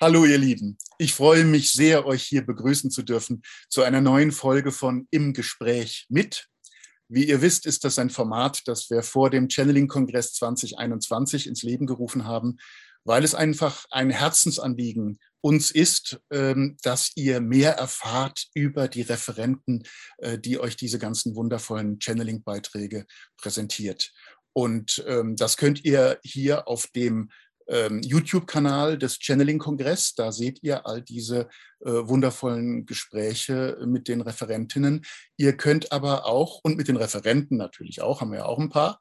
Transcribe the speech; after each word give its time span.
Hallo 0.00 0.24
ihr 0.24 0.38
Lieben, 0.38 0.78
ich 0.98 1.12
freue 1.12 1.44
mich 1.44 1.72
sehr, 1.72 2.06
euch 2.06 2.22
hier 2.22 2.46
begrüßen 2.46 2.88
zu 2.88 3.02
dürfen 3.02 3.42
zu 3.68 3.82
einer 3.82 4.00
neuen 4.00 4.30
Folge 4.30 4.70
von 4.70 5.08
Im 5.10 5.32
Gespräch 5.32 6.06
mit. 6.08 6.46
Wie 7.08 7.24
ihr 7.24 7.42
wisst, 7.42 7.66
ist 7.66 7.82
das 7.82 7.98
ein 7.98 8.08
Format, 8.08 8.68
das 8.68 8.90
wir 8.90 9.02
vor 9.02 9.28
dem 9.28 9.48
Channeling-Kongress 9.48 10.34
2021 10.34 11.48
ins 11.48 11.64
Leben 11.64 11.84
gerufen 11.84 12.26
haben, 12.26 12.58
weil 13.02 13.24
es 13.24 13.34
einfach 13.34 13.86
ein 13.90 14.10
Herzensanliegen 14.10 15.18
uns 15.40 15.72
ist, 15.72 16.20
ähm, 16.30 16.76
dass 16.82 17.10
ihr 17.16 17.40
mehr 17.40 17.72
erfahrt 17.72 18.46
über 18.54 18.86
die 18.86 19.02
Referenten, 19.02 19.82
äh, 20.18 20.38
die 20.38 20.60
euch 20.60 20.76
diese 20.76 21.00
ganzen 21.00 21.34
wundervollen 21.34 21.98
Channeling-Beiträge 21.98 23.04
präsentiert. 23.36 24.12
Und 24.52 25.04
ähm, 25.08 25.34
das 25.34 25.56
könnt 25.56 25.84
ihr 25.84 26.20
hier 26.22 26.68
auf 26.68 26.86
dem 26.88 27.30
ähm, 27.68 28.00
YouTube-Kanal 28.02 28.98
des 28.98 29.18
Channeling-Kongress. 29.18 30.14
Da 30.14 30.32
seht 30.32 30.62
ihr 30.62 30.86
all 30.86 31.02
diese 31.02 31.48
äh, 31.80 31.90
wundervollen 31.90 32.86
Gespräche 32.86 33.78
mit 33.86 34.08
den 34.08 34.20
Referentinnen. 34.20 35.04
Ihr 35.36 35.56
könnt 35.56 35.92
aber 35.92 36.26
auch, 36.26 36.60
und 36.62 36.76
mit 36.76 36.88
den 36.88 36.96
Referenten 36.96 37.56
natürlich 37.56 38.02
auch, 38.02 38.20
haben 38.20 38.32
wir 38.32 38.38
ja 38.38 38.46
auch 38.46 38.58
ein 38.58 38.70
paar, 38.70 39.00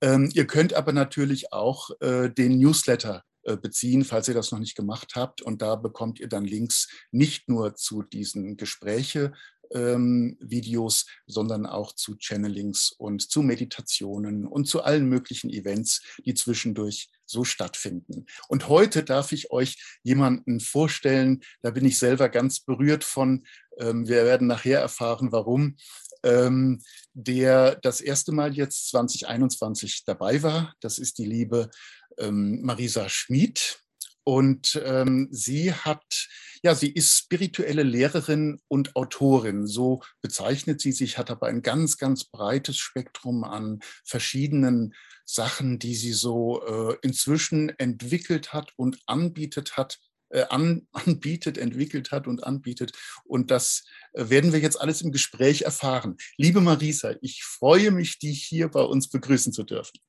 ähm, 0.00 0.30
ihr 0.34 0.46
könnt 0.46 0.74
aber 0.74 0.92
natürlich 0.92 1.52
auch 1.52 1.90
äh, 2.00 2.28
den 2.28 2.58
Newsletter 2.58 3.22
äh, 3.46 3.56
beziehen, 3.56 4.04
falls 4.04 4.26
ihr 4.26 4.34
das 4.34 4.50
noch 4.50 4.58
nicht 4.58 4.74
gemacht 4.74 5.12
habt. 5.14 5.40
Und 5.40 5.62
da 5.62 5.76
bekommt 5.76 6.18
ihr 6.18 6.28
dann 6.28 6.44
Links 6.44 6.88
nicht 7.12 7.48
nur 7.48 7.76
zu 7.76 8.02
diesen 8.02 8.56
Gespräche, 8.56 9.32
ähm, 9.72 10.36
Videos, 10.40 11.06
sondern 11.26 11.66
auch 11.66 11.92
zu 11.92 12.16
Channelings 12.16 12.92
und 12.92 13.30
zu 13.30 13.42
Meditationen 13.42 14.46
und 14.46 14.66
zu 14.66 14.82
allen 14.82 15.08
möglichen 15.08 15.50
Events, 15.50 16.02
die 16.24 16.34
zwischendurch 16.34 17.10
so 17.26 17.44
stattfinden. 17.44 18.26
Und 18.48 18.68
heute 18.68 19.02
darf 19.02 19.32
ich 19.32 19.50
euch 19.50 19.98
jemanden 20.02 20.60
vorstellen, 20.60 21.42
da 21.62 21.70
bin 21.70 21.84
ich 21.84 21.98
selber 21.98 22.28
ganz 22.28 22.60
berührt 22.60 23.04
von. 23.04 23.44
Ähm, 23.78 24.08
wir 24.08 24.24
werden 24.24 24.46
nachher 24.46 24.80
erfahren, 24.80 25.32
warum. 25.32 25.76
Ähm, 26.22 26.80
der 27.12 27.76
das 27.76 28.00
erste 28.00 28.32
Mal 28.32 28.54
jetzt 28.54 28.88
2021 28.90 30.04
dabei 30.04 30.42
war. 30.42 30.74
Das 30.80 30.98
ist 30.98 31.18
die 31.18 31.26
liebe 31.26 31.70
ähm, 32.18 32.62
Marisa 32.62 33.08
Schmid. 33.08 33.80
Und 34.28 34.82
ähm, 34.84 35.28
sie 35.30 35.72
hat, 35.72 36.26
ja, 36.64 36.74
sie 36.74 36.90
ist 36.90 37.16
spirituelle 37.16 37.84
Lehrerin 37.84 38.60
und 38.66 38.96
Autorin. 38.96 39.68
So 39.68 40.02
bezeichnet 40.20 40.80
sie 40.80 40.90
sich, 40.90 41.16
hat 41.16 41.30
aber 41.30 41.46
ein 41.46 41.62
ganz, 41.62 41.96
ganz 41.96 42.24
breites 42.24 42.76
Spektrum 42.76 43.44
an 43.44 43.78
verschiedenen 44.04 44.94
Sachen, 45.24 45.78
die 45.78 45.94
sie 45.94 46.12
so 46.12 46.60
äh, 46.66 46.96
inzwischen 47.02 47.68
entwickelt 47.78 48.52
hat 48.52 48.72
und 48.74 48.98
anbietet 49.06 49.76
hat, 49.76 50.00
äh, 50.30 50.42
an, 50.48 50.88
anbietet, 50.92 51.56
entwickelt 51.56 52.10
hat 52.10 52.26
und 52.26 52.42
anbietet. 52.42 52.98
Und 53.22 53.52
das 53.52 53.84
äh, 54.14 54.28
werden 54.28 54.52
wir 54.52 54.58
jetzt 54.58 54.80
alles 54.80 55.02
im 55.02 55.12
Gespräch 55.12 55.62
erfahren. 55.62 56.16
Liebe 56.36 56.60
Marisa, 56.60 57.14
ich 57.20 57.44
freue 57.44 57.92
mich, 57.92 58.18
dich 58.18 58.42
hier 58.42 58.66
bei 58.72 58.82
uns 58.82 59.08
begrüßen 59.08 59.52
zu 59.52 59.62
dürfen. 59.62 60.00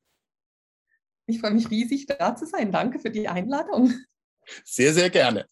Ich 1.28 1.40
freue 1.40 1.52
mich 1.52 1.70
riesig, 1.70 2.06
da 2.08 2.36
zu 2.36 2.46
sein. 2.46 2.72
Danke 2.72 3.00
für 3.00 3.12
die 3.12 3.28
Einladung. 3.28 3.94
Sehr, 4.64 4.94
sehr 4.94 5.10
gerne. 5.10 5.46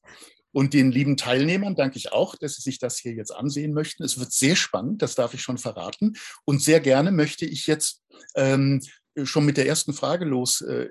Und 0.53 0.73
den 0.73 0.89
lieben 0.89 1.17
Teilnehmern 1.17 1.75
danke 1.75 1.97
ich 1.97 2.13
auch, 2.13 2.35
dass 2.35 2.55
sie 2.55 2.61
sich 2.61 2.79
das 2.79 2.97
hier 2.97 3.11
jetzt 3.11 3.31
ansehen 3.31 3.73
möchten. 3.73 4.03
Es 4.03 4.17
wird 4.17 4.31
sehr 4.31 4.55
spannend, 4.55 5.01
das 5.01 5.13
darf 5.13 5.33
ich 5.33 5.41
schon 5.41 5.57
verraten. 5.57 6.13
Und 6.45 6.61
sehr 6.61 6.79
gerne 6.79 7.11
möchte 7.11 7.45
ich 7.45 7.67
jetzt 7.67 8.05
ähm, 8.35 8.81
schon 9.21 9.45
mit 9.45 9.57
der 9.57 9.67
ersten 9.67 9.93
Frage 9.93 10.23
los 10.23 10.61
äh, 10.61 10.87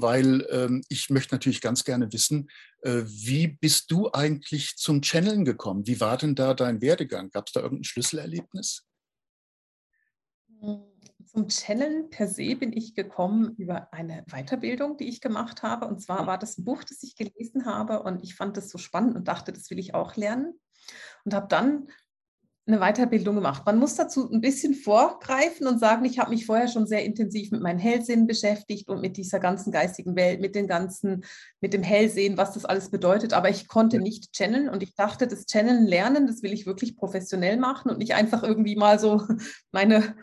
weil 0.00 0.46
ähm, 0.50 0.82
ich 0.88 1.10
möchte 1.10 1.34
natürlich 1.34 1.60
ganz 1.60 1.84
gerne 1.84 2.10
wissen, 2.10 2.48
äh, 2.80 3.02
wie 3.04 3.48
bist 3.48 3.90
du 3.90 4.10
eigentlich 4.12 4.76
zum 4.76 5.02
Channeln 5.02 5.44
gekommen? 5.44 5.86
Wie 5.86 6.00
war 6.00 6.16
denn 6.16 6.34
da 6.34 6.54
dein 6.54 6.80
Werdegang? 6.80 7.28
Gab 7.28 7.48
es 7.48 7.52
da 7.52 7.60
irgendein 7.60 7.84
Schlüsselerlebnis? 7.84 8.86
Hm 10.60 10.87
zum 11.28 11.48
Channeln 11.48 12.10
per 12.10 12.28
se 12.28 12.56
bin 12.56 12.72
ich 12.72 12.94
gekommen 12.94 13.54
über 13.56 13.92
eine 13.92 14.24
Weiterbildung, 14.30 14.96
die 14.96 15.08
ich 15.08 15.20
gemacht 15.20 15.62
habe. 15.62 15.86
Und 15.86 16.00
zwar 16.00 16.26
war 16.26 16.38
das 16.38 16.58
ein 16.58 16.64
Buch, 16.64 16.84
das 16.84 17.02
ich 17.02 17.16
gelesen 17.16 17.66
habe 17.66 18.02
und 18.02 18.22
ich 18.22 18.34
fand 18.34 18.56
das 18.56 18.70
so 18.70 18.78
spannend 18.78 19.16
und 19.16 19.28
dachte, 19.28 19.52
das 19.52 19.70
will 19.70 19.78
ich 19.78 19.94
auch 19.94 20.16
lernen. 20.16 20.58
Und 21.24 21.34
habe 21.34 21.48
dann 21.48 21.88
eine 22.68 22.80
Weiterbildung 22.80 23.34
gemacht. 23.34 23.62
Man 23.64 23.78
muss 23.78 23.94
dazu 23.94 24.30
ein 24.30 24.42
bisschen 24.42 24.74
vorgreifen 24.74 25.66
und 25.66 25.78
sagen, 25.78 26.04
ich 26.04 26.18
habe 26.18 26.30
mich 26.30 26.44
vorher 26.44 26.68
schon 26.68 26.86
sehr 26.86 27.04
intensiv 27.04 27.50
mit 27.50 27.62
meinen 27.62 27.78
Hellsinn 27.78 28.26
beschäftigt 28.26 28.88
und 28.90 29.00
mit 29.00 29.16
dieser 29.16 29.40
ganzen 29.40 29.72
geistigen 29.72 30.16
Welt, 30.16 30.40
mit 30.40 30.54
den 30.54 30.66
ganzen, 30.66 31.24
mit 31.60 31.72
dem 31.72 31.82
Hellsehen, 31.82 32.36
was 32.36 32.52
das 32.52 32.66
alles 32.66 32.90
bedeutet. 32.90 33.32
Aber 33.32 33.48
ich 33.48 33.68
konnte 33.68 33.98
nicht 33.98 34.32
channeln 34.32 34.68
und 34.68 34.82
ich 34.82 34.94
dachte, 34.94 35.26
das 35.26 35.46
Channeln 35.46 35.86
lernen, 35.86 36.26
das 36.26 36.42
will 36.42 36.52
ich 36.52 36.66
wirklich 36.66 36.96
professionell 36.96 37.56
machen 37.56 37.90
und 37.90 37.98
nicht 37.98 38.14
einfach 38.14 38.42
irgendwie 38.42 38.76
mal 38.76 38.98
so 38.98 39.26
meine 39.72 40.14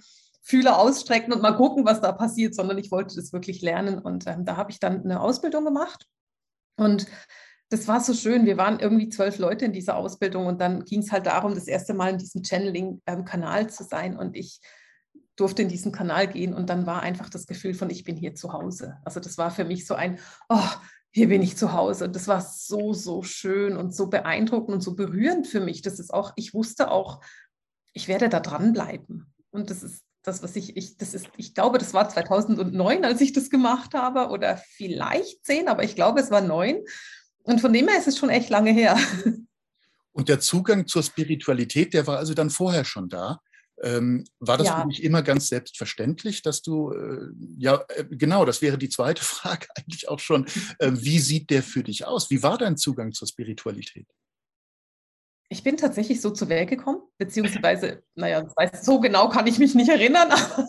Fühler 0.45 0.77
ausstrecken 0.77 1.33
und 1.33 1.41
mal 1.41 1.55
gucken, 1.55 1.85
was 1.85 2.01
da 2.01 2.11
passiert, 2.11 2.53
sondern 2.53 2.77
ich 2.77 2.91
wollte 2.91 3.15
das 3.15 3.33
wirklich 3.33 3.63
lernen. 3.63 3.97
Und 3.97 4.27
ähm, 4.27 4.45
da 4.45 4.57
habe 4.57 4.69
ich 4.69 4.79
dann 4.79 5.03
eine 5.03 5.19
Ausbildung 5.19 5.65
gemacht. 5.65 6.05
Und 6.77 7.07
das 7.69 7.87
war 7.87 7.99
so 7.99 8.13
schön. 8.13 8.45
Wir 8.45 8.55
waren 8.55 8.79
irgendwie 8.79 9.09
zwölf 9.09 9.39
Leute 9.39 9.65
in 9.65 9.73
dieser 9.73 9.95
Ausbildung 9.95 10.45
und 10.45 10.61
dann 10.61 10.85
ging 10.85 10.99
es 10.99 11.11
halt 11.11 11.25
darum, 11.25 11.55
das 11.55 11.67
erste 11.67 11.95
Mal 11.95 12.11
in 12.11 12.19
diesem 12.19 12.43
Channeling-Kanal 12.43 13.61
ähm, 13.61 13.69
zu 13.69 13.83
sein. 13.83 14.15
Und 14.15 14.35
ich 14.35 14.59
durfte 15.35 15.63
in 15.63 15.67
diesen 15.67 15.91
Kanal 15.91 16.27
gehen 16.27 16.53
und 16.53 16.69
dann 16.69 16.85
war 16.85 17.01
einfach 17.01 17.29
das 17.29 17.47
Gefühl 17.47 17.73
von, 17.73 17.89
ich 17.89 18.03
bin 18.03 18.15
hier 18.15 18.35
zu 18.35 18.53
Hause. 18.53 18.97
Also 19.03 19.19
das 19.19 19.39
war 19.39 19.49
für 19.49 19.65
mich 19.65 19.87
so 19.87 19.95
ein, 19.95 20.19
oh, 20.47 20.69
hier 21.11 21.27
bin 21.27 21.41
ich 21.41 21.57
zu 21.57 21.73
Hause. 21.73 22.05
Und 22.05 22.15
das 22.15 22.27
war 22.27 22.41
so, 22.41 22.93
so 22.93 23.23
schön 23.23 23.77
und 23.77 23.95
so 23.95 24.11
beeindruckend 24.11 24.75
und 24.75 24.81
so 24.81 24.95
berührend 24.95 25.47
für 25.47 25.59
mich. 25.59 25.81
Das 25.81 25.97
ist 25.99 26.13
auch, 26.13 26.33
ich 26.35 26.53
wusste 26.53 26.91
auch, 26.91 27.21
ich 27.93 28.07
werde 28.07 28.29
da 28.29 28.39
dranbleiben. 28.39 29.33
Und 29.49 29.71
das 29.71 29.81
ist 29.81 30.04
das, 30.25 30.43
was 30.43 30.55
ich, 30.55 30.75
ich, 30.75 30.97
das 30.97 31.13
ist, 31.13 31.27
ich 31.37 31.53
glaube, 31.53 31.77
das 31.77 31.93
war 31.93 32.09
2009, 32.09 33.05
als 33.05 33.21
ich 33.21 33.33
das 33.33 33.49
gemacht 33.49 33.93
habe, 33.93 34.29
oder 34.29 34.57
vielleicht 34.57 35.45
10, 35.45 35.67
aber 35.67 35.83
ich 35.83 35.95
glaube, 35.95 36.19
es 36.19 36.31
war 36.31 36.41
9. 36.41 36.83
Und 37.43 37.61
von 37.61 37.71
dem 37.71 37.87
her 37.87 37.97
ist 37.97 38.07
es 38.07 38.17
schon 38.17 38.29
echt 38.29 38.49
lange 38.49 38.71
her. 38.71 38.97
Und 40.11 40.29
der 40.29 40.39
Zugang 40.39 40.87
zur 40.87 41.03
Spiritualität, 41.03 41.93
der 41.93 42.07
war 42.07 42.17
also 42.17 42.33
dann 42.33 42.49
vorher 42.49 42.85
schon 42.85 43.09
da. 43.09 43.39
Ähm, 43.83 44.23
war 44.39 44.57
das 44.57 44.67
ja. 44.67 44.81
für 44.81 44.87
dich 44.87 45.03
immer 45.03 45.21
ganz 45.21 45.49
selbstverständlich, 45.49 46.41
dass 46.41 46.61
du, 46.61 46.93
äh, 46.93 47.27
ja, 47.57 47.83
äh, 47.89 48.05
genau, 48.09 48.45
das 48.45 48.61
wäre 48.61 48.77
die 48.77 48.87
zweite 48.87 49.21
Frage 49.23 49.67
eigentlich 49.75 50.07
auch 50.07 50.19
schon. 50.19 50.45
Äh, 50.79 50.91
wie 50.93 51.19
sieht 51.19 51.49
der 51.49 51.61
für 51.61 51.83
dich 51.83 52.05
aus? 52.05 52.29
Wie 52.29 52.41
war 52.41 52.57
dein 52.57 52.77
Zugang 52.77 53.11
zur 53.11 53.27
Spiritualität? 53.27 54.07
Ich 55.55 55.63
bin 55.63 55.77
tatsächlich 55.77 56.19
so 56.19 56.31
zur 56.31 56.49
Welt 56.49 56.69
gekommen, 56.69 56.99
beziehungsweise, 57.17 58.03
naja, 58.13 58.41
das 58.41 58.53
heißt, 58.59 58.83
so 58.83 58.99
genau 58.99 59.29
kann 59.29 59.47
ich 59.47 59.57
mich 59.57 59.73
nicht 59.73 59.87
erinnern, 59.87 60.29
aber 60.31 60.67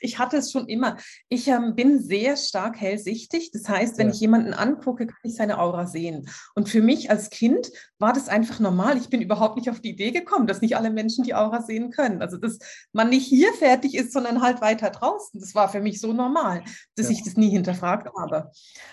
ich 0.00 0.18
hatte 0.18 0.38
es 0.38 0.50
schon 0.50 0.68
immer. 0.68 0.96
Ich 1.28 1.48
ähm, 1.48 1.74
bin 1.74 2.02
sehr 2.02 2.38
stark 2.38 2.80
hellsichtig. 2.80 3.50
Das 3.52 3.68
heißt, 3.68 3.98
wenn 3.98 4.08
ja. 4.08 4.14
ich 4.14 4.20
jemanden 4.20 4.54
angucke, 4.54 5.06
kann 5.06 5.18
ich 5.22 5.34
seine 5.34 5.58
Aura 5.58 5.86
sehen. 5.86 6.30
Und 6.54 6.70
für 6.70 6.80
mich 6.80 7.10
als 7.10 7.28
Kind 7.28 7.70
war 7.98 8.14
das 8.14 8.30
einfach 8.30 8.58
normal. 8.58 8.96
Ich 8.96 9.10
bin 9.10 9.20
überhaupt 9.20 9.56
nicht 9.56 9.68
auf 9.68 9.80
die 9.80 9.90
Idee 9.90 10.12
gekommen, 10.12 10.46
dass 10.46 10.62
nicht 10.62 10.78
alle 10.78 10.88
Menschen 10.88 11.22
die 11.22 11.34
Aura 11.34 11.60
sehen 11.60 11.90
können. 11.90 12.22
Also, 12.22 12.38
dass 12.38 12.58
man 12.94 13.10
nicht 13.10 13.26
hier 13.26 13.52
fertig 13.52 13.94
ist, 13.96 14.14
sondern 14.14 14.40
halt 14.40 14.62
weiter 14.62 14.88
draußen. 14.88 15.38
Das 15.38 15.54
war 15.54 15.68
für 15.68 15.80
mich 15.80 16.00
so 16.00 16.14
normal, 16.14 16.64
dass 16.94 17.10
ja. 17.10 17.12
ich 17.12 17.22
das 17.22 17.36
nie 17.36 17.50
hinterfragt 17.50 18.08
habe. 18.18 18.50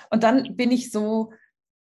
Und 0.09 0.23
dann 0.23 0.57
bin 0.57 0.69
ich 0.69 0.91
so 0.91 1.31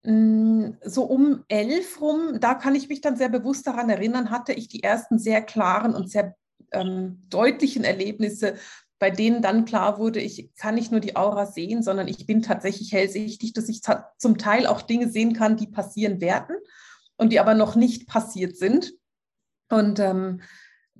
so 0.05 1.03
um 1.03 1.45
elf 1.47 2.01
rum, 2.01 2.39
da 2.41 2.55
kann 2.55 2.75
ich 2.75 2.89
mich 2.89 2.99
dann 2.99 3.15
sehr 3.15 3.29
bewusst 3.29 3.65
daran 3.65 3.89
erinnern, 3.89 4.31
hatte 4.31 4.51
ich 4.51 4.67
die 4.67 4.83
ersten 4.83 5.17
sehr 5.17 5.41
klaren 5.41 5.95
und 5.95 6.09
sehr 6.09 6.35
ähm, 6.71 7.23
deutlichen 7.29 7.85
Erlebnisse, 7.85 8.55
bei 8.99 9.09
denen 9.09 9.41
dann 9.41 9.65
klar 9.65 9.99
wurde, 9.99 10.19
ich 10.19 10.53
kann 10.55 10.75
nicht 10.75 10.91
nur 10.91 10.99
die 10.99 11.15
Aura 11.15 11.45
sehen, 11.45 11.83
sondern 11.83 12.07
ich 12.07 12.25
bin 12.25 12.41
tatsächlich 12.41 12.91
hellsichtig, 12.91 13.53
dass 13.53 13.69
ich 13.69 13.81
zum 14.17 14.37
Teil 14.37 14.65
auch 14.65 14.81
Dinge 14.81 15.09
sehen 15.09 15.33
kann, 15.33 15.57
die 15.57 15.67
passieren 15.67 16.19
werden 16.21 16.55
und 17.17 17.31
die 17.31 17.39
aber 17.39 17.53
noch 17.53 17.75
nicht 17.75 18.07
passiert 18.07 18.57
sind. 18.57 18.93
Und 19.69 19.99
ähm, 19.99 20.41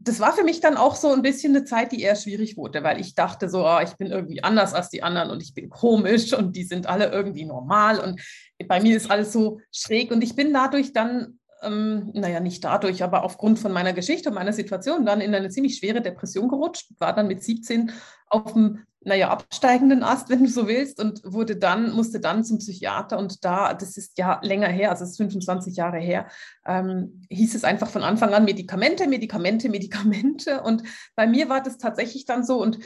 das 0.03 0.19
war 0.19 0.33
für 0.33 0.43
mich 0.43 0.59
dann 0.59 0.75
auch 0.75 0.95
so 0.95 1.13
ein 1.13 1.21
bisschen 1.21 1.55
eine 1.55 1.65
Zeit, 1.65 1.91
die 1.91 2.01
eher 2.01 2.15
schwierig 2.15 2.57
wurde, 2.57 2.83
weil 2.83 2.99
ich 2.99 3.15
dachte 3.15 3.49
so, 3.49 3.65
oh, 3.65 3.79
ich 3.81 3.93
bin 3.93 4.07
irgendwie 4.07 4.43
anders 4.43 4.73
als 4.73 4.89
die 4.89 5.01
anderen 5.01 5.29
und 5.29 5.41
ich 5.41 5.53
bin 5.53 5.69
komisch 5.69 6.33
und 6.33 6.55
die 6.55 6.63
sind 6.63 6.87
alle 6.87 7.09
irgendwie 7.11 7.45
normal 7.45 7.99
und 7.99 8.21
bei 8.67 8.81
mir 8.81 8.97
ist 8.97 9.09
alles 9.09 9.31
so 9.31 9.59
schräg 9.71 10.11
und 10.11 10.21
ich 10.21 10.35
bin 10.35 10.53
dadurch 10.53 10.93
dann, 10.93 11.39
ähm, 11.61 12.11
naja, 12.13 12.39
nicht 12.41 12.63
dadurch, 12.63 13.03
aber 13.03 13.23
aufgrund 13.23 13.59
von 13.59 13.71
meiner 13.71 13.93
Geschichte 13.93 14.29
und 14.29 14.35
meiner 14.35 14.53
Situation 14.53 15.05
dann 15.05 15.21
in 15.21 15.33
eine 15.33 15.49
ziemlich 15.49 15.77
schwere 15.77 16.01
Depression 16.01 16.49
gerutscht, 16.49 16.91
war 16.99 17.13
dann 17.13 17.27
mit 17.27 17.41
17 17.41 17.91
auf 18.27 18.53
dem 18.53 18.83
naja, 19.05 19.29
absteigenden 19.29 20.03
Ast, 20.03 20.29
wenn 20.29 20.43
du 20.43 20.49
so 20.49 20.67
willst, 20.67 20.99
und 20.99 21.21
wurde 21.23 21.55
dann, 21.55 21.91
musste 21.91 22.19
dann 22.19 22.43
zum 22.43 22.59
Psychiater 22.59 23.17
und 23.17 23.43
da, 23.45 23.73
das 23.73 23.97
ist 23.97 24.17
ja 24.17 24.39
länger 24.43 24.67
her, 24.67 24.91
also 24.91 25.03
es 25.03 25.11
ist 25.11 25.17
25 25.17 25.75
Jahre 25.75 25.99
her, 25.99 26.27
ähm, 26.65 27.21
hieß 27.29 27.55
es 27.55 27.63
einfach 27.63 27.89
von 27.89 28.03
Anfang 28.03 28.33
an 28.33 28.45
Medikamente, 28.45 29.07
Medikamente, 29.07 29.69
Medikamente. 29.69 30.61
Und 30.61 30.83
bei 31.15 31.27
mir 31.27 31.49
war 31.49 31.61
das 31.61 31.77
tatsächlich 31.77 32.25
dann 32.25 32.43
so 32.43 32.61
und 32.61 32.79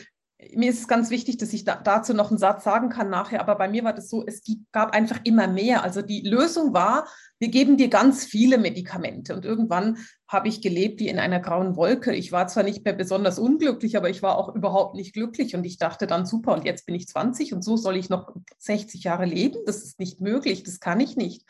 mir 0.54 0.70
ist 0.70 0.82
es 0.82 0.88
ganz 0.88 1.10
wichtig, 1.10 1.38
dass 1.38 1.52
ich 1.52 1.66
da, 1.66 1.76
dazu 1.76 2.14
noch 2.14 2.30
einen 2.30 2.38
Satz 2.38 2.64
sagen 2.64 2.90
kann 2.90 3.10
nachher, 3.10 3.42
aber 3.42 3.56
bei 3.56 3.68
mir 3.68 3.84
war 3.84 3.94
das 3.94 4.10
so, 4.10 4.24
es 4.26 4.44
gab 4.72 4.94
einfach 4.94 5.20
immer 5.24 5.48
mehr. 5.48 5.84
Also 5.84 6.04
die 6.04 6.22
Lösung 6.22 6.74
war, 6.74 7.08
wir 7.40 7.50
geben 7.50 7.76
dir 7.78 7.88
ganz 7.88 8.24
viele 8.24 8.60
Medikamente. 8.60 9.36
Und 9.36 9.46
irgendwann 9.46 9.98
habe 10.28 10.48
ich 10.48 10.62
gelebt 10.62 11.00
wie 11.00 11.08
in 11.08 11.18
einer 11.18 11.40
grauen 11.40 11.76
Wolke. 11.76 12.14
Ich 12.14 12.32
war 12.32 12.48
zwar 12.48 12.64
nicht 12.64 12.86
mehr 12.86 12.94
besonders 12.94 13.40
unglücklich, 13.40 13.98
aber 13.98 14.10
ich 14.10 14.22
war 14.22 14.38
auch 14.38 14.54
überhaupt 14.54 14.96
nicht 14.96 15.14
glücklich. 15.14 15.56
Und 15.56 15.66
ich 15.66 15.80
dachte 15.80 16.06
dann, 16.06 16.28
super, 16.28 16.54
und 16.54 16.66
jetzt 16.66 16.86
bin 16.86 16.94
ich 16.94 17.08
20 17.08 17.54
und 17.54 17.64
so 17.64 17.76
soll 17.76 17.98
ich 17.98 18.10
noch 18.10 18.32
60 18.60 19.04
Jahre 19.04 19.26
leben. 19.26 19.58
Das 19.66 19.84
ist 19.84 20.00
nicht 20.00 20.22
möglich, 20.22 20.64
das 20.64 20.80
kann 20.80 21.00
ich 21.00 21.16
nicht. 21.16 21.46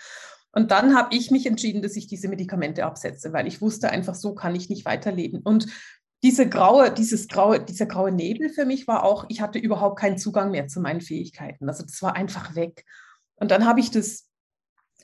Und 0.54 0.72
dann 0.72 0.96
habe 0.96 1.16
ich 1.16 1.30
mich 1.30 1.46
entschieden, 1.46 1.82
dass 1.82 1.96
ich 1.96 2.08
diese 2.08 2.30
Medikamente 2.30 2.86
absetze, 2.86 3.34
weil 3.34 3.48
ich 3.48 3.62
wusste 3.62 3.90
einfach, 3.90 4.16
so 4.16 4.34
kann 4.34 4.56
ich 4.56 4.70
nicht 4.70 4.86
weiterleben. 4.86 5.42
Und 5.44 5.68
diese 6.24 6.50
graue, 6.50 6.92
dieses 6.92 7.28
graue, 7.28 7.64
dieser 7.64 7.86
graue 7.86 8.12
Nebel 8.12 8.50
für 8.50 8.66
mich 8.66 8.88
war 8.88 9.04
auch, 9.04 9.26
ich 9.30 9.42
hatte 9.42 9.60
überhaupt 9.60 10.00
keinen 10.00 10.18
Zugang 10.18 10.52
mehr 10.52 10.68
zu 10.68 10.80
meinen 10.80 11.02
Fähigkeiten. 11.02 11.68
Also 11.70 11.84
das 11.84 12.02
war 12.02 12.16
einfach 12.16 12.56
weg. 12.56 12.86
Und 13.36 13.52
dann 13.52 13.66
habe 13.66 13.80
ich 13.80 13.92
das, 13.92 14.28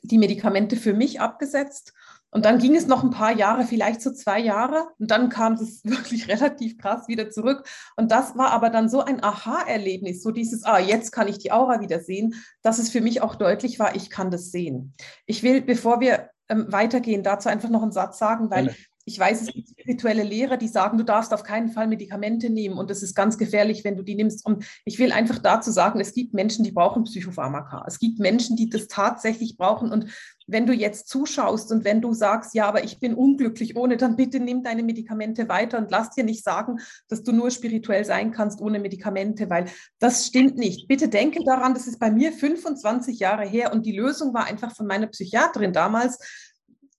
die 0.01 0.17
Medikamente 0.17 0.75
für 0.75 0.93
mich 0.93 1.21
abgesetzt. 1.21 1.93
Und 2.31 2.45
dann 2.45 2.57
ging 2.57 2.75
es 2.75 2.87
noch 2.87 3.03
ein 3.03 3.11
paar 3.11 3.31
Jahre, 3.31 3.63
vielleicht 3.63 4.01
so 4.01 4.11
zwei 4.11 4.39
Jahre. 4.39 4.87
Und 4.97 5.11
dann 5.11 5.29
kam 5.29 5.53
es 5.53 5.81
wirklich 5.83 6.27
relativ 6.27 6.79
krass 6.79 7.07
wieder 7.07 7.29
zurück. 7.29 7.67
Und 7.95 8.11
das 8.11 8.35
war 8.35 8.49
aber 8.49 8.71
dann 8.71 8.89
so 8.89 9.01
ein 9.01 9.23
Aha-Erlebnis, 9.23 10.23
so 10.23 10.31
dieses, 10.31 10.63
ah, 10.63 10.79
jetzt 10.79 11.11
kann 11.11 11.27
ich 11.27 11.37
die 11.37 11.51
Aura 11.51 11.79
wieder 11.79 11.99
sehen, 11.99 12.43
dass 12.63 12.79
es 12.79 12.89
für 12.89 13.01
mich 13.01 13.21
auch 13.21 13.35
deutlich 13.35 13.77
war, 13.77 13.95
ich 13.95 14.09
kann 14.09 14.31
das 14.31 14.49
sehen. 14.49 14.95
Ich 15.27 15.43
will, 15.43 15.61
bevor 15.61 15.99
wir 15.99 16.29
ähm, 16.49 16.71
weitergehen, 16.71 17.21
dazu 17.21 17.49
einfach 17.49 17.69
noch 17.69 17.83
einen 17.83 17.91
Satz 17.91 18.17
sagen, 18.17 18.49
weil 18.49 18.75
ich 19.05 19.19
weiß, 19.19 19.41
es 19.41 19.47
gibt 19.47 19.69
spirituelle 19.69 20.23
Lehrer, 20.23 20.55
die 20.55 20.67
sagen, 20.67 20.97
du 20.97 21.03
darfst 21.03 21.33
auf 21.33 21.43
keinen 21.43 21.69
Fall 21.69 21.87
Medikamente 21.87 22.49
nehmen 22.49 22.77
und 22.77 22.89
es 22.89 23.03
ist 23.03 23.15
ganz 23.15 23.37
gefährlich, 23.37 23.83
wenn 23.83 23.97
du 23.97 24.03
die 24.03 24.15
nimmst. 24.15 24.45
Und 24.45 24.65
ich 24.85 24.97
will 24.97 25.11
einfach 25.11 25.39
dazu 25.39 25.71
sagen, 25.71 25.99
es 25.99 26.13
gibt 26.13 26.33
Menschen, 26.33 26.63
die 26.63 26.71
brauchen 26.71 27.03
Psychopharmaka. 27.03 27.83
Es 27.85 27.99
gibt 27.99 28.19
Menschen, 28.19 28.55
die 28.55 28.69
das 28.69 28.87
tatsächlich 28.87 29.57
brauchen. 29.57 29.91
Und 29.91 30.07
wenn 30.47 30.65
du 30.65 30.73
jetzt 30.73 31.09
zuschaust 31.09 31.71
und 31.71 31.83
wenn 31.83 32.01
du 32.01 32.13
sagst, 32.13 32.53
ja, 32.53 32.65
aber 32.65 32.83
ich 32.83 32.99
bin 32.99 33.13
unglücklich 33.13 33.75
ohne, 33.75 33.97
dann 33.97 34.15
bitte 34.15 34.39
nimm 34.39 34.63
deine 34.63 34.83
Medikamente 34.83 35.49
weiter 35.49 35.77
und 35.79 35.91
lass 35.91 36.11
dir 36.11 36.23
nicht 36.23 36.43
sagen, 36.43 36.79
dass 37.09 37.23
du 37.23 37.33
nur 37.33 37.51
spirituell 37.51 38.05
sein 38.05 38.31
kannst 38.31 38.61
ohne 38.61 38.79
Medikamente, 38.79 39.49
weil 39.49 39.65
das 39.99 40.27
stimmt 40.27 40.57
nicht. 40.57 40.87
Bitte 40.87 41.09
denke 41.09 41.43
daran, 41.45 41.73
das 41.73 41.87
ist 41.87 41.99
bei 41.99 42.11
mir 42.11 42.31
25 42.31 43.19
Jahre 43.19 43.45
her 43.45 43.73
und 43.73 43.85
die 43.85 43.97
Lösung 43.97 44.33
war 44.33 44.45
einfach 44.45 44.73
von 44.73 44.87
meiner 44.87 45.07
Psychiaterin 45.07 45.73
damals, 45.73 46.19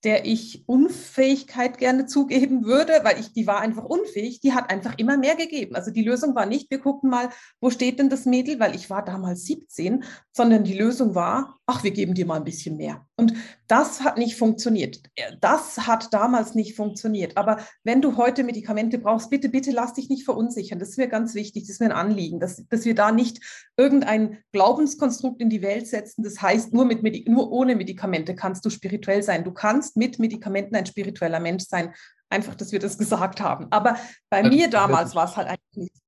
der 0.04 0.26
ich 0.26 0.62
Unfähigkeit 0.66 1.78
gerne 1.78 2.06
zugeben 2.06 2.64
würde, 2.64 3.00
weil 3.02 3.18
ich, 3.18 3.32
die 3.32 3.46
war 3.46 3.60
einfach 3.60 3.84
unfähig, 3.84 4.40
die 4.40 4.52
hat 4.52 4.70
einfach 4.70 4.98
immer 4.98 5.16
mehr 5.16 5.34
gegeben. 5.34 5.74
Also 5.74 5.90
die 5.90 6.02
Lösung 6.02 6.34
war 6.34 6.46
nicht, 6.46 6.70
wir 6.70 6.78
gucken 6.78 7.08
mal, 7.10 7.30
wo 7.60 7.70
steht 7.70 7.98
denn 7.98 8.10
das 8.10 8.26
Mädel, 8.26 8.60
weil 8.60 8.74
ich 8.74 8.90
war 8.90 9.04
damals 9.04 9.44
17, 9.44 10.04
sondern 10.32 10.64
die 10.64 10.76
Lösung 10.76 11.14
war, 11.14 11.58
ach, 11.66 11.82
wir 11.82 11.90
geben 11.90 12.14
dir 12.14 12.26
mal 12.26 12.36
ein 12.36 12.44
bisschen 12.44 12.76
mehr. 12.76 13.06
Und 13.16 13.32
das 13.68 14.02
hat 14.02 14.18
nicht 14.18 14.36
funktioniert. 14.36 15.00
Das 15.40 15.86
hat 15.86 16.12
damals 16.12 16.54
nicht 16.54 16.74
funktioniert. 16.74 17.36
Aber 17.36 17.58
wenn 17.84 18.02
du 18.02 18.16
heute 18.16 18.42
Medikamente 18.42 18.98
brauchst, 18.98 19.30
bitte, 19.30 19.48
bitte 19.48 19.70
lass 19.70 19.94
dich 19.94 20.08
nicht 20.08 20.24
verunsichern. 20.24 20.80
Das 20.80 20.90
ist 20.90 20.98
mir 20.98 21.06
ganz 21.06 21.34
wichtig, 21.34 21.62
das 21.62 21.70
ist 21.70 21.80
mir 21.80 21.86
ein 21.86 21.92
Anliegen, 21.92 22.40
dass, 22.40 22.66
dass 22.68 22.84
wir 22.84 22.96
da 22.96 23.12
nicht 23.12 23.40
irgendein 23.76 24.38
Glaubenskonstrukt 24.52 25.40
in 25.40 25.48
die 25.48 25.62
Welt 25.62 25.86
setzen. 25.86 26.24
Das 26.24 26.42
heißt, 26.42 26.74
nur, 26.74 26.84
mit 26.84 27.04
Medi 27.04 27.24
nur 27.28 27.52
ohne 27.52 27.76
Medikamente 27.76 28.34
kannst 28.34 28.64
du 28.64 28.70
spirituell 28.70 29.22
sein. 29.22 29.44
Du 29.44 29.52
kannst 29.52 29.96
mit 29.96 30.18
Medikamenten 30.18 30.74
ein 30.74 30.86
spiritueller 30.86 31.40
Mensch 31.40 31.64
sein. 31.68 31.94
Einfach, 32.30 32.56
dass 32.56 32.72
wir 32.72 32.80
das 32.80 32.98
gesagt 32.98 33.40
haben. 33.40 33.68
Aber 33.70 33.96
bei 34.28 34.38
also, 34.38 34.50
mir 34.50 34.68
damals 34.68 35.14
war 35.14 35.26
es 35.26 35.36
halt 35.36 35.46
eigentlich 35.46 35.76
nicht 35.76 36.03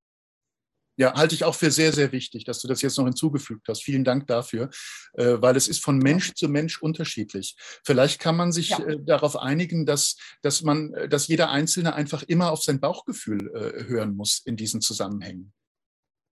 ja, 0.97 1.15
halte 1.15 1.35
ich 1.35 1.45
auch 1.45 1.55
für 1.55 1.71
sehr, 1.71 1.93
sehr 1.93 2.13
wichtig, 2.13 2.45
dass 2.45 2.61
du 2.61 2.69
das 2.69 2.83
jetzt 2.83 2.97
noch 2.99 3.05
hinzugefügt 3.05 3.69
hast. 3.69 3.83
Vielen 3.83 4.05
Dank 4.05 4.27
dafür, 4.27 4.71
äh, 5.15 5.37
weil 5.39 5.57
es 5.57 5.69
ist 5.69 5.83
von 5.83 5.99
Mensch 5.99 6.35
zu 6.35 6.49
Mensch 6.49 6.81
unterschiedlich. 6.81 7.57
Vielleicht 7.85 8.21
kann 8.21 8.37
man 8.37 8.53
sich 8.53 8.71
ja. 8.71 8.79
äh, 8.81 8.99
darauf 9.03 9.37
einigen, 9.37 9.87
dass, 9.87 10.17
dass 10.43 10.63
man, 10.63 10.95
äh, 10.95 11.09
dass 11.09 11.29
jeder 11.29 11.51
Einzelne 11.51 11.95
einfach 11.95 12.23
immer 12.23 12.51
auf 12.51 12.63
sein 12.63 12.81
Bauchgefühl 12.81 13.53
äh, 13.55 13.85
hören 13.89 14.17
muss 14.17 14.41
in 14.45 14.57
diesen 14.57 14.81
Zusammenhängen. 14.81 15.53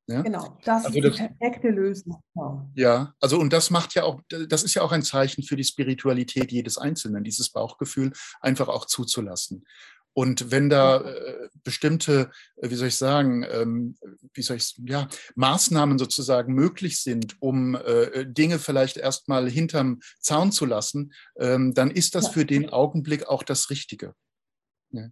Ja? 0.06 0.20
Genau, 0.20 0.58
das 0.64 0.84
also 0.84 0.98
ist 0.98 1.18
die 1.18 1.26
perfekte 1.26 1.68
Lösung. 1.68 2.22
Ja, 2.74 3.14
also 3.20 3.38
und 3.38 3.52
das 3.52 3.70
macht 3.70 3.94
ja 3.94 4.02
auch, 4.04 4.20
das 4.28 4.62
ist 4.62 4.74
ja 4.74 4.82
auch 4.82 4.92
ein 4.92 5.02
Zeichen 5.02 5.42
für 5.42 5.56
die 5.56 5.64
Spiritualität 5.64 6.52
jedes 6.52 6.76
Einzelnen, 6.76 7.24
dieses 7.24 7.50
Bauchgefühl 7.50 8.12
einfach 8.40 8.68
auch 8.68 8.84
zuzulassen. 8.84 9.64
Und 10.14 10.52
wenn 10.52 10.70
da 10.70 11.00
äh, 11.00 11.48
bestimmte, 11.64 12.30
äh, 12.56 12.70
wie 12.70 12.76
soll 12.76 12.88
ich 12.88 12.96
sagen, 12.96 13.44
ähm, 13.50 13.96
wie 14.32 14.42
soll 14.42 14.56
ich 14.56 14.74
ja, 14.86 15.08
Maßnahmen 15.34 15.98
sozusagen 15.98 16.54
möglich 16.54 17.02
sind, 17.02 17.36
um 17.40 17.74
äh, 17.74 18.24
Dinge 18.24 18.58
vielleicht 18.58 18.96
erstmal 18.96 19.50
hinterm 19.50 20.00
Zaun 20.20 20.52
zu 20.52 20.66
lassen, 20.66 21.12
ähm, 21.36 21.74
dann 21.74 21.90
ist 21.90 22.14
das 22.14 22.28
für 22.28 22.46
den 22.46 22.70
Augenblick 22.70 23.26
auch 23.26 23.42
das 23.42 23.70
Richtige. 23.70 24.14
Ja. 24.90 25.08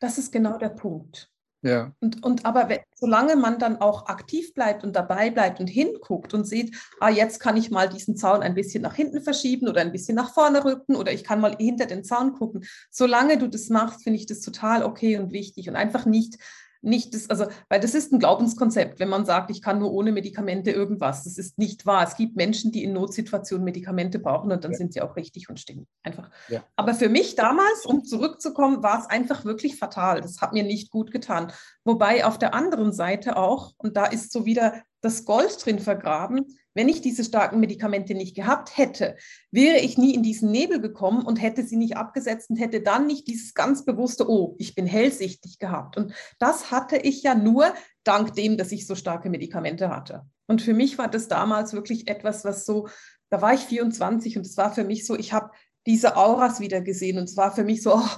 Das 0.00 0.18
ist 0.18 0.32
genau 0.32 0.58
der 0.58 0.70
Punkt. 0.70 1.33
Ja. 1.64 1.92
Und, 2.00 2.22
und 2.22 2.44
aber 2.44 2.68
solange 2.94 3.36
man 3.36 3.58
dann 3.58 3.80
auch 3.80 4.06
aktiv 4.06 4.52
bleibt 4.52 4.84
und 4.84 4.94
dabei 4.94 5.30
bleibt 5.30 5.60
und 5.60 5.66
hinguckt 5.66 6.34
und 6.34 6.44
sieht, 6.44 6.76
ah, 7.00 7.08
jetzt 7.08 7.40
kann 7.40 7.56
ich 7.56 7.70
mal 7.70 7.88
diesen 7.88 8.18
Zaun 8.18 8.42
ein 8.42 8.54
bisschen 8.54 8.82
nach 8.82 8.94
hinten 8.94 9.22
verschieben 9.22 9.66
oder 9.66 9.80
ein 9.80 9.90
bisschen 9.90 10.14
nach 10.14 10.34
vorne 10.34 10.62
rücken 10.62 10.94
oder 10.94 11.10
ich 11.10 11.24
kann 11.24 11.40
mal 11.40 11.56
hinter 11.56 11.86
den 11.86 12.04
Zaun 12.04 12.34
gucken. 12.34 12.66
Solange 12.90 13.38
du 13.38 13.48
das 13.48 13.70
machst, 13.70 14.04
finde 14.04 14.18
ich 14.18 14.26
das 14.26 14.40
total 14.40 14.84
okay 14.84 15.16
und 15.16 15.32
wichtig 15.32 15.66
und 15.70 15.74
einfach 15.74 16.04
nicht 16.04 16.36
nicht 16.84 17.14
das, 17.14 17.30
also, 17.30 17.46
weil 17.68 17.80
das 17.80 17.94
ist 17.94 18.12
ein 18.12 18.18
Glaubenskonzept, 18.18 19.00
wenn 19.00 19.08
man 19.08 19.24
sagt, 19.24 19.50
ich 19.50 19.62
kann 19.62 19.78
nur 19.78 19.92
ohne 19.92 20.12
Medikamente 20.12 20.70
irgendwas. 20.70 21.24
Das 21.24 21.38
ist 21.38 21.58
nicht 21.58 21.86
wahr. 21.86 22.04
Es 22.06 22.16
gibt 22.16 22.36
Menschen, 22.36 22.72
die 22.72 22.84
in 22.84 22.92
Notsituationen 22.92 23.64
Medikamente 23.64 24.18
brauchen 24.18 24.52
und 24.52 24.64
dann 24.64 24.72
ja. 24.72 24.78
sind 24.78 24.92
sie 24.92 25.02
auch 25.02 25.16
richtig 25.16 25.48
und 25.48 25.58
stimmen. 25.58 25.86
Einfach. 26.02 26.30
Ja. 26.48 26.64
Aber 26.76 26.94
für 26.94 27.08
mich 27.08 27.34
damals, 27.34 27.86
um 27.86 28.04
zurückzukommen, 28.04 28.82
war 28.82 29.00
es 29.00 29.06
einfach 29.06 29.44
wirklich 29.44 29.76
fatal. 29.76 30.20
Das 30.20 30.40
hat 30.40 30.52
mir 30.52 30.64
nicht 30.64 30.90
gut 30.90 31.10
getan. 31.10 31.52
Wobei 31.84 32.24
auf 32.24 32.38
der 32.38 32.54
anderen 32.54 32.92
Seite 32.92 33.36
auch, 33.36 33.72
und 33.78 33.96
da 33.96 34.06
ist 34.06 34.32
so 34.32 34.44
wieder 34.44 34.82
das 35.00 35.24
Gold 35.24 35.64
drin 35.64 35.78
vergraben, 35.78 36.46
wenn 36.74 36.88
ich 36.88 37.00
diese 37.00 37.24
starken 37.24 37.60
Medikamente 37.60 38.14
nicht 38.14 38.34
gehabt 38.34 38.76
hätte, 38.76 39.16
wäre 39.50 39.78
ich 39.78 39.96
nie 39.96 40.14
in 40.14 40.22
diesen 40.22 40.50
Nebel 40.50 40.80
gekommen 40.80 41.24
und 41.24 41.40
hätte 41.40 41.62
sie 41.62 41.76
nicht 41.76 41.96
abgesetzt 41.96 42.50
und 42.50 42.56
hätte 42.56 42.80
dann 42.80 43.06
nicht 43.06 43.28
dieses 43.28 43.54
ganz 43.54 43.84
bewusste, 43.84 44.28
oh, 44.28 44.56
ich 44.58 44.74
bin 44.74 44.86
hellsichtig 44.86 45.58
gehabt. 45.58 45.96
Und 45.96 46.12
das 46.38 46.70
hatte 46.70 46.96
ich 46.96 47.22
ja 47.22 47.34
nur 47.34 47.72
dank 48.02 48.34
dem, 48.34 48.56
dass 48.56 48.72
ich 48.72 48.86
so 48.86 48.94
starke 48.94 49.30
Medikamente 49.30 49.88
hatte. 49.88 50.26
Und 50.46 50.62
für 50.62 50.74
mich 50.74 50.98
war 50.98 51.08
das 51.08 51.28
damals 51.28 51.72
wirklich 51.72 52.08
etwas, 52.08 52.44
was 52.44 52.66
so, 52.66 52.88
da 53.30 53.40
war 53.40 53.54
ich 53.54 53.60
24 53.60 54.36
und 54.36 54.46
es 54.46 54.56
war 54.56 54.74
für 54.74 54.84
mich 54.84 55.06
so, 55.06 55.16
ich 55.16 55.32
habe 55.32 55.50
diese 55.86 56.16
Auras 56.16 56.60
wieder 56.60 56.80
gesehen 56.80 57.18
und 57.18 57.24
es 57.24 57.36
war 57.36 57.54
für 57.54 57.64
mich 57.64 57.82
so, 57.82 57.94
oh, 57.94 58.08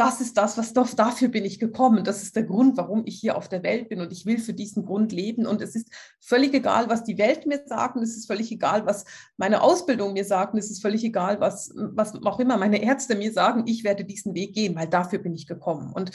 das 0.00 0.22
ist 0.22 0.38
das, 0.38 0.56
was 0.56 0.72
doch 0.72 0.88
dafür 0.88 1.28
bin 1.28 1.44
ich 1.44 1.58
gekommen. 1.58 2.04
Das 2.04 2.22
ist 2.22 2.34
der 2.34 2.44
Grund, 2.44 2.78
warum 2.78 3.02
ich 3.04 3.20
hier 3.20 3.36
auf 3.36 3.50
der 3.50 3.62
Welt 3.62 3.90
bin 3.90 4.00
und 4.00 4.10
ich 4.12 4.24
will 4.24 4.38
für 4.38 4.54
diesen 4.54 4.86
Grund 4.86 5.12
leben. 5.12 5.46
Und 5.46 5.60
es 5.60 5.74
ist 5.74 5.90
völlig 6.20 6.54
egal, 6.54 6.88
was 6.88 7.04
die 7.04 7.18
Welt 7.18 7.44
mir 7.44 7.60
sagt, 7.66 7.96
und 7.96 8.02
es 8.02 8.16
ist 8.16 8.26
völlig 8.26 8.50
egal, 8.50 8.86
was 8.86 9.04
meine 9.36 9.60
Ausbildung 9.60 10.14
mir 10.14 10.24
sagt, 10.24 10.54
und 10.54 10.58
es 10.58 10.70
ist 10.70 10.80
völlig 10.80 11.04
egal, 11.04 11.38
was, 11.40 11.74
was 11.76 12.14
auch 12.24 12.40
immer 12.40 12.56
meine 12.56 12.82
Ärzte 12.82 13.14
mir 13.14 13.30
sagen. 13.30 13.64
Ich 13.66 13.84
werde 13.84 14.06
diesen 14.06 14.34
Weg 14.34 14.54
gehen, 14.54 14.74
weil 14.74 14.88
dafür 14.88 15.18
bin 15.18 15.34
ich 15.34 15.46
gekommen. 15.46 15.92
Und 15.92 16.12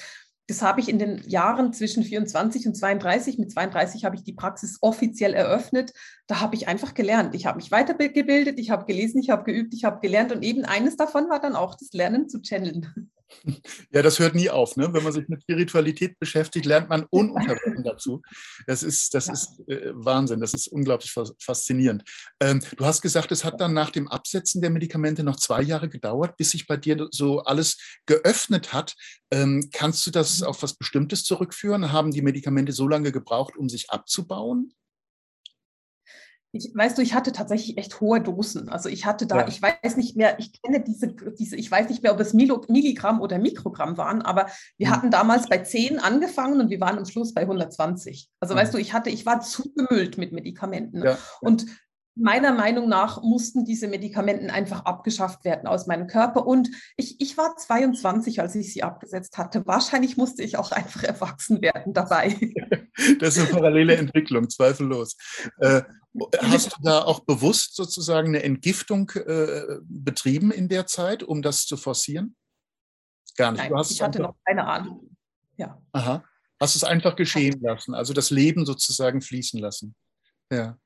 das 0.47 0.63
habe 0.63 0.79
ich 0.79 0.89
in 0.89 0.97
den 0.97 1.21
Jahren 1.27 1.71
zwischen 1.71 2.03
24 2.03 2.65
und 2.65 2.73
32. 2.73 3.37
Mit 3.37 3.51
32 3.51 4.03
habe 4.03 4.15
ich 4.15 4.23
die 4.23 4.33
Praxis 4.33 4.79
offiziell 4.81 5.35
eröffnet. 5.35 5.93
Da 6.25 6.41
habe 6.41 6.55
ich 6.55 6.67
einfach 6.67 6.95
gelernt. 6.95 7.35
Ich 7.35 7.45
habe 7.45 7.57
mich 7.57 7.69
weitergebildet, 7.69 8.57
ich 8.57 8.71
habe 8.71 8.85
gelesen, 8.85 9.19
ich 9.19 9.29
habe 9.29 9.43
geübt, 9.43 9.75
ich 9.75 9.85
habe 9.85 9.99
gelernt. 9.99 10.31
Und 10.31 10.41
eben 10.41 10.65
eines 10.65 10.97
davon 10.97 11.29
war 11.29 11.39
dann 11.39 11.55
auch 11.55 11.75
das 11.75 11.93
Lernen 11.93 12.27
zu 12.29 12.41
channeln. 12.41 13.11
Ja, 13.91 14.01
das 14.01 14.19
hört 14.19 14.35
nie 14.35 14.49
auf. 14.49 14.75
Ne? 14.75 14.91
Wenn 14.93 15.03
man 15.03 15.13
sich 15.13 15.27
mit 15.27 15.41
Spiritualität 15.41 16.19
beschäftigt, 16.19 16.65
lernt 16.65 16.89
man 16.89 17.05
ununterbrochen 17.09 17.83
dazu. 17.83 18.21
Das 18.67 18.83
ist, 18.83 19.13
das 19.13 19.27
ja. 19.27 19.33
ist 19.33 19.59
äh, 19.67 19.91
Wahnsinn, 19.93 20.39
das 20.39 20.53
ist 20.53 20.67
unglaublich 20.67 21.13
faszinierend. 21.39 22.03
Ähm, 22.39 22.61
du 22.77 22.85
hast 22.85 23.01
gesagt, 23.01 23.31
es 23.31 23.43
hat 23.43 23.59
dann 23.59 23.73
nach 23.73 23.89
dem 23.89 24.07
Absetzen 24.07 24.61
der 24.61 24.69
Medikamente 24.69 25.23
noch 25.23 25.37
zwei 25.37 25.61
Jahre 25.61 25.89
gedauert, 25.89 26.37
bis 26.37 26.51
sich 26.51 26.67
bei 26.67 26.77
dir 26.77 27.07
so 27.11 27.39
alles 27.41 27.77
geöffnet 28.05 28.73
hat. 28.73 28.95
Ähm, 29.31 29.69
kannst 29.73 30.05
du 30.05 30.11
das 30.11 30.41
mhm. 30.41 30.47
auf 30.47 30.63
was 30.63 30.75
Bestimmtes 30.75 31.23
zurückführen? 31.23 31.91
Haben 31.91 32.11
die 32.11 32.21
Medikamente 32.21 32.71
so 32.71 32.87
lange 32.87 33.11
gebraucht, 33.11 33.57
um 33.57 33.69
sich 33.69 33.89
abzubauen? 33.89 34.73
Ich, 36.55 36.71
weißt 36.73 36.97
du, 36.97 37.01
ich 37.01 37.13
hatte 37.13 37.33
tatsächlich 37.33 37.77
echt 37.77 37.99
hohe 37.99 38.21
Dosen. 38.21 38.69
Also 38.69 38.87
ich 38.87 39.05
hatte 39.05 39.27
da, 39.27 39.39
ja. 39.39 39.47
ich 39.47 39.61
weiß 39.61 39.97
nicht 39.97 40.15
mehr, 40.15 40.39
ich 40.39 40.61
kenne 40.61 40.81
diese, 40.81 41.13
diese, 41.37 41.57
ich 41.57 41.69
weiß 41.69 41.89
nicht 41.89 42.01
mehr, 42.01 42.13
ob 42.13 42.19
es 42.21 42.33
Milligramm 42.33 43.19
oder 43.19 43.39
Mikrogramm 43.39 43.97
waren, 43.97 44.21
aber 44.21 44.47
wir 44.77 44.87
mhm. 44.87 44.91
hatten 44.91 45.11
damals 45.11 45.49
bei 45.49 45.57
10 45.57 45.99
angefangen 45.99 46.61
und 46.61 46.69
wir 46.69 46.79
waren 46.79 46.97
am 46.97 47.05
Schluss 47.05 47.33
bei 47.33 47.41
120. 47.41 48.29
Also 48.39 48.53
mhm. 48.53 48.59
weißt 48.59 48.73
du, 48.73 48.77
ich 48.77 48.93
hatte, 48.93 49.09
ich 49.09 49.25
war 49.25 49.41
zugemüllt 49.41 50.17
mit 50.17 50.31
Medikamenten. 50.31 51.03
Ja. 51.03 51.17
Und 51.41 51.65
meiner 52.15 52.53
Meinung 52.53 52.87
nach 52.87 53.21
mussten 53.21 53.65
diese 53.65 53.87
Medikamenten 53.87 54.49
einfach 54.49 54.85
abgeschafft 54.85 55.43
werden 55.43 55.67
aus 55.67 55.85
meinem 55.85 56.07
Körper. 56.07 56.47
Und 56.47 56.69
ich, 56.95 57.19
ich 57.19 57.37
war 57.37 57.57
22, 57.57 58.39
als 58.41 58.55
ich 58.55 58.73
sie 58.73 58.83
abgesetzt 58.83 59.37
hatte. 59.37 59.65
Wahrscheinlich 59.67 60.15
musste 60.15 60.41
ich 60.41 60.57
auch 60.57 60.71
einfach 60.71 61.03
erwachsen 61.03 61.61
werden 61.61 61.93
dabei. 61.93 62.35
Das 63.19 63.35
ist 63.35 63.43
eine 63.43 63.59
parallele 63.59 63.97
Entwicklung, 63.97 64.49
zweifellos. 64.49 65.17
Äh, 65.59 65.81
hast 66.43 66.77
du 66.77 66.81
da 66.81 67.03
auch 67.03 67.19
bewusst 67.19 67.75
sozusagen 67.75 68.29
eine 68.29 68.41
Entgiftung 68.41 69.09
äh, 69.09 69.79
betrieben 69.83 70.49
in 70.49 70.69
der 70.69 70.87
Zeit, 70.87 71.21
um 71.21 71.41
das 71.41 71.65
zu 71.65 71.75
forcieren? 71.75 72.37
Gar 73.35 73.51
nicht. 73.51 73.69
Nein, 73.69 73.83
ich 73.89 74.01
hatte 74.01 74.21
noch 74.21 74.35
keine 74.45 74.65
Ahnung. 74.65 75.17
Ja. 75.57 75.81
Aha. 75.91 76.23
Hast 76.61 76.77
es 76.77 76.85
einfach 76.85 77.17
geschehen 77.17 77.59
lassen, 77.61 77.93
also 77.93 78.13
das 78.13 78.29
Leben 78.29 78.65
sozusagen 78.65 79.21
fließen 79.21 79.59
lassen. 79.59 79.93
Ja. 80.49 80.77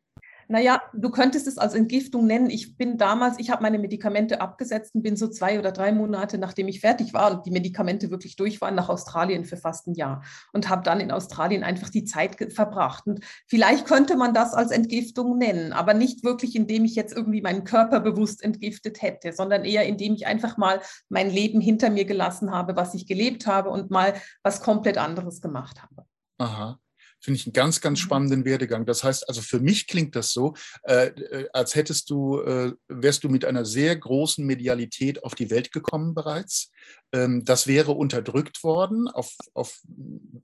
Naja, 0.52 0.82
du 0.94 1.12
könntest 1.12 1.46
es 1.46 1.60
als 1.60 1.76
Entgiftung 1.76 2.26
nennen. 2.26 2.50
Ich 2.50 2.76
bin 2.76 2.98
damals, 2.98 3.38
ich 3.38 3.52
habe 3.52 3.62
meine 3.62 3.78
Medikamente 3.78 4.42
abgesetzt 4.42 4.96
und 4.96 5.04
bin 5.04 5.16
so 5.16 5.28
zwei 5.28 5.60
oder 5.60 5.72
drei 5.72 5.92
Monate, 5.92 6.40
nachdem 6.40 6.68
ich 6.68 6.80
fertig 6.80 7.14
war 7.14 7.32
und 7.32 7.46
die 7.46 7.52
Medikamente 7.52 8.10
wirklich 8.10 8.36
durch 8.36 8.60
waren, 8.60 8.74
nach 8.74 8.90
Australien 8.90 9.46
für 9.46 9.58
fast 9.58 9.86
ein 9.86 9.94
Jahr 9.94 10.24
und 10.52 10.68
habe 10.68 10.82
dann 10.82 11.02
in 11.02 11.12
Australien 11.12 11.64
einfach 11.64 11.92
die 11.92 12.04
Zeit 12.04 12.52
verbracht. 12.52 13.06
Und 13.06 13.24
vielleicht 13.46 13.86
könnte 13.86 14.18
man 14.18 14.34
das 14.34 14.56
als 14.56 14.72
Entgiftung 14.72 15.38
nennen, 15.38 15.72
aber 15.72 15.94
nicht 15.94 16.24
wirklich, 16.24 16.56
indem 16.56 16.84
ich 16.84 16.96
jetzt 16.96 17.16
irgendwie 17.16 17.44
meinen 17.44 17.64
Körper 17.64 18.00
bewusst 18.00 18.44
entgiftet 18.44 19.04
hätte, 19.04 19.34
sondern 19.34 19.66
eher, 19.66 19.86
indem 19.86 20.16
ich 20.16 20.26
einfach 20.26 20.58
mal 20.58 20.82
mein 21.10 21.30
Leben 21.30 21.62
hinter 21.62 21.92
mir 21.92 22.06
gelassen 22.06 22.50
habe, 22.50 22.76
was 22.76 22.96
ich 22.96 23.06
gelebt 23.06 23.46
habe 23.46 23.70
und 23.70 23.92
mal 23.92 24.16
was 24.42 24.64
komplett 24.64 24.98
anderes 24.98 25.42
gemacht 25.42 25.84
habe. 25.84 26.08
Aha. 26.40 26.80
Finde 27.22 27.38
ich 27.40 27.46
einen 27.46 27.54
ganz, 27.54 27.82
ganz 27.82 28.00
mhm. 28.00 28.04
spannenden 28.04 28.46
Werdegang. 28.46 28.86
Das 28.86 29.04
heißt, 29.04 29.28
also 29.28 29.42
für 29.42 29.60
mich 29.60 29.88
klingt 29.88 30.16
das 30.16 30.32
so, 30.32 30.54
äh, 30.84 31.08
äh, 31.08 31.50
als 31.54 31.76
hättest 31.76 32.10
du, 32.10 32.42
äh, 32.42 32.74
wärst 32.88 33.24
du 33.24 33.30
mit 33.30 33.46
einer 33.46 33.66
sehr 33.66 33.96
großen 33.96 34.46
Medialität 34.46 35.24
auf 35.24 35.36
die 35.36 35.50
Welt 35.50 35.72
gekommen 35.72 36.14
bereits. 36.14 36.72
Ähm, 37.12 37.44
das 37.44 37.68
wäre 37.68 37.92
unterdrückt 37.92 38.64
worden 38.64 39.08
auf, 39.08 39.36
auf, 39.54 39.82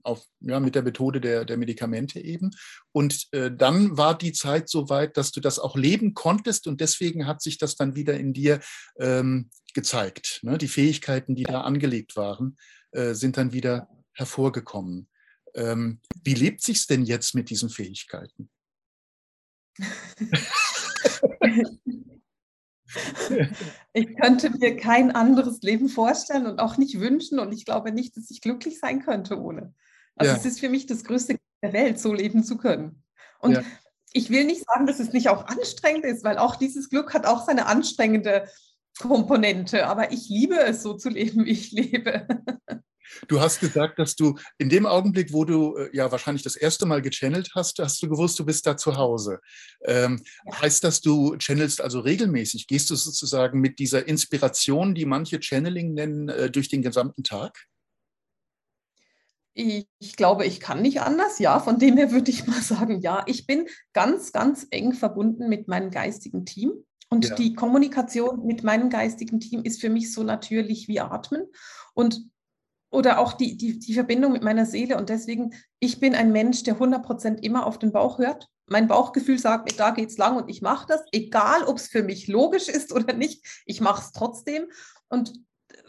auf, 0.02 0.24
ja, 0.40 0.60
mit 0.60 0.74
der 0.74 0.82
Methode 0.82 1.20
der, 1.20 1.44
der 1.44 1.56
Medikamente 1.56 2.20
eben. 2.20 2.50
Und 2.92 3.28
äh, 3.32 3.50
dann 3.50 3.96
war 3.96 4.16
die 4.16 4.32
Zeit 4.32 4.68
so 4.68 4.88
weit, 4.88 5.16
dass 5.16 5.32
du 5.32 5.40
das 5.40 5.58
auch 5.58 5.76
leben 5.76 6.14
konntest 6.14 6.66
und 6.66 6.80
deswegen 6.80 7.26
hat 7.26 7.40
sich 7.40 7.58
das 7.58 7.76
dann 7.76 7.94
wieder 7.94 8.18
in 8.18 8.32
dir 8.32 8.60
ähm, 8.98 9.50
gezeigt. 9.74 10.40
Ne? 10.42 10.58
Die 10.58 10.68
Fähigkeiten, 10.68 11.34
die 11.34 11.44
da 11.44 11.62
angelegt 11.62 12.16
waren, 12.16 12.56
äh, 12.92 13.14
sind 13.14 13.36
dann 13.36 13.52
wieder 13.52 13.88
hervorgekommen. 14.12 15.08
Ähm, 15.56 16.00
wie 16.22 16.34
lebt 16.34 16.62
sich 16.62 16.86
denn 16.86 17.04
jetzt 17.04 17.34
mit 17.34 17.50
diesen 17.50 17.70
Fähigkeiten? 17.70 18.50
ich 23.92 24.16
könnte 24.16 24.50
mir 24.50 24.76
kein 24.76 25.10
anderes 25.10 25.60
Leben 25.62 25.88
vorstellen 25.88 26.46
und 26.46 26.60
auch 26.60 26.76
nicht 26.76 27.00
wünschen 27.00 27.38
und 27.38 27.52
ich 27.52 27.64
glaube 27.64 27.90
nicht, 27.90 28.16
dass 28.16 28.30
ich 28.30 28.40
glücklich 28.40 28.78
sein 28.78 29.02
könnte 29.02 29.40
ohne. 29.40 29.74
Also 30.14 30.32
ja. 30.32 30.38
es 30.38 30.44
ist 30.44 30.60
für 30.60 30.68
mich 30.68 30.86
das 30.86 31.04
Größte 31.04 31.38
der 31.62 31.72
Welt, 31.72 31.98
so 31.98 32.12
leben 32.12 32.44
zu 32.44 32.58
können. 32.58 33.02
Und 33.38 33.52
ja. 33.52 33.62
ich 34.12 34.30
will 34.30 34.44
nicht 34.44 34.64
sagen, 34.66 34.86
dass 34.86 35.00
es 35.00 35.12
nicht 35.12 35.28
auch 35.28 35.46
anstrengend 35.46 36.04
ist, 36.04 36.24
weil 36.24 36.38
auch 36.38 36.56
dieses 36.56 36.90
Glück 36.90 37.14
hat 37.14 37.26
auch 37.26 37.46
seine 37.46 37.66
anstrengende 37.66 38.48
Komponente. 38.98 39.86
Aber 39.86 40.12
ich 40.12 40.28
liebe 40.28 40.58
es, 40.58 40.82
so 40.82 40.94
zu 40.94 41.10
leben, 41.10 41.44
wie 41.44 41.50
ich 41.50 41.72
lebe. 41.72 42.26
Du 43.28 43.40
hast 43.40 43.60
gesagt, 43.60 43.98
dass 43.98 44.16
du 44.16 44.36
in 44.58 44.68
dem 44.68 44.86
Augenblick, 44.86 45.32
wo 45.32 45.44
du 45.44 45.76
äh, 45.76 45.90
ja 45.92 46.10
wahrscheinlich 46.10 46.42
das 46.42 46.56
erste 46.56 46.86
Mal 46.86 47.02
gechannelt 47.02 47.50
hast, 47.54 47.78
hast 47.78 48.02
du 48.02 48.08
gewusst, 48.08 48.38
du 48.38 48.44
bist 48.44 48.66
da 48.66 48.76
zu 48.76 48.96
Hause. 48.96 49.40
Ähm, 49.84 50.22
ja. 50.46 50.62
Heißt 50.62 50.84
das, 50.84 51.00
du 51.00 51.36
channelst 51.36 51.80
also 51.80 52.00
regelmäßig? 52.00 52.66
Gehst 52.66 52.90
du 52.90 52.96
sozusagen 52.96 53.60
mit 53.60 53.78
dieser 53.78 54.06
Inspiration, 54.06 54.94
die 54.94 55.06
manche 55.06 55.40
Channeling 55.40 55.94
nennen, 55.94 56.28
äh, 56.28 56.50
durch 56.50 56.68
den 56.68 56.82
gesamten 56.82 57.22
Tag? 57.22 57.66
Ich, 59.54 59.88
ich 59.98 60.16
glaube, 60.16 60.44
ich 60.44 60.60
kann 60.60 60.82
nicht 60.82 61.00
anders. 61.00 61.38
Ja, 61.38 61.60
von 61.60 61.78
dem 61.78 61.96
her 61.96 62.12
würde 62.12 62.30
ich 62.30 62.46
mal 62.46 62.60
sagen, 62.60 63.00
ja. 63.00 63.24
Ich 63.26 63.46
bin 63.46 63.66
ganz, 63.94 64.32
ganz 64.32 64.66
eng 64.70 64.92
verbunden 64.92 65.48
mit 65.48 65.66
meinem 65.66 65.90
geistigen 65.90 66.44
Team. 66.44 66.72
Und 67.08 67.28
ja. 67.28 67.34
die 67.36 67.54
Kommunikation 67.54 68.44
mit 68.44 68.64
meinem 68.64 68.90
geistigen 68.90 69.40
Team 69.40 69.62
ist 69.62 69.80
für 69.80 69.88
mich 69.88 70.12
so 70.12 70.24
natürlich 70.24 70.88
wie 70.88 71.00
Atmen. 71.00 71.46
Und 71.94 72.28
oder 72.96 73.18
auch 73.18 73.34
die, 73.34 73.58
die, 73.58 73.78
die 73.78 73.92
Verbindung 73.92 74.32
mit 74.32 74.42
meiner 74.42 74.64
Seele. 74.64 74.96
Und 74.96 75.10
deswegen, 75.10 75.52
ich 75.80 76.00
bin 76.00 76.14
ein 76.14 76.32
Mensch, 76.32 76.62
der 76.62 76.78
100% 76.78 77.42
immer 77.42 77.66
auf 77.66 77.78
den 77.78 77.92
Bauch 77.92 78.18
hört. 78.18 78.48
Mein 78.68 78.88
Bauchgefühl 78.88 79.38
sagt 79.38 79.70
mir, 79.70 79.76
da 79.76 79.90
geht's 79.90 80.16
lang 80.16 80.38
und 80.38 80.48
ich 80.48 80.62
mache 80.62 80.86
das, 80.88 81.02
egal 81.12 81.64
ob 81.64 81.76
es 81.76 81.88
für 81.88 82.02
mich 82.02 82.26
logisch 82.26 82.68
ist 82.68 82.94
oder 82.94 83.12
nicht. 83.12 83.62
Ich 83.66 83.82
mache 83.82 84.00
es 84.00 84.12
trotzdem. 84.12 84.68
Und 85.08 85.34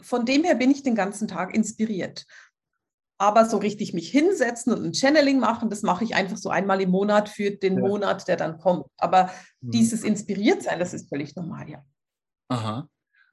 von 0.02 0.26
dem 0.26 0.44
her 0.44 0.54
bin 0.54 0.70
ich 0.70 0.82
den 0.82 0.94
ganzen 0.94 1.28
Tag 1.28 1.54
inspiriert. 1.54 2.26
Aber 3.16 3.46
so 3.46 3.56
richtig 3.56 3.94
mich 3.94 4.10
hinsetzen 4.10 4.74
und 4.74 4.84
ein 4.84 4.92
Channeling 4.92 5.38
machen, 5.38 5.70
das 5.70 5.80
mache 5.80 6.04
ich 6.04 6.14
einfach 6.14 6.36
so 6.36 6.50
einmal 6.50 6.82
im 6.82 6.90
Monat 6.90 7.30
für 7.30 7.52
den 7.52 7.78
ja. 7.78 7.88
Monat, 7.88 8.28
der 8.28 8.36
dann 8.36 8.58
kommt. 8.58 8.84
Aber 8.98 9.30
mhm. 9.62 9.70
dieses 9.70 10.04
inspiriert 10.04 10.62
sein, 10.62 10.78
das 10.78 10.92
ist 10.92 11.08
völlig 11.08 11.34
normal, 11.34 11.70
ja. 11.70 11.82
Aha. 12.48 12.86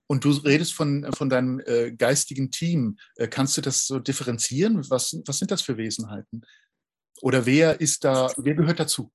Und 0.08 0.24
du 0.24 0.32
redest 0.32 0.74
von, 0.74 1.12
von 1.14 1.30
deinem 1.30 1.60
äh, 1.66 1.92
geistigen 1.92 2.52
Team. 2.52 2.98
Äh, 3.16 3.28
kannst 3.28 3.58
du 3.58 3.62
das 3.62 3.88
so 3.88 4.00
differenzieren? 4.00 4.90
Was, 4.90 5.20
was 5.26 5.40
sind 5.40 5.52
das 5.52 5.62
für 5.62 5.78
Wesenheiten? 5.78 6.46
Oder 7.22 7.46
wer 7.46 7.80
ist 7.82 8.04
da, 8.04 8.32
wer 8.38 8.56
gehört 8.56 8.80
dazu? 8.80 9.12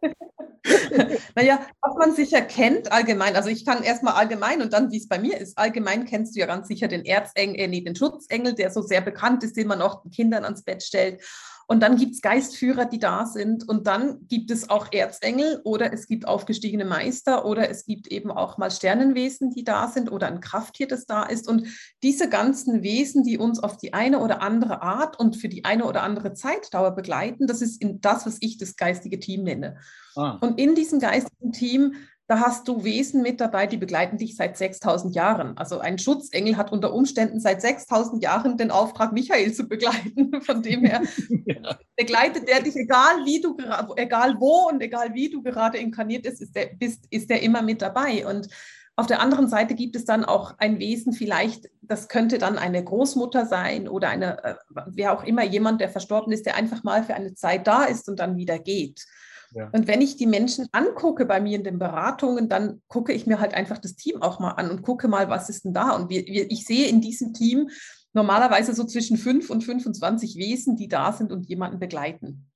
naja, 1.34 1.66
was 1.80 1.96
man 1.96 2.14
sicher 2.14 2.42
kennt 2.42 2.90
allgemein, 2.92 3.36
also 3.36 3.48
ich 3.48 3.64
kann 3.64 3.82
erstmal 3.82 4.14
allgemein 4.14 4.62
und 4.62 4.72
dann, 4.72 4.90
wie 4.90 4.98
es 4.98 5.08
bei 5.08 5.18
mir 5.18 5.38
ist, 5.38 5.58
allgemein 5.58 6.04
kennst 6.04 6.34
du 6.34 6.40
ja 6.40 6.46
ganz 6.46 6.68
sicher 6.68 6.88
den 6.88 7.04
Erzengel, 7.04 7.60
äh, 7.60 7.68
nee, 7.68 7.80
den 7.80 7.96
Schutzengel, 7.96 8.54
der 8.54 8.70
so 8.70 8.82
sehr 8.82 9.00
bekannt 9.00 9.44
ist, 9.44 9.56
den 9.56 9.68
man 9.68 9.82
auch 9.82 10.02
den 10.02 10.10
Kindern 10.10 10.44
ans 10.44 10.62
Bett 10.62 10.82
stellt. 10.82 11.22
Und 11.70 11.80
dann 11.82 11.98
gibt 11.98 12.14
es 12.14 12.22
Geistführer, 12.22 12.86
die 12.86 12.98
da 12.98 13.26
sind. 13.26 13.68
Und 13.68 13.86
dann 13.86 14.26
gibt 14.26 14.50
es 14.50 14.70
auch 14.70 14.90
Erzengel 14.90 15.60
oder 15.64 15.92
es 15.92 16.06
gibt 16.06 16.26
aufgestiegene 16.26 16.86
Meister 16.86 17.44
oder 17.44 17.68
es 17.68 17.84
gibt 17.84 18.06
eben 18.06 18.30
auch 18.30 18.56
mal 18.56 18.70
Sternenwesen, 18.70 19.50
die 19.50 19.64
da 19.64 19.86
sind 19.88 20.10
oder 20.10 20.28
ein 20.28 20.40
Krafttier, 20.40 20.88
das 20.88 21.04
da 21.04 21.24
ist. 21.24 21.46
Und 21.46 21.66
diese 22.02 22.30
ganzen 22.30 22.82
Wesen, 22.82 23.22
die 23.22 23.36
uns 23.36 23.62
auf 23.62 23.76
die 23.76 23.92
eine 23.92 24.20
oder 24.20 24.40
andere 24.40 24.80
Art 24.80 25.20
und 25.20 25.36
für 25.36 25.50
die 25.50 25.66
eine 25.66 25.84
oder 25.84 26.02
andere 26.02 26.32
Zeitdauer 26.32 26.92
begleiten, 26.92 27.46
das 27.46 27.60
ist 27.60 27.84
das, 28.00 28.24
was 28.24 28.38
ich 28.40 28.56
das 28.56 28.76
geistige 28.76 29.20
Team 29.20 29.42
nenne. 29.42 29.76
Ah. 30.16 30.38
Und 30.40 30.58
in 30.58 30.74
diesem 30.74 31.00
geistigen 31.00 31.52
Team 31.52 31.94
da 32.28 32.40
hast 32.40 32.68
du 32.68 32.84
Wesen 32.84 33.22
mit 33.22 33.40
dabei, 33.40 33.66
die 33.66 33.78
begleiten 33.78 34.18
dich 34.18 34.36
seit 34.36 34.58
6000 34.58 35.14
Jahren. 35.14 35.56
Also 35.56 35.78
ein 35.78 35.98
Schutzengel 35.98 36.58
hat 36.58 36.70
unter 36.70 36.92
Umständen 36.92 37.40
seit 37.40 37.62
6000 37.62 38.22
Jahren 38.22 38.58
den 38.58 38.70
Auftrag, 38.70 39.12
Michael 39.12 39.54
zu 39.54 39.66
begleiten. 39.66 40.38
Von 40.42 40.62
dem 40.62 40.84
her 40.84 41.00
ja. 41.46 41.78
begleitet 41.96 42.46
der 42.46 42.60
dich, 42.60 42.76
egal 42.76 43.24
wie 43.24 43.40
du, 43.40 43.56
egal 43.96 44.36
wo 44.38 44.68
und 44.68 44.82
egal 44.82 45.14
wie 45.14 45.30
du 45.30 45.42
gerade 45.42 45.78
inkarniert 45.78 46.24
bist, 46.24 46.42
ist 46.42 46.54
der, 46.54 46.66
bist, 46.66 47.06
ist 47.08 47.30
der 47.30 47.42
immer 47.42 47.62
mit 47.62 47.80
dabei. 47.80 48.26
Und 48.26 48.48
auf 48.94 49.06
der 49.06 49.20
anderen 49.20 49.48
Seite 49.48 49.74
gibt 49.74 49.96
es 49.96 50.04
dann 50.04 50.26
auch 50.26 50.54
ein 50.58 50.78
Wesen, 50.78 51.14
vielleicht, 51.14 51.70
das 51.80 52.08
könnte 52.08 52.36
dann 52.36 52.58
eine 52.58 52.84
Großmutter 52.84 53.46
sein 53.46 53.88
oder 53.88 54.10
eine, 54.10 54.44
äh, 54.44 54.54
wer 54.88 55.14
auch 55.14 55.24
immer, 55.24 55.44
jemand, 55.44 55.80
der 55.80 55.88
verstorben 55.88 56.32
ist, 56.34 56.44
der 56.44 56.56
einfach 56.56 56.84
mal 56.84 57.02
für 57.04 57.14
eine 57.14 57.32
Zeit 57.34 57.66
da 57.66 57.84
ist 57.84 58.06
und 58.10 58.18
dann 58.20 58.36
wieder 58.36 58.58
geht. 58.58 59.06
Ja. 59.54 59.70
Und 59.72 59.86
wenn 59.86 60.00
ich 60.00 60.16
die 60.16 60.26
Menschen 60.26 60.66
angucke 60.72 61.24
bei 61.24 61.40
mir 61.40 61.56
in 61.56 61.64
den 61.64 61.78
Beratungen, 61.78 62.48
dann 62.48 62.82
gucke 62.88 63.12
ich 63.12 63.26
mir 63.26 63.40
halt 63.40 63.54
einfach 63.54 63.78
das 63.78 63.96
Team 63.96 64.22
auch 64.22 64.40
mal 64.40 64.52
an 64.52 64.70
und 64.70 64.82
gucke 64.82 65.08
mal, 65.08 65.28
was 65.28 65.48
ist 65.48 65.64
denn 65.64 65.72
da. 65.72 65.90
Und 65.90 66.10
wir, 66.10 66.26
wir, 66.26 66.50
ich 66.50 66.64
sehe 66.64 66.88
in 66.88 67.00
diesem 67.00 67.32
Team 67.32 67.70
normalerweise 68.12 68.74
so 68.74 68.84
zwischen 68.84 69.16
5 69.16 69.50
und 69.50 69.62
25 69.62 70.36
Wesen, 70.36 70.76
die 70.76 70.88
da 70.88 71.12
sind 71.12 71.32
und 71.32 71.46
jemanden 71.46 71.78
begleiten. 71.78 72.47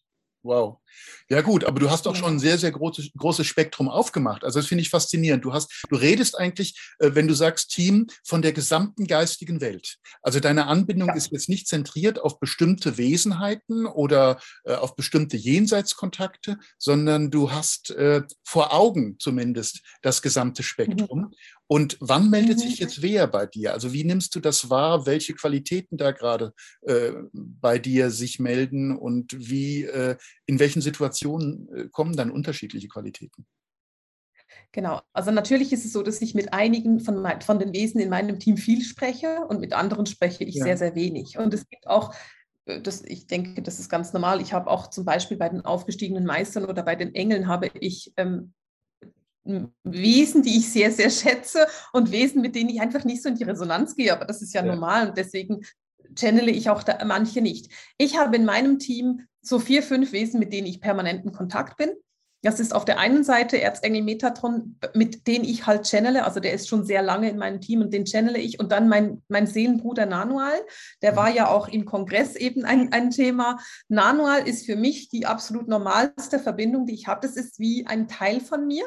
Wow. 0.43 0.79
Ja 1.29 1.41
gut, 1.41 1.65
aber 1.65 1.79
du 1.79 1.91
hast 1.91 2.07
auch 2.07 2.17
schon 2.17 2.35
ein 2.35 2.39
sehr, 2.39 2.59
sehr 2.59 2.73
großes, 2.73 3.11
großes 3.17 3.47
Spektrum 3.47 3.89
aufgemacht. 3.89 4.45
Also 4.45 4.59
das 4.59 4.67
finde 4.67 4.83
ich 4.83 4.91
faszinierend. 4.91 5.45
Du 5.45 5.53
hast, 5.53 5.85
du 5.89 5.97
redest 5.97 6.39
eigentlich, 6.39 6.79
äh, 6.99 7.11
wenn 7.15 7.29
du 7.29 7.35
sagst 7.35 7.71
Team, 7.71 8.09
von 8.25 8.43
der 8.43 8.53
gesamten 8.53 9.07
geistigen 9.07 9.61
Welt. 9.61 9.99
Also 10.21 10.41
deine 10.41 10.67
Anbindung 10.67 11.09
ja. 11.09 11.15
ist 11.15 11.31
jetzt 11.31 11.49
nicht 11.49 11.69
zentriert 11.69 12.21
auf 12.21 12.41
bestimmte 12.41 12.99
Wesenheiten 12.99 13.87
oder 13.87 14.41
äh, 14.65 14.75
auf 14.75 14.97
bestimmte 14.97 15.37
Jenseitskontakte, 15.37 16.59
sondern 16.77 17.31
du 17.31 17.53
hast 17.53 17.91
äh, 17.93 18.23
vor 18.45 18.75
Augen 18.75 19.17
zumindest 19.19 19.81
das 20.03 20.23
gesamte 20.23 20.63
Spektrum. 20.63 21.21
Mhm. 21.21 21.35
Und 21.73 21.97
wann 22.01 22.29
meldet 22.29 22.61
sich 22.61 22.81
mhm. 22.81 22.85
jetzt 22.85 23.01
wer 23.01 23.27
bei 23.27 23.47
dir? 23.47 23.73
Also 23.73 23.95
wie 23.95 24.05
nimmst 24.05 24.35
du 24.35 24.41
das 24.41 24.69
wahr? 24.69 25.07
Welche 25.07 25.33
Qualitäten 25.33 25.97
da 25.97 26.11
gerade 26.11 26.53
äh, 26.83 27.13
bei 27.33 27.79
dir 27.79 28.11
sich 28.11 28.39
melden 28.39 28.95
und 28.95 29.33
wie, 29.39 29.85
äh, 29.85 30.19
in 30.45 30.59
welchen 30.59 30.83
Situationen 30.83 31.67
äh, 31.75 31.89
kommen 31.91 32.15
dann 32.15 32.31
unterschiedliche 32.31 32.89
Qualitäten? 32.89 33.47
Genau, 34.73 35.01
also 35.15 35.31
natürlich 35.31 35.73
ist 35.73 35.87
es 35.87 35.95
so, 35.95 36.03
dass 36.03 36.21
ich 36.21 36.35
mit 36.35 36.53
einigen 36.53 37.01
von, 37.01 37.23
mein, 37.23 37.41
von 37.41 37.59
den 37.59 37.73
Wesen 37.73 38.03
in 38.03 38.11
meinem 38.11 38.39
Team 38.39 38.59
viel 38.59 38.83
spreche 38.83 39.47
und 39.49 39.59
mit 39.59 39.73
anderen 39.73 40.05
spreche 40.05 40.45
ich 40.45 40.57
ja. 40.57 40.65
sehr, 40.65 40.77
sehr 40.77 40.95
wenig. 40.95 41.39
Und 41.39 41.55
es 41.55 41.67
gibt 41.67 41.87
auch 41.87 42.15
äh, 42.67 42.83
das, 42.83 43.03
ich 43.03 43.29
denke, 43.29 43.63
das 43.63 43.81
ist 43.81 43.89
ganz 43.89 44.13
normal. 44.13 44.43
Ich 44.43 44.53
habe 44.53 44.71
auch 44.71 44.91
zum 44.91 45.07
Beispiel 45.07 45.39
bei 45.39 45.49
den 45.49 45.63
aufgestiegenen 45.63 46.27
Meistern 46.27 46.67
oder 46.67 46.83
bei 46.83 46.97
den 46.97 47.15
Engeln 47.15 47.49
habe 47.49 47.71
ich 47.81 48.13
ähm, 48.19 48.53
Wesen, 49.45 50.43
die 50.43 50.59
ich 50.59 50.73
sehr, 50.73 50.93
sehr 50.93 51.11
schätze 51.11 51.67
und 51.93 52.13
Wesen, 52.13 52.43
mit 52.43 52.55
denen 52.55 52.71
ich 52.71 52.81
einfach 52.81 53.05
nicht 53.05 53.23
so 53.23 53.29
in 53.29 53.35
die 53.35 53.45
Resonanz 53.45 53.97
gehe. 53.97 54.13
Aber 54.13 54.25
das 54.25 54.43
ist 54.43 54.55
ja, 54.55 54.65
ja. 54.65 54.73
normal 54.73 55.09
und 55.09 55.19
deswegen 55.19 55.63
channele 56.17 56.51
ich 56.51 56.71
auch 56.71 56.83
da, 56.83 57.05
manche 57.05 57.41
nicht. 57.41 57.71
Ich 57.99 58.19
habe 58.19 58.37
in 58.37 58.45
meinem 58.45 58.79
Team 58.79 59.27
so 59.41 59.59
vier, 59.59 59.83
fünf 59.83 60.13
Wesen, 60.13 60.39
mit 60.39 60.53
denen 60.53 60.67
ich 60.67 60.81
permanent 60.81 61.25
in 61.25 61.33
Kontakt 61.33 61.77
bin. 61.77 61.91
Das 62.45 62.59
ist 62.59 62.75
auf 62.75 62.85
der 62.85 62.99
einen 62.99 63.23
Seite 63.23 63.61
Erzengel 63.61 64.03
Metatron, 64.03 64.77
mit 64.95 65.29
denen 65.29 65.45
ich 65.45 65.65
halt 65.65 65.87
channele. 65.87 66.25
Also 66.25 66.41
der 66.41 66.53
ist 66.53 66.69
schon 66.69 66.85
sehr 66.85 67.01
lange 67.01 67.31
in 67.31 67.39
meinem 67.39 67.61
Team 67.61 67.83
und 67.83 67.93
den 67.93 68.05
channele 68.05 68.39
ich. 68.39 68.59
Und 68.59 68.73
dann 68.73 68.89
mein, 68.89 69.23
mein 69.29 69.47
Seelenbruder 69.47 70.07
Nanual, 70.07 70.59
der 71.03 71.15
war 71.15 71.31
ja 71.31 71.49
auch 71.49 71.69
im 71.69 71.85
Kongress 71.85 72.35
eben 72.35 72.65
ein, 72.65 72.93
ein 72.93 73.11
Thema. 73.11 73.59
Nanual 73.89 74.49
ist 74.49 74.67
für 74.67 74.75
mich 74.75 75.09
die 75.09 75.25
absolut 75.25 75.69
normalste 75.69 76.41
Verbindung, 76.41 76.85
die 76.85 76.95
ich 76.95 77.07
habe. 77.07 77.21
Das 77.21 77.37
ist 77.37 77.61
wie 77.61 77.87
ein 77.87 78.09
Teil 78.09 78.41
von 78.41 78.67
mir, 78.67 78.87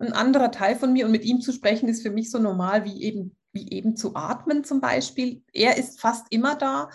ein 0.00 0.12
anderer 0.12 0.50
Teil 0.50 0.76
von 0.76 0.92
mir. 0.92 1.06
Und 1.06 1.12
mit 1.12 1.24
ihm 1.24 1.40
zu 1.40 1.52
sprechen 1.52 1.88
ist 1.88 2.02
für 2.02 2.10
mich 2.10 2.30
so 2.30 2.38
normal 2.38 2.84
wie 2.84 3.02
eben, 3.02 3.36
wie 3.52 3.70
eben 3.70 3.96
zu 3.96 4.14
atmen 4.14 4.64
zum 4.64 4.80
Beispiel. 4.80 5.42
Er 5.52 5.76
ist 5.76 6.00
fast 6.00 6.26
immer 6.30 6.54
da. 6.54 6.90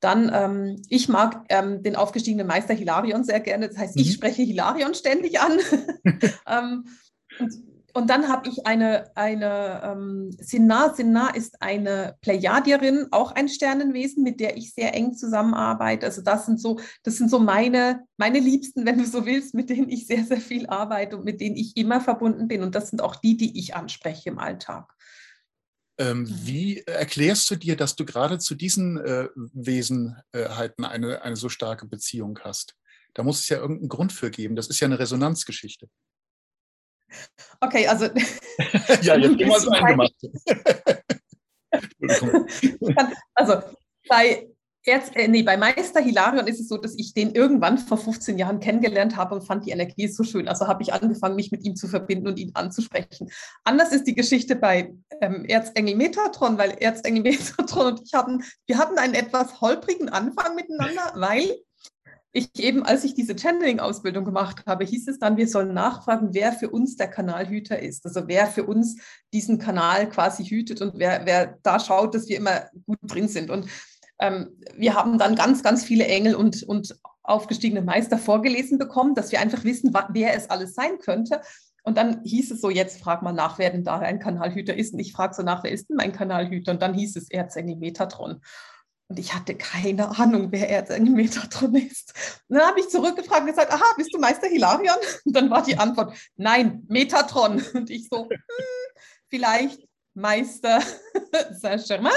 Dann, 0.00 0.30
ähm, 0.34 0.82
ich 0.88 1.08
mag 1.08 1.44
ähm, 1.48 1.82
den 1.82 1.94
aufgestiegenen 1.94 2.46
Meister 2.46 2.74
Hilarion 2.74 3.24
sehr 3.24 3.40
gerne. 3.40 3.68
Das 3.68 3.78
heißt, 3.78 3.96
mhm. 3.96 4.02
ich 4.02 4.12
spreche 4.12 4.42
Hilarion 4.42 4.94
ständig 4.94 5.40
an. 5.40 5.58
ähm, 6.46 6.84
und, 7.38 7.71
und, 7.94 8.08
dann 8.08 8.28
habe 8.28 8.48
ich 8.48 8.66
eine, 8.66 9.16
eine 9.16 9.82
ähm, 9.84 10.30
Sinna. 10.38 10.94
Sinna 10.94 11.30
ist 11.30 11.60
eine 11.60 12.16
Plejadierin, 12.20 13.08
auch 13.10 13.32
ein 13.32 13.48
Sternenwesen, 13.48 14.22
mit 14.22 14.40
der 14.40 14.56
ich 14.56 14.74
sehr 14.74 14.94
eng 14.94 15.14
zusammenarbeite. 15.14 16.06
Also 16.06 16.22
das 16.22 16.46
sind 16.46 16.60
so, 16.60 16.80
das 17.02 17.16
sind 17.16 17.30
so 17.30 17.38
meine, 17.38 18.04
meine 18.16 18.40
Liebsten, 18.40 18.86
wenn 18.86 18.98
du 18.98 19.06
so 19.06 19.26
willst, 19.26 19.54
mit 19.54 19.70
denen 19.70 19.88
ich 19.88 20.06
sehr, 20.06 20.24
sehr 20.24 20.40
viel 20.40 20.66
arbeite 20.66 21.16
und 21.16 21.24
mit 21.24 21.40
denen 21.40 21.56
ich 21.56 21.76
immer 21.76 22.00
verbunden 22.00 22.48
bin. 22.48 22.62
Und 22.62 22.74
das 22.74 22.90
sind 22.90 23.02
auch 23.02 23.16
die, 23.16 23.36
die 23.36 23.58
ich 23.58 23.74
anspreche 23.74 24.30
im 24.30 24.38
Alltag. 24.38 24.92
Ähm, 25.98 26.26
wie 26.28 26.80
erklärst 26.80 27.50
du 27.50 27.56
dir, 27.56 27.76
dass 27.76 27.96
du 27.96 28.04
gerade 28.04 28.38
zu 28.38 28.54
diesen 28.54 28.98
äh, 28.98 29.28
Wesenheiten 29.34 30.84
eine, 30.84 31.22
eine 31.22 31.36
so 31.36 31.48
starke 31.48 31.86
Beziehung 31.86 32.38
hast? 32.42 32.74
Da 33.14 33.22
muss 33.22 33.40
es 33.40 33.48
ja 33.48 33.58
irgendeinen 33.58 33.88
Grund 33.88 34.12
für 34.12 34.30
geben. 34.30 34.56
Das 34.56 34.68
ist 34.68 34.80
ja 34.80 34.86
eine 34.86 34.98
Resonanzgeschichte. 34.98 35.88
Okay, 37.60 37.86
also. 37.86 38.06
ja, 39.02 39.16
jetzt 39.16 39.38
gehen 39.38 39.48
wir 39.48 39.56
es 39.56 39.68
eingemacht. 39.68 40.14
also, 43.34 43.62
bei 44.08 44.52
Jetzt, 44.84 45.14
äh, 45.14 45.28
nee, 45.28 45.44
bei 45.44 45.56
Meister 45.56 46.00
Hilarion 46.00 46.48
ist 46.48 46.58
es 46.58 46.66
so, 46.66 46.76
dass 46.76 46.98
ich 46.98 47.14
den 47.14 47.36
irgendwann 47.36 47.78
vor 47.78 47.98
15 47.98 48.36
Jahren 48.36 48.58
kennengelernt 48.58 49.16
habe 49.16 49.36
und 49.36 49.42
fand 49.42 49.64
die 49.64 49.70
Energie 49.70 50.08
so 50.08 50.24
schön. 50.24 50.48
Also 50.48 50.66
habe 50.66 50.82
ich 50.82 50.92
angefangen, 50.92 51.36
mich 51.36 51.52
mit 51.52 51.64
ihm 51.64 51.76
zu 51.76 51.86
verbinden 51.86 52.26
und 52.26 52.38
ihn 52.38 52.50
anzusprechen. 52.54 53.30
Anders 53.62 53.92
ist 53.92 54.08
die 54.08 54.14
Geschichte 54.14 54.56
bei 54.56 54.92
ähm, 55.20 55.44
Erzengel 55.44 55.94
Metatron, 55.94 56.58
weil 56.58 56.72
Erzengel 56.80 57.22
Metatron 57.32 57.92
und 57.92 58.02
ich 58.04 58.12
hatten, 58.12 58.42
wir 58.66 58.78
hatten 58.78 58.98
einen 58.98 59.14
etwas 59.14 59.60
holprigen 59.60 60.08
Anfang 60.08 60.56
miteinander, 60.56 61.12
weil 61.14 61.58
ich 62.32 62.58
eben, 62.58 62.82
als 62.82 63.04
ich 63.04 63.14
diese 63.14 63.36
Channeling-Ausbildung 63.36 64.24
gemacht 64.24 64.64
habe, 64.66 64.84
hieß 64.84 65.08
es 65.08 65.18
dann, 65.18 65.36
wir 65.36 65.46
sollen 65.46 65.74
nachfragen, 65.74 66.30
wer 66.32 66.52
für 66.52 66.70
uns 66.70 66.96
der 66.96 67.08
Kanalhüter 67.08 67.78
ist. 67.78 68.06
Also 68.06 68.22
wer 68.26 68.46
für 68.46 68.64
uns 68.64 68.96
diesen 69.34 69.58
Kanal 69.58 70.08
quasi 70.08 70.44
hütet 70.44 70.80
und 70.80 70.94
wer, 70.96 71.26
wer 71.26 71.58
da 71.62 71.78
schaut, 71.78 72.14
dass 72.14 72.28
wir 72.28 72.38
immer 72.38 72.70
gut 72.86 72.98
drin 73.02 73.28
sind. 73.28 73.50
Und 73.50 73.68
ähm, 74.18 74.56
wir 74.76 74.94
haben 74.94 75.18
dann 75.18 75.34
ganz, 75.34 75.62
ganz 75.62 75.84
viele 75.84 76.06
Engel 76.06 76.34
und, 76.34 76.62
und 76.62 76.96
aufgestiegene 77.22 77.82
Meister 77.82 78.16
vorgelesen 78.16 78.78
bekommen, 78.78 79.14
dass 79.14 79.30
wir 79.30 79.40
einfach 79.40 79.64
wissen, 79.64 79.94
wer 80.10 80.34
es 80.34 80.48
alles 80.48 80.74
sein 80.74 80.98
könnte. 80.98 81.42
Und 81.84 81.98
dann 81.98 82.22
hieß 82.24 82.52
es 82.52 82.60
so, 82.60 82.70
jetzt 82.70 83.00
frag 83.00 83.22
mal 83.22 83.32
nach, 83.32 83.58
wer 83.58 83.70
denn 83.70 83.84
da 83.84 83.98
ein 83.98 84.20
Kanalhüter 84.20 84.74
ist. 84.74 84.94
Und 84.94 85.00
ich 85.00 85.12
frage 85.12 85.34
so 85.34 85.42
nach, 85.42 85.64
wer 85.64 85.72
ist 85.72 85.90
denn 85.90 85.96
mein 85.96 86.12
Kanalhüter? 86.12 86.72
Und 86.72 86.80
dann 86.80 86.94
hieß 86.94 87.16
es 87.16 87.30
Erzengel 87.30 87.76
Metatron. 87.76 88.40
Und 89.12 89.18
ich 89.18 89.34
hatte 89.34 89.54
keine 89.54 90.18
Ahnung, 90.18 90.52
wer 90.52 90.70
Erzengel 90.70 91.12
Metatron 91.12 91.74
ist. 91.74 92.14
Und 92.48 92.56
dann 92.56 92.66
habe 92.66 92.80
ich 92.80 92.88
zurückgefragt 92.88 93.42
und 93.42 93.48
gesagt, 93.48 93.70
aha, 93.70 93.84
bist 93.98 94.08
du 94.14 94.18
Meister 94.18 94.48
Hilarion? 94.48 94.96
Und 95.26 95.36
dann 95.36 95.50
war 95.50 95.62
die 95.62 95.76
Antwort, 95.76 96.16
nein, 96.36 96.82
Metatron. 96.88 97.62
Und 97.74 97.90
ich 97.90 98.08
so, 98.08 98.30
hm, 98.30 98.38
vielleicht 99.28 99.86
Meister 100.14 100.80
Saint-Germain? 101.60 102.10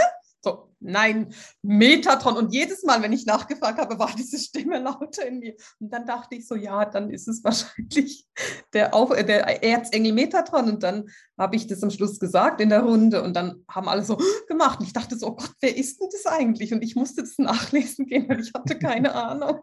Nein, 0.86 1.34
Metatron. 1.64 2.38
Und 2.38 2.54
jedes 2.54 2.84
Mal, 2.84 3.02
wenn 3.02 3.14
ich 3.14 3.26
nachgefragt 3.26 3.80
habe, 3.80 3.98
war 3.98 4.14
diese 4.16 4.38
Stimme 4.38 4.80
lauter 4.80 5.26
in 5.26 5.40
mir. 5.40 5.56
Und 5.80 5.92
dann 5.92 6.06
dachte 6.06 6.36
ich 6.36 6.48
so, 6.48 6.56
ja, 6.56 6.86
dann 6.86 7.10
ist 7.10 7.28
es 7.28 7.44
wahrscheinlich 7.44 8.26
der, 8.74 8.94
Auf 8.94 9.12
äh, 9.12 9.24
der 9.24 9.64
Erzengel 9.64 10.14
Metatron. 10.14 10.70
Und 10.70 10.84
dann 10.84 11.06
habe 11.38 11.56
ich 11.56 11.68
das 11.68 11.84
am 11.84 11.90
Schluss 11.90 12.20
gesagt 12.20 12.62
in 12.62 12.70
der 12.70 12.82
Runde. 12.82 13.24
Und 13.24 13.36
dann 13.36 13.66
haben 13.70 13.90
alle 13.90 14.04
so 14.04 14.18
gemacht. 14.48 14.80
Und 14.80 14.86
ich 14.86 14.94
dachte 14.94 15.18
so, 15.18 15.28
oh 15.28 15.36
Gott, 15.36 15.54
wer 15.62 15.76
ist 15.76 16.00
denn 16.00 16.10
das 16.12 16.26
eigentlich? 16.26 16.74
Und 16.74 16.84
ich 16.84 16.96
musste 16.96 17.22
das 17.22 17.38
nachlesen 17.38 18.06
gehen, 18.06 18.30
weil 18.30 18.40
ich 18.40 18.52
hatte 18.54 18.78
keine 18.78 19.14
Ahnung, 19.14 19.62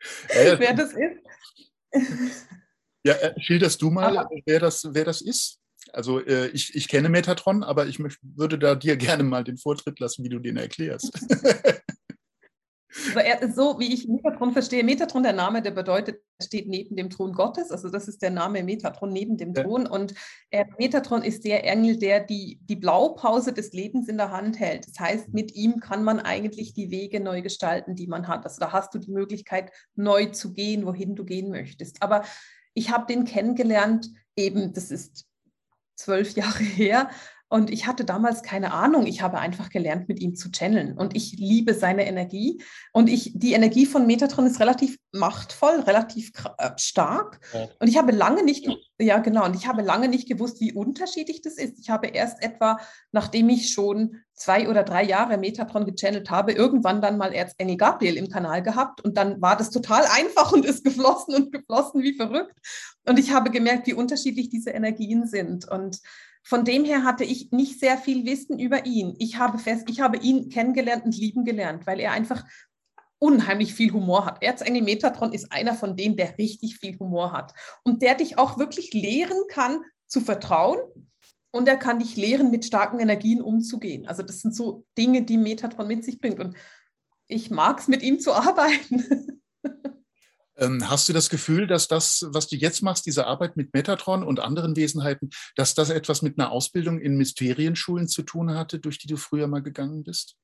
äh, 0.28 0.58
wer 0.58 0.74
das 0.74 0.92
ist. 0.92 2.46
Ja, 3.02 3.14
äh, 3.14 3.40
schilderst 3.40 3.80
du 3.80 3.90
mal, 3.90 4.28
wer 4.44 4.60
das, 4.60 4.86
wer 4.90 5.04
das 5.04 5.22
ist? 5.22 5.59
Also 5.94 6.20
äh, 6.20 6.48
ich, 6.48 6.74
ich 6.74 6.88
kenne 6.88 7.08
Metatron, 7.08 7.62
aber 7.62 7.86
ich 7.86 7.98
würde 8.22 8.58
da 8.58 8.74
dir 8.74 8.96
gerne 8.98 9.22
mal 9.22 9.44
den 9.44 9.58
Vortritt 9.58 10.00
lassen, 10.00 10.24
wie 10.24 10.28
du 10.28 10.38
den 10.38 10.56
erklärst. 10.56 11.10
Also 12.92 13.20
er, 13.20 13.52
so 13.52 13.78
wie 13.78 13.94
ich 13.94 14.08
Metatron 14.08 14.52
verstehe, 14.52 14.82
Metatron, 14.82 15.22
der 15.22 15.32
Name, 15.32 15.62
der 15.62 15.70
bedeutet, 15.70 16.20
er 16.38 16.44
steht 16.44 16.68
neben 16.68 16.96
dem 16.96 17.08
Thron 17.08 17.32
Gottes. 17.32 17.70
Also 17.70 17.88
das 17.88 18.08
ist 18.08 18.20
der 18.20 18.30
Name 18.30 18.64
Metatron 18.64 19.12
neben 19.12 19.36
dem 19.36 19.54
ja. 19.54 19.62
Thron. 19.62 19.86
Und 19.86 20.14
er, 20.50 20.66
Metatron 20.78 21.22
ist 21.22 21.44
der 21.44 21.64
Engel, 21.64 21.98
der 21.98 22.20
die, 22.20 22.58
die 22.62 22.76
Blaupause 22.76 23.52
des 23.52 23.72
Lebens 23.72 24.08
in 24.08 24.16
der 24.16 24.32
Hand 24.32 24.58
hält. 24.58 24.88
Das 24.88 24.98
heißt, 24.98 25.32
mit 25.32 25.54
ihm 25.54 25.78
kann 25.78 26.02
man 26.02 26.18
eigentlich 26.18 26.74
die 26.74 26.90
Wege 26.90 27.20
neu 27.20 27.42
gestalten, 27.42 27.94
die 27.94 28.08
man 28.08 28.26
hat. 28.26 28.44
Also 28.44 28.58
da 28.58 28.72
hast 28.72 28.92
du 28.94 28.98
die 28.98 29.12
Möglichkeit, 29.12 29.70
neu 29.94 30.26
zu 30.26 30.52
gehen, 30.52 30.84
wohin 30.84 31.14
du 31.14 31.24
gehen 31.24 31.50
möchtest. 31.50 32.02
Aber 32.02 32.24
ich 32.74 32.90
habe 32.90 33.06
den 33.06 33.24
kennengelernt, 33.24 34.10
eben, 34.36 34.72
das 34.72 34.90
ist 34.90 35.26
zwölf 36.00 36.34
Jahre 36.36 36.64
her. 36.64 37.10
Und 37.52 37.68
ich 37.68 37.88
hatte 37.88 38.04
damals 38.04 38.44
keine 38.44 38.72
Ahnung. 38.72 39.06
Ich 39.06 39.22
habe 39.22 39.40
einfach 39.40 39.70
gelernt, 39.70 40.08
mit 40.08 40.20
ihm 40.20 40.36
zu 40.36 40.52
channeln. 40.52 40.96
Und 40.96 41.16
ich 41.16 41.32
liebe 41.32 41.74
seine 41.74 42.06
Energie. 42.06 42.62
Und 42.92 43.08
ich, 43.08 43.32
die 43.34 43.54
Energie 43.54 43.86
von 43.86 44.06
Metatron 44.06 44.46
ist 44.46 44.60
relativ 44.60 44.98
machtvoll, 45.10 45.80
relativ 45.80 46.30
äh, 46.58 46.70
stark. 46.76 47.40
Und 47.80 47.88
ich 47.88 47.98
habe 47.98 48.12
lange 48.12 48.44
nicht, 48.44 48.68
ja 49.00 49.18
genau, 49.18 49.46
und 49.46 49.56
ich 49.56 49.66
habe 49.66 49.82
lange 49.82 50.06
nicht 50.06 50.28
gewusst, 50.28 50.60
wie 50.60 50.72
unterschiedlich 50.72 51.42
das 51.42 51.54
ist. 51.54 51.80
Ich 51.80 51.90
habe 51.90 52.06
erst 52.06 52.40
etwa, 52.40 52.78
nachdem 53.10 53.48
ich 53.48 53.72
schon 53.72 54.18
zwei 54.34 54.68
oder 54.68 54.84
drei 54.84 55.02
Jahre 55.02 55.36
Metatron 55.36 55.86
gechannelt 55.86 56.30
habe, 56.30 56.52
irgendwann 56.52 57.02
dann 57.02 57.18
mal 57.18 57.32
Erzengel 57.32 57.76
Gabriel 57.76 58.16
im 58.16 58.28
Kanal 58.28 58.62
gehabt. 58.62 59.00
Und 59.00 59.16
dann 59.16 59.42
war 59.42 59.56
das 59.56 59.70
total 59.70 60.04
einfach 60.04 60.52
und 60.52 60.64
ist 60.64 60.84
geflossen 60.84 61.34
und 61.34 61.50
geflossen 61.50 62.00
wie 62.04 62.14
verrückt. 62.14 62.54
Und 63.08 63.18
ich 63.18 63.32
habe 63.32 63.50
gemerkt, 63.50 63.88
wie 63.88 63.94
unterschiedlich 63.94 64.50
diese 64.50 64.70
Energien 64.70 65.26
sind. 65.26 65.68
Und 65.68 65.98
von 66.42 66.64
dem 66.64 66.84
her 66.84 67.04
hatte 67.04 67.24
ich 67.24 67.52
nicht 67.52 67.78
sehr 67.80 67.98
viel 67.98 68.24
Wissen 68.24 68.58
über 68.58 68.86
ihn. 68.86 69.14
Ich 69.18 69.38
habe 69.38 69.58
fest, 69.58 69.88
ich 69.90 70.00
habe 70.00 70.16
ihn 70.16 70.48
kennengelernt 70.48 71.04
und 71.04 71.16
lieben 71.16 71.44
gelernt, 71.44 71.86
weil 71.86 72.00
er 72.00 72.12
einfach 72.12 72.44
unheimlich 73.18 73.74
viel 73.74 73.92
Humor 73.92 74.24
hat. 74.24 74.42
Erzengel 74.42 74.82
Metatron 74.82 75.32
ist 75.32 75.52
einer 75.52 75.74
von 75.74 75.96
denen, 75.96 76.16
der 76.16 76.38
richtig 76.38 76.78
viel 76.78 76.98
Humor 76.98 77.32
hat 77.32 77.52
und 77.84 78.02
der 78.02 78.14
dich 78.14 78.38
auch 78.38 78.58
wirklich 78.58 78.92
lehren 78.94 79.42
kann 79.48 79.82
zu 80.06 80.20
vertrauen 80.20 80.78
und 81.52 81.68
er 81.68 81.76
kann 81.76 81.98
dich 81.98 82.16
lehren, 82.16 82.50
mit 82.50 82.64
starken 82.64 82.98
Energien 82.98 83.42
umzugehen. 83.42 84.06
Also 84.06 84.22
das 84.22 84.40
sind 84.40 84.54
so 84.54 84.86
Dinge, 84.96 85.22
die 85.22 85.36
Metatron 85.36 85.86
mit 85.86 86.04
sich 86.04 86.20
bringt 86.20 86.40
und 86.40 86.56
ich 87.26 87.50
mag 87.50 87.78
es, 87.78 87.88
mit 87.88 88.02
ihm 88.02 88.18
zu 88.20 88.32
arbeiten. 88.34 89.39
Ähm, 90.60 90.88
hast 90.88 91.08
du 91.08 91.12
das 91.14 91.30
Gefühl, 91.30 91.66
dass 91.66 91.88
das, 91.88 92.26
was 92.28 92.46
du 92.46 92.56
jetzt 92.56 92.82
machst, 92.82 93.06
diese 93.06 93.26
Arbeit 93.26 93.56
mit 93.56 93.72
Metatron 93.72 94.22
und 94.22 94.40
anderen 94.40 94.76
Wesenheiten, 94.76 95.30
dass 95.56 95.74
das 95.74 95.88
etwas 95.88 96.20
mit 96.20 96.38
einer 96.38 96.52
Ausbildung 96.52 97.00
in 97.00 97.16
Mysterienschulen 97.16 98.08
zu 98.08 98.22
tun 98.22 98.54
hatte, 98.54 98.78
durch 98.78 98.98
die 98.98 99.08
du 99.08 99.16
früher 99.16 99.48
mal 99.48 99.62
gegangen 99.62 100.04
bist? 100.04 100.36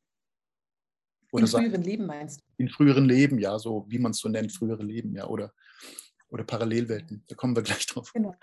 Oder 1.33 1.43
in 1.43 1.49
früheren 1.49 1.83
Leben 1.83 2.07
meinst 2.07 2.41
du? 2.41 2.45
In 2.57 2.71
früheren 2.71 3.05
Leben, 3.05 3.39
ja, 3.39 3.59
so 3.59 3.85
wie 3.89 3.99
man 3.99 4.13
es 4.13 4.19
so 4.19 4.29
nennt, 4.31 4.53
frühere 4.53 4.83
Leben, 4.83 5.15
ja, 5.15 5.27
oder, 5.27 5.53
oder 6.29 6.45
Parallelwelten. 6.45 7.25
Da 7.29 7.35
kommen 7.35 7.55
wir 7.55 7.63
gleich 7.63 7.87
drauf. 7.87 8.11
Genau. 8.15 8.35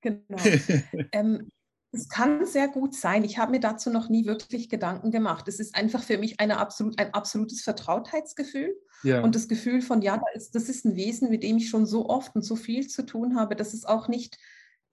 genau. 0.00 0.38
ähm, 1.12 1.52
es 1.92 2.08
kann 2.08 2.46
sehr 2.46 2.68
gut 2.68 2.94
sein. 2.94 3.24
Ich 3.24 3.38
habe 3.38 3.50
mir 3.50 3.60
dazu 3.60 3.90
noch 3.90 4.08
nie 4.08 4.24
wirklich 4.24 4.68
Gedanken 4.68 5.10
gemacht. 5.10 5.48
Es 5.48 5.58
ist 5.58 5.74
einfach 5.74 6.02
für 6.02 6.18
mich 6.18 6.38
eine 6.38 6.58
absolut, 6.58 6.98
ein 7.00 7.14
absolutes 7.14 7.62
Vertrautheitsgefühl 7.62 8.76
ja. 9.02 9.22
und 9.22 9.34
das 9.34 9.48
Gefühl 9.48 9.82
von, 9.82 10.00
ja, 10.00 10.20
das 10.32 10.44
ist, 10.44 10.54
das 10.54 10.68
ist 10.68 10.84
ein 10.84 10.94
Wesen, 10.94 11.30
mit 11.30 11.42
dem 11.42 11.56
ich 11.56 11.68
schon 11.68 11.86
so 11.86 12.08
oft 12.08 12.34
und 12.36 12.42
so 12.42 12.54
viel 12.54 12.86
zu 12.86 13.04
tun 13.04 13.36
habe, 13.36 13.56
dass 13.56 13.74
es 13.74 13.84
auch 13.84 14.06
nicht, 14.06 14.38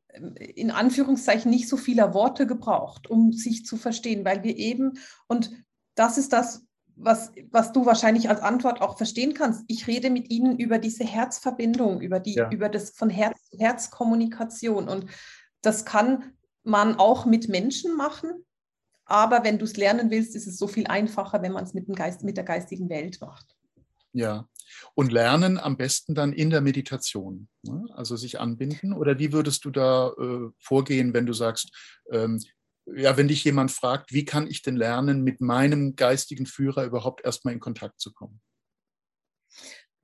ähm, 0.10 0.34
in 0.38 0.72
Anführungszeichen, 0.72 1.52
nicht 1.52 1.70
so 1.70 1.78
vieler 1.78 2.16
Worte 2.16 2.48
gebraucht, 2.48 3.08
um 3.08 3.32
sich 3.32 3.64
zu 3.66 3.78
verstehen, 3.78 4.26
weil 4.26 4.44
wir 4.44 4.58
eben, 4.58 4.98
und 5.28 5.52
das 5.94 6.18
ist 6.18 6.34
das, 6.34 6.64
was, 6.96 7.32
was 7.52 7.74
du 7.74 7.86
wahrscheinlich 7.86 8.28
als 8.28 8.42
Antwort 8.42 8.82
auch 8.82 8.98
verstehen 8.98 9.36
kannst. 9.36 9.64
Ich 9.68 9.86
rede 9.86 10.10
mit 10.10 10.32
ihnen 10.32 10.58
über 10.58 10.80
diese 10.80 11.04
Herzverbindung, 11.04 12.02
über, 12.02 12.20
die, 12.20 12.34
ja. 12.34 12.50
über 12.50 12.70
das 12.70 12.90
von 12.90 13.12
Herz 13.12 13.52
zu 13.52 13.60
Herz 13.60 13.92
Kommunikation. 13.92 14.90
Und 14.90 15.06
das 15.62 15.86
kann 15.86 16.34
man 16.68 16.96
auch 16.96 17.26
mit 17.26 17.50
Menschen 17.50 17.96
machen, 17.96 18.46
aber 19.06 19.44
wenn 19.44 19.58
du 19.58 19.66
es 19.66 19.78
lernen 19.78 20.12
willst, 20.12 20.36
ist 20.36 20.48
es 20.48 20.58
so 20.58 20.68
viel 20.68 20.86
einfacher, 20.88 21.42
wenn 21.42 21.54
man 21.54 21.64
es 21.64 21.74
mit, 21.74 21.88
Geist, 21.96 22.24
mit 22.24 22.38
der 22.38 22.44
geistigen 22.44 22.90
Welt 22.90 23.20
macht. 23.22 23.56
Ja, 24.12 24.48
und 24.96 25.12
lernen 25.12 25.58
am 25.58 25.78
besten 25.78 26.16
dann 26.16 26.34
in 26.34 26.50
der 26.50 26.62
Meditation, 26.62 27.48
ne? 27.64 27.86
also 27.94 28.16
sich 28.16 28.40
anbinden. 28.40 28.94
Oder 28.94 29.20
wie 29.20 29.32
würdest 29.32 29.64
du 29.64 29.70
da 29.70 30.10
äh, 30.10 30.50
vorgehen, 30.60 31.14
wenn 31.14 31.26
du 31.26 31.34
sagst, 31.34 31.72
ähm, 32.12 32.42
ja, 32.96 33.18
wenn 33.18 33.28
dich 33.28 33.44
jemand 33.44 33.72
fragt, 33.72 34.14
wie 34.14 34.26
kann 34.26 34.48
ich 34.48 34.62
denn 34.62 34.76
lernen, 34.76 35.24
mit 35.24 35.42
meinem 35.42 35.96
geistigen 35.96 36.46
Führer 36.46 36.86
überhaupt 36.86 37.24
erstmal 37.24 37.54
in 37.54 37.60
Kontakt 37.60 38.00
zu 38.00 38.14
kommen? 38.14 38.42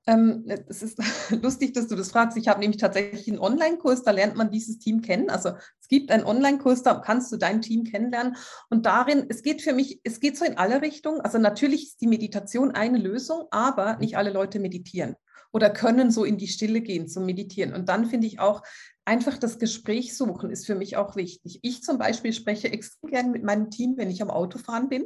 Ähm, 0.05 0.45
es 0.67 0.83
ist 0.83 0.97
lustig, 1.41 1.73
dass 1.73 1.87
du 1.87 1.95
das 1.95 2.11
fragst. 2.11 2.37
Ich 2.37 2.47
habe 2.47 2.59
nämlich 2.59 2.79
tatsächlich 2.79 3.27
einen 3.27 3.39
Online-Kurs, 3.39 4.03
da 4.03 4.11
lernt 4.11 4.35
man 4.35 4.51
dieses 4.51 4.79
Team 4.79 5.01
kennen. 5.01 5.29
Also 5.29 5.51
es 5.79 5.87
gibt 5.87 6.11
einen 6.11 6.25
Online-Kurs, 6.25 6.83
da 6.83 6.95
kannst 6.95 7.31
du 7.31 7.37
dein 7.37 7.61
Team 7.61 7.83
kennenlernen. 7.85 8.35
Und 8.69 8.85
darin, 8.85 9.25
es 9.29 9.41
geht 9.43 9.61
für 9.61 9.73
mich, 9.73 10.01
es 10.03 10.19
geht 10.19 10.37
so 10.37 10.45
in 10.45 10.57
alle 10.57 10.81
Richtungen. 10.81 11.21
Also 11.21 11.37
natürlich 11.37 11.83
ist 11.83 12.01
die 12.01 12.07
Meditation 12.07 12.71
eine 12.71 12.97
Lösung, 12.97 13.45
aber 13.51 13.97
nicht 13.97 14.17
alle 14.17 14.31
Leute 14.31 14.59
meditieren 14.59 15.15
oder 15.53 15.69
können 15.69 16.11
so 16.11 16.25
in 16.25 16.37
die 16.37 16.47
Stille 16.47 16.81
gehen 16.81 17.07
zum 17.07 17.25
Meditieren. 17.25 17.73
Und 17.73 17.87
dann 17.87 18.07
finde 18.07 18.27
ich 18.27 18.39
auch, 18.39 18.63
einfach 19.05 19.37
das 19.37 19.59
Gespräch 19.59 20.17
suchen 20.17 20.49
ist 20.49 20.65
für 20.65 20.75
mich 20.75 20.97
auch 20.97 21.15
wichtig. 21.15 21.59
Ich 21.61 21.83
zum 21.83 21.97
Beispiel 21.97 22.33
spreche 22.33 22.71
extrem 22.71 23.09
gerne 23.11 23.29
mit 23.29 23.43
meinem 23.43 23.69
Team, 23.69 23.95
wenn 23.97 24.09
ich 24.09 24.21
am 24.21 24.31
Autofahren 24.31 24.89
bin 24.89 25.05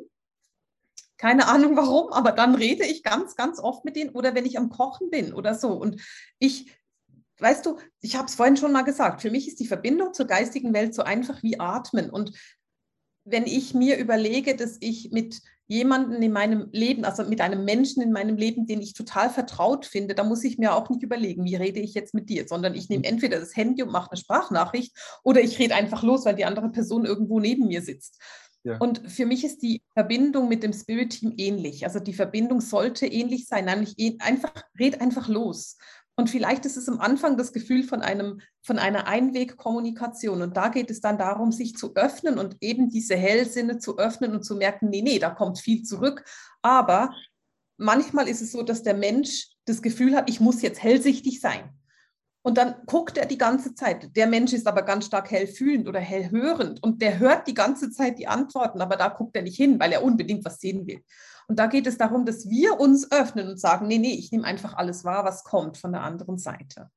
keine 1.17 1.47
Ahnung 1.47 1.75
warum, 1.75 2.11
aber 2.13 2.31
dann 2.31 2.55
rede 2.55 2.85
ich 2.85 3.03
ganz, 3.03 3.35
ganz 3.35 3.59
oft 3.59 3.85
mit 3.85 3.95
denen 3.95 4.11
oder 4.11 4.35
wenn 4.35 4.45
ich 4.45 4.57
am 4.57 4.69
Kochen 4.69 5.09
bin 5.09 5.33
oder 5.33 5.55
so. 5.55 5.69
Und 5.69 6.01
ich, 6.39 6.71
weißt 7.39 7.65
du, 7.65 7.77
ich 8.01 8.15
habe 8.15 8.27
es 8.27 8.35
vorhin 8.35 8.57
schon 8.57 8.71
mal 8.71 8.83
gesagt, 8.83 9.21
für 9.21 9.31
mich 9.31 9.47
ist 9.47 9.59
die 9.59 9.67
Verbindung 9.67 10.13
zur 10.13 10.27
geistigen 10.27 10.73
Welt 10.73 10.93
so 10.93 11.03
einfach 11.03 11.41
wie 11.43 11.59
Atmen. 11.59 12.09
Und 12.09 12.33
wenn 13.25 13.45
ich 13.45 13.73
mir 13.73 13.97
überlege, 13.97 14.55
dass 14.55 14.77
ich 14.79 15.11
mit 15.11 15.41
jemandem 15.67 16.21
in 16.21 16.31
meinem 16.31 16.69
Leben, 16.71 17.03
also 17.03 17.23
mit 17.23 17.41
einem 17.41 17.65
Menschen 17.65 18.01
in 18.01 18.13
meinem 18.13 18.37
Leben, 18.37 18.67
den 18.67 18.81
ich 18.81 18.93
total 18.93 19.29
vertraut 19.29 19.85
finde, 19.85 20.15
da 20.15 20.23
muss 20.23 20.43
ich 20.45 20.57
mir 20.57 20.73
auch 20.73 20.89
nicht 20.89 21.03
überlegen, 21.03 21.43
wie 21.43 21.55
rede 21.55 21.81
ich 21.81 21.93
jetzt 21.93 22.13
mit 22.13 22.29
dir, 22.29 22.47
sondern 22.47 22.73
ich 22.73 22.87
nehme 22.87 22.99
mhm. 22.99 23.15
entweder 23.15 23.39
das 23.39 23.55
Handy 23.55 23.83
und 23.83 23.91
mache 23.91 24.11
eine 24.11 24.17
Sprachnachricht 24.17 24.95
oder 25.23 25.41
ich 25.41 25.59
rede 25.59 25.75
einfach 25.75 26.03
los, 26.03 26.25
weil 26.25 26.35
die 26.35 26.45
andere 26.45 26.69
Person 26.69 27.05
irgendwo 27.05 27.41
neben 27.41 27.67
mir 27.67 27.81
sitzt. 27.81 28.17
Und 28.79 29.09
für 29.09 29.25
mich 29.25 29.43
ist 29.43 29.61
die 29.61 29.81
Verbindung 29.93 30.47
mit 30.47 30.63
dem 30.63 30.73
Spirit 30.73 31.11
Team 31.11 31.33
ähnlich. 31.37 31.85
Also 31.85 31.99
die 31.99 32.13
Verbindung 32.13 32.61
sollte 32.61 33.05
ähnlich 33.05 33.47
sein, 33.47 33.65
nämlich 33.65 33.97
eh, 33.97 34.17
einfach, 34.19 34.51
red 34.77 35.01
einfach 35.01 35.27
los. 35.27 35.77
Und 36.19 36.31
vielleicht 36.31 36.65
ist 36.65 36.77
es 36.77 36.89
am 36.89 36.99
Anfang 36.99 37.37
das 37.37 37.53
Gefühl 37.53 37.83
von, 37.83 38.01
einem, 38.01 38.41
von 38.63 38.79
einer 38.79 39.05
Einwegkommunikation. 39.05 40.41
Und 40.41 40.57
da 40.57 40.69
geht 40.69 40.89
es 40.89 40.99
dann 40.99 41.19
darum, 41.19 41.51
sich 41.51 41.75
zu 41.75 41.95
öffnen 41.95 42.39
und 42.39 42.57
eben 42.59 42.89
diese 42.89 43.15
Hellsinne 43.15 43.77
zu 43.77 43.99
öffnen 43.99 44.33
und 44.33 44.43
zu 44.43 44.55
merken, 44.55 44.89
nee, 44.89 45.03
nee, 45.03 45.19
da 45.19 45.29
kommt 45.29 45.59
viel 45.59 45.83
zurück. 45.83 46.25
Aber 46.63 47.13
manchmal 47.77 48.27
ist 48.27 48.41
es 48.41 48.51
so, 48.51 48.63
dass 48.63 48.81
der 48.81 48.95
Mensch 48.95 49.49
das 49.65 49.83
Gefühl 49.83 50.15
hat, 50.15 50.27
ich 50.27 50.39
muss 50.39 50.63
jetzt 50.63 50.81
hellsichtig 50.81 51.39
sein. 51.39 51.69
Und 52.47 52.57
dann 52.57 52.75
guckt 52.85 53.17
er 53.17 53.25
die 53.25 53.37
ganze 53.37 53.75
Zeit. 53.75 54.15
Der 54.15 54.25
Mensch 54.25 54.53
ist 54.53 54.67
aber 54.67 54.83
ganz 54.83 55.07
stark 55.07 55.29
hellfühlend 55.31 55.85
oder 55.85 55.99
hellhörend 55.99 56.81
und 56.81 57.01
der 57.01 57.19
hört 57.19 57.45
die 57.45 57.53
ganze 57.53 57.91
Zeit 57.91 58.19
die 58.19 58.29
Antworten, 58.29 58.79
aber 58.79 58.95
da 58.95 59.09
guckt 59.09 59.35
er 59.35 59.41
nicht 59.41 59.57
hin, 59.57 59.77
weil 59.81 59.91
er 59.91 60.01
unbedingt 60.01 60.45
was 60.45 60.61
sehen 60.61 60.87
will. 60.87 61.03
Und 61.49 61.59
da 61.59 61.67
geht 61.67 61.87
es 61.87 61.97
darum, 61.97 62.25
dass 62.25 62.49
wir 62.49 62.79
uns 62.79 63.11
öffnen 63.11 63.49
und 63.49 63.59
sagen, 63.59 63.87
nee, 63.87 63.97
nee, 63.97 64.13
ich 64.13 64.31
nehme 64.31 64.45
einfach 64.45 64.75
alles 64.75 65.03
wahr, 65.03 65.25
was 65.25 65.43
kommt 65.43 65.75
von 65.75 65.91
der 65.91 66.03
anderen 66.03 66.37
Seite. 66.37 66.89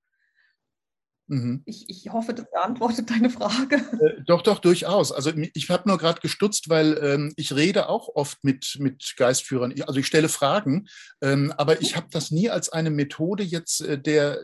Mhm. 1.30 1.62
Ich, 1.64 1.88
ich, 1.88 2.12
hoffe, 2.12 2.34
das 2.34 2.50
beantwortet 2.50 3.08
deine 3.08 3.30
Frage. 3.30 3.76
Äh, 3.76 4.22
doch, 4.26 4.42
doch, 4.42 4.58
durchaus. 4.58 5.12
Also 5.12 5.30
ich 5.54 5.70
habe 5.70 5.88
nur 5.88 5.96
gerade 5.96 6.20
gestutzt, 6.20 6.68
weil 6.68 6.98
ähm, 7.00 7.32
ich 7.36 7.54
rede 7.54 7.88
auch 7.88 8.08
oft 8.16 8.42
mit, 8.42 8.76
mit 8.80 9.14
Geistführern. 9.16 9.72
Also 9.86 10.00
ich 10.00 10.08
stelle 10.08 10.28
Fragen, 10.28 10.88
ähm, 11.22 11.54
aber 11.56 11.80
ich 11.82 11.94
habe 11.94 12.08
das 12.10 12.32
nie 12.32 12.50
als 12.50 12.68
eine 12.70 12.90
Methode 12.90 13.44
jetzt 13.44 13.80
äh, 13.80 13.96
der, 13.96 14.40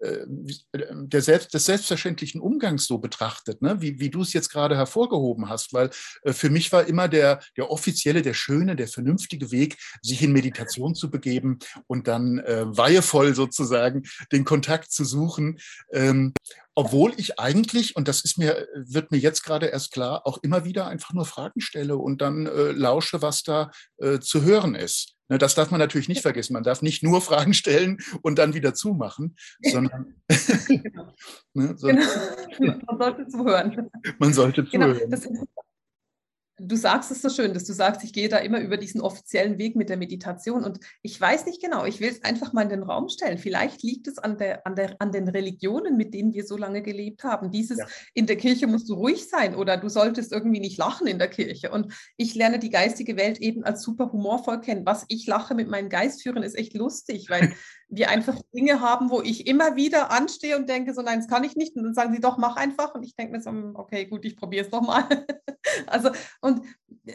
der 0.00 1.22
selbst, 1.22 1.52
des 1.54 1.64
selbstverständlichen 1.64 2.40
Umgangs 2.40 2.86
so 2.86 2.98
betrachtet, 2.98 3.62
ne? 3.62 3.80
wie, 3.80 3.98
wie 3.98 4.10
du 4.10 4.22
es 4.22 4.32
jetzt 4.32 4.50
gerade 4.50 4.76
hervorgehoben 4.76 5.48
hast, 5.48 5.72
weil 5.72 5.90
äh, 6.22 6.32
für 6.32 6.50
mich 6.50 6.72
war 6.72 6.86
immer 6.86 7.08
der, 7.08 7.40
der 7.56 7.70
offizielle, 7.70 8.22
der 8.22 8.34
schöne, 8.34 8.76
der 8.76 8.88
vernünftige 8.88 9.50
Weg, 9.50 9.76
sich 10.02 10.22
in 10.22 10.32
Meditation 10.32 10.94
zu 10.94 11.10
begeben 11.10 11.58
und 11.86 12.06
dann 12.06 12.38
äh, 12.38 12.64
weihevoll 12.66 13.34
sozusagen 13.34 14.04
den 14.30 14.44
Kontakt 14.44 14.92
zu 14.92 15.04
suchen. 15.04 15.58
Ähm, 15.92 16.32
obwohl 16.78 17.12
ich 17.16 17.40
eigentlich, 17.40 17.96
und 17.96 18.06
das 18.06 18.24
ist 18.24 18.38
mir, 18.38 18.68
wird 18.72 19.10
mir 19.10 19.18
jetzt 19.18 19.42
gerade 19.42 19.66
erst 19.66 19.90
klar, 19.90 20.24
auch 20.24 20.38
immer 20.44 20.64
wieder 20.64 20.86
einfach 20.86 21.12
nur 21.12 21.26
Fragen 21.26 21.60
stelle 21.60 21.96
und 21.96 22.22
dann 22.22 22.46
äh, 22.46 22.70
lausche, 22.70 23.20
was 23.20 23.42
da 23.42 23.72
äh, 23.96 24.20
zu 24.20 24.42
hören 24.44 24.76
ist. 24.76 25.16
Ne, 25.28 25.38
das 25.38 25.56
darf 25.56 25.72
man 25.72 25.80
natürlich 25.80 26.08
nicht 26.08 26.22
vergessen. 26.22 26.52
Man 26.52 26.62
darf 26.62 26.80
nicht 26.80 27.02
nur 27.02 27.20
Fragen 27.28 27.52
stellen 27.52 27.98
und 28.22 28.38
dann 28.38 28.54
wieder 28.54 28.74
zumachen, 28.74 29.34
sondern, 29.60 30.22
genau. 30.68 31.12
ne, 31.54 31.74
sondern 31.76 32.06
genau. 32.56 32.78
man 32.86 32.98
sollte 32.98 33.26
zuhören. 33.26 33.90
Man 34.20 34.32
sollte 34.32 34.64
zuhören. 34.64 34.98
Genau. 34.98 35.10
Das, 35.10 35.28
du 36.60 36.76
sagst 36.76 37.10
es 37.10 37.22
so 37.22 37.28
schön, 37.28 37.54
dass 37.54 37.64
du 37.64 37.72
sagst, 37.72 38.04
ich 38.04 38.12
gehe 38.12 38.28
da 38.28 38.38
immer 38.38 38.60
über 38.60 38.76
diesen 38.76 39.00
offiziellen 39.00 39.58
Weg 39.58 39.76
mit 39.76 39.88
der 39.88 39.96
Meditation 39.96 40.64
und 40.64 40.80
ich 41.02 41.20
weiß 41.20 41.46
nicht 41.46 41.62
genau, 41.62 41.84
ich 41.84 42.00
will 42.00 42.10
es 42.10 42.24
einfach 42.24 42.52
mal 42.52 42.62
in 42.62 42.68
den 42.68 42.82
Raum 42.82 43.08
stellen. 43.08 43.38
Vielleicht 43.38 43.82
liegt 43.82 44.08
es 44.08 44.18
an, 44.18 44.38
der, 44.38 44.66
an, 44.66 44.74
der, 44.74 44.96
an 45.00 45.12
den 45.12 45.28
Religionen, 45.28 45.96
mit 45.96 46.14
denen 46.14 46.32
wir 46.32 46.44
so 46.44 46.56
lange 46.56 46.82
gelebt 46.82 47.24
haben. 47.24 47.50
Dieses, 47.50 47.78
ja. 47.78 47.86
in 48.14 48.26
der 48.26 48.36
Kirche 48.36 48.66
musst 48.66 48.88
du 48.88 48.94
ruhig 48.94 49.28
sein 49.28 49.54
oder 49.54 49.76
du 49.76 49.88
solltest 49.88 50.32
irgendwie 50.32 50.60
nicht 50.60 50.78
lachen 50.78 51.06
in 51.06 51.18
der 51.18 51.28
Kirche. 51.28 51.70
Und 51.70 51.92
ich 52.16 52.34
lerne 52.34 52.58
die 52.58 52.70
geistige 52.70 53.16
Welt 53.16 53.38
eben 53.38 53.64
als 53.64 53.82
super 53.82 54.12
humorvoll 54.12 54.60
kennen. 54.60 54.86
Was 54.86 55.04
ich 55.08 55.26
lache 55.26 55.54
mit 55.54 55.68
meinen 55.68 55.88
Geistführern 55.88 56.42
ist 56.42 56.56
echt 56.56 56.74
lustig, 56.74 57.30
weil 57.30 57.52
wir 57.88 58.10
einfach 58.10 58.38
Dinge 58.54 58.80
haben, 58.80 59.10
wo 59.10 59.22
ich 59.22 59.46
immer 59.46 59.76
wieder 59.76 60.10
anstehe 60.10 60.56
und 60.56 60.68
denke, 60.68 60.92
so 60.94 61.02
nein, 61.02 61.20
das 61.20 61.28
kann 61.28 61.44
ich 61.44 61.56
nicht. 61.56 61.74
Und 61.76 61.84
dann 61.84 61.94
sagen 61.94 62.12
sie, 62.12 62.20
doch, 62.20 62.36
mach 62.36 62.56
einfach. 62.56 62.94
Und 62.94 63.02
ich 63.02 63.16
denke 63.16 63.32
mir 63.32 63.42
so, 63.42 63.50
hm, 63.50 63.76
okay, 63.76 64.06
gut, 64.06 64.24
ich 64.24 64.36
probiere 64.36 64.64
es 64.64 64.70
doch 64.70 64.82
mal. 64.82 65.04
also, 65.86 66.10
und 66.40 66.64
äh, 67.06 67.14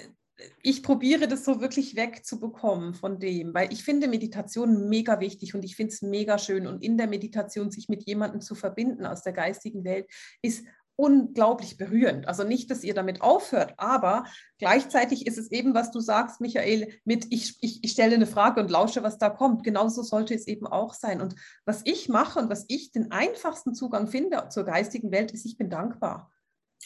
ich 0.62 0.82
probiere 0.82 1.28
das 1.28 1.46
so 1.46 1.62
wirklich 1.62 1.96
wegzubekommen 1.96 2.96
von 2.96 3.20
dem, 3.20 3.54
weil 3.54 3.72
ich 3.72 3.84
finde 3.84 4.08
Meditation 4.08 4.90
mega 4.90 5.20
wichtig 5.20 5.54
und 5.54 5.64
ich 5.64 5.76
finde 5.76 5.94
es 5.94 6.02
mega 6.02 6.38
schön. 6.38 6.66
Und 6.66 6.84
in 6.84 6.98
der 6.98 7.08
Meditation 7.08 7.70
sich 7.70 7.88
mit 7.88 8.04
jemandem 8.08 8.42
zu 8.42 8.56
verbinden 8.56 9.06
aus 9.06 9.22
der 9.22 9.34
geistigen 9.34 9.84
Welt 9.84 10.10
ist 10.42 10.66
unglaublich 10.96 11.78
berührend. 11.78 12.28
Also 12.28 12.44
nicht, 12.44 12.70
dass 12.70 12.84
ihr 12.84 12.94
damit 12.94 13.22
aufhört, 13.22 13.74
aber 13.78 14.26
gleichzeitig 14.60 15.26
ist 15.26 15.38
es 15.38 15.52
eben, 15.52 15.74
was 15.74 15.92
du 15.92 16.00
sagst, 16.00 16.40
Michael, 16.40 16.94
mit 17.04 17.28
ich, 17.32 17.58
ich, 17.62 17.84
ich 17.84 17.92
stelle 17.92 18.16
eine 18.16 18.28
Frage 18.28 18.62
und 18.62 18.70
lausche, 18.70 19.04
was 19.04 19.18
da 19.18 19.30
kommt. 19.30 19.64
Genauso 19.64 20.04
sollte 20.04 20.36
es 20.36 20.48
eben 20.48 20.68
auch 20.68 20.94
sein. 20.94 21.22
Und 21.22 21.36
was 21.66 21.82
ich 21.86 22.10
mache 22.10 22.40
und 22.40 22.50
was 22.50 22.66
ich 22.68 22.92
den 22.92 23.12
einfachsten 23.12 23.74
Zugang 23.74 24.08
finde 24.08 24.50
zur 24.50 24.66
geistigen 24.66 25.12
Welt, 25.12 25.32
ist, 25.32 25.46
ich 25.46 25.58
bin 25.58 25.70
dankbar. 25.70 26.30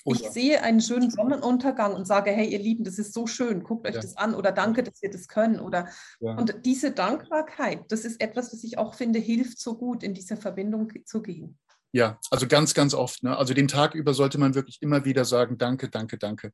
Oh 0.06 0.14
ich 0.14 0.30
sehe 0.30 0.62
einen 0.62 0.80
schönen 0.80 1.10
Sonnenuntergang 1.10 1.94
und 1.94 2.06
sage, 2.06 2.32
hey, 2.32 2.48
ihr 2.48 2.60
Lieben, 2.60 2.84
das 2.84 3.00
ist 3.00 3.14
so 3.14 3.28
schön, 3.28 3.64
guckt 3.64 3.88
euch 3.88 3.96
ja. 3.96 4.02
das 4.02 4.16
an 4.16 4.36
oder 4.36 4.52
danke, 4.52 4.84
dass 4.84 5.02
wir 5.02 5.10
das 5.10 5.28
können. 5.28 5.60
Oder 5.60 5.90
ja. 6.20 6.38
und 6.38 6.66
diese 6.66 6.92
Dankbarkeit, 6.92 7.82
das 7.90 8.06
ist 8.06 8.22
etwas, 8.22 8.54
was 8.54 8.64
ich 8.64 8.78
auch 8.78 8.94
finde, 8.94 9.20
hilft 9.20 9.60
so 9.60 9.78
gut, 9.78 10.04
in 10.04 10.14
diese 10.14 10.38
Verbindung 10.38 10.92
zu 11.06 11.22
gehen. 11.22 11.58
Ja, 11.98 12.20
also 12.30 12.46
ganz, 12.46 12.76
ganz 12.76 12.94
oft. 12.94 13.24
Ne? 13.24 13.36
Also 13.36 13.56
den 13.56 13.68
Tag 13.68 13.96
über 13.96 14.14
sollte 14.14 14.38
man 14.38 14.54
wirklich 14.54 14.84
immer 14.84 15.04
wieder 15.04 15.26
sagen, 15.26 15.58
danke, 15.58 15.90
danke, 15.90 16.20
danke. 16.20 16.52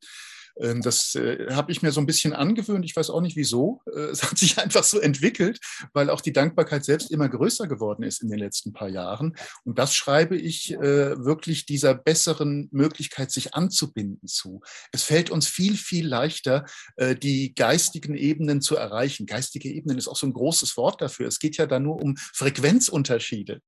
Ähm, 0.58 0.82
das 0.82 1.16
äh, 1.16 1.48
habe 1.52 1.74
ich 1.74 1.82
mir 1.82 1.92
so 1.92 2.00
ein 2.00 2.06
bisschen 2.06 2.32
angewöhnt. 2.32 2.86
Ich 2.86 2.96
weiß 2.96 3.10
auch 3.10 3.20
nicht 3.20 3.36
wieso. 3.36 3.82
Äh, 3.94 4.04
es 4.04 4.24
hat 4.24 4.38
sich 4.38 4.58
einfach 4.58 4.86
so 4.86 5.02
entwickelt, 5.02 5.60
weil 5.92 6.10
auch 6.10 6.22
die 6.22 6.32
Dankbarkeit 6.32 6.86
selbst 6.86 7.12
immer 7.12 7.28
größer 7.28 7.68
geworden 7.68 8.04
ist 8.04 8.24
in 8.24 8.30
den 8.30 8.40
letzten 8.40 8.72
paar 8.72 8.88
Jahren. 8.88 9.36
Und 9.66 9.80
das 9.80 9.94
schreibe 9.94 10.38
ich 10.38 10.76
äh, 10.76 10.80
wirklich 11.26 11.66
dieser 11.66 11.94
besseren 11.94 12.70
Möglichkeit, 12.72 13.30
sich 13.30 13.54
anzubinden 13.54 14.30
zu. 14.30 14.62
Es 14.94 15.04
fällt 15.04 15.30
uns 15.30 15.50
viel, 15.50 15.76
viel 15.76 16.08
leichter, 16.08 16.64
die 16.98 17.54
geistigen 17.54 18.16
Ebenen 18.16 18.62
zu 18.62 18.78
erreichen. 18.78 19.26
Geistige 19.26 19.68
Ebenen 19.68 19.98
ist 19.98 20.08
auch 20.08 20.16
so 20.16 20.26
ein 20.26 20.32
großes 20.32 20.78
Wort 20.78 21.02
dafür. 21.02 21.28
Es 21.28 21.40
geht 21.40 21.58
ja 21.58 21.66
da 21.66 21.80
nur 21.80 22.02
um 22.02 22.16
Frequenzunterschiede. 22.16 23.60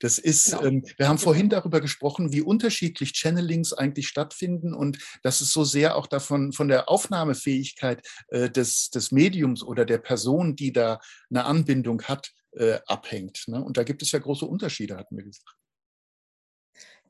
Das 0.00 0.18
ist, 0.18 0.50
genau. 0.50 0.64
ähm, 0.64 0.84
wir 0.98 1.08
haben 1.08 1.18
vorhin 1.18 1.48
genau. 1.48 1.60
darüber 1.60 1.80
gesprochen, 1.80 2.32
wie 2.32 2.42
unterschiedlich 2.42 3.12
Channelings 3.12 3.72
eigentlich 3.72 4.08
stattfinden 4.08 4.74
und 4.74 4.98
dass 5.22 5.40
es 5.40 5.52
so 5.52 5.64
sehr 5.64 5.96
auch 5.96 6.06
davon 6.06 6.52
von 6.52 6.68
der 6.68 6.88
Aufnahmefähigkeit 6.88 8.06
äh, 8.28 8.50
des, 8.50 8.90
des 8.90 9.10
Mediums 9.10 9.62
oder 9.62 9.84
der 9.84 9.98
Person, 9.98 10.56
die 10.56 10.72
da 10.72 11.00
eine 11.30 11.44
Anbindung 11.44 12.02
hat, 12.02 12.32
äh, 12.52 12.78
abhängt. 12.86 13.44
Ne? 13.46 13.62
Und 13.62 13.76
da 13.76 13.84
gibt 13.84 14.02
es 14.02 14.12
ja 14.12 14.18
große 14.18 14.44
Unterschiede, 14.44 14.96
hatten 14.96 15.16
wir 15.16 15.24
gesagt. 15.24 15.61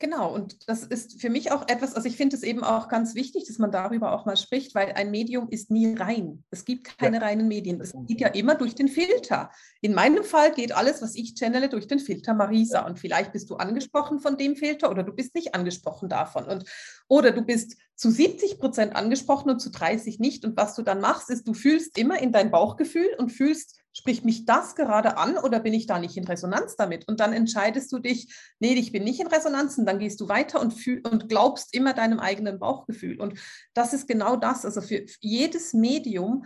Genau, 0.02 0.34
und 0.34 0.68
das 0.68 0.82
ist 0.82 1.20
für 1.20 1.30
mich 1.30 1.52
auch 1.52 1.68
etwas, 1.68 1.94
also 1.94 2.08
ich 2.08 2.16
finde 2.16 2.34
es 2.34 2.42
eben 2.42 2.64
auch 2.64 2.88
ganz 2.88 3.14
wichtig, 3.14 3.44
dass 3.46 3.58
man 3.58 3.70
darüber 3.70 4.12
auch 4.12 4.26
mal 4.26 4.36
spricht, 4.36 4.74
weil 4.74 4.90
ein 4.94 5.12
Medium 5.12 5.48
ist 5.48 5.70
nie 5.70 5.94
rein. 5.94 6.42
Es 6.50 6.64
gibt 6.64 6.98
keine 6.98 7.18
ja. 7.18 7.22
reinen 7.22 7.46
Medien. 7.46 7.80
Es 7.80 7.94
geht 8.08 8.20
ja 8.20 8.26
immer 8.26 8.56
durch 8.56 8.74
den 8.74 8.88
Filter. 8.88 9.52
In 9.80 9.94
meinem 9.94 10.24
Fall 10.24 10.54
geht 10.54 10.72
alles, 10.72 11.02
was 11.02 11.14
ich 11.14 11.36
channele, 11.36 11.68
durch 11.68 11.86
den 11.86 12.00
Filter 12.00 12.34
Marisa. 12.34 12.84
Und 12.84 12.98
vielleicht 12.98 13.30
bist 13.32 13.48
du 13.48 13.54
angesprochen 13.54 14.18
von 14.18 14.36
dem 14.36 14.56
Filter 14.56 14.90
oder 14.90 15.04
du 15.04 15.12
bist 15.12 15.36
nicht 15.36 15.54
angesprochen 15.54 16.08
davon. 16.08 16.46
Und, 16.46 16.64
oder 17.06 17.30
du 17.30 17.42
bist 17.42 17.76
zu 17.94 18.10
70 18.10 18.58
Prozent 18.58 18.96
angesprochen 18.96 19.50
und 19.50 19.60
zu 19.60 19.70
30 19.70 20.18
nicht. 20.18 20.44
Und 20.44 20.56
was 20.56 20.74
du 20.74 20.82
dann 20.82 21.00
machst, 21.00 21.30
ist, 21.30 21.46
du 21.46 21.54
fühlst 21.54 21.96
immer 21.96 22.20
in 22.20 22.32
dein 22.32 22.50
Bauchgefühl 22.50 23.14
und 23.18 23.30
fühlst, 23.30 23.81
spricht 23.92 24.24
mich 24.24 24.46
das 24.46 24.74
gerade 24.74 25.16
an 25.16 25.36
oder 25.36 25.60
bin 25.60 25.74
ich 25.74 25.86
da 25.86 25.98
nicht 25.98 26.16
in 26.16 26.24
Resonanz 26.24 26.76
damit? 26.76 27.06
Und 27.08 27.20
dann 27.20 27.32
entscheidest 27.32 27.92
du 27.92 27.98
dich, 27.98 28.34
nee, 28.58 28.74
ich 28.74 28.92
bin 28.92 29.04
nicht 29.04 29.20
in 29.20 29.26
Resonanz 29.26 29.76
und 29.78 29.86
dann 29.86 29.98
gehst 29.98 30.20
du 30.20 30.28
weiter 30.28 30.60
und, 30.60 30.72
fühl, 30.72 31.02
und 31.10 31.28
glaubst 31.28 31.74
immer 31.74 31.92
deinem 31.92 32.18
eigenen 32.18 32.58
Bauchgefühl. 32.58 33.20
Und 33.20 33.38
das 33.74 33.92
ist 33.92 34.08
genau 34.08 34.36
das. 34.36 34.64
Also 34.64 34.80
für 34.80 35.04
jedes 35.20 35.74
Medium 35.74 36.44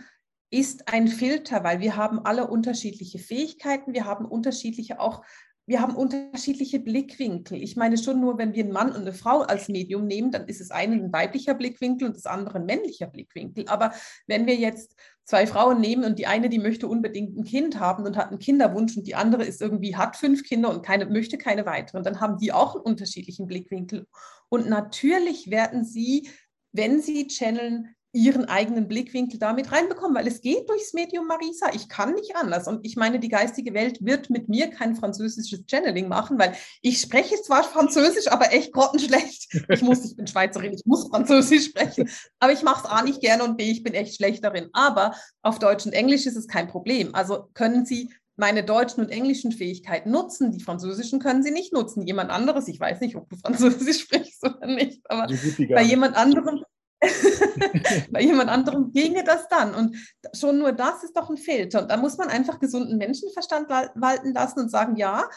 ist 0.50 0.88
ein 0.88 1.08
Filter, 1.08 1.64
weil 1.64 1.80
wir 1.80 1.96
haben 1.96 2.24
alle 2.24 2.46
unterschiedliche 2.46 3.18
Fähigkeiten, 3.18 3.94
wir 3.94 4.04
haben 4.04 4.24
unterschiedliche 4.24 5.00
auch 5.00 5.24
wir 5.66 5.80
haben 5.80 5.96
unterschiedliche 5.96 6.78
Blickwinkel. 6.78 7.60
Ich 7.60 7.76
meine 7.76 7.98
schon 7.98 8.20
nur, 8.20 8.38
wenn 8.38 8.54
wir 8.54 8.62
einen 8.62 8.72
Mann 8.72 8.90
und 8.90 9.02
eine 9.02 9.12
Frau 9.12 9.40
als 9.40 9.68
Medium 9.68 10.06
nehmen, 10.06 10.30
dann 10.30 10.46
ist 10.46 10.60
es 10.60 10.70
einen 10.70 11.06
ein 11.06 11.12
weiblicher 11.12 11.54
Blickwinkel 11.54 12.06
und 12.06 12.16
das 12.16 12.26
andere 12.26 12.58
ein 12.58 12.66
männlicher 12.66 13.08
Blickwinkel. 13.08 13.66
Aber 13.66 13.92
wenn 14.28 14.46
wir 14.46 14.54
jetzt 14.54 14.94
zwei 15.24 15.44
Frauen 15.48 15.80
nehmen 15.80 16.04
und 16.04 16.20
die 16.20 16.28
eine, 16.28 16.48
die 16.48 16.60
möchte 16.60 16.86
unbedingt 16.86 17.36
ein 17.36 17.42
Kind 17.42 17.80
haben 17.80 18.04
und 18.04 18.16
hat 18.16 18.28
einen 18.28 18.38
Kinderwunsch 18.38 18.96
und 18.96 19.08
die 19.08 19.16
andere 19.16 19.44
ist 19.44 19.60
irgendwie, 19.60 19.96
hat 19.96 20.16
fünf 20.16 20.44
Kinder 20.44 20.70
und 20.70 20.86
keine, 20.86 21.06
möchte 21.06 21.36
keine 21.36 21.66
weiteren, 21.66 22.04
dann 22.04 22.20
haben 22.20 22.38
die 22.38 22.52
auch 22.52 22.76
einen 22.76 22.84
unterschiedlichen 22.84 23.48
Blickwinkel. 23.48 24.06
Und 24.48 24.68
natürlich 24.68 25.50
werden 25.50 25.84
sie, 25.84 26.28
wenn 26.70 27.02
sie 27.02 27.26
channeln, 27.26 27.95
ihren 28.16 28.46
eigenen 28.46 28.88
Blickwinkel 28.88 29.38
damit 29.38 29.70
reinbekommen, 29.70 30.16
weil 30.16 30.26
es 30.26 30.40
geht 30.40 30.68
durchs 30.70 30.94
Medium 30.94 31.26
Marisa. 31.26 31.66
Ich 31.74 31.88
kann 31.88 32.14
nicht 32.14 32.34
anders. 32.34 32.66
Und 32.66 32.84
ich 32.84 32.96
meine, 32.96 33.20
die 33.20 33.28
geistige 33.28 33.74
Welt 33.74 33.98
wird 34.00 34.30
mit 34.30 34.48
mir 34.48 34.70
kein 34.70 34.96
französisches 34.96 35.64
Channeling 35.70 36.08
machen, 36.08 36.38
weil 36.38 36.54
ich 36.80 36.98
spreche 36.98 37.36
zwar 37.42 37.62
Französisch, 37.62 38.28
aber 38.28 38.52
echt 38.52 38.72
grottenschlecht. 38.72 39.66
Ich 39.68 39.82
muss, 39.82 40.04
ich 40.04 40.16
bin 40.16 40.26
Schweizerin, 40.26 40.72
ich 40.72 40.86
muss 40.86 41.08
Französisch 41.08 41.66
sprechen, 41.66 42.08
aber 42.38 42.52
ich 42.52 42.62
mache 42.62 42.86
es 42.86 42.90
A 42.90 43.02
nicht 43.02 43.20
gerne 43.20 43.44
und 43.44 43.58
B, 43.58 43.70
ich 43.70 43.82
bin 43.82 43.92
echt 43.92 44.16
schlecht 44.16 44.42
darin. 44.42 44.70
Aber 44.72 45.14
auf 45.42 45.58
Deutsch 45.58 45.84
und 45.84 45.92
Englisch 45.92 46.24
ist 46.24 46.36
es 46.36 46.48
kein 46.48 46.68
Problem. 46.68 47.14
Also 47.14 47.50
können 47.52 47.84
Sie 47.84 48.10
meine 48.36 48.64
deutschen 48.64 49.02
und 49.02 49.10
englischen 49.10 49.52
Fähigkeiten 49.52 50.10
nutzen. 50.10 50.52
Die 50.52 50.62
französischen 50.62 51.20
können 51.20 51.42
sie 51.42 51.50
nicht 51.50 51.72
nutzen. 51.72 52.06
Jemand 52.06 52.30
anderes, 52.30 52.68
ich 52.68 52.78
weiß 52.78 53.00
nicht, 53.00 53.16
ob 53.16 53.28
du 53.28 53.36
Französisch 53.42 54.02
sprichst 54.02 54.42
oder 54.44 54.66
nicht, 54.66 55.02
aber 55.10 55.26
bei 55.68 55.82
jemand 55.82 56.16
anderem 56.16 56.62
Bei 58.10 58.22
jemand 58.22 58.50
anderem 58.50 58.92
ginge 58.92 59.24
das 59.24 59.48
dann. 59.48 59.74
Und 59.74 59.96
schon 60.34 60.58
nur 60.58 60.72
das 60.72 61.04
ist 61.04 61.16
doch 61.16 61.30
ein 61.30 61.36
Filter. 61.36 61.82
Und 61.82 61.90
da 61.90 61.96
muss 61.96 62.16
man 62.16 62.28
einfach 62.28 62.58
gesunden 62.58 62.96
Menschenverstand 62.98 63.68
walten 63.68 64.32
lassen 64.32 64.60
und 64.60 64.70
sagen, 64.70 64.96
ja, 64.96 65.28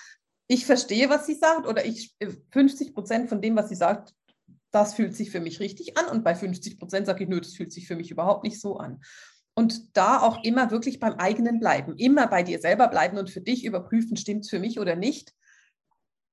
ich 0.48 0.66
verstehe, 0.66 1.10
was 1.10 1.26
sie 1.26 1.36
sagt, 1.36 1.68
oder 1.68 1.86
ich 1.86 2.16
50 2.52 2.94
Prozent 2.94 3.30
von 3.30 3.42
dem, 3.42 3.56
was 3.56 3.70
sie 3.70 3.76
sagt, 3.76 4.14
das 4.72 4.94
fühlt 4.94 5.16
sich 5.16 5.32
für 5.32 5.40
mich 5.40 5.60
richtig 5.60 5.98
an. 5.98 6.06
Und 6.06 6.24
bei 6.24 6.36
50 6.36 6.80
Prozent 6.80 7.06
sage 7.06 7.24
ich, 7.24 7.30
nö, 7.30 7.40
das 7.40 7.54
fühlt 7.54 7.72
sich 7.72 7.88
für 7.88 7.96
mich 7.96 8.12
überhaupt 8.12 8.44
nicht 8.44 8.60
so 8.60 8.78
an. 8.78 9.02
Und 9.54 9.98
da 9.98 10.22
auch 10.22 10.44
immer 10.44 10.72
wirklich 10.72 11.00
beim 11.00 11.16
eigenen 11.16 11.60
bleiben, 11.60 11.98
immer 11.98 12.28
bei 12.28 12.44
dir 12.44 12.60
selber 12.60 12.88
bleiben 12.88 13.18
und 13.18 13.30
für 13.30 13.42
dich 13.42 13.66
überprüfen, 13.66 14.16
stimmt 14.16 14.46
es 14.46 14.50
für 14.50 14.60
mich 14.60 14.80
oder 14.80 14.96
nicht 14.96 15.34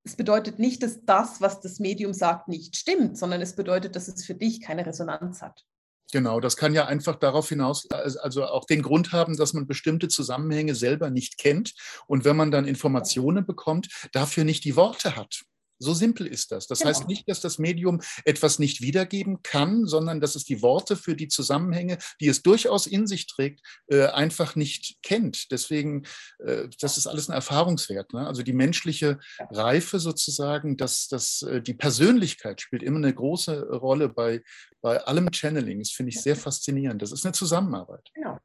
es 0.06 0.14
bedeutet 0.14 0.60
nicht, 0.60 0.82
dass 0.84 1.04
das, 1.04 1.40
was 1.40 1.60
das 1.60 1.80
Medium 1.80 2.12
sagt, 2.12 2.46
nicht 2.46 2.76
stimmt, 2.76 3.18
sondern 3.18 3.42
es 3.42 3.56
bedeutet, 3.56 3.96
dass 3.96 4.06
es 4.06 4.24
für 4.24 4.34
dich 4.34 4.60
keine 4.60 4.86
Resonanz 4.86 5.42
hat. 5.42 5.64
Genau, 6.12 6.38
das 6.38 6.56
kann 6.56 6.72
ja 6.72 6.86
einfach 6.86 7.16
darauf 7.16 7.48
hinaus, 7.48 7.90
also 7.90 8.44
auch 8.44 8.64
den 8.64 8.82
Grund 8.82 9.10
haben, 9.10 9.36
dass 9.36 9.52
man 9.52 9.66
bestimmte 9.66 10.06
Zusammenhänge 10.06 10.76
selber 10.76 11.10
nicht 11.10 11.38
kennt 11.38 11.74
und 12.06 12.24
wenn 12.24 12.36
man 12.36 12.52
dann 12.52 12.64
Informationen 12.64 13.44
bekommt, 13.44 13.88
dafür 14.12 14.44
nicht 14.44 14.62
die 14.64 14.76
Worte 14.76 15.16
hat. 15.16 15.42
So 15.78 15.94
simpel 15.94 16.26
ist 16.26 16.52
das. 16.52 16.66
Das 16.66 16.80
genau. 16.80 16.90
heißt 16.90 17.08
nicht, 17.08 17.28
dass 17.28 17.40
das 17.40 17.58
Medium 17.58 18.00
etwas 18.24 18.58
nicht 18.58 18.80
wiedergeben 18.80 19.42
kann, 19.42 19.86
sondern 19.86 20.20
dass 20.20 20.34
es 20.34 20.44
die 20.44 20.62
Worte 20.62 20.96
für 20.96 21.16
die 21.16 21.28
Zusammenhänge, 21.28 21.98
die 22.20 22.28
es 22.28 22.42
durchaus 22.42 22.86
in 22.86 23.06
sich 23.06 23.26
trägt, 23.26 23.60
äh, 23.88 24.06
einfach 24.06 24.56
nicht 24.56 25.02
kennt. 25.02 25.50
Deswegen, 25.50 26.06
äh, 26.38 26.68
das 26.80 26.96
ist 26.96 27.06
alles 27.06 27.28
ein 27.28 27.34
Erfahrungswert. 27.34 28.12
Ne? 28.12 28.26
Also 28.26 28.42
die 28.42 28.52
menschliche 28.52 29.18
Reife 29.50 29.98
sozusagen, 29.98 30.76
dass, 30.76 31.08
dass 31.08 31.42
äh, 31.42 31.60
die 31.60 31.74
Persönlichkeit 31.74 32.60
spielt 32.60 32.82
immer 32.82 32.98
eine 32.98 33.14
große 33.14 33.68
Rolle 33.70 34.08
bei, 34.08 34.42
bei 34.80 34.98
allem 35.02 35.28
Channeling. 35.32 35.80
Das 35.80 35.90
finde 35.90 36.10
ich 36.10 36.20
sehr 36.20 36.36
faszinierend. 36.36 37.02
Das 37.02 37.12
ist 37.12 37.24
eine 37.24 37.32
Zusammenarbeit. 37.32 38.10
Genau. 38.14 38.38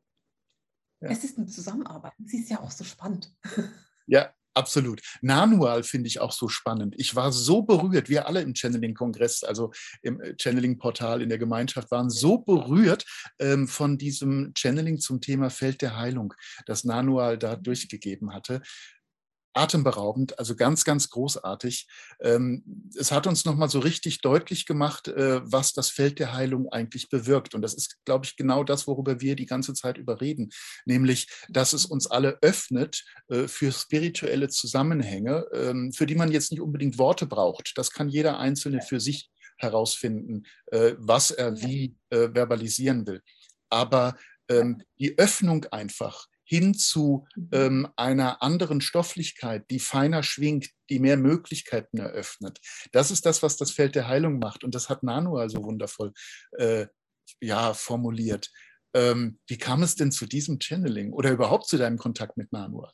Ja. 1.02 1.10
Es 1.10 1.24
ist 1.24 1.38
eine 1.38 1.48
Zusammenarbeit. 1.48 2.14
Sie 2.26 2.40
ist 2.40 2.50
ja 2.50 2.60
auch 2.60 2.72
so 2.72 2.84
spannend. 2.84 3.34
Ja, 4.08 4.34
Absolut. 4.54 5.02
Nanual 5.22 5.84
finde 5.84 6.08
ich 6.08 6.20
auch 6.20 6.34
so 6.34 6.50
spannend. 6.50 6.96
Ich 6.98 7.16
war 7.16 7.32
so 7.32 7.62
berührt, 7.62 8.10
wir 8.10 8.28
alle 8.28 8.42
im 8.42 8.54
Channeling-Kongress, 8.54 9.44
also 9.44 9.72
im 10.02 10.20
äh, 10.20 10.36
Channeling-Portal 10.38 11.22
in 11.22 11.30
der 11.30 11.38
Gemeinschaft, 11.38 11.90
waren 11.92 12.10
so 12.10 12.38
berührt 12.38 13.06
ähm, 13.40 13.68
von 13.68 13.98
diesem 13.98 14.52
Channeling 14.58 15.00
zum 15.00 15.22
Thema 15.22 15.50
Feld 15.50 15.82
der 15.82 15.98
Heilung, 15.98 16.34
das 16.66 16.84
Nanual 16.84 17.38
da 17.38 17.56
durchgegeben 17.56 18.34
hatte 18.34 18.62
atemberaubend, 19.54 20.40
also 20.40 20.56
ganz, 20.56 20.86
ganz 20.86 21.10
großartig. 21.10 21.88
Ähm, 22.22 22.90
es 22.98 23.12
hat 23.12 23.28
uns 23.28 23.46
nochmal 23.46 23.70
so 23.70 23.80
richtig 23.80 24.22
deutlich 24.22 24.66
gemacht, 24.66 25.08
äh, 25.08 25.42
was 25.44 25.74
das 25.74 25.90
Feld 25.90 26.20
der 26.20 26.34
Heilung 26.34 26.70
eigentlich 26.70 27.10
bewirkt. 27.10 27.54
Und 27.54 27.62
das 27.62 27.74
ist, 27.74 27.98
glaube 28.06 28.26
ich, 28.26 28.36
genau 28.36 28.64
das, 28.64 28.88
worüber 28.88 29.20
wir 29.22 29.36
die 29.36 29.46
ganze 29.46 29.74
Zeit 29.74 29.98
überreden, 29.98 30.50
nämlich, 30.86 31.28
dass 31.50 31.74
es 31.74 31.86
uns 31.86 32.08
alle 32.08 32.38
öffnet 32.42 33.04
äh, 33.28 33.48
für 33.48 33.72
spirituelle 33.72 34.50
Zusammenhänge, 34.50 35.46
ähm, 35.54 35.92
für 35.92 36.06
die 36.06 36.16
man 36.16 36.32
jetzt 36.32 36.52
nicht 36.52 36.62
unbedingt 36.62 36.98
Worte 36.98 37.26
braucht. 37.26 37.74
Das 37.76 37.92
kann 37.92 38.10
jeder 38.10 38.40
Einzelne 38.40 38.82
für 38.82 39.00
sich 39.00 39.30
herausfinden, 39.58 40.44
äh, 40.68 40.96
was 40.98 41.32
er 41.32 41.62
wie 41.62 41.96
verbalisieren 42.10 43.08
will. 43.08 43.22
Aber 43.70 44.16
ähm, 44.50 44.84
die 45.00 45.18
Öffnung 45.18 45.66
einfach 45.72 46.28
hin 46.52 46.74
zu 46.74 47.26
mhm. 47.38 47.50
ähm, 47.54 47.88
einer 47.96 48.44
anderen 48.44 48.82
Stofflichkeit, 48.82 49.72
die 49.72 49.80
feiner 49.80 50.22
schwingt, 50.22 50.70
die 50.90 51.00
mehr 51.00 51.16
Möglichkeiten 51.16 51.98
eröffnet. 51.98 52.60
Das 52.92 53.10
ist 53.10 53.26
das, 53.26 53.42
was 53.42 53.56
das 53.56 53.72
Feld 53.72 53.96
der 53.96 54.10
Heilung 54.10 54.38
macht. 54.38 54.66
Und 54.66 54.76
das 54.76 54.90
hat 54.90 55.02
Nano 55.02 55.38
also 55.38 55.64
wundervoll 55.64 56.12
äh, 56.58 56.88
ja, 57.40 57.74
formuliert. 57.74 58.52
Ähm, 58.94 59.40
wie 59.48 59.58
kam 59.58 59.82
es 59.82 59.96
denn 59.96 60.12
zu 60.12 60.26
diesem 60.26 60.60
Channeling 60.60 61.14
oder 61.14 61.32
überhaupt 61.32 61.68
zu 61.68 61.78
deinem 61.78 61.98
Kontakt 61.98 62.36
mit 62.36 62.52
Nanual? 62.52 62.92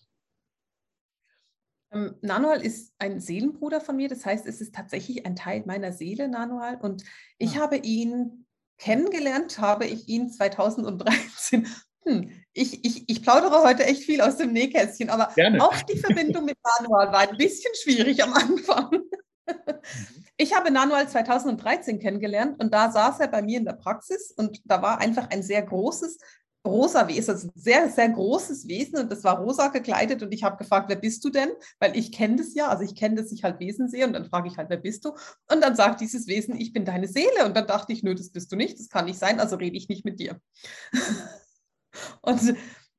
Ähm, 1.92 2.14
Nanual 2.22 2.62
ist 2.62 2.94
ein 3.00 3.20
Seelenbruder 3.20 3.82
von 3.82 3.96
mir, 3.96 4.08
das 4.08 4.24
heißt, 4.24 4.46
es 4.46 4.62
ist 4.62 4.76
tatsächlich 4.76 5.26
ein 5.26 5.36
Teil 5.36 5.64
meiner 5.66 5.94
Seele, 5.94 6.28
Nanual. 6.28 6.78
Und 6.80 7.04
ich 7.40 7.56
ja. 7.56 7.62
habe 7.62 7.78
ihn 7.78 8.46
kennengelernt, 8.78 9.58
habe 9.58 9.88
ich 9.88 10.08
ihn 10.08 10.30
2013 10.30 11.68
hm, 12.08 12.32
ich, 12.54 12.86
ich, 12.86 13.04
ich 13.08 13.22
plaudere 13.22 13.64
heute 13.64 13.86
echt 13.86 14.04
viel 14.04 14.22
aus 14.22 14.38
dem 14.38 14.54
Nähkästchen, 14.54 15.10
aber 15.10 15.32
Gerne. 15.36 15.64
auch 15.64 15.82
die 15.82 15.98
Verbindung 15.98 16.46
mit 16.46 16.58
Manual 16.80 17.12
war 17.12 17.30
ein 17.30 17.38
bisschen 17.38 17.72
schwierig 17.76 18.24
am 18.24 18.34
Anfang. 18.34 18.92
Mhm. 18.92 20.24
Ich 20.38 20.56
habe 20.56 20.72
Nanual 20.72 21.08
2013 21.08 22.00
kennengelernt 22.00 22.62
und 22.62 22.74
da 22.74 22.92
saß 22.92 23.20
er 23.22 23.28
bei 23.28 23.42
mir 23.42 23.58
in 23.58 23.66
der 23.66 23.74
Praxis 23.74 24.32
und 24.36 24.62
da 24.66 24.82
war 24.82 25.00
einfach 25.00 25.30
ein 25.30 25.42
sehr 25.42 25.62
großes, 25.64 26.20
rosa 26.66 27.08
Wesen, 27.08 27.34
also 27.34 27.48
ein 27.48 27.52
sehr, 27.56 27.90
sehr 27.90 28.10
großes 28.10 28.68
Wesen 28.68 29.00
und 29.00 29.12
das 29.12 29.24
war 29.24 29.40
rosa 29.40 29.70
gekleidet 29.70 30.22
und 30.22 30.34
ich 30.34 30.44
habe 30.44 30.58
gefragt, 30.58 30.90
wer 30.90 30.96
bist 30.96 31.24
du 31.24 31.30
denn? 31.30 31.50
Weil 31.80 31.98
ich 31.98 32.12
kenne 32.12 32.36
das 32.36 32.54
ja, 32.54 32.68
also 32.68 32.84
ich 32.84 32.96
kenne, 32.96 33.16
dass 33.16 33.32
ich 33.32 33.44
halt 33.44 33.60
Wesen 33.60 33.90
sehe 33.90 34.06
und 34.06 34.14
dann 34.14 34.26
frage 34.26 34.48
ich 34.48 34.58
halt, 34.58 34.70
wer 34.70 34.78
bist 34.78 35.06
du? 35.06 35.10
Und 35.52 35.62
dann 35.62 35.76
sagt 35.76 36.02
dieses 36.02 36.28
Wesen, 36.28 36.60
ich 36.60 36.74
bin 36.74 36.86
deine 36.86 37.08
Seele 37.08 37.46
und 37.46 37.56
dann 37.56 37.68
dachte 37.68 37.94
ich, 37.94 38.04
nö, 38.04 38.14
das 38.14 38.32
bist 38.32 38.52
du 38.52 38.56
nicht, 38.56 38.80
das 38.80 38.90
kann 38.90 39.06
nicht 39.06 39.20
sein, 39.20 39.40
also 39.40 39.56
rede 39.56 39.78
ich 39.78 39.90
nicht 39.90 40.06
mit 40.06 40.20
dir. 40.20 40.40
Und 42.22 42.56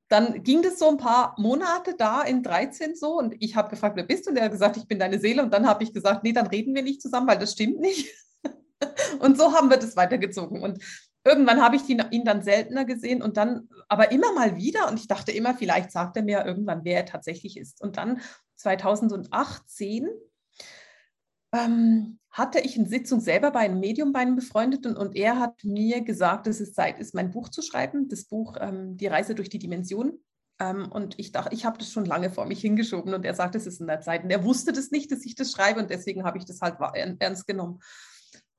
dann 0.09 0.43
ging 0.43 0.63
das 0.63 0.79
so 0.79 0.89
ein 0.89 0.97
paar 0.97 1.35
Monate 1.37 1.95
da 1.95 2.23
in 2.23 2.41
13 2.41 2.95
so 2.95 3.17
und 3.17 3.35
ich 3.39 3.55
habe 3.55 3.69
gefragt, 3.69 3.95
wer 3.95 4.03
bist 4.03 4.25
du? 4.25 4.31
Und 4.31 4.37
er 4.37 4.45
hat 4.45 4.51
gesagt, 4.51 4.77
ich 4.77 4.87
bin 4.87 4.97
deine 4.97 5.19
Seele. 5.19 5.43
Und 5.43 5.53
dann 5.53 5.67
habe 5.67 5.83
ich 5.83 5.93
gesagt, 5.93 6.23
nee, 6.23 6.33
dann 6.33 6.47
reden 6.47 6.73
wir 6.73 6.81
nicht 6.81 7.01
zusammen, 7.01 7.27
weil 7.27 7.37
das 7.37 7.53
stimmt 7.53 7.79
nicht. 7.79 8.11
Und 9.19 9.37
so 9.37 9.53
haben 9.53 9.69
wir 9.69 9.77
das 9.77 9.95
weitergezogen. 9.95 10.63
Und 10.63 10.83
irgendwann 11.23 11.61
habe 11.61 11.75
ich 11.75 11.87
ihn, 11.87 12.25
dann 12.25 12.43
seltener 12.43 12.85
gesehen 12.85 13.21
und 13.21 13.37
dann 13.37 13.67
aber 13.87 14.11
immer 14.11 14.33
mal 14.33 14.55
wieder. 14.55 14.87
Und 14.87 14.99
ich 14.99 15.07
dachte 15.07 15.31
immer, 15.31 15.53
vielleicht 15.53 15.91
sagt 15.91 16.17
er 16.17 16.23
mir 16.23 16.45
irgendwann, 16.45 16.81
wer 16.83 16.97
er 16.97 17.05
tatsächlich 17.05 17.57
ist. 17.57 17.81
Und 17.81 17.97
dann 17.97 18.21
2018 18.55 20.07
ähm, 21.51 22.19
hatte 22.31 22.59
ich 22.59 22.77
eine 22.77 22.87
Sitzung 22.87 23.19
selber 23.19 23.51
bei 23.51 23.61
einem 23.61 23.79
Medium, 23.79 24.13
bei 24.13 24.19
einem 24.19 24.35
Befreundeten 24.35 24.95
und 24.95 25.15
er 25.15 25.39
hat 25.39 25.63
mir 25.63 26.01
gesagt, 26.01 26.47
dass 26.47 26.59
es 26.59 26.73
Zeit 26.73 26.99
ist, 26.99 27.15
mein 27.15 27.31
Buch 27.31 27.49
zu 27.49 27.61
schreiben, 27.61 28.07
das 28.07 28.25
Buch 28.25 28.55
ähm, 28.59 28.97
Die 28.97 29.07
Reise 29.07 29.35
durch 29.35 29.49
die 29.49 29.59
Dimension. 29.59 30.19
Ähm, 30.59 30.91
und 30.91 31.17
ich 31.17 31.31
dachte, 31.31 31.55
ich 31.55 31.65
habe 31.65 31.77
das 31.77 31.91
schon 31.91 32.05
lange 32.05 32.29
vor 32.29 32.45
mich 32.45 32.61
hingeschoben 32.61 33.13
und 33.13 33.25
er 33.25 33.33
sagt, 33.33 33.55
es 33.55 33.65
ist 33.65 33.81
in 33.81 33.87
der 33.87 34.01
Zeit. 34.01 34.23
Und 34.23 34.29
er 34.29 34.43
wusste 34.43 34.73
das 34.73 34.91
nicht, 34.91 35.11
dass 35.11 35.25
ich 35.25 35.35
das 35.35 35.51
schreibe 35.51 35.79
und 35.79 35.89
deswegen 35.89 36.23
habe 36.23 36.37
ich 36.37 36.45
das 36.45 36.61
halt 36.61 36.77
ernst 37.19 37.47
genommen. 37.47 37.79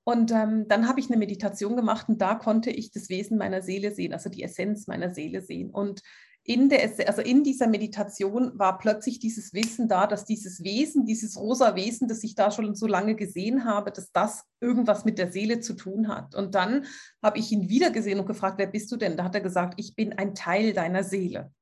Und 0.02 0.32
ähm, 0.32 0.66
dann 0.66 0.88
habe 0.88 0.98
ich 0.98 1.08
eine 1.08 1.18
Meditation 1.18 1.76
gemacht 1.76 2.08
und 2.08 2.20
da 2.20 2.34
konnte 2.34 2.70
ich 2.70 2.90
das 2.90 3.10
Wesen 3.10 3.38
meiner 3.38 3.62
Seele 3.62 3.92
sehen, 3.92 4.12
also 4.12 4.30
die 4.30 4.42
Essenz 4.42 4.86
meiner 4.86 5.14
Seele 5.14 5.42
sehen. 5.42 5.70
Und 5.70 6.00
in, 6.42 6.68
der, 6.68 6.82
also 7.06 7.20
in 7.22 7.44
dieser 7.44 7.66
Meditation 7.66 8.58
war 8.58 8.78
plötzlich 8.78 9.18
dieses 9.18 9.52
Wissen 9.52 9.88
da, 9.88 10.06
dass 10.06 10.24
dieses 10.24 10.64
Wesen, 10.64 11.04
dieses 11.04 11.36
rosa 11.36 11.74
Wesen, 11.74 12.08
das 12.08 12.24
ich 12.24 12.34
da 12.34 12.50
schon 12.50 12.74
so 12.74 12.86
lange 12.86 13.14
gesehen 13.14 13.64
habe, 13.64 13.92
dass 13.92 14.10
das 14.12 14.44
irgendwas 14.60 15.04
mit 15.04 15.18
der 15.18 15.30
Seele 15.30 15.60
zu 15.60 15.74
tun 15.74 16.08
hat. 16.08 16.34
Und 16.34 16.54
dann 16.54 16.86
habe 17.22 17.38
ich 17.38 17.52
ihn 17.52 17.68
wieder 17.68 17.90
gesehen 17.90 18.20
und 18.20 18.26
gefragt, 18.26 18.58
wer 18.58 18.66
bist 18.66 18.90
du 18.90 18.96
denn? 18.96 19.16
Da 19.16 19.24
hat 19.24 19.34
er 19.34 19.42
gesagt, 19.42 19.74
ich 19.76 19.94
bin 19.94 20.14
ein 20.14 20.34
Teil 20.34 20.72
deiner 20.72 21.04
Seele. 21.04 21.52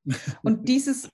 Und 0.42 0.68
dieses 0.68 1.08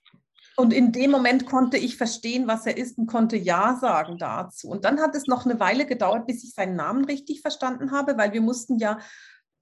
und 0.57 0.71
in 0.71 0.93
dem 0.93 1.11
Moment 1.11 1.45
konnte 1.45 1.75
ich 1.75 1.97
verstehen, 1.97 2.47
was 2.47 2.65
er 2.65 2.77
ist 2.77 2.97
und 2.97 3.07
konnte 3.07 3.35
Ja 3.35 3.77
sagen 3.81 4.17
dazu. 4.17 4.69
Und 4.69 4.85
dann 4.85 5.01
hat 5.01 5.13
es 5.13 5.27
noch 5.27 5.45
eine 5.45 5.59
Weile 5.59 5.85
gedauert, 5.85 6.27
bis 6.27 6.45
ich 6.45 6.53
seinen 6.53 6.77
Namen 6.77 7.03
richtig 7.03 7.41
verstanden 7.41 7.91
habe, 7.91 8.17
weil 8.17 8.31
wir 8.31 8.39
mussten 8.39 8.79
ja 8.79 8.99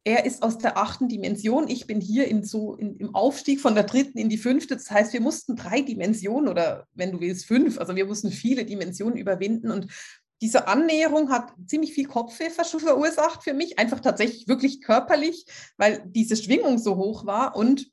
er 0.06 0.26
ist 0.26 0.44
aus 0.44 0.58
der 0.58 0.78
achten 0.78 1.08
Dimension, 1.08 1.68
ich 1.70 1.88
bin 1.88 2.02
hier 2.02 2.28
in 2.28 2.44
so 2.44 2.76
in, 2.76 2.98
im 2.98 3.16
Aufstieg 3.16 3.62
von 3.62 3.74
der 3.74 3.86
dritten 3.86 4.18
in 4.18 4.30
die 4.30 4.38
fünfte. 4.38 4.76
Das 4.76 4.92
heißt, 4.92 5.14
wir 5.14 5.22
mussten 5.22 5.56
drei 5.56 5.82
Dimensionen 5.82 6.50
oder 6.50 6.88
wenn 6.94 7.12
du 7.12 7.22
willst 7.22 7.46
fünf, 7.46 7.80
also 7.80 7.96
wir 7.96 8.06
mussten 8.06 8.32
viele 8.32 8.66
Dimensionen 8.66 9.18
überwinden 9.18 9.72
und 9.72 9.88
diese 10.42 10.68
Annäherung 10.68 11.32
hat 11.32 11.54
ziemlich 11.68 11.94
viel 11.94 12.06
Kopfweh 12.06 12.50
verursacht 12.50 13.44
für 13.44 13.54
mich, 13.54 13.80
einfach 13.80 14.02
tatsächlich 14.02 14.50
wirklich 14.50 14.82
körperlich, 14.82 15.46
weil 15.78 16.04
diese 16.06 16.36
Schwingung 16.36 16.80
so 16.80 16.98
hoch 16.98 17.26
war 17.26 17.56
und 17.56 17.90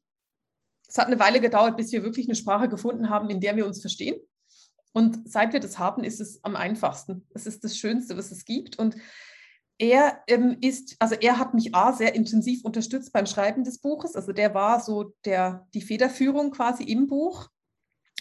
es 0.89 0.99
hat 0.99 1.07
eine 1.07 1.21
Weile 1.21 1.41
gedauert, 1.41 1.77
bis 1.77 1.93
wir 1.93 2.03
wirklich 2.03 2.27
eine 2.27 2.35
Sprache 2.35 2.69
gefunden 2.69 3.09
haben, 3.09 3.31
in 3.31 3.41
der 3.41 3.55
wir 3.55 3.65
uns 3.65 3.81
verstehen. 3.81 4.21
Und 4.93 5.31
seit 5.31 5.53
wir 5.53 5.61
das 5.61 5.79
haben, 5.79 6.03
ist 6.03 6.21
es 6.21 6.43
am 6.43 6.57
einfachsten. 6.57 7.25
Es 7.33 7.47
ist 7.47 7.63
das 7.63 7.79
Schönste, 7.79 8.17
was 8.17 8.33
es 8.33 8.45
gibt. 8.45 8.77
Und 8.77 8.97
er 9.81 10.23
ähm, 10.27 10.59
ist, 10.61 10.97
also 10.99 11.15
er 11.15 11.39
hat 11.39 11.55
mich 11.55 11.75
A, 11.75 11.93
sehr 11.93 12.15
intensiv 12.15 12.65
unterstützt 12.65 13.13
beim 13.13 13.27
Schreiben 13.27 13.65
des 13.65 13.79
Buches. 13.79 14.15
Also 14.15 14.33
der 14.33 14.55
war 14.55 14.81
so 14.81 15.15
der, 15.25 15.67
die 15.73 15.81
Federführung 15.81 16.51
quasi 16.51 16.85
im 16.85 17.07
Buch. 17.07 17.49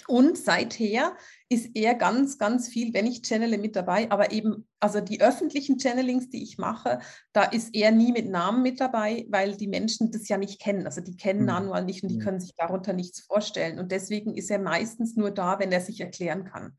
Und 0.08 0.38
seither 0.38 1.16
ist 1.50 1.70
er 1.76 1.94
ganz, 1.94 2.40
ganz 2.40 2.70
viel, 2.70 2.94
wenn 2.94 3.06
ich 3.06 3.22
channele, 3.22 3.58
mit 3.58 3.76
dabei. 3.76 4.10
Aber 4.10 4.32
eben, 4.32 4.68
also 4.80 5.02
die 5.02 5.22
öffentlichen 5.22 5.78
Channelings, 5.78 6.30
die 6.30 6.42
ich 6.42 6.58
mache, 6.58 7.00
da 7.34 7.44
ist 7.44 7.76
er 7.76 7.92
nie 7.92 8.12
mit 8.12 8.28
Namen 8.28 8.64
mit 8.64 8.80
dabei, 8.80 9.28
weil 9.30 9.56
die 9.56 9.68
Menschen 9.68 10.12
das 10.12 10.28
ja 10.30 10.38
nicht 10.38 10.62
kennen. 10.62 10.86
Also 10.86 11.02
die 11.02 11.18
kennen 11.18 11.42
mhm. 11.42 11.48
Nanual 11.48 11.84
nicht 11.84 12.02
und 12.02 12.10
die 12.10 12.18
mhm. 12.18 12.22
können 12.22 12.40
sich 12.40 12.56
darunter 12.56 12.94
nichts 12.94 13.20
vorstellen. 13.20 13.78
Und 13.78 13.92
deswegen 13.92 14.34
ist 14.34 14.50
er 14.50 14.60
meistens 14.60 15.16
nur 15.16 15.30
da, 15.30 15.60
wenn 15.60 15.72
er 15.72 15.82
sich 15.82 16.00
erklären 16.00 16.46
kann. 16.46 16.76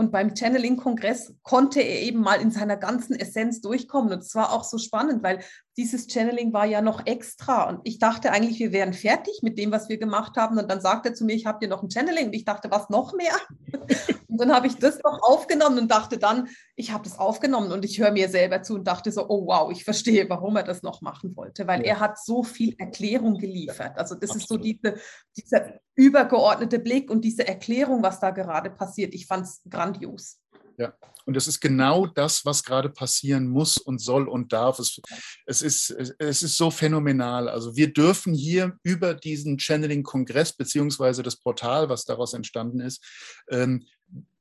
Und 0.00 0.12
beim 0.12 0.36
Channeling-Kongress 0.36 1.34
konnte 1.42 1.80
er 1.80 2.02
eben 2.02 2.20
mal 2.20 2.40
in 2.40 2.52
seiner 2.52 2.76
ganzen 2.76 3.18
Essenz 3.18 3.60
durchkommen. 3.60 4.12
Und 4.12 4.20
es 4.20 4.32
war 4.36 4.52
auch 4.52 4.62
so 4.62 4.78
spannend, 4.78 5.24
weil 5.24 5.40
dieses 5.76 6.06
Channeling 6.06 6.52
war 6.52 6.66
ja 6.66 6.80
noch 6.80 7.04
extra. 7.04 7.68
Und 7.68 7.80
ich 7.82 7.98
dachte 7.98 8.30
eigentlich, 8.30 8.60
wir 8.60 8.70
wären 8.70 8.92
fertig 8.92 9.40
mit 9.42 9.58
dem, 9.58 9.72
was 9.72 9.88
wir 9.88 9.98
gemacht 9.98 10.36
haben. 10.36 10.56
Und 10.56 10.70
dann 10.70 10.80
sagte 10.80 11.08
er 11.08 11.14
zu 11.16 11.24
mir, 11.24 11.34
ich 11.34 11.46
habe 11.46 11.58
dir 11.58 11.68
noch 11.68 11.82
ein 11.82 11.90
Channeling. 11.90 12.26
Und 12.26 12.34
ich 12.34 12.44
dachte, 12.44 12.70
was 12.70 12.88
noch 12.90 13.12
mehr? 13.12 13.34
Und 14.28 14.40
dann 14.40 14.54
habe 14.54 14.68
ich 14.68 14.76
das 14.76 15.00
noch 15.02 15.20
aufgenommen 15.22 15.78
und 15.78 15.90
dachte 15.90 16.16
dann, 16.16 16.48
ich 16.76 16.92
habe 16.92 17.02
das 17.02 17.18
aufgenommen 17.18 17.72
und 17.72 17.84
ich 17.84 17.98
höre 17.98 18.12
mir 18.12 18.28
selber 18.28 18.62
zu 18.62 18.74
und 18.74 18.86
dachte 18.86 19.10
so, 19.10 19.28
oh 19.28 19.46
wow, 19.46 19.72
ich 19.72 19.84
verstehe, 19.84 20.28
warum 20.28 20.54
er 20.54 20.62
das 20.62 20.82
noch 20.82 21.00
machen 21.00 21.34
wollte, 21.34 21.66
weil 21.66 21.80
ja. 21.80 21.94
er 21.94 22.00
hat 22.00 22.22
so 22.22 22.44
viel 22.44 22.76
Erklärung 22.78 23.38
geliefert. 23.38 23.98
Also 23.98 24.14
das 24.14 24.30
Absolut. 24.30 24.42
ist 24.42 24.48
so 24.48 24.56
diese, 24.58 25.00
dieser 25.36 25.80
übergeordnete 25.98 26.78
Blick 26.78 27.10
und 27.10 27.22
diese 27.24 27.46
Erklärung, 27.46 28.02
was 28.02 28.20
da 28.20 28.30
gerade 28.30 28.70
passiert. 28.70 29.12
Ich 29.14 29.26
fand 29.26 29.44
es 29.44 29.60
grandios. 29.68 30.38
Ja, 30.78 30.94
und 31.24 31.36
es 31.36 31.48
ist 31.48 31.58
genau 31.58 32.06
das, 32.06 32.44
was 32.44 32.62
gerade 32.62 32.88
passieren 32.88 33.48
muss 33.48 33.78
und 33.78 34.00
soll 34.00 34.28
und 34.28 34.52
darf. 34.52 34.78
Es, 34.78 35.00
es, 35.44 35.60
ist, 35.60 35.90
es 36.20 36.42
ist 36.44 36.56
so 36.56 36.70
phänomenal. 36.70 37.48
Also 37.48 37.74
wir 37.74 37.92
dürfen 37.92 38.32
hier 38.32 38.78
über 38.84 39.14
diesen 39.14 39.58
Channeling-Kongress 39.58 40.52
beziehungsweise 40.52 41.24
das 41.24 41.34
Portal, 41.34 41.88
was 41.88 42.04
daraus 42.04 42.32
entstanden 42.32 42.78
ist, 42.78 43.04
ähm, 43.50 43.84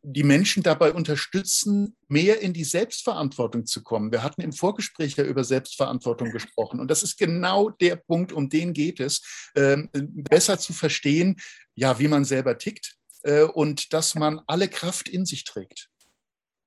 die 0.02 0.24
Menschen 0.24 0.64
dabei 0.64 0.94
unterstützen, 0.94 1.98
mehr 2.08 2.42
in 2.42 2.54
die 2.54 2.64
Selbstverantwortung 2.64 3.66
zu 3.66 3.84
kommen. 3.84 4.12
Wir 4.12 4.24
hatten 4.24 4.42
im 4.42 4.54
Vorgespräch 4.54 5.18
ja 5.18 5.26
über 5.26 5.44
Selbstverantwortung 5.44 6.32
gesprochen. 6.32 6.80
Und 6.80 6.90
das 6.90 7.04
ist 7.04 7.18
genau 7.18 7.70
der 7.70 7.98
Punkt, 7.98 8.32
um 8.32 8.48
den 8.48 8.74
geht 8.74 9.02
es, 9.02 9.50
äh, 9.56 9.78
besser 9.92 10.60
zu 10.60 10.72
verstehen, 10.72 11.36
ja, 11.76 12.00
wie 12.00 12.08
man 12.08 12.24
selber 12.24 12.58
tickt 12.58 12.96
äh, 13.24 13.44
und 13.44 13.92
dass 13.92 14.16
man 14.16 14.40
alle 14.48 14.70
Kraft 14.70 15.10
in 15.10 15.26
sich 15.26 15.44
trägt. 15.44 15.90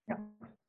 Ja. 0.06 0.18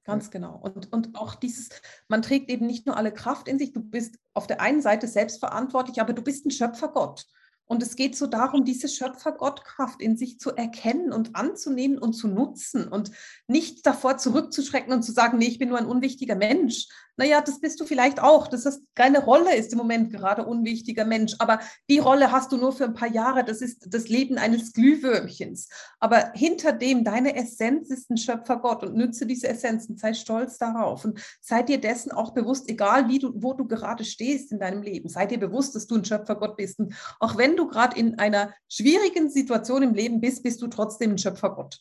Ganz 0.03 0.31
genau. 0.31 0.55
Und, 0.55 0.91
und 0.91 1.15
auch 1.15 1.35
dieses, 1.35 1.69
man 2.07 2.23
trägt 2.23 2.49
eben 2.49 2.65
nicht 2.65 2.87
nur 2.87 2.97
alle 2.97 3.13
Kraft 3.13 3.47
in 3.47 3.59
sich, 3.59 3.71
du 3.71 3.81
bist 3.81 4.17
auf 4.33 4.47
der 4.47 4.59
einen 4.59 4.81
Seite 4.81 5.07
selbstverantwortlich, 5.07 6.01
aber 6.01 6.13
du 6.13 6.23
bist 6.23 6.45
ein 6.45 6.51
Schöpfergott. 6.51 7.25
Und 7.71 7.81
es 7.81 7.95
geht 7.95 8.17
so 8.17 8.27
darum, 8.27 8.65
diese 8.65 8.89
Schöpfergottkraft 8.89 10.01
in 10.01 10.17
sich 10.17 10.41
zu 10.41 10.53
erkennen 10.53 11.13
und 11.13 11.37
anzunehmen 11.37 11.99
und 11.99 12.11
zu 12.11 12.27
nutzen 12.27 12.85
und 12.85 13.11
nicht 13.47 13.85
davor 13.85 14.17
zurückzuschrecken 14.17 14.91
und 14.91 15.03
zu 15.03 15.13
sagen, 15.13 15.37
nee, 15.37 15.47
ich 15.47 15.57
bin 15.57 15.69
nur 15.69 15.77
ein 15.77 15.85
unwichtiger 15.85 16.35
Mensch. 16.35 16.89
Naja, 17.17 17.41
das 17.41 17.59
bist 17.59 17.79
du 17.79 17.85
vielleicht 17.85 18.21
auch. 18.21 18.47
Das 18.47 18.65
ist 18.65 18.83
deine 18.95 19.23
Rolle 19.23 19.55
ist 19.55 19.71
im 19.71 19.77
Moment 19.77 20.11
gerade 20.11 20.45
unwichtiger 20.45 21.05
Mensch. 21.05 21.35
Aber 21.39 21.59
die 21.89 21.99
Rolle 21.99 22.31
hast 22.31 22.51
du 22.51 22.57
nur 22.57 22.71
für 22.71 22.85
ein 22.85 22.93
paar 22.93 23.11
Jahre. 23.11 23.43
Das 23.43 23.61
ist 23.61 23.93
das 23.93 24.07
Leben 24.07 24.37
eines 24.37 24.73
Glühwürmchens. 24.73 25.69
Aber 25.99 26.31
hinter 26.33 26.71
dem, 26.71 27.03
deine 27.03 27.35
Essenz 27.35 27.89
ist 27.89 28.09
ein 28.09 28.17
Schöpfergott 28.17 28.83
und 28.83 28.95
nütze 28.95 29.25
diese 29.25 29.49
Essenz 29.49 29.87
und 29.87 29.99
sei 29.99 30.13
stolz 30.13 30.57
darauf. 30.57 31.05
Und 31.05 31.19
sei 31.41 31.63
dir 31.63 31.79
dessen 31.79 32.11
auch 32.11 32.31
bewusst, 32.33 32.69
egal 32.69 33.07
wie 33.09 33.19
du, 33.19 33.33
wo 33.35 33.53
du 33.53 33.67
gerade 33.67 34.05
stehst 34.05 34.51
in 34.51 34.59
deinem 34.59 34.81
Leben, 34.81 35.09
sei 35.09 35.25
dir 35.25 35.39
bewusst, 35.39 35.75
dass 35.75 35.87
du 35.87 35.95
ein 35.95 36.05
Schöpfergott 36.05 36.57
bist. 36.57 36.79
Und 36.79 36.95
auch 37.19 37.37
wenn 37.37 37.55
du 37.55 37.67
gerade 37.67 37.97
in 37.99 38.19
einer 38.19 38.53
schwierigen 38.69 39.29
Situation 39.29 39.83
im 39.83 39.93
Leben 39.93 40.21
bist, 40.21 40.43
bist 40.43 40.61
du 40.61 40.67
trotzdem 40.67 41.11
ein 41.11 41.17
Schöpfergott. 41.17 41.79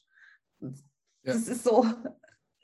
Ja. 0.61 0.71
Das 1.23 1.49
ist 1.49 1.65
so 1.65 1.87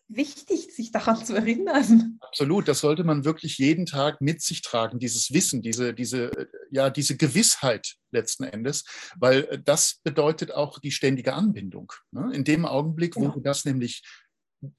wichtig, 0.08 0.74
sich 0.74 0.92
daran 0.92 1.24
zu 1.24 1.34
erinnern. 1.34 2.18
Absolut, 2.20 2.68
das 2.68 2.80
sollte 2.80 3.04
man 3.04 3.24
wirklich 3.24 3.58
jeden 3.58 3.86
Tag 3.86 4.20
mit 4.20 4.40
sich 4.40 4.62
tragen, 4.62 4.98
dieses 4.98 5.32
Wissen, 5.32 5.62
diese, 5.62 5.94
diese, 5.94 6.30
ja, 6.70 6.90
diese 6.90 7.16
Gewissheit 7.16 7.96
letzten 8.10 8.44
Endes, 8.44 8.84
weil 9.18 9.62
das 9.64 10.00
bedeutet 10.04 10.52
auch 10.52 10.78
die 10.78 10.92
ständige 10.92 11.34
Anbindung. 11.34 11.92
Ne? 12.12 12.30
In 12.32 12.44
dem 12.44 12.64
Augenblick, 12.64 13.16
wo 13.16 13.24
ja. 13.24 13.30
du 13.30 13.40
das 13.40 13.64
nämlich 13.64 14.02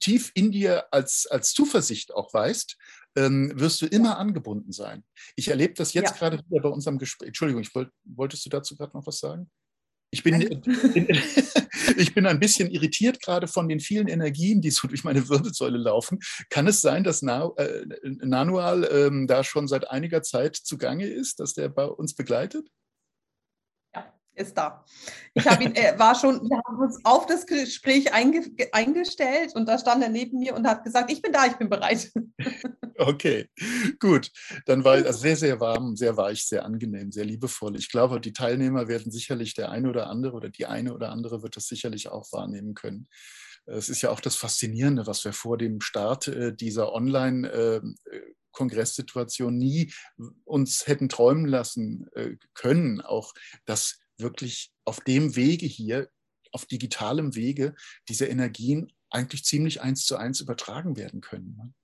tief 0.00 0.32
in 0.34 0.50
dir 0.50 0.92
als, 0.92 1.26
als 1.26 1.52
Zuversicht 1.52 2.12
auch 2.12 2.32
weißt, 2.32 2.76
ähm, 3.16 3.52
wirst 3.54 3.80
du 3.82 3.86
immer 3.86 4.18
angebunden 4.18 4.72
sein. 4.72 5.04
Ich 5.36 5.48
erlebe 5.48 5.74
das 5.74 5.92
jetzt 5.92 6.10
ja. 6.10 6.16
gerade 6.16 6.38
wieder 6.38 6.62
bei 6.62 6.68
unserem 6.68 6.98
Gespräch. 6.98 7.28
Entschuldigung, 7.28 7.62
ich 7.62 7.74
wollt, 7.74 7.90
wolltest 8.04 8.44
du 8.44 8.50
dazu 8.50 8.76
gerade 8.76 8.96
noch 8.96 9.06
was 9.06 9.18
sagen? 9.18 9.50
Ich 10.10 10.22
bin, 10.22 10.62
ich 11.96 12.14
bin 12.14 12.26
ein 12.26 12.40
bisschen 12.40 12.70
irritiert 12.70 13.20
gerade 13.22 13.46
von 13.46 13.68
den 13.68 13.80
vielen 13.80 14.08
Energien, 14.08 14.60
die 14.60 14.70
so 14.70 14.88
durch 14.88 15.04
meine 15.04 15.28
Wirbelsäule 15.28 15.78
laufen. 15.78 16.18
Kann 16.50 16.66
es 16.66 16.80
sein, 16.80 17.04
dass 17.04 17.22
Na, 17.22 17.50
äh, 17.56 17.84
Nanual 18.02 18.84
äh, 18.84 19.26
da 19.26 19.44
schon 19.44 19.68
seit 19.68 19.90
einiger 19.90 20.22
Zeit 20.22 20.56
zugange 20.56 21.06
ist, 21.06 21.40
dass 21.40 21.54
der 21.54 21.68
bei 21.68 21.84
uns 21.84 22.14
begleitet? 22.14 22.68
Ist 24.38 24.56
da. 24.56 24.84
Ich 25.34 25.46
habe 25.46 25.64
ihn, 25.64 25.74
er 25.74 25.98
war 25.98 26.14
schon, 26.14 26.40
wir 26.48 26.60
haben 26.66 26.78
uns 26.78 26.98
auf 27.04 27.26
das 27.26 27.46
Gespräch 27.46 28.12
einge, 28.12 28.44
eingestellt 28.72 29.54
und 29.54 29.68
da 29.68 29.78
stand 29.78 30.02
er 30.02 30.08
neben 30.08 30.38
mir 30.38 30.54
und 30.54 30.66
hat 30.66 30.84
gesagt, 30.84 31.10
ich 31.12 31.22
bin 31.22 31.32
da, 31.32 31.46
ich 31.46 31.56
bin 31.56 31.68
bereit. 31.68 32.10
Okay, 33.00 33.48
gut. 34.00 34.32
Dann 34.66 34.82
war 34.82 34.96
es 34.96 35.20
sehr, 35.20 35.36
sehr 35.36 35.60
warm, 35.60 35.94
sehr 35.94 36.16
weich, 36.16 36.44
sehr 36.44 36.64
angenehm, 36.64 37.12
sehr 37.12 37.24
liebevoll. 37.24 37.76
Ich 37.76 37.92
glaube, 37.92 38.20
die 38.20 38.32
Teilnehmer 38.32 38.88
werden 38.88 39.12
sicherlich 39.12 39.54
der 39.54 39.70
eine 39.70 39.88
oder 39.88 40.08
andere 40.08 40.32
oder 40.34 40.48
die 40.48 40.66
eine 40.66 40.92
oder 40.92 41.10
andere 41.10 41.44
wird 41.44 41.56
das 41.56 41.68
sicherlich 41.68 42.08
auch 42.08 42.32
wahrnehmen 42.32 42.74
können. 42.74 43.06
Es 43.66 43.88
ist 43.88 44.02
ja 44.02 44.10
auch 44.10 44.20
das 44.20 44.34
Faszinierende, 44.34 45.06
was 45.06 45.24
wir 45.24 45.32
vor 45.32 45.58
dem 45.58 45.80
Start 45.80 46.26
äh, 46.26 46.52
dieser 46.52 46.92
Online- 46.92 47.48
äh, 47.48 47.80
Kongresssituation 48.50 49.56
nie 49.56 49.92
uns 50.44 50.88
hätten 50.88 51.08
träumen 51.08 51.46
lassen 51.46 52.08
äh, 52.14 52.36
können, 52.54 53.00
auch 53.00 53.32
dass 53.66 54.00
wirklich 54.18 54.72
auf 54.84 55.00
dem 55.00 55.36
Wege 55.36 55.66
hier, 55.66 56.08
auf 56.52 56.66
digitalem 56.66 57.34
Wege, 57.34 57.74
diese 58.08 58.26
Energien 58.26 58.92
eigentlich 59.10 59.44
ziemlich 59.44 59.80
eins 59.80 60.04
zu 60.04 60.16
eins 60.16 60.40
übertragen 60.40 60.96
werden 60.96 61.20
können. 61.20 61.56
Ne? 61.56 61.74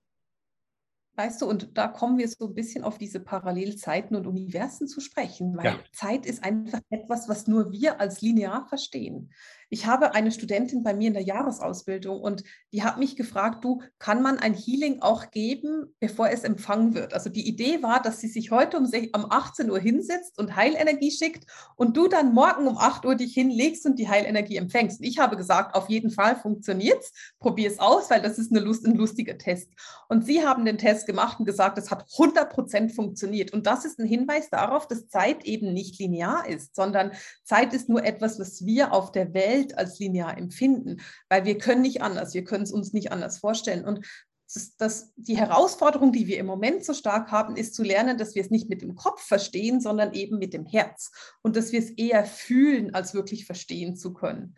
Weißt 1.16 1.42
du, 1.42 1.46
und 1.46 1.78
da 1.78 1.86
kommen 1.86 2.18
wir 2.18 2.28
so 2.28 2.48
ein 2.48 2.54
bisschen 2.54 2.82
auf 2.82 2.98
diese 2.98 3.20
Parallelzeiten 3.20 4.16
und 4.16 4.26
Universen 4.26 4.88
zu 4.88 5.00
sprechen, 5.00 5.56
weil 5.56 5.66
ja. 5.66 5.80
Zeit 5.92 6.26
ist 6.26 6.42
einfach 6.42 6.80
etwas, 6.90 7.28
was 7.28 7.46
nur 7.46 7.70
wir 7.70 8.00
als 8.00 8.20
linear 8.20 8.66
verstehen. 8.68 9.32
Ich 9.70 9.86
habe 9.86 10.14
eine 10.14 10.30
Studentin 10.30 10.82
bei 10.82 10.94
mir 10.94 11.08
in 11.08 11.14
der 11.14 11.22
Jahresausbildung 11.22 12.20
und 12.20 12.42
die 12.72 12.82
hat 12.82 12.98
mich 12.98 13.16
gefragt, 13.16 13.64
du, 13.64 13.82
kann 13.98 14.22
man 14.22 14.38
ein 14.38 14.54
Healing 14.54 15.00
auch 15.00 15.30
geben, 15.30 15.94
bevor 16.00 16.30
es 16.30 16.44
empfangen 16.44 16.94
wird? 16.94 17.14
Also 17.14 17.30
die 17.30 17.48
Idee 17.48 17.82
war, 17.82 18.02
dass 18.02 18.20
sie 18.20 18.28
sich 18.28 18.50
heute 18.50 18.76
um, 18.78 18.84
um 18.84 19.26
18 19.30 19.70
Uhr 19.70 19.78
hinsetzt 19.78 20.38
und 20.38 20.56
Heilenergie 20.56 21.10
schickt 21.10 21.46
und 21.76 21.96
du 21.96 22.08
dann 22.08 22.34
morgen 22.34 22.66
um 22.66 22.78
8 22.78 23.04
Uhr 23.04 23.14
dich 23.14 23.34
hinlegst 23.34 23.86
und 23.86 23.98
die 23.98 24.08
Heilenergie 24.08 24.56
empfängst. 24.56 25.00
Und 25.00 25.06
ich 25.06 25.18
habe 25.18 25.36
gesagt, 25.36 25.74
auf 25.74 25.88
jeden 25.88 26.10
Fall 26.10 26.36
funktioniert 26.36 27.00
es, 27.00 27.12
probier 27.38 27.70
es 27.70 27.78
aus, 27.78 28.10
weil 28.10 28.22
das 28.22 28.38
ist 28.38 28.52
eine 28.52 28.60
Lust, 28.60 28.86
ein 28.86 28.94
lustiger 28.94 29.38
Test. 29.38 29.70
Und 30.08 30.24
sie 30.24 30.44
haben 30.44 30.64
den 30.64 30.78
Test 30.78 31.06
gemacht 31.06 31.38
und 31.38 31.46
gesagt, 31.46 31.78
es 31.78 31.90
hat 31.90 32.06
100 32.12 32.52
Prozent 32.52 32.92
funktioniert. 32.92 33.52
Und 33.52 33.66
das 33.66 33.84
ist 33.84 33.98
ein 33.98 34.06
Hinweis 34.06 34.50
darauf, 34.50 34.86
dass 34.86 35.08
Zeit 35.08 35.44
eben 35.44 35.72
nicht 35.72 35.98
linear 35.98 36.48
ist, 36.48 36.74
sondern 36.76 37.12
Zeit 37.44 37.72
ist 37.72 37.88
nur 37.88 38.04
etwas, 38.04 38.38
was 38.38 38.64
wir 38.64 38.92
auf 38.92 39.12
der 39.12 39.34
Welt 39.34 39.53
als 39.76 39.98
linear 39.98 40.36
empfinden, 40.36 41.00
weil 41.28 41.44
wir 41.44 41.58
können 41.58 41.82
nicht 41.82 42.02
anders, 42.02 42.34
wir 42.34 42.44
können 42.44 42.64
es 42.64 42.72
uns 42.72 42.92
nicht 42.92 43.12
anders 43.12 43.38
vorstellen. 43.38 43.84
Und 43.84 44.06
das, 44.52 44.76
das, 44.76 45.12
die 45.16 45.36
Herausforderung, 45.36 46.12
die 46.12 46.26
wir 46.26 46.38
im 46.38 46.46
Moment 46.46 46.84
so 46.84 46.94
stark 46.94 47.30
haben, 47.30 47.56
ist 47.56 47.74
zu 47.74 47.82
lernen, 47.82 48.18
dass 48.18 48.34
wir 48.34 48.42
es 48.42 48.50
nicht 48.50 48.68
mit 48.68 48.82
dem 48.82 48.94
Kopf 48.94 49.22
verstehen, 49.22 49.80
sondern 49.80 50.12
eben 50.12 50.38
mit 50.38 50.52
dem 50.52 50.66
Herz 50.66 51.10
und 51.42 51.56
dass 51.56 51.72
wir 51.72 51.80
es 51.80 51.90
eher 51.90 52.24
fühlen, 52.24 52.94
als 52.94 53.14
wirklich 53.14 53.46
verstehen 53.46 53.96
zu 53.96 54.12
können. 54.12 54.54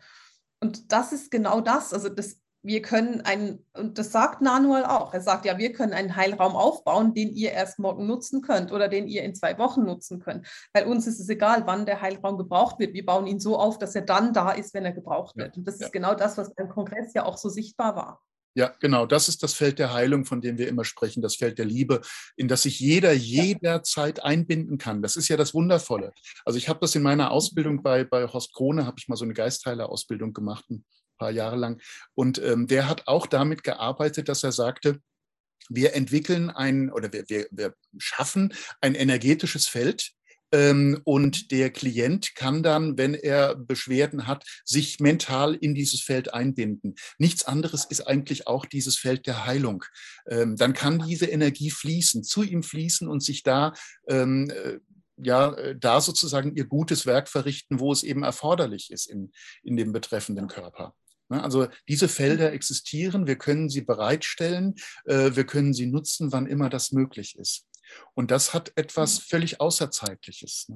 Und 0.59 0.91
das 0.91 1.13
ist 1.13 1.31
genau 1.31 1.61
das. 1.61 1.93
Also 1.93 2.09
das 2.09 2.39
wir 2.67 2.81
können 2.81 3.21
einen, 3.21 3.65
und 3.73 3.97
das 3.97 4.11
sagt 4.11 4.41
Nanuel 4.41 4.83
auch, 4.83 5.13
er 5.13 5.21
sagt 5.21 5.45
ja, 5.45 5.57
wir 5.57 5.71
können 5.73 5.93
einen 5.93 6.15
Heilraum 6.15 6.55
aufbauen, 6.55 7.13
den 7.13 7.33
ihr 7.33 7.51
erst 7.51 7.79
morgen 7.79 8.05
nutzen 8.05 8.41
könnt 8.41 8.71
oder 8.71 8.89
den 8.89 9.07
ihr 9.07 9.23
in 9.23 9.33
zwei 9.33 9.57
Wochen 9.57 9.83
nutzen 9.85 10.19
könnt. 10.19 10.45
Bei 10.73 10.85
uns 10.85 11.07
ist 11.07 11.19
es 11.19 11.29
egal, 11.29 11.63
wann 11.65 11.85
der 11.85 12.01
Heilraum 12.01 12.37
gebraucht 12.37 12.77
wird. 12.79 12.93
Wir 12.93 13.05
bauen 13.05 13.25
ihn 13.25 13.39
so 13.39 13.57
auf, 13.57 13.79
dass 13.79 13.95
er 13.95 14.01
dann 14.01 14.33
da 14.33 14.51
ist, 14.51 14.73
wenn 14.73 14.85
er 14.85 14.91
gebraucht 14.91 15.37
wird. 15.37 15.57
Und 15.57 15.67
das 15.67 15.79
ja. 15.79 15.87
ist 15.87 15.93
genau 15.93 16.13
das, 16.13 16.37
was 16.37 16.53
beim 16.53 16.69
Kongress 16.69 17.13
ja 17.13 17.25
auch 17.25 17.37
so 17.37 17.49
sichtbar 17.49 17.95
war. 17.95 18.21
Ja, 18.53 18.73
genau. 18.79 19.05
Das 19.05 19.29
ist 19.29 19.43
das 19.43 19.53
Feld 19.53 19.77
der 19.77 19.93
Heilung, 19.93 20.25
von 20.25 20.41
dem 20.41 20.57
wir 20.57 20.67
immer 20.67 20.83
sprechen, 20.83 21.21
das 21.21 21.35
Feld 21.35 21.59
der 21.59 21.65
Liebe, 21.65 22.01
in 22.35 22.47
das 22.47 22.63
sich 22.63 22.79
jeder 22.79 23.13
jederzeit 23.13 24.23
einbinden 24.23 24.79
kann. 24.79 25.03
Das 25.03 25.15
ist 25.15 25.27
ja 25.27 25.37
das 25.37 25.53
Wundervolle. 25.53 26.11
Also 26.43 26.57
ich 26.57 26.67
habe 26.67 26.79
das 26.79 26.95
in 26.95 27.03
meiner 27.03 27.29
Ausbildung 27.29 27.83
bei, 27.83 28.03
bei 28.03 28.27
Horst 28.27 28.53
Krone, 28.53 28.87
habe 28.87 28.97
ich 28.97 29.07
mal 29.07 29.15
so 29.15 29.25
eine 29.25 29.35
Geistheiler-Ausbildung 29.35 30.33
gemacht, 30.33 30.65
paar 31.17 31.31
Jahre 31.31 31.55
lang. 31.55 31.81
Und 32.13 32.41
ähm, 32.41 32.67
der 32.67 32.87
hat 32.87 33.07
auch 33.07 33.27
damit 33.27 33.63
gearbeitet, 33.63 34.29
dass 34.29 34.43
er 34.43 34.51
sagte, 34.51 34.99
wir 35.69 35.95
entwickeln 35.95 36.49
ein 36.49 36.89
oder 36.89 37.11
wir, 37.11 37.25
wir, 37.27 37.47
wir 37.51 37.73
schaffen 37.97 38.53
ein 38.79 38.95
energetisches 38.95 39.67
Feld, 39.67 40.13
ähm, 40.51 41.01
und 41.03 41.51
der 41.51 41.69
Klient 41.71 42.35
kann 42.35 42.63
dann, 42.63 42.97
wenn 42.97 43.13
er 43.13 43.55
Beschwerden 43.55 44.27
hat, 44.27 44.45
sich 44.63 44.99
mental 44.99 45.55
in 45.55 45.75
dieses 45.75 46.01
Feld 46.01 46.33
einbinden. 46.33 46.95
Nichts 47.17 47.43
anderes 47.43 47.85
ist 47.85 48.01
eigentlich 48.01 48.47
auch 48.47 48.65
dieses 48.65 48.97
Feld 48.97 49.27
der 49.27 49.45
Heilung. 49.45 49.83
Ähm, 50.27 50.55
dann 50.55 50.73
kann 50.73 50.99
diese 50.99 51.25
Energie 51.25 51.71
fließen, 51.71 52.23
zu 52.23 52.43
ihm 52.43 52.63
fließen 52.63 53.07
und 53.07 53.23
sich 53.23 53.43
da 53.43 53.73
ähm, 54.07 54.49
äh, 54.49 54.79
ja, 55.19 55.73
da 55.73 55.99
sozusagen 55.99 56.55
ihr 56.55 56.65
gutes 56.65 57.07
Werk 57.07 57.27
verrichten, 57.27 57.79
wo 57.79 57.91
es 57.91 58.03
eben 58.03 58.21
erforderlich 58.21 58.91
ist 58.91 59.07
in, 59.07 59.31
in 59.63 59.75
dem 59.75 59.91
betreffenden 59.91 60.47
Körper. 60.47 60.93
Ne, 61.29 61.43
also 61.43 61.67
diese 61.87 62.07
Felder 62.07 62.49
mhm. 62.49 62.55
existieren, 62.55 63.27
wir 63.27 63.37
können 63.37 63.69
sie 63.69 63.81
bereitstellen, 63.81 64.75
äh, 65.05 65.35
wir 65.35 65.45
können 65.45 65.73
sie 65.73 65.87
nutzen, 65.87 66.31
wann 66.31 66.47
immer 66.47 66.69
das 66.69 66.91
möglich 66.91 67.37
ist. 67.37 67.67
Und 68.13 68.31
das 68.31 68.53
hat 68.53 68.71
etwas 68.75 69.19
mhm. 69.19 69.23
völlig 69.23 69.61
Außerzeitliches. 69.61 70.71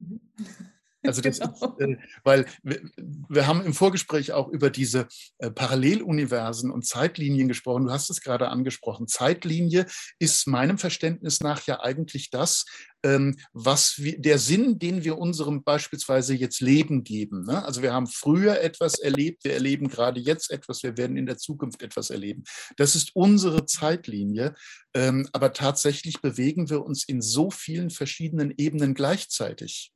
Also 1.02 1.20
das 1.22 1.40
genau. 1.40 1.76
ist, 1.78 1.80
äh, 1.80 1.96
weil 2.24 2.46
wir, 2.62 2.80
wir, 3.28 3.46
haben 3.46 3.64
im 3.64 3.74
Vorgespräch 3.74 4.32
auch 4.32 4.48
über 4.48 4.70
diese 4.70 5.08
äh, 5.38 5.50
Paralleluniversen 5.50 6.70
und 6.70 6.86
Zeitlinien 6.86 7.48
gesprochen. 7.48 7.86
Du 7.86 7.92
hast 7.92 8.10
es 8.10 8.20
gerade 8.20 8.48
angesprochen. 8.48 9.08
Zeitlinie 9.08 9.86
ist 10.18 10.46
meinem 10.46 10.78
Verständnis 10.78 11.40
nach 11.40 11.66
ja 11.66 11.80
eigentlich 11.80 12.30
das, 12.30 12.64
ähm, 13.02 13.36
was 13.52 13.94
wir, 13.98 14.20
der 14.20 14.38
Sinn, 14.38 14.78
den 14.78 15.04
wir 15.04 15.18
unserem 15.18 15.62
beispielsweise 15.62 16.34
jetzt 16.34 16.60
Leben 16.60 17.02
geben. 17.02 17.44
Ne? 17.44 17.64
Also 17.64 17.82
wir 17.82 17.92
haben 17.92 18.06
früher 18.06 18.60
etwas 18.60 18.98
erlebt, 18.98 19.44
wir 19.44 19.54
erleben 19.54 19.88
gerade 19.88 20.20
jetzt 20.20 20.50
etwas, 20.50 20.82
wir 20.82 20.96
werden 20.96 21.16
in 21.16 21.26
der 21.26 21.38
Zukunft 21.38 21.82
etwas 21.82 22.10
erleben. 22.10 22.44
Das 22.76 22.94
ist 22.94 23.12
unsere 23.14 23.64
Zeitlinie, 23.64 24.54
ähm, 24.94 25.28
aber 25.32 25.52
tatsächlich 25.52 26.20
bewegen 26.20 26.68
wir 26.68 26.84
uns 26.84 27.04
in 27.04 27.22
so 27.22 27.50
vielen 27.50 27.90
verschiedenen 27.90 28.52
Ebenen 28.56 28.94
gleichzeitig. 28.94 29.92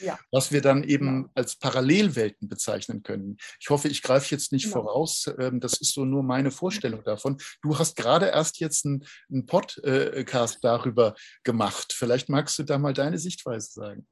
Ja. 0.00 0.18
Was 0.30 0.52
wir 0.52 0.60
dann 0.60 0.84
eben 0.84 1.06
genau. 1.06 1.28
als 1.34 1.56
Parallelwelten 1.56 2.48
bezeichnen 2.48 3.02
können. 3.02 3.36
Ich 3.60 3.70
hoffe, 3.70 3.88
ich 3.88 4.02
greife 4.02 4.34
jetzt 4.34 4.52
nicht 4.52 4.64
genau. 4.64 4.82
voraus. 4.82 5.30
Ähm, 5.38 5.60
das 5.60 5.80
ist 5.80 5.94
so 5.94 6.04
nur 6.04 6.22
meine 6.22 6.50
Vorstellung 6.50 7.02
davon. 7.04 7.38
Du 7.62 7.78
hast 7.78 7.96
gerade 7.96 8.26
erst 8.26 8.60
jetzt 8.60 8.84
einen, 8.84 9.04
einen 9.30 9.46
Podcast 9.46 10.58
darüber 10.62 11.14
gemacht. 11.44 11.92
Vielleicht 11.92 12.28
magst 12.28 12.58
du 12.58 12.62
da 12.62 12.78
mal 12.78 12.92
deine 12.92 13.18
Sichtweise 13.18 13.70
sagen. 13.72 14.06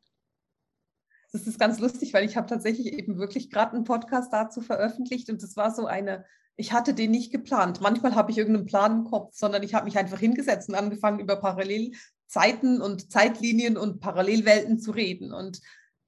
Das 1.33 1.47
ist 1.47 1.59
ganz 1.59 1.79
lustig, 1.79 2.15
weil 2.15 2.25
ich 2.25 2.37
habe 2.37 2.47
tatsächlich 2.47 2.87
eben 2.93 3.19
wirklich 3.19 3.51
gerade 3.51 3.75
einen 3.75 3.85
Podcast 3.85 4.33
dazu 4.33 4.63
veröffentlicht 4.63 5.29
und 5.29 5.43
das 5.43 5.57
war 5.57 5.75
so 5.75 5.87
eine, 5.87 6.25
ich 6.57 6.73
hatte 6.73 6.95
den 6.95 7.11
nicht 7.11 7.31
geplant. 7.31 7.81
Manchmal 7.83 8.15
habe 8.15 8.31
ich 8.31 8.39
irgendeinen 8.39 8.67
Plan 8.67 9.01
im 9.01 9.05
Kopf, 9.05 9.35
sondern 9.35 9.63
ich 9.63 9.75
habe 9.75 9.85
mich 9.85 9.99
einfach 9.99 10.19
hingesetzt 10.19 10.71
und 10.71 10.75
angefangen, 10.75 11.21
über 11.21 11.37
parallel 11.37 11.93
Zeiten 12.29 12.81
und 12.81 13.11
Zeitlinien 13.11 13.77
und 13.77 14.01
Parallelwelten 14.01 14.79
zu 14.79 14.93
reden. 14.93 15.33
Und 15.33 15.61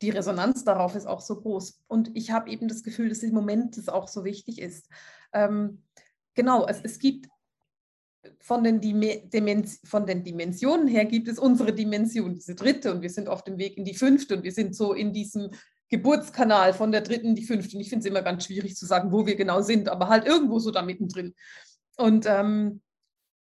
die 0.03 0.11
Resonanz 0.11 0.65
darauf 0.65 0.95
ist 0.95 1.07
auch 1.07 1.21
so 1.21 1.41
groß. 1.41 1.81
Und 1.89 2.11
ich 2.15 2.31
habe 2.31 2.51
eben 2.51 2.69
das 2.69 2.83
Gefühl, 2.83 3.09
dass 3.09 3.23
im 3.23 3.35
Moment 3.35 3.77
das 3.77 3.89
auch 3.89 4.07
so 4.07 4.25
wichtig 4.25 4.61
ist. 4.61 4.89
Ähm, 5.33 5.83
genau, 6.35 6.67
es, 6.67 6.81
es 6.83 6.99
gibt 6.99 7.29
von 8.41 8.63
den, 8.63 8.81
Dimens 8.81 9.81
von 9.85 10.07
den 10.07 10.23
Dimensionen 10.23 10.89
her 10.89 11.07
gibt 11.07 11.29
es 11.29 11.39
unsere 11.39 11.73
Dimension, 11.73 12.35
diese 12.35 12.55
dritte, 12.55 12.93
und 12.93 13.01
wir 13.01 13.09
sind 13.09 13.29
auf 13.29 13.45
dem 13.45 13.57
Weg 13.57 13.79
in 13.79 13.85
die 13.87 13.95
fünfte 13.95 14.37
und 14.37 14.43
wir 14.43 14.53
sind 14.53 14.77
so 14.77 14.93
in 14.93 15.15
diesem 15.15 15.51
Geburtskanal 15.89 16.75
von 16.75 16.93
der 16.93 17.01
dritten 17.01 17.29
in 17.29 17.35
die 17.35 17.45
fünfte. 17.45 17.77
Und 17.77 17.81
ich 17.81 17.89
finde 17.89 18.05
es 18.05 18.11
immer 18.11 18.23
ganz 18.23 18.45
schwierig 18.45 18.77
zu 18.77 18.87
sagen, 18.87 19.11
wo 19.11 19.27
wir 19.27 19.37
genau 19.37 19.63
sind, 19.63 19.89
aber 19.89 20.09
halt 20.09 20.27
irgendwo 20.27 20.59
so 20.59 20.71
da 20.71 20.83
mittendrin. 20.83 21.35
Und 21.97 22.27
ähm, 22.27 22.81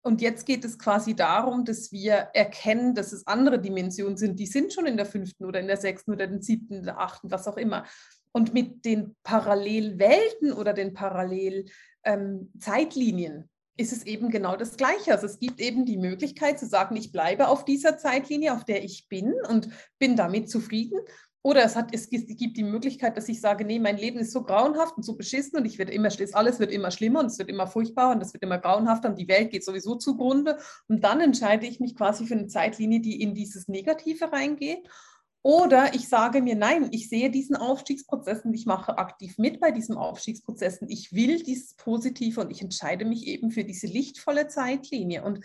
und 0.04 0.22
jetzt 0.22 0.45
geht 0.45 0.66
es 0.66 0.78
quasi 0.78 1.16
darum, 1.16 1.64
dass 1.64 1.93
wir 1.93 2.14
erkennen, 2.34 2.93
dass 2.93 3.14
es 3.14 3.26
andere 3.26 3.60
Dimensionen 3.60 4.18
sind, 4.18 4.38
die 4.38 4.45
sind 4.45 4.74
schon 4.74 4.86
in 4.86 4.97
der 4.97 5.06
fünften 5.06 5.45
oder 5.45 5.62
in 5.62 5.68
der 5.68 5.78
sechsten 5.78 6.12
oder 6.12 6.28
den 6.28 6.41
siebten, 6.41 6.74
in 6.74 6.84
der 6.84 6.99
achten, 6.99 7.32
was 7.32 7.47
auch 7.47 7.56
immer. 7.56 7.86
Und 8.34 8.54
mit 8.54 8.84
den 8.84 9.16
Parallelwelten 9.24 10.51
oder 10.51 10.74
den 10.74 10.93
Parallelzeitlinien 10.93 13.34
ähm, 13.34 13.49
ist 13.78 13.93
es 13.93 14.06
eben 14.06 14.30
genau 14.30 14.58
das 14.58 14.76
Gleiche. 14.76 15.14
Also 15.14 15.26
es 15.26 15.39
gibt 15.39 15.62
eben 15.62 15.86
die 15.86 15.97
Möglichkeit 15.97 16.60
zu 16.60 16.68
sagen, 16.68 16.97
ich 16.97 17.14
bleibe 17.14 17.47
auf 17.47 17.64
dieser 17.64 17.97
Zeitlinie, 17.97 18.54
auf 18.54 18.66
der 18.66 18.84
ich 18.84 19.08
bin 19.08 19.34
und 19.47 19.70
bin 19.99 20.18
damit 20.18 20.49
zufrieden. 20.49 20.99
Oder 21.45 21.65
es, 21.65 21.75
hat, 21.75 21.89
es 21.91 22.09
gibt 22.09 22.55
die 22.55 22.63
Möglichkeit, 22.63 23.17
dass 23.17 23.27
ich 23.27 23.41
sage, 23.41 23.65
nee, 23.65 23.77
mein 23.77 23.97
Leben 23.97 24.17
ist 24.17 24.31
so 24.31 24.43
grauenhaft 24.43 24.95
und 24.95 25.03
so 25.03 25.17
beschissen 25.17 25.59
und 25.59 25.65
ich 25.65 25.77
werde 25.77 25.91
immer, 25.91 26.07
alles 26.31 26.59
wird 26.59 26.71
immer 26.71 26.89
schlimmer 26.89 27.19
und 27.19 27.25
es 27.25 27.37
wird 27.37 27.49
immer 27.49 27.67
furchtbarer 27.67 28.15
und 28.15 28.21
es 28.21 28.33
wird 28.33 28.43
immer 28.43 28.59
grauenhafter 28.59 29.09
und 29.09 29.19
die 29.19 29.27
Welt 29.27 29.51
geht 29.51 29.65
sowieso 29.65 29.95
zugrunde. 29.95 30.57
Und 30.87 31.03
dann 31.03 31.19
entscheide 31.19 31.67
ich 31.67 31.81
mich 31.81 31.97
quasi 31.97 32.25
für 32.25 32.35
eine 32.35 32.47
Zeitlinie, 32.47 33.01
die 33.01 33.21
in 33.21 33.35
dieses 33.35 33.67
Negative 33.67 34.31
reingeht. 34.31 34.87
Oder 35.45 35.93
ich 35.93 36.07
sage 36.07 36.41
mir, 36.41 36.55
nein, 36.55 36.87
ich 36.91 37.09
sehe 37.09 37.29
diesen 37.29 37.57
Aufstiegsprozess 37.57 38.45
und 38.45 38.53
ich 38.53 38.65
mache 38.65 38.97
aktiv 38.97 39.37
mit 39.37 39.59
bei 39.59 39.71
diesem 39.71 39.97
Aufstiegsprozess 39.97 40.79
ich 40.87 41.11
will 41.11 41.43
dieses 41.43 41.73
Positive 41.73 42.39
und 42.39 42.51
ich 42.51 42.61
entscheide 42.61 43.03
mich 43.03 43.27
eben 43.27 43.51
für 43.51 43.65
diese 43.65 43.87
lichtvolle 43.87 44.47
Zeitlinie. 44.47 45.25
Und 45.25 45.43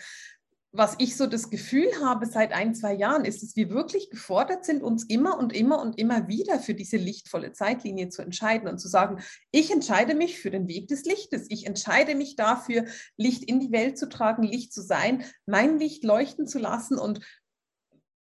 was 0.71 0.97
ich 0.99 1.16
so 1.16 1.27
das 1.27 1.49
Gefühl 1.49 1.89
habe 2.05 2.27
seit 2.27 2.53
ein, 2.53 2.75
zwei 2.75 2.93
Jahren, 2.93 3.25
ist, 3.25 3.43
dass 3.43 3.57
wir 3.57 3.71
wirklich 3.71 4.11
gefordert 4.11 4.66
sind, 4.66 4.83
uns 4.83 5.05
immer 5.05 5.39
und 5.39 5.55
immer 5.55 5.81
und 5.81 5.99
immer 5.99 6.29
wieder 6.29 6.59
für 6.59 6.75
diese 6.75 6.99
lichtvolle 6.99 7.53
Zeitlinie 7.53 8.11
zu 8.11 8.21
entscheiden 8.21 8.69
und 8.69 8.79
zu 8.79 8.89
sagen, 8.89 9.23
ich 9.51 9.71
entscheide 9.71 10.14
mich 10.14 10.39
für 10.39 10.51
den 10.51 10.69
Weg 10.69 10.89
des 10.89 11.05
Lichtes. 11.05 11.47
Ich 11.49 11.66
entscheide 11.66 12.14
mich 12.14 12.37
dafür, 12.37 12.85
Licht 13.16 13.45
in 13.45 13.61
die 13.61 13.73
Welt 13.73 13.97
zu 13.97 14.09
tragen, 14.11 14.43
Licht 14.43 14.75
zu 14.75 14.83
sein, 14.83 15.25
mein 15.47 15.79
Licht 15.79 16.05
leuchten 16.05 16.47
zu 16.47 16.59
lassen 16.59 16.99
und 16.99 17.21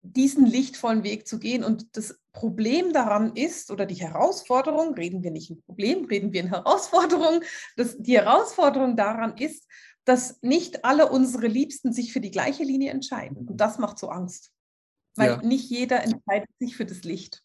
diesen 0.02 0.44
lichtvollen 0.44 1.04
Weg 1.04 1.28
zu 1.28 1.38
gehen. 1.38 1.62
Und 1.62 1.96
das 1.96 2.18
Problem 2.32 2.92
daran 2.92 3.36
ist, 3.36 3.70
oder 3.70 3.86
die 3.86 3.94
Herausforderung, 3.94 4.94
reden 4.94 5.22
wir 5.22 5.30
nicht 5.30 5.50
in 5.50 5.62
Problem, 5.62 6.06
reden 6.06 6.32
wir 6.32 6.40
in 6.40 6.48
Herausforderung, 6.48 7.42
das, 7.76 7.96
die 7.98 8.16
Herausforderung 8.16 8.96
daran 8.96 9.36
ist, 9.36 9.68
dass 10.04 10.40
nicht 10.42 10.84
alle 10.84 11.08
unsere 11.08 11.46
Liebsten 11.46 11.92
sich 11.92 12.12
für 12.12 12.20
die 12.20 12.30
gleiche 12.30 12.64
Linie 12.64 12.90
entscheiden. 12.90 13.36
Und 13.48 13.56
das 13.56 13.78
macht 13.78 13.98
so 13.98 14.08
Angst. 14.08 14.50
Weil 15.16 15.30
ja. 15.30 15.42
nicht 15.42 15.68
jeder 15.68 16.02
entscheidet 16.02 16.48
sich 16.58 16.76
für 16.76 16.86
das 16.86 17.02
Licht. 17.02 17.42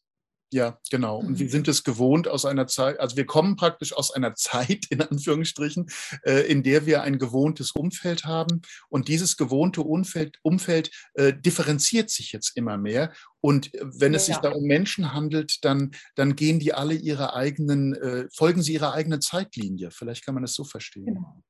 Ja, 0.53 0.79
genau. 0.89 1.17
Und 1.19 1.39
wir 1.39 1.47
mhm. 1.47 1.51
sind 1.51 1.67
es 1.67 1.83
gewohnt 1.83 2.29
aus 2.29 2.45
einer 2.45 2.67
Zeit, 2.67 3.01
also 3.01 3.17
wir 3.17 3.25
kommen 3.25 3.57
praktisch 3.57 3.91
aus 3.91 4.11
einer 4.11 4.33
Zeit, 4.35 4.85
in 4.89 5.01
Anführungsstrichen, 5.01 5.87
äh, 6.23 6.49
in 6.49 6.63
der 6.63 6.85
wir 6.85 7.01
ein 7.01 7.19
gewohntes 7.19 7.71
Umfeld 7.71 8.23
haben. 8.23 8.61
Und 8.87 9.09
dieses 9.09 9.35
gewohnte 9.35 9.81
Umfeld, 9.81 10.37
Umfeld 10.43 10.89
äh, 11.15 11.33
differenziert 11.33 12.09
sich 12.09 12.31
jetzt 12.31 12.55
immer 12.55 12.77
mehr. 12.77 13.11
Und 13.41 13.71
wenn 13.81 14.13
es 14.13 14.27
ja. 14.27 14.35
sich 14.35 14.41
da 14.41 14.51
um 14.51 14.63
Menschen 14.63 15.13
handelt, 15.13 15.65
dann, 15.65 15.91
dann 16.15 16.35
gehen 16.37 16.59
die 16.59 16.73
alle 16.73 16.93
ihre 16.93 17.33
eigenen, 17.33 17.93
äh, 17.95 18.27
folgen 18.33 18.61
sie 18.61 18.73
ihrer 18.73 18.93
eigenen 18.93 19.19
Zeitlinie. 19.19 19.91
Vielleicht 19.91 20.25
kann 20.25 20.35
man 20.35 20.45
es 20.45 20.53
so 20.53 20.63
verstehen. 20.63 21.15
Genau. 21.15 21.43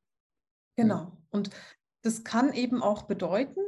Genau. 0.78 1.18
Und 1.30 1.50
das 2.04 2.24
kann 2.24 2.54
eben 2.54 2.82
auch 2.82 3.04
bedeuten, 3.04 3.60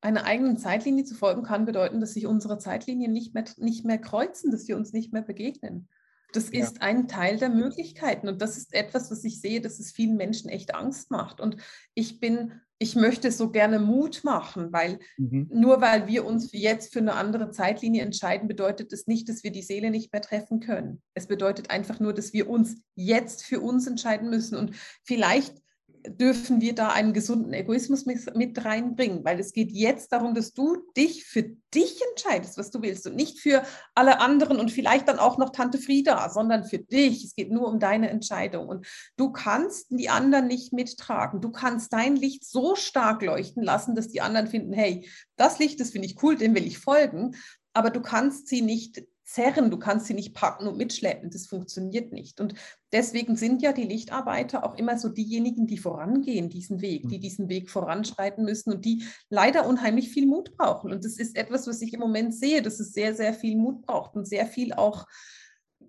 einer 0.00 0.24
eigenen 0.24 0.56
Zeitlinie 0.56 1.04
zu 1.04 1.14
folgen, 1.14 1.42
kann 1.42 1.64
bedeuten, 1.64 2.00
dass 2.00 2.14
sich 2.14 2.26
unsere 2.26 2.58
Zeitlinien 2.58 3.12
nicht 3.12 3.34
mehr, 3.34 3.44
nicht 3.58 3.84
mehr 3.84 3.98
kreuzen, 3.98 4.50
dass 4.50 4.66
wir 4.66 4.76
uns 4.76 4.92
nicht 4.92 5.12
mehr 5.12 5.22
begegnen. 5.22 5.88
Das 6.32 6.50
ja. 6.50 6.64
ist 6.64 6.82
ein 6.82 7.08
Teil 7.08 7.36
der 7.36 7.50
Möglichkeiten 7.50 8.28
und 8.28 8.40
das 8.40 8.56
ist 8.56 8.72
etwas, 8.74 9.10
was 9.10 9.22
ich 9.22 9.40
sehe, 9.40 9.60
dass 9.60 9.78
es 9.78 9.92
vielen 9.92 10.16
Menschen 10.16 10.48
echt 10.48 10.74
Angst 10.74 11.10
macht. 11.10 11.40
Und 11.40 11.56
ich 11.94 12.20
bin, 12.20 12.52
ich 12.78 12.96
möchte 12.96 13.30
so 13.30 13.50
gerne 13.50 13.78
Mut 13.78 14.24
machen, 14.24 14.72
weil 14.72 14.98
mhm. 15.18 15.48
nur 15.52 15.80
weil 15.80 16.08
wir 16.08 16.24
uns 16.24 16.50
jetzt 16.52 16.92
für 16.92 17.00
eine 17.00 17.14
andere 17.14 17.50
Zeitlinie 17.50 18.02
entscheiden, 18.02 18.48
bedeutet 18.48 18.92
das 18.92 19.06
nicht, 19.06 19.28
dass 19.28 19.44
wir 19.44 19.52
die 19.52 19.62
Seele 19.62 19.90
nicht 19.90 20.12
mehr 20.12 20.22
treffen 20.22 20.60
können. 20.60 21.02
Es 21.14 21.26
bedeutet 21.26 21.70
einfach 21.70 22.00
nur, 22.00 22.14
dass 22.14 22.32
wir 22.32 22.48
uns 22.48 22.82
jetzt 22.94 23.44
für 23.44 23.60
uns 23.60 23.86
entscheiden 23.86 24.30
müssen 24.30 24.56
und 24.56 24.74
vielleicht 25.04 25.61
dürfen 26.06 26.60
wir 26.60 26.74
da 26.74 26.88
einen 26.88 27.12
gesunden 27.12 27.52
Egoismus 27.52 28.06
mit 28.06 28.64
reinbringen, 28.64 29.24
weil 29.24 29.38
es 29.38 29.52
geht 29.52 29.70
jetzt 29.70 30.12
darum, 30.12 30.34
dass 30.34 30.52
du 30.52 30.76
dich 30.96 31.24
für 31.24 31.42
dich 31.74 32.00
entscheidest, 32.10 32.58
was 32.58 32.70
du 32.70 32.82
willst 32.82 33.06
und 33.06 33.16
nicht 33.16 33.40
für 33.40 33.62
alle 33.94 34.20
anderen 34.20 34.58
und 34.58 34.70
vielleicht 34.70 35.08
dann 35.08 35.18
auch 35.18 35.38
noch 35.38 35.50
Tante 35.50 35.78
Frieda, 35.78 36.28
sondern 36.30 36.64
für 36.64 36.78
dich. 36.78 37.24
Es 37.24 37.34
geht 37.34 37.50
nur 37.50 37.68
um 37.68 37.78
deine 37.78 38.10
Entscheidung 38.10 38.68
und 38.68 38.86
du 39.16 39.30
kannst 39.32 39.86
die 39.90 40.08
anderen 40.08 40.46
nicht 40.46 40.72
mittragen. 40.72 41.40
Du 41.40 41.50
kannst 41.50 41.92
dein 41.92 42.16
Licht 42.16 42.44
so 42.44 42.74
stark 42.74 43.22
leuchten 43.22 43.62
lassen, 43.62 43.94
dass 43.94 44.08
die 44.08 44.20
anderen 44.20 44.48
finden, 44.48 44.72
hey, 44.72 45.08
das 45.36 45.58
Licht, 45.58 45.80
das 45.80 45.90
finde 45.90 46.06
ich 46.06 46.22
cool, 46.22 46.36
dem 46.36 46.54
will 46.54 46.66
ich 46.66 46.78
folgen, 46.78 47.36
aber 47.72 47.90
du 47.90 48.00
kannst 48.00 48.48
sie 48.48 48.62
nicht 48.62 49.02
zerren, 49.32 49.70
du 49.70 49.78
kannst 49.78 50.06
sie 50.06 50.14
nicht 50.14 50.34
packen 50.34 50.66
und 50.66 50.76
mitschleppen, 50.76 51.30
das 51.30 51.46
funktioniert 51.46 52.12
nicht. 52.12 52.40
Und 52.40 52.54
deswegen 52.92 53.36
sind 53.36 53.62
ja 53.62 53.72
die 53.72 53.84
Lichtarbeiter 53.84 54.64
auch 54.64 54.76
immer 54.76 54.98
so 54.98 55.08
diejenigen, 55.08 55.66
die 55.66 55.78
vorangehen, 55.78 56.48
diesen 56.48 56.80
Weg, 56.80 57.08
die 57.08 57.16
mhm. 57.16 57.22
diesen 57.22 57.48
Weg 57.48 57.70
voranschreiten 57.70 58.44
müssen 58.44 58.72
und 58.72 58.84
die 58.84 59.04
leider 59.30 59.66
unheimlich 59.66 60.10
viel 60.10 60.26
Mut 60.26 60.56
brauchen. 60.56 60.92
Und 60.92 61.04
das 61.04 61.16
ist 61.16 61.36
etwas, 61.36 61.66
was 61.66 61.80
ich 61.82 61.92
im 61.94 62.00
Moment 62.00 62.34
sehe, 62.34 62.62
dass 62.62 62.80
es 62.80 62.92
sehr, 62.92 63.14
sehr 63.14 63.34
viel 63.34 63.56
Mut 63.56 63.82
braucht 63.82 64.14
und 64.14 64.26
sehr 64.26 64.46
viel 64.46 64.72
auch 64.72 65.06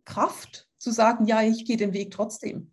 Kraft 0.05 0.67
zu 0.77 0.91
sagen, 0.91 1.25
ja, 1.25 1.41
ich 1.41 1.65
gehe 1.65 1.77
den 1.77 1.93
Weg 1.93 2.11
trotzdem. 2.11 2.72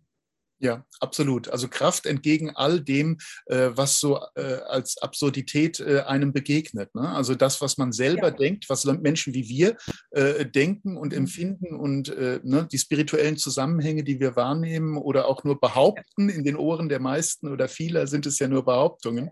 Ja, 0.63 0.85
absolut. 0.99 1.49
Also 1.49 1.67
Kraft 1.67 2.05
entgegen 2.05 2.51
all 2.51 2.81
dem, 2.81 3.17
äh, 3.47 3.71
was 3.73 3.99
so 3.99 4.19
äh, 4.35 4.59
als 4.67 4.99
Absurdität 4.99 5.79
äh, 5.79 6.01
einem 6.01 6.33
begegnet. 6.33 6.93
Ne? 6.93 7.09
Also 7.09 7.33
das, 7.33 7.61
was 7.61 7.79
man 7.79 7.91
selber 7.91 8.27
ja. 8.27 8.35
denkt, 8.35 8.69
was 8.69 8.85
Menschen 8.85 9.33
wie 9.33 9.49
wir 9.49 9.75
äh, 10.11 10.45
denken 10.45 10.97
und 10.97 11.13
mhm. 11.13 11.17
empfinden 11.17 11.75
und 11.75 12.09
äh, 12.09 12.39
ne, 12.43 12.67
die 12.71 12.77
spirituellen 12.77 13.37
Zusammenhänge, 13.37 14.03
die 14.03 14.19
wir 14.19 14.35
wahrnehmen 14.35 14.97
oder 14.97 15.27
auch 15.27 15.43
nur 15.43 15.59
behaupten, 15.59 16.29
in 16.29 16.43
den 16.43 16.55
Ohren 16.55 16.89
der 16.89 16.99
meisten 16.99 17.47
oder 17.47 17.67
vieler 17.67 18.05
sind 18.05 18.27
es 18.27 18.37
ja 18.37 18.47
nur 18.47 18.63
Behauptungen, 18.63 19.31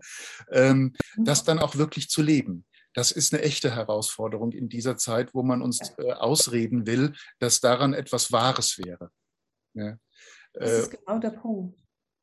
ähm, 0.51 0.95
mhm. 1.15 1.25
das 1.25 1.43
dann 1.43 1.59
auch 1.59 1.75
wirklich 1.75 2.09
zu 2.09 2.23
leben. 2.23 2.65
Das 2.95 3.11
ist 3.11 3.35
eine 3.35 3.43
echte 3.43 3.75
Herausforderung 3.75 4.51
in 4.51 4.67
dieser 4.67 4.97
Zeit, 4.97 5.35
wo 5.35 5.43
man 5.43 5.61
uns 5.61 5.93
äh, 5.99 6.11
ausreden 6.11 6.87
will, 6.87 7.13
dass 7.37 7.61
daran 7.61 7.93
etwas 7.93 8.31
Wahres 8.31 8.79
wäre. 8.79 9.11
Ja. 9.75 9.99
Das 10.53 10.71
ist 10.71 10.93
äh, 10.93 10.97
genau 10.97 11.19
der 11.19 11.31
Punkt. 11.31 11.79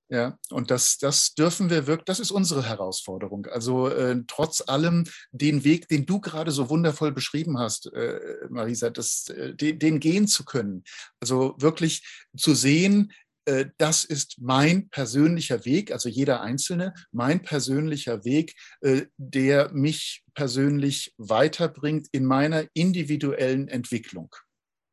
Ja, 0.09 0.39
und 0.51 0.71
das, 0.71 0.99
das 0.99 1.35
dürfen 1.35 1.69
wir 1.69 1.89
wirklich, 1.89 2.05
das 2.05 2.21
ist 2.21 2.31
unsere 2.31 2.65
Herausforderung. 2.65 3.47
Also 3.47 3.89
äh, 3.89 4.23
trotz 4.29 4.63
allem 4.69 5.05
den 5.33 5.65
Weg, 5.65 5.89
den 5.89 6.07
du 6.07 6.21
gerade 6.21 6.53
so 6.53 6.71
wundervoll 6.71 7.11
beschrieben 7.11 7.59
hast, 7.59 7.93
äh, 7.93 8.21
Marisa, 8.49 8.91
das, 8.91 9.29
äh, 9.31 9.55
den, 9.55 9.81
den, 9.81 9.99
gehen 9.99 10.29
zu 10.29 10.45
können. 10.45 10.85
Also 11.19 11.57
wirklich 11.59 12.07
zu 12.37 12.55
sehen, 12.55 13.13
äh, 13.47 13.67
das 13.79 14.05
ist 14.05 14.37
mein 14.41 14.89
persönlicher 14.91 15.65
Weg, 15.65 15.91
also 15.91 16.09
jeder 16.09 16.41
Einzelne, 16.41 16.95
mein 17.11 17.43
persönlicher 17.43 18.25
Weg, 18.25 18.55
äh, 18.83 19.07
der 19.17 19.73
mich 19.73 20.25
persönlich 20.35 21.15
weiterbringt 21.17 22.07
in 22.13 22.27
meiner 22.27 22.65
individuellen 22.75 23.67
Entwicklung. 23.67 24.35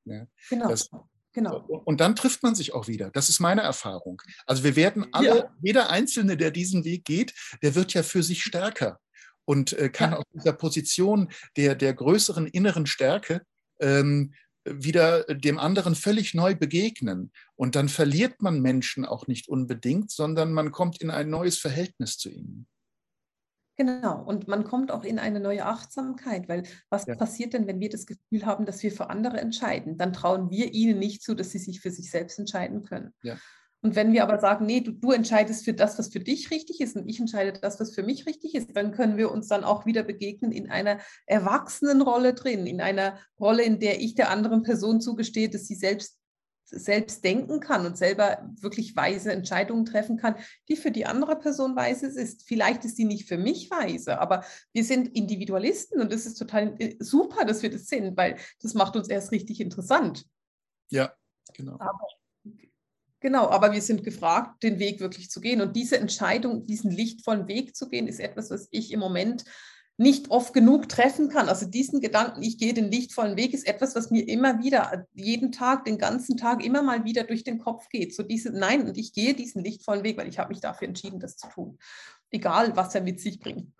Ja, 0.05 0.25
genau. 0.49 0.69
Das, 0.69 0.89
Genau. 1.33 1.57
Und 1.85 1.99
dann 1.99 2.15
trifft 2.15 2.43
man 2.43 2.53
sich 2.53 2.73
auch 2.73 2.87
wieder. 2.87 3.09
Das 3.09 3.27
ist 3.27 3.39
meine 3.39 3.61
Erfahrung. 3.61 4.21
Also 4.45 4.63
wir 4.63 4.75
werden 4.75 5.07
alle, 5.11 5.37
ja. 5.37 5.55
jeder 5.61 5.89
Einzelne, 5.89 6.37
der 6.37 6.51
diesen 6.51 6.85
Weg 6.85 7.05
geht, 7.05 7.33
der 7.63 7.73
wird 7.73 7.93
ja 7.93 8.03
für 8.03 8.21
sich 8.21 8.43
stärker 8.43 8.99
und 9.45 9.73
äh, 9.73 9.89
kann 9.89 10.11
ja. 10.11 10.17
aus 10.17 10.25
dieser 10.33 10.53
Position 10.53 11.31
der, 11.57 11.75
der 11.75 11.93
größeren 11.93 12.47
inneren 12.47 12.85
Stärke 12.85 13.41
ähm, 13.79 14.33
wieder 14.65 15.23
dem 15.23 15.57
anderen 15.57 15.95
völlig 15.95 16.33
neu 16.33 16.55
begegnen. 16.55 17.31
Und 17.55 17.75
dann 17.75 17.89
verliert 17.89 18.41
man 18.41 18.61
Menschen 18.61 19.03
auch 19.03 19.27
nicht 19.27 19.49
unbedingt, 19.49 20.11
sondern 20.11 20.53
man 20.53 20.71
kommt 20.71 21.01
in 21.01 21.09
ein 21.09 21.29
neues 21.29 21.57
Verhältnis 21.57 22.17
zu 22.17 22.29
ihnen. 22.29 22.67
Genau, 23.75 24.23
und 24.23 24.47
man 24.47 24.63
kommt 24.63 24.91
auch 24.91 25.03
in 25.03 25.17
eine 25.17 25.39
neue 25.39 25.65
Achtsamkeit, 25.65 26.47
weil 26.47 26.63
was 26.89 27.07
ja. 27.07 27.15
passiert 27.15 27.53
denn, 27.53 27.65
wenn 27.65 27.79
wir 27.79 27.89
das 27.89 28.05
Gefühl 28.05 28.45
haben, 28.45 28.65
dass 28.65 28.83
wir 28.83 28.91
für 28.91 29.09
andere 29.09 29.39
entscheiden? 29.39 29.97
Dann 29.97 30.13
trauen 30.13 30.51
wir 30.51 30.73
ihnen 30.73 30.99
nicht 30.99 31.23
zu, 31.23 31.33
dass 31.33 31.49
sie 31.49 31.57
sich 31.57 31.81
für 31.81 31.89
sich 31.89 32.11
selbst 32.11 32.37
entscheiden 32.37 32.83
können. 32.83 33.13
Ja. 33.23 33.37
Und 33.83 33.95
wenn 33.95 34.13
wir 34.13 34.23
aber 34.23 34.39
sagen, 34.39 34.65
nee, 34.65 34.79
du, 34.79 34.93
du, 34.93 35.11
entscheidest 35.11 35.65
für 35.65 35.73
das, 35.73 35.99
was 35.99 36.07
für 36.07 36.21
dich 36.21 36.51
richtig 36.51 36.79
ist 36.79 36.95
und 36.95 37.09
ich 37.09 37.19
entscheide 37.19 37.59
das, 37.59 37.81
was 37.81 37.93
für 37.93 38.03
mich 38.03 38.25
richtig 38.25 38.55
ist, 38.55 38.69
dann 38.77 38.93
können 38.93 39.17
wir 39.17 39.29
uns 39.29 39.49
dann 39.49 39.65
auch 39.65 39.85
wieder 39.85 40.03
begegnen 40.03 40.53
in 40.53 40.71
einer 40.71 40.99
erwachsenen 41.25 42.01
Rolle 42.01 42.33
drin, 42.33 42.65
in 42.65 42.79
einer 42.79 43.17
Rolle, 43.37 43.63
in 43.63 43.79
der 43.79 43.99
ich 43.99 44.15
der 44.15 44.29
anderen 44.29 44.63
Person 44.63 45.01
zugestehe, 45.01 45.49
dass 45.49 45.67
sie 45.67 45.75
selbst 45.75 46.17
selbst 46.65 47.23
denken 47.23 47.59
kann 47.59 47.85
und 47.85 47.97
selber 47.97 48.49
wirklich 48.59 48.95
weise 48.95 49.31
Entscheidungen 49.31 49.85
treffen 49.85 50.17
kann, 50.17 50.35
die 50.69 50.75
für 50.75 50.91
die 50.91 51.05
andere 51.05 51.37
Person 51.37 51.75
weise 51.75 52.07
ist. 52.07 52.43
Vielleicht 52.47 52.85
ist 52.85 52.97
die 52.97 53.05
nicht 53.05 53.27
für 53.27 53.37
mich 53.37 53.69
weise, 53.69 54.19
aber 54.19 54.43
wir 54.71 54.83
sind 54.83 55.15
Individualisten 55.15 56.01
und 56.01 56.11
das 56.11 56.25
ist 56.25 56.35
total 56.35 56.75
äh, 56.79 56.95
super, 56.99 57.45
dass 57.45 57.61
wir 57.61 57.69
das 57.69 57.87
sind, 57.87 58.17
weil 58.17 58.37
das 58.61 58.73
macht 58.73 58.95
uns 58.95 59.09
erst 59.09 59.31
richtig 59.31 59.59
interessant. 59.59 60.25
Ja, 60.89 61.13
genau. 61.53 61.73
Aber, 61.79 62.07
genau, 63.19 63.49
aber 63.49 63.71
wir 63.71 63.81
sind 63.81 64.03
gefragt, 64.03 64.63
den 64.63 64.79
Weg 64.79 64.99
wirklich 64.99 65.29
zu 65.29 65.41
gehen. 65.41 65.61
Und 65.61 65.75
diese 65.75 65.97
Entscheidung, 65.97 66.65
diesen 66.65 66.91
lichtvollen 66.91 67.47
Weg 67.47 67.75
zu 67.75 67.89
gehen, 67.89 68.07
ist 68.07 68.19
etwas, 68.19 68.49
was 68.51 68.67
ich 68.71 68.91
im 68.91 68.99
Moment 68.99 69.45
nicht 69.97 70.31
oft 70.31 70.53
genug 70.53 70.89
treffen 70.89 71.29
kann. 71.29 71.49
Also 71.49 71.67
diesen 71.67 72.01
Gedanken, 72.01 72.41
ich 72.41 72.57
gehe 72.57 72.73
den 72.73 72.91
lichtvollen 72.91 73.37
Weg, 73.37 73.53
ist 73.53 73.67
etwas, 73.67 73.95
was 73.95 74.09
mir 74.09 74.27
immer 74.27 74.59
wieder, 74.59 75.05
jeden 75.13 75.51
Tag, 75.51 75.85
den 75.85 75.97
ganzen 75.97 76.35
Tag 76.37 76.65
immer 76.65 76.81
mal 76.81 77.05
wieder 77.05 77.23
durch 77.23 77.43
den 77.43 77.59
Kopf 77.59 77.89
geht. 77.89 78.15
So 78.15 78.23
diese, 78.23 78.51
nein, 78.51 78.87
und 78.87 78.97
ich 78.97 79.13
gehe 79.13 79.33
diesen 79.33 79.63
lichtvollen 79.63 80.03
Weg, 80.03 80.17
weil 80.17 80.27
ich 80.27 80.39
habe 80.39 80.49
mich 80.49 80.61
dafür 80.61 80.87
entschieden, 80.87 81.19
das 81.19 81.37
zu 81.37 81.47
tun. 81.47 81.77
Egal, 82.31 82.75
was 82.75 82.95
er 82.95 83.01
mit 83.01 83.19
sich 83.19 83.39
bringt. 83.39 83.71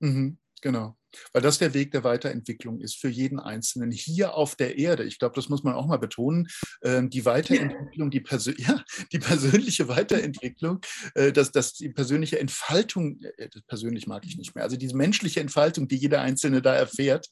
Mhm, 0.00 0.36
genau 0.64 0.96
weil 1.32 1.42
das 1.42 1.58
der 1.58 1.74
Weg 1.74 1.92
der 1.92 2.04
Weiterentwicklung 2.04 2.80
ist 2.80 2.96
für 2.96 3.08
jeden 3.08 3.38
Einzelnen 3.38 3.90
hier 3.90 4.34
auf 4.34 4.56
der 4.56 4.78
Erde. 4.78 5.04
Ich 5.04 5.18
glaube, 5.18 5.34
das 5.34 5.48
muss 5.48 5.62
man 5.62 5.74
auch 5.74 5.86
mal 5.86 5.98
betonen. 5.98 6.48
Ähm, 6.82 7.10
die 7.10 7.24
Weiterentwicklung, 7.24 8.10
die, 8.10 8.20
Persön 8.20 8.56
ja, 8.58 8.82
die 9.12 9.18
persönliche 9.18 9.88
Weiterentwicklung, 9.88 10.80
äh, 11.14 11.32
dass, 11.32 11.52
dass 11.52 11.74
die 11.74 11.90
persönliche 11.90 12.38
Entfaltung, 12.38 13.20
äh, 13.36 13.48
persönlich 13.66 14.06
mag 14.06 14.24
ich 14.26 14.36
nicht 14.36 14.54
mehr, 14.54 14.64
also 14.64 14.76
diese 14.76 14.96
menschliche 14.96 15.40
Entfaltung, 15.40 15.88
die 15.88 15.96
jeder 15.96 16.20
Einzelne 16.20 16.62
da 16.62 16.74
erfährt, 16.74 17.28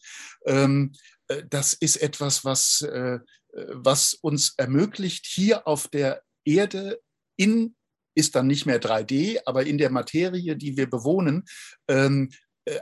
ähm, 0.46 0.92
äh, 1.28 1.42
das 1.48 1.72
ist 1.72 1.96
etwas, 1.96 2.44
was, 2.44 2.86
was 3.54 4.14
uns 4.14 4.54
ermöglicht, 4.56 5.26
hier 5.26 5.66
auf 5.66 5.88
der 5.88 6.22
Erde 6.44 7.00
in 7.36 7.74
ist 8.14 8.34
dann 8.34 8.46
nicht 8.46 8.66
mehr 8.66 8.80
3D, 8.80 9.40
aber 9.46 9.64
in 9.64 9.78
der 9.78 9.90
Materie, 9.90 10.56
die 10.56 10.76
wir 10.76 10.88
bewohnen, 10.88 11.44
ähm, 11.88 12.28
äh, 12.28 12.36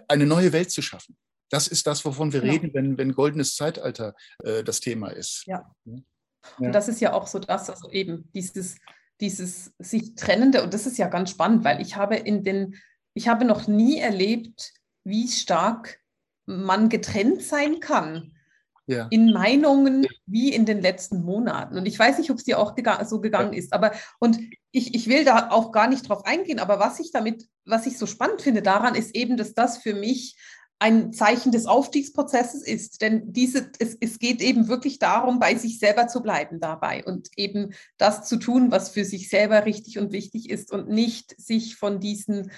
eine 0.09 0.26
neue 0.26 0.53
Welt 0.53 0.70
zu 0.70 0.83
schaffen. 0.83 1.16
Das 1.51 1.66
ist 1.66 1.87
das, 1.87 2.05
wovon 2.05 2.33
wir 2.33 2.41
genau. 2.41 2.53
reden, 2.53 2.70
wenn, 2.74 2.97
wenn 2.97 3.12
goldenes 3.12 3.57
Zeitalter 3.57 4.14
äh, 4.45 4.62
das 4.62 4.81
Thema 4.81 5.09
ist. 5.09 5.45
Ja. 5.47 5.70
ja. 5.85 5.97
Und 6.59 6.72
das 6.72 6.89
ist 6.89 7.01
ja 7.01 7.12
auch 7.12 7.26
so 7.26 7.39
das, 7.39 7.68
also 7.68 7.91
eben 7.91 8.31
dieses, 8.33 8.76
dieses 9.20 9.72
sich 9.78 10.14
trennende, 10.14 10.62
und 10.62 10.72
das 10.72 10.87
ist 10.87 10.97
ja 10.97 11.09
ganz 11.09 11.31
spannend, 11.31 11.64
weil 11.64 11.83
ich 11.83 11.97
habe 11.97 12.16
in 12.16 12.45
den, 12.45 12.76
ich 13.14 13.28
habe 13.28 13.45
noch 13.45 13.66
nie 13.66 13.99
erlebt, 13.99 14.72
wie 15.05 15.28
stark 15.28 16.01
man 16.47 16.89
getrennt 16.89 17.43
sein 17.43 17.81
kann. 17.81 18.33
Ja. 18.87 19.07
in 19.11 19.33
Meinungen 19.33 20.05
wie 20.26 20.53
in 20.53 20.66
den 20.66 20.81
letzten 20.83 21.22
Monaten. 21.22 21.78
Und 21.78 21.87
ich 21.87 21.97
weiß 21.97 22.18
nicht, 22.18 22.28
ob 22.33 22.39
es 22.39 22.45
dir 22.45 22.59
auch 22.59 22.74
so 23.05 23.20
gegangen 23.20 23.53
ja. 23.53 23.59
ist, 23.61 23.72
aber 23.72 23.93
und 24.18 24.41
ich, 24.73 24.95
ich 24.95 25.09
will 25.09 25.25
da 25.25 25.51
auch 25.51 25.73
gar 25.73 25.89
nicht 25.89 26.09
drauf 26.09 26.25
eingehen, 26.25 26.59
aber 26.59 26.79
was 26.79 27.01
ich 27.01 27.11
damit, 27.12 27.49
was 27.64 27.87
ich 27.87 27.99
so 27.99 28.07
spannend 28.07 28.43
finde 28.43 28.62
daran, 28.62 28.95
ist 28.95 29.14
eben, 29.14 29.37
dass 29.37 29.55
das 29.55 29.79
für 29.79 29.95
mich 29.95 30.37
ein 30.79 31.12
Zeichen 31.12 31.53
des 31.53 31.66
Aufstiegsprozesses 31.66 32.62
ist. 32.62 33.03
Denn 33.03 33.33
diese, 33.33 33.71
es, 33.79 33.97
es 34.01 34.18
geht 34.18 34.41
eben 34.41 34.68
wirklich 34.68 34.99
darum, 34.99 35.39
bei 35.39 35.55
sich 35.55 35.79
selber 35.79 36.09
zu 36.09 36.23
bleiben 36.23 36.59
dabei 36.59 37.05
und 37.05 37.29
eben 37.37 37.75
das 37.99 38.27
zu 38.27 38.39
tun, 38.39 38.71
was 38.71 38.89
für 38.89 39.05
sich 39.05 39.29
selber 39.29 39.66
richtig 39.66 39.99
und 39.99 40.11
wichtig 40.12 40.49
ist 40.49 40.73
und 40.73 40.89
nicht 40.89 41.39
sich 41.39 41.77
von 41.77 42.01
diesen 42.01 42.51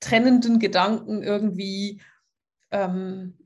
trennenden 0.00 0.58
Gedanken 0.58 1.22
irgendwie 1.22 2.02
ähm, 2.70 3.38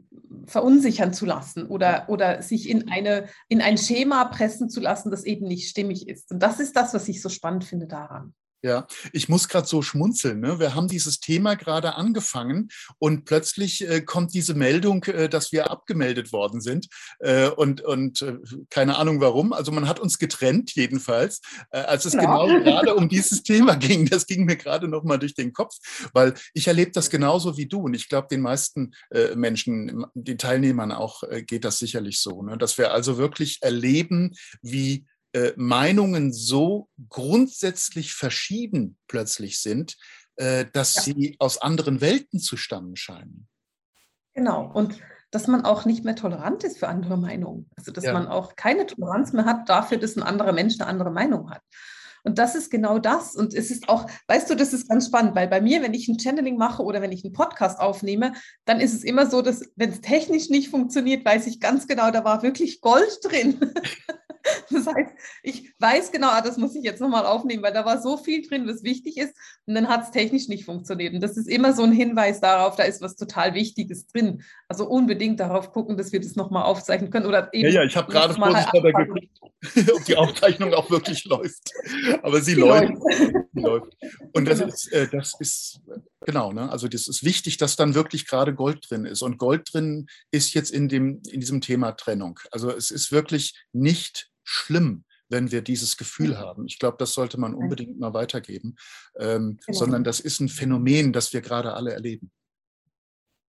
verunsichern 0.47 1.13
zu 1.13 1.27
lassen 1.27 1.67
oder, 1.67 2.09
oder 2.09 2.43
sich 2.43 2.69
in, 2.69 2.89
eine, 2.89 3.29
in 3.49 3.61
ein 3.61 3.79
Schema 3.79 4.25
pressen 4.25 4.69
zu 4.69 4.81
lassen, 4.81 5.11
das 5.11 5.25
eben 5.25 5.47
nicht 5.47 5.69
stimmig 5.69 6.09
ist. 6.09 6.31
Und 6.31 6.43
das 6.43 6.61
ist 6.61 6.77
das, 6.77 6.95
was 6.95 7.09
ich 7.09 7.23
so 7.23 7.29
spannend 7.29 7.65
finde 7.65 7.87
daran. 7.87 8.35
Ja, 8.61 8.89
ich 9.13 9.29
muss 9.29 9.49
gerade 9.49 9.69
so 9.69 9.83
schmunzeln. 9.83 10.41
Ne? 10.41 10.59
Wir 10.59 10.75
haben 10.75 10.89
dieses 10.89 11.21
Thema 11.21 11.55
gerade 11.55 11.95
angefangen 11.95 12.71
und 12.99 13.25
plötzlich 13.25 13.89
äh, 13.89 14.01
kommt 14.01 14.35
diese 14.35 14.55
Meldung, 14.55 15.05
äh, 15.05 15.29
dass 15.29 15.53
wir 15.53 15.71
abgemeldet 15.71 16.33
worden 16.33 16.61
sind 16.61 16.89
äh, 17.21 17.51
und, 17.51 17.83
und 17.83 18.21
äh, 18.23 18.37
keine 18.69 18.97
Ahnung 18.97 19.21
warum. 19.21 19.53
Also 19.53 19.71
man 19.71 19.87
hat 19.87 20.01
uns 20.01 20.19
getrennt 20.19 20.75
jedenfalls, 20.75 21.41
äh, 21.71 21.79
als 21.79 22.05
es 22.05 22.15
genau, 22.15 22.49
genau 22.49 22.65
gerade 22.65 22.97
um 22.97 23.09
dieses 23.09 23.45
Thema 23.45 23.77
ging. 23.77 24.07
Das 24.07 24.27
ging 24.27 24.45
mir 24.45 24.57
gerade 24.57 24.89
noch 24.89 25.05
mal 25.05 25.19
durch 25.19 25.35
den 25.35 25.53
Kopf, 25.53 25.77
weil 26.13 26.35
ich 26.53 26.67
erlebe 26.67 26.91
das 26.91 27.11
genauso 27.11 27.57
wie 27.57 27.67
du 27.67 27.83
und 27.83 27.95
ich 27.95 28.09
glaube, 28.09 28.27
den 28.29 28.41
meisten 28.41 28.93
äh, 29.11 29.37
Menschen, 29.37 30.05
den 30.15 30.39
Teilnehmern 30.39 30.91
auch, 30.91 31.23
geht 31.47 31.65
das 31.65 31.79
sicherlich 31.79 32.21
so, 32.21 32.43
ne? 32.43 32.59
dass 32.59 32.77
wir 32.77 32.93
also 32.93 33.19
wirklich 33.19 33.59
erleben, 33.61 34.35
wie 34.63 35.07
äh, 35.33 35.53
Meinungen 35.57 36.33
so 36.33 36.89
grundsätzlich 37.09 38.15
verschieden 38.15 38.97
plötzlich 39.09 39.61
sind, 39.61 39.97
äh, 40.37 40.67
dass 40.73 40.97
ja. 40.97 41.03
sie 41.03 41.37
aus 41.39 41.59
anderen 41.59 42.01
Welten 42.01 42.41
zu 42.41 42.57
stammen 42.57 42.97
scheinen. 42.97 43.49
Genau. 44.35 44.71
Und 44.73 44.99
dass 45.31 45.47
man 45.47 45.65
auch 45.65 45.85
nicht 45.85 46.05
mehr 46.05 46.17
tolerant 46.17 46.65
ist 46.65 46.79
für 46.79 46.89
andere 46.89 47.19
Meinungen. 47.19 47.69
Also 47.77 47.93
dass 47.93 48.05
ja. 48.05 48.13
man 48.13 48.29
auch 48.29 48.57
keine 48.57 48.87
Toleranz 48.87 49.33
mehr 49.33 49.45
hat 49.45 49.69
dafür, 49.69 49.99
dass 49.99 50.17
ein 50.17 50.23
anderer 50.23 50.53
Mensch 50.53 50.81
eine 50.81 50.89
andere 50.89 51.11
Meinung 51.11 51.51
hat. 51.51 51.63
Und 52.25 52.39
das 52.39 52.55
ist 52.55 52.71
genau 52.71 52.99
das. 52.99 53.35
Und 53.37 53.55
es 53.55 53.71
ist 53.71 53.89
auch, 53.89 54.07
weißt 54.27 54.51
du, 54.51 54.55
das 54.55 54.73
ist 54.73 54.89
ganz 54.89 55.07
spannend, 55.07 55.35
weil 55.35 55.49
bei 55.49 55.61
mir, 55.61 55.83
wenn 55.83 55.95
ich 55.95 56.09
ein 56.09 56.19
Channeling 56.19 56.57
mache 56.57 56.83
oder 56.83 57.01
wenn 57.03 57.13
ich 57.13 57.25
einen 57.25 57.33
Podcast 57.33 57.79
aufnehme, 57.79 58.33
dann 58.65 58.81
ist 58.81 58.95
es 58.95 59.05
immer 59.05 59.27
so, 59.27 59.43
dass 59.43 59.63
wenn 59.77 59.91
es 59.91 60.01
technisch 60.01 60.49
nicht 60.51 60.69
funktioniert, 60.69 61.25
weiß 61.25 61.47
ich 61.47 61.61
ganz 61.61 61.87
genau, 61.87 62.11
da 62.11 62.25
war 62.25 62.43
wirklich 62.43 62.81
Gold 62.81 63.19
drin. 63.23 63.59
Das 64.71 64.87
heißt, 64.87 65.15
ich 65.43 65.73
weiß 65.79 66.13
genau, 66.13 66.29
ah, 66.29 66.43
das 66.43 66.59
muss 66.59 66.75
ich 66.75 66.83
jetzt 66.83 67.01
nochmal 67.01 67.25
aufnehmen, 67.25 67.63
weil 67.63 67.73
da 67.73 67.85
war 67.85 68.01
so 68.01 68.17
viel 68.17 68.47
drin, 68.47 68.67
was 68.67 68.83
wichtig 68.83 69.17
ist. 69.17 69.35
Und 69.67 69.75
dann 69.75 69.89
hat 69.89 70.05
es 70.05 70.11
technisch 70.11 70.49
nicht 70.49 70.65
funktioniert. 70.65 71.15
Und 71.15 71.21
das 71.21 71.37
ist 71.37 71.49
immer 71.49 71.73
so 71.73 71.83
ein 71.83 71.93
Hinweis 71.93 72.41
darauf, 72.41 72.77
da 72.77 72.83
ist 72.85 73.01
was 73.01 73.17
total 73.17 73.55
Wichtiges 73.55 74.07
drin. 74.07 74.43
Also 74.69 74.87
unbedingt 74.87 75.41
darauf 75.41 75.73
gucken, 75.73 75.97
dass 75.97 76.13
wir 76.13 76.21
das 76.21 76.37
nochmal 76.37 76.65
aufzeichnen 76.65 77.11
können. 77.11 77.27
Oder 77.27 77.53
eben 77.53 77.69
ja, 77.69 77.81
ja, 77.81 77.85
ich 77.85 77.97
habe 77.97 78.13
gerade 78.13 78.35
vorsichtshalber 78.35 78.93
geguckt, 78.93 79.29
ob 79.95 80.05
die 80.05 80.17
Aufzeichnung 80.17 80.75
auch 80.75 80.91
wirklich 80.91 81.25
läuft. 81.25 81.73
Aber 82.23 82.41
sie 82.41 82.55
läuft. 82.55 82.93
sie 83.55 83.61
läuft. 83.61 83.97
Und 84.33 84.47
das 84.47 84.59
genau. 84.59 84.73
ist, 84.73 84.93
äh, 84.93 85.09
das 85.09 85.33
ist 85.41 85.81
Genau, 86.29 86.53
ne? 86.53 86.71
also 86.71 86.89
das 86.89 87.09
ist 87.09 87.25
wichtig, 87.25 87.57
dass 87.57 87.77
dann 87.77 87.95
wirklich 87.95 88.27
gerade 88.27 88.55
Gold 88.55 88.91
drin 88.91 89.07
ist. 89.07 89.23
Und 89.23 89.39
Gold 89.39 89.73
drin 89.73 90.09
ist 90.31 90.53
jetzt 90.53 90.71
in, 90.71 90.89
dem, 90.89 91.23
in 91.31 91.41
diesem 91.41 91.63
Thema 91.63 91.93
Trennung. 91.93 92.39
Also 92.51 92.71
es 92.71 92.91
ist 92.91 93.13
wirklich 93.13 93.55
nicht 93.73 94.29
schlimm, 94.49 95.05
wenn 95.29 95.53
wir 95.53 95.63
dieses 95.63 95.97
Gefühl 95.97 96.31
mhm. 96.31 96.39
haben. 96.39 96.67
Ich 96.67 96.79
glaube, 96.79 96.97
das 96.99 97.13
sollte 97.13 97.39
man 97.39 97.55
unbedingt 97.55 97.99
mal 97.99 98.15
weitergeben, 98.15 98.77
ähm, 99.19 99.59
genau. 99.65 99.79
sondern 99.79 100.05
das 100.05 100.21
ist 100.21 100.41
ein 100.41 100.49
Phänomen, 100.49 101.13
das 101.13 101.33
wir 101.33 101.43
gerade 101.43 101.75
alle 101.75 101.93
erleben. 101.93 102.31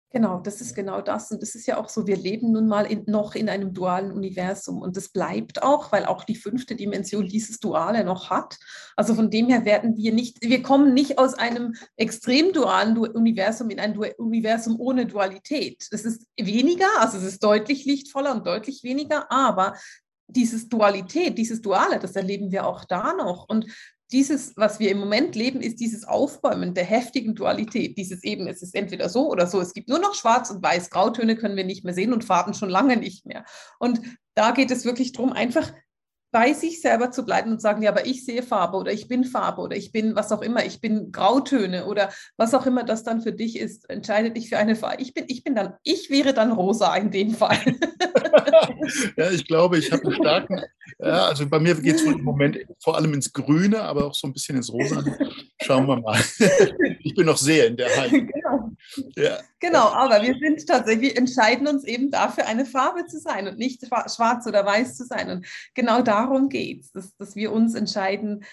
Genau, 0.10 0.40
das 0.40 0.62
ist 0.62 0.74
genau 0.74 1.02
das. 1.02 1.32
Und 1.32 1.42
das 1.42 1.54
ist 1.54 1.68
ja 1.68 1.78
auch 1.78 1.90
so, 1.90 2.08
wir 2.08 2.16
leben 2.16 2.54
nun 2.54 2.68
mal 2.68 2.86
in, 2.86 3.04
noch 3.08 3.36
in 3.36 3.50
einem 3.50 3.74
dualen 3.74 4.14
Universum. 4.14 4.82
Und 4.82 4.96
das 4.96 5.10
bleibt 5.10 5.62
auch, 5.62 5.92
weil 5.92 6.06
auch 6.06 6.24
die 6.24 6.36
fünfte 6.36 6.78
Dimension 6.78 7.28
dieses 7.28 7.60
Duale 7.60 8.06
noch 8.06 8.30
hat. 8.30 8.58
Also 8.96 9.16
von 9.16 9.30
dem 9.30 9.50
her 9.50 9.66
werden 9.66 9.98
wir 9.98 10.14
nicht, 10.14 10.42
wir 10.42 10.64
kommen 10.64 10.94
nicht 10.94 11.20
aus 11.20 11.34
einem 11.34 11.76
extrem 11.98 12.54
dualen 12.54 12.98
Universum 12.98 13.70
in 13.70 13.82
ein 13.82 13.94
du 13.94 14.06
Universum 14.18 14.80
ohne 14.80 15.06
Dualität. 15.06 15.86
Es 15.92 16.06
ist 16.06 16.26
weniger, 16.40 16.88
also 17.00 17.18
es 17.18 17.26
ist 17.26 17.44
deutlich 17.44 17.84
lichtvoller 17.84 18.34
und 18.34 18.48
deutlich 18.48 18.84
weniger, 18.84 19.30
aber 19.30 19.76
dieses 20.28 20.70
Dualität, 20.70 21.38
dieses 21.38 21.62
Duale, 21.62 22.00
das 22.00 22.16
erleben 22.16 22.52
wir 22.52 22.68
auch 22.68 22.86
da 22.86 23.14
noch. 23.14 23.48
Und 23.48 23.66
dieses, 24.12 24.56
was 24.56 24.80
wir 24.80 24.90
im 24.92 25.00
Moment 25.00 25.36
leben, 25.36 25.62
ist 25.62 25.80
dieses 25.80 26.06
Aufbäumen 26.06 26.74
der 26.74 26.86
heftigen 26.86 27.36
Dualität. 27.36 27.98
Dieses 27.98 28.24
eben, 28.24 28.48
es 28.48 28.62
ist 28.62 28.74
entweder 28.74 29.10
so 29.10 29.30
oder 29.30 29.48
so. 29.48 29.60
Es 29.60 29.74
gibt 29.74 29.90
nur 29.90 30.00
noch 30.00 30.16
Schwarz 30.16 30.50
und 30.50 30.64
Weiß. 30.64 30.90
Grautöne 30.90 31.36
können 31.36 31.58
wir 31.58 31.66
nicht 31.66 31.84
mehr 31.84 31.94
sehen 31.94 32.14
und 32.14 32.24
Farben 32.24 32.54
schon 32.54 32.70
lange 32.70 32.98
nicht 32.98 33.26
mehr. 33.26 33.44
Und 33.80 34.02
da 34.34 34.52
geht 34.52 34.72
es 34.72 34.86
wirklich 34.86 35.12
darum, 35.12 35.34
einfach 35.34 35.74
bei 36.38 36.54
sich 36.54 36.82
selber 36.82 37.10
zu 37.10 37.26
bleiben 37.26 37.50
und 37.50 37.62
sagen, 37.64 37.82
ja, 37.82 37.90
aber 37.90 38.06
ich 38.06 38.24
sehe 38.24 38.44
Farbe 38.44 38.78
oder 38.78 38.94
ich 38.94 39.08
bin 39.08 39.24
Farbe 39.24 39.60
oder 39.60 39.76
ich 39.76 39.92
bin 39.92 40.16
was 40.16 40.32
auch 40.32 40.44
immer, 40.44 40.64
ich 40.64 40.80
bin 40.80 41.12
Grautöne 41.12 41.88
oder 41.88 42.12
was 42.38 42.54
auch 42.54 42.68
immer 42.68 42.84
das 42.84 43.04
dann 43.04 43.22
für 43.22 43.32
dich 43.32 43.58
ist. 43.58 43.90
Entscheide 43.90 44.30
dich 44.30 44.48
für 44.48 44.60
eine 44.60 44.76
Farbe. 44.76 45.02
Ich 45.02 45.16
bin, 45.16 45.26
ich 45.30 45.44
bin 45.44 45.56
dann, 45.56 45.74
ich 45.82 46.12
wäre 46.12 46.36
dann 46.36 46.52
rosa 46.52 46.96
in 46.96 47.10
dem 47.10 47.32
Fall. 47.32 47.58
ja, 49.18 49.32
ich 49.32 49.48
glaube, 49.48 49.80
ich 49.80 49.92
habe 49.92 50.04
einen 50.04 50.14
starken, 50.14 50.62
ja, 51.00 51.26
also 51.26 51.50
bei 51.50 51.60
mir 51.60 51.74
geht 51.74 51.96
es 51.96 52.04
im 52.04 52.22
Moment 52.22 52.60
vor 52.84 52.96
allem 52.98 53.16
ins 53.16 53.34
Grüne, 53.34 53.82
aber 53.82 54.06
auch 54.06 54.14
so 54.14 54.28
ein 54.28 54.34
bisschen 54.34 54.58
ins 54.58 54.72
Rosa. 54.72 55.04
Schauen 55.68 55.86
wir 55.86 56.00
mal. 56.00 56.18
ich 57.04 57.14
bin 57.14 57.26
noch 57.26 57.38
sehr 57.38 57.68
in 57.68 57.76
der 57.76 57.94
Haltung. 57.96 58.28
Genau. 58.28 58.72
Ja. 59.18 59.40
genau, 59.60 59.90
aber 59.90 60.22
wir 60.22 60.34
sind 60.40 60.66
tatsächlich, 60.66 61.10
wir 61.10 61.18
entscheiden 61.18 61.68
uns 61.68 61.84
eben 61.84 62.10
dafür, 62.10 62.48
eine 62.48 62.66
Farbe 62.66 63.06
zu 63.06 63.20
sein 63.20 63.50
und 63.50 63.58
nicht 63.58 63.86
schwarz 63.86 64.48
oder 64.48 64.66
weiß 64.66 64.96
zu 64.96 65.04
sein. 65.04 65.30
Und 65.30 65.46
genau 65.76 66.02
darum 66.02 66.48
geht 66.48 66.84
es, 66.84 66.92
dass, 66.94 67.16
dass 67.18 67.36
wir 67.36 67.52
uns 67.52 67.76
entscheiden, 67.76 68.46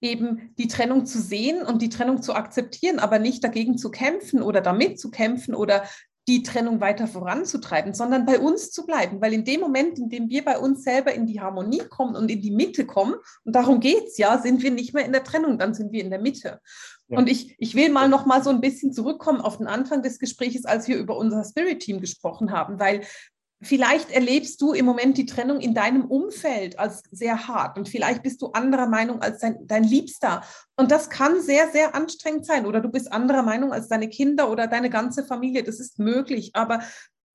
eben 0.00 0.54
die 0.56 0.68
Trennung 0.68 1.04
zu 1.04 1.20
sehen 1.20 1.62
und 1.62 1.82
die 1.82 1.90
Trennung 1.90 2.22
zu 2.22 2.34
akzeptieren, 2.34 2.98
aber 2.98 3.18
nicht 3.18 3.44
dagegen 3.44 3.76
zu 3.76 3.90
kämpfen 3.90 4.42
oder 4.42 4.62
damit 4.62 4.98
zu 4.98 5.10
kämpfen 5.10 5.54
oder 5.54 5.84
die 6.26 6.42
Trennung 6.42 6.80
weiter 6.80 7.06
voranzutreiben, 7.06 7.92
sondern 7.92 8.24
bei 8.24 8.38
uns 8.38 8.70
zu 8.70 8.86
bleiben. 8.86 9.20
Weil 9.20 9.34
in 9.34 9.44
dem 9.44 9.60
Moment, 9.60 9.98
in 9.98 10.08
dem 10.08 10.30
wir 10.30 10.44
bei 10.44 10.58
uns 10.58 10.82
selber 10.82 11.12
in 11.12 11.26
die 11.26 11.40
Harmonie 11.40 11.82
kommen 11.88 12.16
und 12.16 12.30
in 12.30 12.40
die 12.40 12.50
Mitte 12.50 12.86
kommen, 12.86 13.14
und 13.44 13.54
darum 13.54 13.80
geht 13.80 14.08
es 14.08 14.18
ja, 14.18 14.38
sind 14.38 14.62
wir 14.62 14.70
nicht 14.70 14.94
mehr 14.94 15.04
in 15.04 15.12
der 15.12 15.24
Trennung, 15.24 15.58
dann 15.58 15.74
sind 15.74 15.92
wir 15.92 16.02
in 16.02 16.10
der 16.10 16.20
Mitte. 16.20 16.60
Ja. 17.08 17.18
Und 17.18 17.28
ich, 17.28 17.54
ich 17.58 17.74
will 17.74 17.90
mal 17.90 18.08
noch 18.08 18.24
mal 18.24 18.42
so 18.42 18.48
ein 18.48 18.62
bisschen 18.62 18.92
zurückkommen 18.92 19.42
auf 19.42 19.58
den 19.58 19.66
Anfang 19.66 20.02
des 20.02 20.18
Gesprächs, 20.18 20.64
als 20.64 20.88
wir 20.88 20.96
über 20.96 21.16
unser 21.16 21.44
Spirit-Team 21.44 22.00
gesprochen 22.00 22.50
haben, 22.50 22.80
weil 22.80 23.02
Vielleicht 23.62 24.10
erlebst 24.10 24.60
du 24.60 24.72
im 24.72 24.84
Moment 24.84 25.16
die 25.16 25.26
Trennung 25.26 25.60
in 25.60 25.74
deinem 25.74 26.04
Umfeld 26.04 26.78
als 26.78 27.02
sehr 27.10 27.48
hart 27.48 27.78
und 27.78 27.88
vielleicht 27.88 28.22
bist 28.22 28.42
du 28.42 28.48
anderer 28.48 28.86
Meinung 28.86 29.22
als 29.22 29.40
dein, 29.40 29.66
dein 29.66 29.84
Liebster. 29.84 30.42
Und 30.76 30.90
das 30.90 31.08
kann 31.08 31.40
sehr, 31.40 31.70
sehr 31.70 31.94
anstrengend 31.94 32.44
sein. 32.44 32.66
Oder 32.66 32.80
du 32.80 32.88
bist 32.88 33.10
anderer 33.12 33.42
Meinung 33.42 33.72
als 33.72 33.88
deine 33.88 34.08
Kinder 34.08 34.50
oder 34.50 34.66
deine 34.66 34.90
ganze 34.90 35.24
Familie. 35.24 35.62
Das 35.62 35.80
ist 35.80 35.98
möglich. 35.98 36.50
Aber 36.54 36.80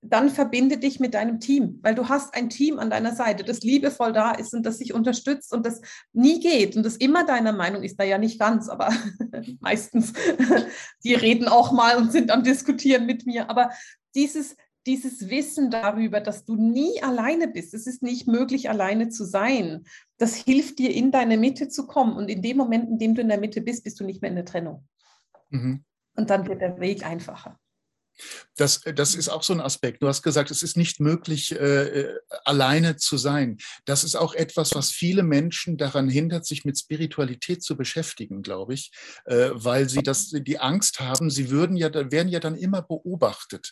dann 0.02 0.30
verbinde 0.30 0.78
dich 0.78 1.00
mit 1.00 1.14
deinem 1.14 1.40
Team, 1.40 1.80
weil 1.82 1.94
du 1.94 2.08
hast 2.08 2.34
ein 2.34 2.50
Team 2.50 2.80
an 2.80 2.90
deiner 2.90 3.14
Seite, 3.16 3.44
das 3.44 3.62
liebevoll 3.62 4.14
da 4.14 4.32
ist 4.32 4.54
und 4.54 4.66
das 4.66 4.78
sich 4.78 4.94
unterstützt 4.94 5.54
und 5.54 5.66
das 5.66 5.82
nie 6.14 6.40
geht 6.40 6.78
und 6.78 6.84
das 6.84 6.96
immer 6.96 7.26
deiner 7.26 7.52
Meinung 7.52 7.84
ist, 7.84 8.00
da 8.00 8.06
ja 8.06 8.18
nicht 8.18 8.40
ganz, 8.40 8.70
aber 8.70 8.94
meistens, 9.60 10.14
die 11.04 11.16
reden 11.16 11.50
auch 11.50 11.72
mal 11.74 11.98
und 11.98 12.12
sind 12.12 12.32
am 12.32 12.44
Diskutieren 12.44 13.06
mit 13.06 13.26
mir. 13.26 13.50
Aber 13.50 13.72
dieses, 14.16 14.56
dieses 14.90 15.30
Wissen 15.30 15.70
darüber, 15.70 16.20
dass 16.20 16.46
du 16.46 16.56
nie 16.56 17.04
alleine 17.04 17.48
bist, 17.48 17.76
es 17.76 17.86
ist 17.86 18.02
nicht 18.02 18.28
möglich, 18.28 18.72
alleine 18.72 19.10
zu 19.10 19.24
sein, 19.24 19.86
das 20.18 20.34
hilft 20.34 20.80
dir, 20.80 20.92
in 20.92 21.12
deine 21.12 21.38
Mitte 21.38 21.70
zu 21.70 21.86
kommen. 21.86 22.18
Und 22.18 22.28
in 22.28 22.42
dem 22.42 22.58
Moment, 22.58 22.90
in 22.90 22.98
dem 22.98 23.14
du 23.14 23.22
in 23.22 23.30
der 23.30 23.40
Mitte 23.40 23.62
bist, 23.62 23.84
bist 23.84 24.00
du 24.00 24.04
nicht 24.04 24.24
mehr 24.24 24.30
in 24.30 24.36
der 24.36 24.46
Trennung. 24.46 24.88
Mhm. 25.52 25.84
Und 26.16 26.32
dann 26.32 26.48
wird 26.48 26.62
der 26.62 26.80
Weg 26.80 27.06
einfacher. 27.06 27.60
Das, 28.56 28.82
das 28.96 29.16
ist 29.16 29.30
auch 29.30 29.44
so 29.44 29.54
ein 29.54 29.62
Aspekt. 29.62 30.04
Du 30.04 30.08
hast 30.08 30.22
gesagt, 30.24 30.52
es 30.52 30.64
ist 30.64 30.78
nicht 30.78 31.00
möglich, 31.00 31.52
äh, 31.52 32.02
äh, 32.02 32.20
alleine 32.46 32.98
zu 32.98 33.18
sein. 33.18 33.58
Das 33.86 34.04
ist 34.04 34.16
auch 34.16 34.34
etwas, 34.34 34.76
was 34.76 34.92
viele 34.92 35.24
Menschen 35.24 35.78
daran 35.78 36.10
hindert, 36.10 36.46
sich 36.46 36.66
mit 36.66 36.78
Spiritualität 36.78 37.64
zu 37.64 37.78
beschäftigen, 37.78 38.42
glaube 38.42 38.74
ich, 38.74 38.92
äh, 39.26 39.50
weil 39.54 39.90
sie 39.90 40.04
das, 40.04 40.30
die 40.30 40.60
Angst 40.60 41.00
haben, 41.00 41.30
sie 41.30 41.50
würden 41.50 41.76
ja, 41.76 41.94
werden 41.94 42.30
ja 42.30 42.40
dann 42.40 42.56
immer 42.56 42.82
beobachtet. 42.82 43.72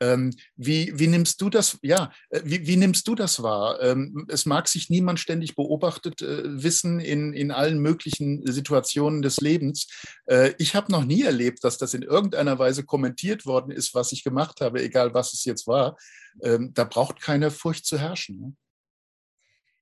Ähm, 0.00 0.32
wie, 0.56 0.92
wie 0.96 1.08
nimmst 1.08 1.40
du 1.40 1.50
das, 1.50 1.78
ja, 1.82 2.12
äh, 2.30 2.40
wie, 2.44 2.66
wie 2.66 2.76
nimmst 2.76 3.08
du 3.08 3.14
das 3.14 3.42
wahr? 3.42 3.82
Ähm, 3.82 4.26
es 4.28 4.46
mag 4.46 4.68
sich 4.68 4.90
niemand 4.90 5.18
ständig 5.18 5.56
beobachtet 5.56 6.22
äh, 6.22 6.62
wissen 6.62 7.00
in, 7.00 7.32
in 7.32 7.50
allen 7.50 7.80
möglichen 7.80 8.46
Situationen 8.46 9.22
des 9.22 9.40
Lebens. 9.40 9.88
Äh, 10.26 10.52
ich 10.58 10.76
habe 10.76 10.92
noch 10.92 11.04
nie 11.04 11.22
erlebt, 11.22 11.64
dass 11.64 11.78
das 11.78 11.94
in 11.94 12.02
irgendeiner 12.02 12.58
Weise 12.58 12.84
kommentiert 12.84 13.44
worden 13.44 13.72
ist, 13.72 13.87
was 13.94 14.12
ich 14.12 14.24
gemacht 14.24 14.60
habe, 14.60 14.82
egal 14.82 15.14
was 15.14 15.32
es 15.32 15.44
jetzt 15.44 15.66
war. 15.66 15.96
Ähm, 16.42 16.72
da 16.74 16.84
braucht 16.84 17.20
keine 17.20 17.50
Furcht 17.50 17.86
zu 17.86 17.98
herrschen. 17.98 18.40
Ne? 18.40 18.56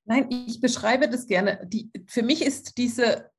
Nein, 0.04 0.30
ich 0.30 0.60
beschreibe 0.60 1.08
das 1.08 1.26
gerne. 1.26 1.60
Die, 1.66 1.90
für 2.06 2.22
mich 2.22 2.42
ist 2.42 2.78
diese 2.78 3.30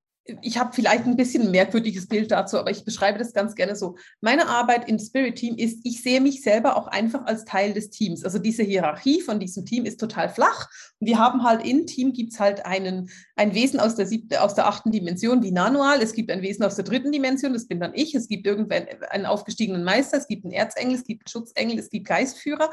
ich 0.42 0.58
habe 0.58 0.74
vielleicht 0.74 1.06
ein 1.06 1.16
bisschen 1.16 1.44
ein 1.44 1.52
merkwürdiges 1.52 2.08
Bild 2.08 2.32
dazu, 2.32 2.58
aber 2.58 2.72
ich 2.72 2.84
beschreibe 2.84 3.18
das 3.18 3.34
ganz 3.34 3.56
gerne 3.56 3.76
so. 3.76 3.98
Meine 4.22 4.48
Arbeit 4.48 4.90
im 4.90 5.00
Spirit 5.00 5.36
Team 5.36 5.56
ist, 5.56 5.80
ich 5.84 6.02
sehe 6.04 6.22
mich 6.22 6.42
selber 6.42 6.76
auch 6.76 6.88
einfach 6.88 7.26
als 7.26 7.46
Teil 7.46 7.74
des 7.74 7.90
Teams. 7.90 8.24
Also 8.24 8.40
diese 8.40 8.64
Hierarchie 8.64 9.22
von 9.22 9.40
diesem 9.40 9.66
Team 9.66 9.86
ist 9.86 10.00
total 10.00 10.30
flach. 10.30 10.70
Und 11.00 11.08
wir 11.08 11.18
haben 11.18 11.44
halt 11.44 11.66
im 11.66 11.86
Team 11.86 12.14
gibt 12.14 12.34
es 12.34 12.40
halt 12.40 12.66
einen, 12.66 13.10
ein 13.36 13.54
Wesen 13.54 13.80
aus 13.80 13.96
der, 13.96 14.06
siebte, 14.06 14.42
aus 14.42 14.56
der 14.56 14.68
achten 14.68 14.92
Dimension 14.92 15.44
wie 15.44 15.52
Nanual. 15.52 16.02
Es 16.02 16.14
gibt 16.14 16.30
ein 16.32 16.42
Wesen 16.42 16.66
aus 16.66 16.76
der 16.76 16.86
dritten 16.86 17.12
Dimension, 17.12 17.54
das 17.54 17.68
bin 17.68 17.80
dann 17.80 17.94
ich. 17.94 18.14
Es 18.14 18.28
gibt 18.28 18.46
irgendwann 18.46 18.86
einen 19.10 19.26
aufgestiegenen 19.26 19.84
Meister, 19.84 20.18
es 20.18 20.28
gibt 20.28 20.44
einen 20.44 20.54
Erzengel, 20.54 20.96
es 20.96 21.06
gibt 21.06 21.22
einen 21.22 21.32
Schutzengel, 21.32 21.80
es 21.80 21.90
gibt 21.90 22.08
Geistführer. 22.08 22.70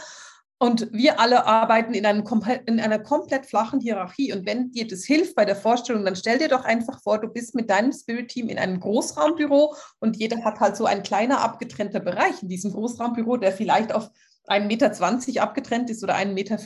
Und 0.65 0.91
wir 0.93 1.21
alle 1.21 1.45
arbeiten 1.45 1.93
in, 1.93 2.07
einem, 2.07 2.25
in, 2.65 2.81
einer 2.81 2.99
komplett 2.99 3.45
flachen 3.45 3.81
Hierarchie. 3.81 4.33
Und 4.33 4.47
wenn 4.47 4.71
dir 4.71 4.87
das 4.87 5.05
hilft 5.05 5.35
bei 5.35 5.45
der 5.45 5.57
Vorstellung, 5.57 6.07
dann 6.07 6.17
stell 6.17 6.39
dir 6.39 6.49
doch 6.49 6.65
einfach 6.65 7.03
vor, 7.03 7.21
du 7.21 7.29
bist 7.29 7.55
mit 7.55 7.69
deinem 7.69 7.93
Spirit-Team 7.93 8.49
in 8.49 8.59
einem 8.59 8.81
Großraumbüro 8.81 9.75
und 10.01 10.17
jeder 10.17 10.43
hat 10.43 10.61
halt 10.61 10.79
so 10.79 10.87
ein 10.87 11.03
kleiner 11.03 11.43
abgetrennter 11.43 12.01
Bereich 12.01 12.43
in 12.43 12.49
diesem 12.49 12.73
Großraumbüro, 12.73 13.37
der 13.37 13.53
vielleicht 13.53 13.95
auf 13.95 14.09
1,20 14.49 14.67
Meter 14.67 15.43
abgetrennt 15.43 15.91
ist 15.91 16.03
oder 16.03 16.17
1,50 16.17 16.33
Meter. 16.33 16.59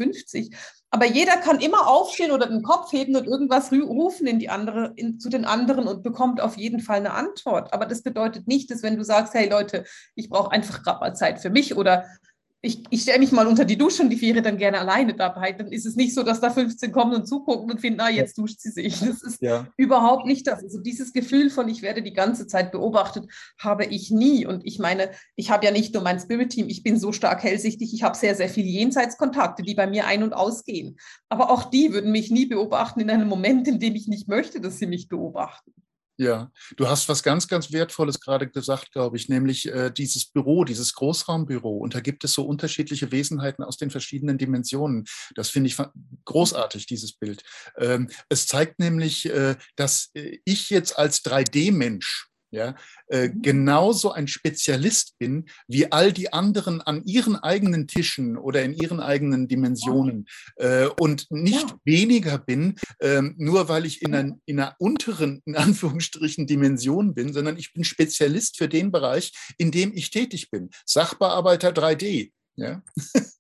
Aber 0.90 1.07
jeder 1.07 1.36
kann 1.36 1.59
immer 1.59 1.88
aufstehen 1.88 2.30
oder 2.30 2.46
den 2.46 2.62
Kopf 2.62 2.92
heben 2.92 3.16
und 3.16 3.26
irgendwas 3.26 3.72
rufen 3.72 4.28
in 4.28 4.38
die 4.38 4.49
andere, 4.49 4.92
in, 4.94 5.18
zu 5.18 5.28
den 5.28 5.44
anderen 5.44 5.88
und 5.88 6.05
bekommt 6.05 6.40
auf 6.40 6.57
jeden 6.57 6.78
Fall 6.78 6.99
eine 6.99 7.14
Antwort. 7.14 7.72
Aber 7.72 7.84
das 7.84 8.05
bedeutet 8.05 8.46
nicht, 8.46 8.70
dass 8.70 8.84
wenn 8.84 8.96
du 8.96 9.03
sagst, 9.03 9.34
hey 9.34 9.49
Leute, 9.49 9.84
ich 10.14 10.28
brauche 10.28 10.53
einfach 10.53 10.84
gerade 10.84 11.01
mal 11.01 11.16
Zeit 11.16 11.40
für 11.40 11.51
mich 11.51 11.76
oder 11.76 12.07
ich, 12.61 12.82
ich 12.90 13.02
stelle 13.02 13.20
mich 13.20 13.30
mal 13.30 13.46
unter 13.46 13.64
die 13.64 13.78
Dusche 13.78 14.02
und 14.02 14.11
die 14.11 14.16
Viere 14.16 14.42
dann 14.42 14.56
gerne 14.56 14.80
alleine 14.80 15.14
dabei. 15.14 15.52
Dann 15.52 15.70
ist 15.70 15.86
es 15.86 15.94
nicht 15.94 16.12
so, 16.12 16.24
dass 16.24 16.40
da 16.40 16.50
15 16.50 16.90
kommen 16.90 17.14
und 17.14 17.26
zugucken 17.26 17.70
und 17.70 17.80
finden, 17.80 18.00
ah, 18.00 18.11
jetzt 18.11 18.36
duscht 18.36 18.61
sie 18.61 18.70
sich. 18.70 18.98
Das 19.09 19.22
ist 19.22 19.40
ja. 19.40 19.66
überhaupt 19.76 20.26
nicht 20.26 20.46
das. 20.46 20.62
Also 20.62 20.80
dieses 20.80 21.12
Gefühl 21.12 21.50
von, 21.50 21.68
ich 21.68 21.82
werde 21.82 22.02
die 22.02 22.12
ganze 22.12 22.46
Zeit 22.46 22.72
beobachtet, 22.72 23.26
habe 23.59 23.84
ich 23.84 24.11
nie. 24.11 24.44
Und 24.44 24.66
ich 24.66 24.78
meine, 24.78 25.11
ich 25.36 25.50
habe 25.50 25.64
ja 25.64 25.70
nicht 25.70 25.94
nur 25.94 26.02
mein 26.02 26.18
Spirit-Team, 26.18 26.68
ich 26.68 26.82
bin 26.82 26.98
so 26.98 27.12
stark 27.12 27.42
hellsichtig, 27.42 27.94
ich 27.94 28.02
habe 28.02 28.16
sehr, 28.16 28.34
sehr 28.34 28.48
viele 28.48 28.68
Jenseitskontakte, 28.68 29.62
die 29.62 29.74
bei 29.74 29.86
mir 29.86 30.06
ein- 30.06 30.24
und 30.24 30.32
ausgehen. 30.32 30.98
Aber 31.28 31.50
auch 31.50 31.64
die 31.64 31.92
würden 31.92 32.11
mich 32.11 32.30
nie 32.30 32.46
beobachten 32.46 33.00
in 33.00 33.11
einem 33.11 33.28
Moment, 33.28 33.68
in 33.68 33.78
dem 33.78 33.94
ich 33.94 34.09
nicht 34.09 34.28
möchte, 34.28 34.61
dass 34.61 34.78
sie 34.78 34.86
mich 34.86 35.09
beobachten. 35.09 35.72
Ja, 36.20 36.50
du 36.76 36.88
hast 36.88 37.08
was 37.08 37.22
ganz, 37.22 37.46
ganz 37.46 37.70
Wertvolles 37.70 38.18
gerade 38.18 38.48
gesagt, 38.48 38.90
glaube 38.90 39.16
ich, 39.16 39.28
nämlich 39.28 39.68
äh, 39.68 39.92
dieses 39.92 40.26
Büro, 40.26 40.64
dieses 40.64 40.92
Großraumbüro. 40.94 41.78
Und 41.78 41.94
da 41.94 42.00
gibt 42.00 42.24
es 42.24 42.32
so 42.32 42.44
unterschiedliche 42.44 43.12
Wesenheiten 43.12 43.62
aus 43.62 43.76
den 43.76 43.90
verschiedenen 43.90 44.36
Dimensionen. 44.36 45.04
Das 45.36 45.48
finde 45.50 45.68
ich 45.68 45.76
großartig, 46.24 46.86
dieses 46.86 47.12
Bild. 47.12 47.44
Ähm, 47.76 48.10
es 48.28 48.48
zeigt 48.48 48.80
nämlich, 48.80 49.26
äh, 49.30 49.54
dass 49.76 50.10
äh, 50.14 50.38
ich 50.44 50.70
jetzt 50.70 50.98
als 50.98 51.24
3D-Mensch 51.24 52.27
ja, 52.51 52.74
äh, 53.09 53.28
mhm. 53.28 53.42
genauso 53.42 54.12
ein 54.12 54.28
Spezialist 54.28 55.18
bin 55.18 55.46
wie 55.66 55.92
all 55.92 56.12
die 56.12 56.32
anderen 56.32 56.80
an 56.80 57.05
ihren 57.05 57.36
eigenen 57.36 57.86
Tischen 57.86 58.36
oder 58.36 58.62
in 58.62 58.74
ihren 58.74 59.01
eigenen 59.01 59.49
Dimensionen 59.49 60.26
äh, 60.57 60.86
und 60.99 61.30
nicht 61.30 61.70
ja. 61.70 61.78
weniger 61.84 62.38
bin, 62.38 62.76
äh, 63.01 63.22
nur 63.36 63.68
weil 63.68 63.84
ich 63.84 64.03
in, 64.03 64.14
ein, 64.14 64.40
in 64.46 64.61
einer 64.61 64.74
unteren, 64.78 65.42
in 65.44 65.57
Anführungsstrichen, 65.57 66.46
Dimension 66.46 67.14
bin, 67.14 67.32
sondern 67.32 67.59
ich 67.59 67.72
bin 67.72 67.84
Spezialist 67.84 68.57
für 68.57 68.68
den 68.68 68.90
Bereich, 68.90 69.32
in 69.59 69.70
dem 69.70 69.92
ich 69.94 70.11
tätig 70.11 70.51
bin. 70.51 70.70
Sachbearbeiter 70.86 71.70
3D. 71.70 72.32
Ja. 72.57 72.82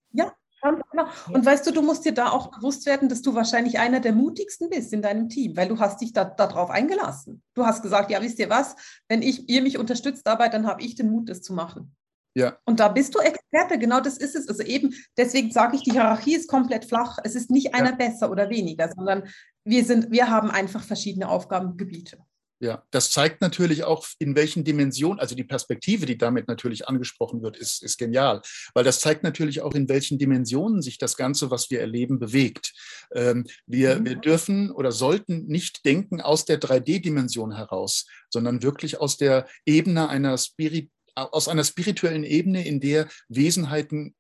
Genau. 0.62 1.06
Und 1.32 1.46
weißt 1.46 1.66
du, 1.66 1.72
du 1.72 1.82
musst 1.82 2.04
dir 2.04 2.12
da 2.12 2.30
auch 2.30 2.50
bewusst 2.50 2.86
werden, 2.86 3.08
dass 3.08 3.22
du 3.22 3.34
wahrscheinlich 3.34 3.78
einer 3.78 4.00
der 4.00 4.12
mutigsten 4.12 4.68
bist 4.68 4.92
in 4.92 5.02
deinem 5.02 5.28
Team, 5.28 5.56
weil 5.56 5.68
du 5.68 5.78
hast 5.78 6.00
dich 6.00 6.12
da, 6.12 6.24
darauf 6.24 6.70
eingelassen. 6.70 7.42
Du 7.54 7.64
hast 7.64 7.82
gesagt, 7.82 8.10
ja, 8.10 8.20
wisst 8.20 8.38
ihr 8.38 8.50
was, 8.50 8.74
wenn 9.08 9.22
ich, 9.22 9.48
ihr 9.48 9.62
mich 9.62 9.78
unterstützt 9.78 10.26
dabei, 10.26 10.48
dann 10.48 10.66
habe 10.66 10.82
ich 10.82 10.96
den 10.96 11.10
Mut, 11.10 11.28
das 11.28 11.42
zu 11.42 11.52
machen. 11.52 11.94
Ja. 12.34 12.56
Und 12.64 12.80
da 12.80 12.88
bist 12.88 13.14
du 13.14 13.20
Experte, 13.20 13.78
genau 13.78 14.00
das 14.00 14.16
ist 14.16 14.36
es. 14.36 14.48
Also 14.48 14.62
eben, 14.62 14.94
deswegen 15.16 15.50
sage 15.50 15.76
ich, 15.76 15.82
die 15.82 15.92
Hierarchie 15.92 16.34
ist 16.34 16.48
komplett 16.48 16.84
flach. 16.84 17.18
Es 17.24 17.34
ist 17.34 17.50
nicht 17.50 17.74
einer 17.74 17.90
ja. 17.90 17.96
besser 17.96 18.30
oder 18.30 18.48
weniger, 18.48 18.90
sondern 18.94 19.24
wir, 19.64 19.84
sind, 19.84 20.10
wir 20.10 20.30
haben 20.30 20.50
einfach 20.50 20.82
verschiedene 20.82 21.28
Aufgabengebiete. 21.28 22.18
Ja, 22.60 22.82
das 22.90 23.12
zeigt 23.12 23.40
natürlich 23.40 23.84
auch, 23.84 24.08
in 24.18 24.34
welchen 24.34 24.64
Dimensionen, 24.64 25.20
also 25.20 25.36
die 25.36 25.44
Perspektive, 25.44 26.06
die 26.06 26.18
damit 26.18 26.48
natürlich 26.48 26.88
angesprochen 26.88 27.40
wird, 27.40 27.56
ist, 27.56 27.84
ist 27.84 27.98
genial, 27.98 28.42
weil 28.74 28.82
das 28.82 28.98
zeigt 28.98 29.22
natürlich 29.22 29.60
auch, 29.60 29.74
in 29.74 29.88
welchen 29.88 30.18
Dimensionen 30.18 30.82
sich 30.82 30.98
das 30.98 31.16
Ganze, 31.16 31.52
was 31.52 31.70
wir 31.70 31.80
erleben, 31.80 32.18
bewegt. 32.18 32.72
Ähm, 33.14 33.46
wir, 33.66 34.00
mhm. 34.00 34.06
wir 34.06 34.16
dürfen 34.16 34.72
oder 34.72 34.90
sollten 34.90 35.46
nicht 35.46 35.84
denken 35.84 36.20
aus 36.20 36.46
der 36.46 36.60
3D-Dimension 36.60 37.54
heraus, 37.54 38.06
sondern 38.28 38.60
wirklich 38.60 39.00
aus 39.00 39.16
der 39.16 39.46
Ebene 39.64 40.08
einer 40.08 40.36
Spirit, 40.36 40.90
aus 41.14 41.46
einer 41.46 41.64
spirituellen 41.64 42.24
Ebene, 42.24 42.66
in 42.66 42.80
der 42.80 43.08
Wesenheiten 43.28 44.16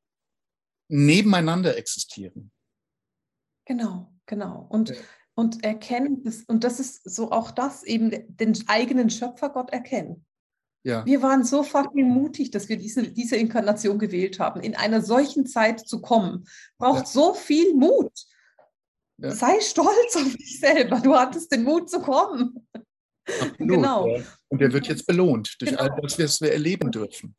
nebeneinander 0.88 1.76
existieren. 1.76 2.52
Genau, 3.64 4.12
genau. 4.26 4.66
Und 4.70 4.90
ja 4.90 4.96
und 5.38 5.62
erkennen, 5.62 6.24
das, 6.24 6.42
und 6.48 6.64
das 6.64 6.80
ist 6.80 7.08
so 7.08 7.30
auch 7.30 7.52
das, 7.52 7.84
eben 7.84 8.10
den 8.26 8.58
eigenen 8.66 9.08
Schöpfergott 9.08 9.70
erkennen. 9.70 10.26
Ja. 10.82 11.06
Wir 11.06 11.22
waren 11.22 11.44
so 11.44 11.62
fucking 11.62 12.08
mutig, 12.08 12.50
dass 12.50 12.68
wir 12.68 12.76
diese, 12.76 13.04
diese 13.04 13.36
Inkarnation 13.36 14.00
gewählt 14.00 14.40
haben. 14.40 14.60
In 14.60 14.74
einer 14.74 15.00
solchen 15.00 15.46
Zeit 15.46 15.78
zu 15.86 16.00
kommen, 16.00 16.44
braucht 16.76 17.04
ja. 17.04 17.06
so 17.06 17.34
viel 17.34 17.72
Mut. 17.74 18.10
Ja. 19.18 19.30
Sei 19.30 19.60
stolz 19.60 20.16
auf 20.16 20.34
dich 20.34 20.58
selber. 20.58 20.98
Du 20.98 21.14
hattest 21.14 21.52
den 21.52 21.62
Mut 21.62 21.88
zu 21.88 22.00
kommen. 22.00 22.66
Absolut, 23.28 23.58
genau. 23.58 24.18
Und 24.48 24.60
der 24.60 24.72
wird 24.72 24.88
jetzt 24.88 25.06
belohnt 25.06 25.54
durch 25.60 25.70
genau. 25.70 25.82
all 25.82 26.00
das, 26.02 26.18
was 26.18 26.40
wir 26.40 26.52
erleben 26.52 26.90
dürfen. 26.90 27.36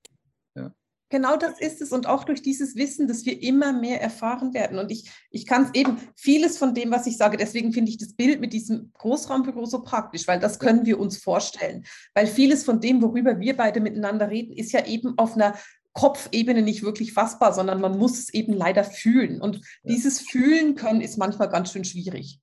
Genau 1.09 1.37
das 1.37 1.59
ist 1.59 1.81
es 1.81 1.91
und 1.91 2.07
auch 2.07 2.23
durch 2.23 2.43
dieses 2.43 2.75
Wissen, 2.75 3.07
dass 3.07 3.25
wir 3.25 3.41
immer 3.41 3.73
mehr 3.73 3.99
erfahren 3.99 4.53
werden. 4.53 4.77
Und 4.77 4.91
ich, 4.91 5.09
ich 5.31 5.47
kann 5.47 5.63
es 5.63 5.73
eben, 5.73 5.97
vieles 6.15 6.57
von 6.57 6.75
dem, 6.75 6.91
was 6.91 7.07
ich 7.07 7.17
sage, 7.17 7.35
deswegen 7.35 7.73
finde 7.73 7.89
ich 7.89 7.97
das 7.97 8.13
Bild 8.13 8.39
mit 8.39 8.53
diesem 8.53 8.91
Großraumbüro 8.93 9.65
so 9.65 9.81
praktisch, 9.81 10.27
weil 10.27 10.39
das 10.39 10.59
können 10.59 10.85
wir 10.85 10.99
uns 10.99 11.17
vorstellen. 11.17 11.85
Weil 12.13 12.27
vieles 12.27 12.63
von 12.63 12.79
dem, 12.79 13.01
worüber 13.01 13.39
wir 13.39 13.57
beide 13.57 13.81
miteinander 13.81 14.29
reden, 14.29 14.53
ist 14.53 14.71
ja 14.71 14.85
eben 14.85 15.17
auf 15.17 15.33
einer 15.33 15.55
Kopfebene 15.93 16.61
nicht 16.61 16.83
wirklich 16.83 17.13
fassbar, 17.13 17.53
sondern 17.53 17.81
man 17.81 17.97
muss 17.97 18.19
es 18.19 18.33
eben 18.33 18.53
leider 18.53 18.83
fühlen. 18.83 19.41
Und 19.41 19.61
dieses 19.83 20.21
Fühlen 20.21 20.75
können 20.75 21.01
ist 21.01 21.17
manchmal 21.17 21.49
ganz 21.49 21.71
schön 21.71 21.85
schwierig. 21.85 22.39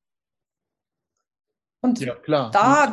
Und 1.81 2.01
ja, 2.01 2.17
klar. 2.17 2.51
da 2.51 2.91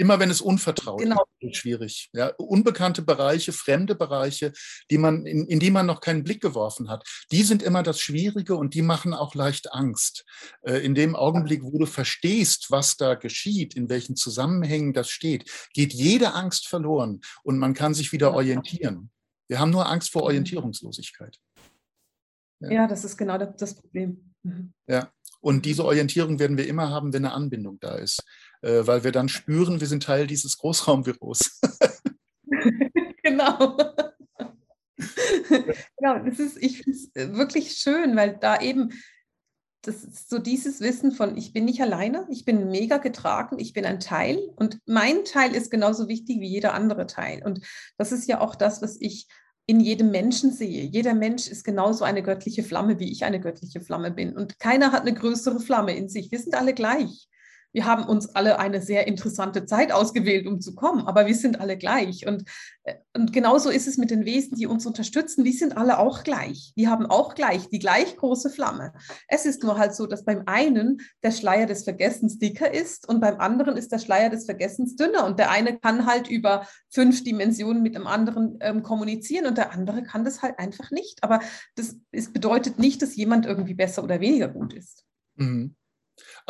Immer 0.00 0.18
wenn 0.18 0.30
es 0.30 0.40
unvertraut 0.40 1.02
genau. 1.02 1.24
ist, 1.40 1.56
schwierig. 1.56 2.08
Ja, 2.14 2.28
unbekannte 2.38 3.02
Bereiche, 3.02 3.52
fremde 3.52 3.94
Bereiche, 3.94 4.54
die 4.90 4.96
man, 4.96 5.26
in, 5.26 5.46
in, 5.46 5.60
die 5.60 5.70
man 5.70 5.84
noch 5.84 6.00
keinen 6.00 6.24
Blick 6.24 6.40
geworfen 6.40 6.88
hat, 6.88 7.06
die 7.30 7.42
sind 7.42 7.62
immer 7.62 7.82
das 7.82 8.00
Schwierige 8.00 8.56
und 8.56 8.72
die 8.72 8.80
machen 8.80 9.12
auch 9.12 9.34
leicht 9.34 9.74
Angst. 9.74 10.24
Äh, 10.62 10.78
in 10.78 10.94
dem 10.94 11.14
Augenblick, 11.14 11.62
wo 11.62 11.78
du 11.78 11.84
verstehst, 11.84 12.70
was 12.70 12.96
da 12.96 13.14
geschieht, 13.14 13.76
in 13.76 13.90
welchen 13.90 14.16
Zusammenhängen 14.16 14.94
das 14.94 15.10
steht, 15.10 15.68
geht 15.74 15.92
jede 15.92 16.32
Angst 16.32 16.66
verloren 16.66 17.20
und 17.42 17.58
man 17.58 17.74
kann 17.74 17.92
sich 17.92 18.10
wieder 18.10 18.32
orientieren. 18.32 19.10
Wir 19.48 19.58
haben 19.58 19.70
nur 19.70 19.86
Angst 19.86 20.12
vor 20.12 20.22
Orientierungslosigkeit. 20.22 21.36
Ja, 22.60 22.70
ja 22.70 22.88
das 22.88 23.04
ist 23.04 23.18
genau 23.18 23.36
das 23.36 23.74
Problem. 23.74 24.32
Mhm. 24.44 24.72
Ja, 24.88 25.12
und 25.40 25.64
diese 25.64 25.84
Orientierung 25.84 26.38
werden 26.38 26.58
wir 26.58 26.66
immer 26.66 26.90
haben, 26.90 27.12
wenn 27.12 27.24
eine 27.24 27.34
Anbindung 27.34 27.78
da 27.80 27.96
ist 27.96 28.22
äh, 28.62 28.86
weil 28.86 29.04
wir 29.04 29.12
dann 29.12 29.28
spüren, 29.28 29.80
wir 29.80 29.86
sind 29.86 30.02
Teil 30.02 30.26
dieses 30.26 30.58
Großraumbüros. 30.58 31.60
genau. 33.22 33.76
genau, 35.48 36.18
das 36.24 36.38
ist, 36.38 36.58
ich 36.62 36.82
finde 36.82 36.98
es 36.98 37.10
äh, 37.14 37.32
wirklich 37.32 37.72
schön, 37.72 38.16
weil 38.16 38.36
da 38.36 38.60
eben 38.60 38.90
das 39.82 40.04
ist 40.04 40.28
so 40.28 40.38
dieses 40.38 40.82
Wissen 40.82 41.10
von, 41.10 41.38
ich 41.38 41.54
bin 41.54 41.64
nicht 41.64 41.80
alleine, 41.80 42.26
ich 42.28 42.44
bin 42.44 42.70
mega 42.70 42.98
getragen, 42.98 43.58
ich 43.58 43.72
bin 43.72 43.86
ein 43.86 43.98
Teil 43.98 44.38
und 44.56 44.78
mein 44.84 45.24
Teil 45.24 45.54
ist 45.54 45.70
genauso 45.70 46.06
wichtig 46.06 46.38
wie 46.40 46.48
jeder 46.48 46.74
andere 46.74 47.06
Teil. 47.06 47.42
Und 47.42 47.66
das 47.96 48.12
ist 48.12 48.28
ja 48.28 48.42
auch 48.42 48.54
das, 48.54 48.82
was 48.82 49.00
ich 49.00 49.26
in 49.70 49.78
jedem 49.78 50.10
Menschen 50.10 50.52
sehe. 50.52 50.82
Jeder 50.82 51.14
Mensch 51.14 51.46
ist 51.46 51.62
genauso 51.62 52.02
eine 52.04 52.24
göttliche 52.24 52.64
Flamme, 52.64 52.98
wie 52.98 53.12
ich 53.12 53.24
eine 53.24 53.38
göttliche 53.38 53.80
Flamme 53.80 54.10
bin. 54.10 54.36
Und 54.36 54.58
keiner 54.58 54.90
hat 54.90 55.02
eine 55.02 55.14
größere 55.14 55.60
Flamme 55.60 55.96
in 55.96 56.08
sich. 56.08 56.32
Wir 56.32 56.40
sind 56.40 56.56
alle 56.56 56.74
gleich 56.74 57.29
wir 57.72 57.84
haben 57.84 58.04
uns 58.04 58.34
alle 58.34 58.58
eine 58.58 58.80
sehr 58.80 59.06
interessante 59.06 59.64
Zeit 59.64 59.92
ausgewählt, 59.92 60.46
um 60.46 60.60
zu 60.60 60.74
kommen, 60.74 61.06
aber 61.06 61.26
wir 61.26 61.34
sind 61.34 61.60
alle 61.60 61.76
gleich. 61.76 62.26
Und, 62.26 62.44
äh, 62.82 62.94
und 63.14 63.32
genauso 63.32 63.70
ist 63.70 63.86
es 63.86 63.96
mit 63.96 64.10
den 64.10 64.24
Wesen, 64.24 64.56
die 64.56 64.66
uns 64.66 64.86
unterstützen. 64.86 65.44
Die 65.44 65.52
sind 65.52 65.76
alle 65.76 65.98
auch 65.98 66.24
gleich. 66.24 66.72
Die 66.76 66.88
haben 66.88 67.06
auch 67.06 67.34
gleich 67.34 67.68
die 67.68 67.78
gleich 67.78 68.16
große 68.16 68.50
Flamme. 68.50 68.92
Es 69.28 69.46
ist 69.46 69.62
nur 69.62 69.78
halt 69.78 69.94
so, 69.94 70.06
dass 70.06 70.24
beim 70.24 70.42
einen 70.46 71.00
der 71.22 71.30
Schleier 71.30 71.66
des 71.66 71.84
Vergessens 71.84 72.38
dicker 72.38 72.72
ist 72.72 73.08
und 73.08 73.20
beim 73.20 73.38
anderen 73.38 73.76
ist 73.76 73.92
der 73.92 73.98
Schleier 73.98 74.30
des 74.30 74.44
Vergessens 74.44 74.96
dünner. 74.96 75.24
Und 75.26 75.38
der 75.38 75.50
eine 75.50 75.78
kann 75.78 76.06
halt 76.06 76.28
über 76.28 76.66
fünf 76.88 77.22
Dimensionen 77.22 77.82
mit 77.82 77.94
dem 77.94 78.06
anderen 78.06 78.58
ähm, 78.60 78.82
kommunizieren 78.82 79.46
und 79.46 79.58
der 79.58 79.72
andere 79.72 80.02
kann 80.02 80.24
das 80.24 80.42
halt 80.42 80.58
einfach 80.58 80.90
nicht. 80.90 81.22
Aber 81.22 81.40
das, 81.76 81.96
das 82.12 82.32
bedeutet 82.32 82.78
nicht, 82.78 83.02
dass 83.02 83.16
jemand 83.16 83.46
irgendwie 83.46 83.74
besser 83.74 84.02
oder 84.02 84.20
weniger 84.20 84.48
gut 84.48 84.72
ist. 84.72 85.04
Mhm. 85.36 85.76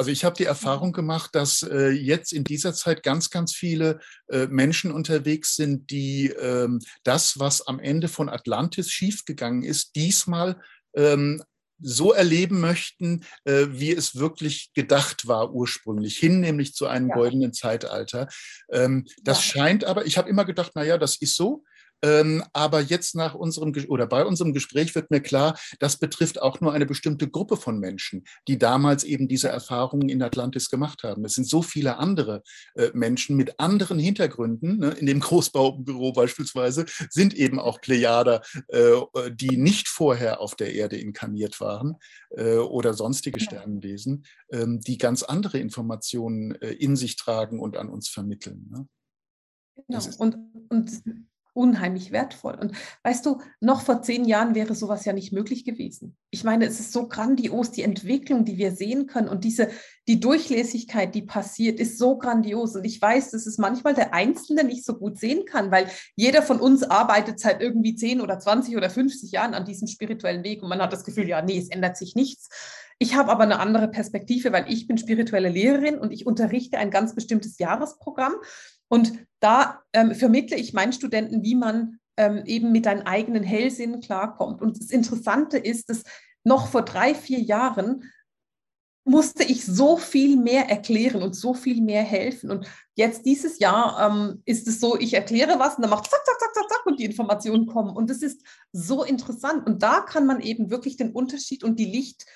Also 0.01 0.13
ich 0.13 0.25
habe 0.25 0.35
die 0.35 0.47
Erfahrung 0.47 0.93
gemacht, 0.93 1.35
dass 1.35 1.61
äh, 1.61 1.91
jetzt 1.91 2.33
in 2.33 2.43
dieser 2.43 2.73
Zeit 2.73 3.03
ganz, 3.03 3.29
ganz 3.29 3.55
viele 3.55 4.01
äh, 4.29 4.47
Menschen 4.47 4.93
unterwegs 4.93 5.57
sind, 5.57 5.91
die 5.91 6.29
ähm, 6.41 6.79
das, 7.03 7.39
was 7.39 7.67
am 7.67 7.79
Ende 7.79 8.09
von 8.09 8.31
Atlantis 8.31 8.91
schiefgegangen 8.91 9.63
ist, 9.63 9.97
diesmal 9.97 10.59
ähm, 10.97 11.43
so 11.83 12.15
erleben 12.15 12.61
möchten, 12.61 13.27
äh, 13.45 13.67
wie 13.73 13.93
es 13.93 14.17
wirklich 14.17 14.73
gedacht 14.73 15.29
war 15.29 15.53
ursprünglich, 15.53 16.17
hin 16.17 16.41
nämlich 16.41 16.73
zu 16.73 16.87
einem 16.87 17.11
ja. 17.11 17.17
goldenen 17.17 17.53
Zeitalter. 17.53 18.27
Ähm, 18.71 19.07
das 19.23 19.37
ja. 19.37 19.53
scheint 19.53 19.85
aber, 19.85 20.07
ich 20.07 20.17
habe 20.17 20.31
immer 20.31 20.47
gedacht, 20.47 20.73
na 20.75 20.83
ja, 20.83 20.97
das 20.97 21.17
ist 21.17 21.37
so. 21.37 21.63
Ähm, 22.03 22.43
aber 22.53 22.81
jetzt 22.81 23.15
nach 23.15 23.35
unserem 23.35 23.75
oder 23.89 24.07
bei 24.07 24.25
unserem 24.25 24.53
Gespräch 24.53 24.95
wird 24.95 25.11
mir 25.11 25.21
klar, 25.21 25.59
das 25.79 25.99
betrifft 25.99 26.41
auch 26.41 26.61
nur 26.61 26.73
eine 26.73 26.87
bestimmte 26.87 27.29
Gruppe 27.29 27.57
von 27.57 27.79
Menschen, 27.79 28.25
die 28.49 28.59
damals 28.59 29.05
eben 29.05 29.29
diese 29.29 29.49
Erfahrungen 29.49 30.09
in 30.09 30.23
Atlantis 30.23 30.71
gemacht 30.71 31.03
haben. 31.03 31.25
Es 31.25 31.35
sind 31.35 31.49
so 31.49 31.63
viele 31.63 31.99
andere 31.99 32.43
äh, 32.75 32.91
Menschen 32.95 33.37
mit 33.37 33.59
anderen 33.61 33.99
Hintergründen. 33.99 34.79
Ne? 34.79 34.91
In 34.91 35.07
dem 35.07 35.21
Großbaubüro 35.21 36.13
beispielsweise 36.13 36.87
sind 37.11 37.35
eben 37.35 37.59
auch 37.59 37.81
Plejader, 37.81 38.43
äh, 38.69 38.93
die 39.33 39.57
nicht 39.57 39.89
vorher 39.89 40.41
auf 40.41 40.55
der 40.55 40.75
Erde 40.75 40.97
inkarniert 40.97 41.61
waren 41.61 41.97
äh, 42.31 42.57
oder 42.57 42.95
sonstige 42.95 43.41
Sternenwesen, 43.41 44.25
ähm, 44.51 44.81
die 44.81 44.99
ganz 44.99 45.23
andere 45.23 45.59
Informationen 45.59 46.55
äh, 46.57 46.71
in 46.73 46.97
sich 46.97 47.17
tragen 47.17 47.61
und 47.61 47.77
an 47.77 47.89
uns 47.89 48.09
vermitteln. 48.09 48.69
Ne? 48.71 48.89
Genau. 49.89 50.05
Und, 50.19 50.37
und 50.69 51.03
unheimlich 51.55 52.13
wertvoll. 52.13 52.55
Und 52.55 52.73
weißt 53.03 53.25
du, 53.27 53.41
noch 53.61 53.83
vor 53.83 54.03
zehn 54.03 54.25
Jahren 54.25 54.55
wäre 54.55 54.75
sowas 54.75 55.05
ja 55.05 55.13
nicht 55.13 55.33
möglich 55.33 55.65
gewesen. 55.65 56.17
Ich 56.31 56.45
meine, 56.45 56.67
es 56.67 56.81
ist 56.81 56.93
so 56.93 57.09
grandios, 57.09 57.71
die 57.71 57.83
Entwicklung, 57.83 58.45
die 58.45 58.59
wir 58.59 58.73
sehen 58.73 59.07
können 59.07 59.29
und 59.29 59.45
diese, 59.45 59.69
die 60.09 60.21
Durchlässigkeit, 60.21 61.15
die 61.15 61.23
passiert, 61.23 61.81
ist 61.81 61.99
so 61.99 62.19
grandios. 62.19 62.77
Und 62.77 62.85
ich 62.85 63.01
weiß, 63.01 63.31
dass 63.31 63.47
es 63.47 63.59
manchmal 63.59 63.95
der 63.95 64.15
Einzelne 64.15 64.65
nicht 64.65 64.85
so 64.85 64.95
gut 64.95 65.19
sehen 65.19 65.45
kann, 65.45 65.71
weil 65.71 65.89
jeder 66.17 66.43
von 66.43 66.61
uns 66.61 66.83
arbeitet 66.83 67.41
seit 67.41 67.61
irgendwie 67.61 67.95
zehn 67.95 68.21
oder 68.21 68.39
20 68.39 68.77
oder 68.77 68.91
50 68.91 69.33
Jahren 69.33 69.55
an 69.55 69.65
diesem 69.65 69.89
spirituellen 69.89 70.45
Weg 70.45 70.63
und 70.63 70.69
man 70.69 70.81
hat 70.81 70.93
das 70.93 71.05
Gefühl, 71.05 71.29
ja, 71.29 71.43
nee, 71.43 71.59
es 71.59 71.69
ändert 71.69 71.97
sich 71.97 72.15
nichts. 72.15 72.49
Ich 73.03 73.15
habe 73.15 73.31
aber 73.31 73.45
eine 73.45 73.61
andere 73.61 73.89
Perspektive, 73.89 74.53
weil 74.53 74.71
ich 74.71 74.87
bin 74.87 74.99
spirituelle 74.99 75.49
Lehrerin 75.49 75.99
und 75.99 76.13
ich 76.13 76.27
unterrichte 76.27 76.77
ein 76.77 76.91
ganz 76.91 77.15
bestimmtes 77.15 77.59
Jahresprogramm. 77.59 78.35
Und 78.91 79.13
da 79.41 79.83
ähm, 79.93 80.15
vermittle 80.15 80.57
ich 80.57 80.75
meinen 80.75 80.93
Studenten, 80.93 81.43
wie 81.43 81.55
man 81.55 81.99
ähm, 82.17 82.43
eben 82.45 82.73
mit 82.73 82.87
deinem 82.87 83.07
eigenen 83.07 83.43
Hellsinn 83.43 84.01
klarkommt. 84.01 84.61
Und 84.61 84.79
das 84.79 84.91
Interessante 84.91 85.57
ist, 85.57 85.89
dass 85.89 86.03
noch 86.45 86.69
vor 86.69 86.83
drei, 86.83 87.15
vier 87.15 87.39
Jahren 87.39 88.05
musste 89.05 89.45
ich 89.45 89.65
so 89.65 89.97
viel 89.97 90.37
mehr 90.37 90.69
erklären 90.69 91.23
und 91.23 91.35
so 91.35 91.55
viel 91.55 91.81
mehr 91.81 92.03
helfen. 92.03 92.51
Und 92.51 92.67
jetzt 92.95 93.25
dieses 93.25 93.59
Jahr 93.59 93.99
ähm, 94.07 94.43
ist 94.45 94.69
es 94.69 94.79
so, 94.81 94.99
ich 94.99 95.15
erkläre 95.15 95.59
was 95.59 95.77
und 95.77 95.83
dann 95.83 95.91
macht 95.91 96.11
zack, 96.11 96.25
zack, 96.25 96.39
zack, 96.39 96.55
zack, 96.55 96.69
zack 96.69 96.87
und 96.87 97.01
die 97.01 97.07
Informationen 97.07 97.67
kommen. 97.67 97.97
Und 97.97 98.11
das 98.11 98.23
ist 98.23 98.43
so 98.73 99.03
interessant. 99.03 99.67
Und 99.67 99.83
da 99.83 100.01
kann 100.01 100.27
man 100.27 100.41
eben 100.41 100.71
wirklich 100.71 100.97
den 100.97 101.13
Unterschied 101.13 101.65
und 101.65 101.79
die 101.79 101.87
Licht, 101.87 102.27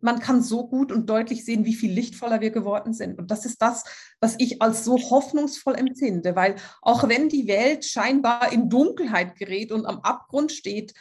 man 0.00 0.18
kann 0.20 0.42
so 0.42 0.66
gut 0.68 0.92
und 0.92 1.08
deutlich 1.08 1.44
sehen, 1.44 1.64
wie 1.64 1.74
viel 1.74 1.92
lichtvoller 1.92 2.40
wir 2.40 2.50
geworden 2.50 2.92
sind. 2.92 3.18
Und 3.18 3.30
das 3.30 3.46
ist 3.46 3.62
das, 3.62 3.84
was 4.20 4.34
ich 4.38 4.60
als 4.60 4.84
so 4.84 4.98
hoffnungsvoll 4.98 5.74
empfinde, 5.74 6.36
weil 6.36 6.56
auch 6.82 7.08
wenn 7.08 7.28
die 7.28 7.46
Welt 7.46 7.84
scheinbar 7.84 8.52
in 8.52 8.68
Dunkelheit 8.68 9.36
gerät 9.36 9.72
und 9.72 9.86
am 9.86 10.00
Abgrund 10.00 10.52
steht, 10.52 10.94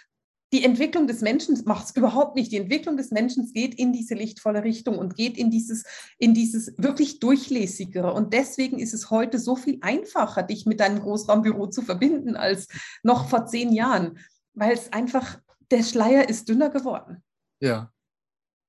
die 0.54 0.66
Entwicklung 0.66 1.08
des 1.08 1.22
Menschen 1.22 1.58
macht 1.66 1.86
es 1.86 1.96
überhaupt 1.96 2.36
nicht. 2.36 2.52
Die 2.52 2.58
Entwicklung 2.58 2.98
des 2.98 3.12
Menschen 3.12 3.52
geht 3.54 3.74
in 3.76 3.94
diese 3.94 4.16
lichtvolle 4.16 4.64
Richtung 4.64 4.98
und 4.98 5.16
geht 5.16 5.38
in 5.38 5.50
dieses, 5.50 5.86
in 6.18 6.34
dieses 6.34 6.74
wirklich 6.78 7.20
durchlässigere. 7.20 8.14
Und 8.14 8.34
deswegen 8.34 8.80
ist 8.80 8.94
es 8.94 9.10
heute 9.10 9.40
so 9.40 9.56
viel 9.56 9.78
einfacher, 9.80 10.44
dich 10.44 10.66
mit 10.66 10.82
deinem 10.82 11.00
Großraumbüro 11.00 11.68
zu 11.68 11.82
verbinden 11.82 12.36
als 12.36 12.68
noch 13.02 13.30
vor 13.30 13.46
zehn 13.46 13.72
Jahren, 13.72 14.20
weil 14.54 14.74
es 14.74 14.92
einfach, 14.92 15.40
der 15.72 15.84
Schleier 15.84 16.28
ist 16.28 16.50
dünner 16.50 16.70
geworden. 16.70 17.24
Ja, 17.62 17.94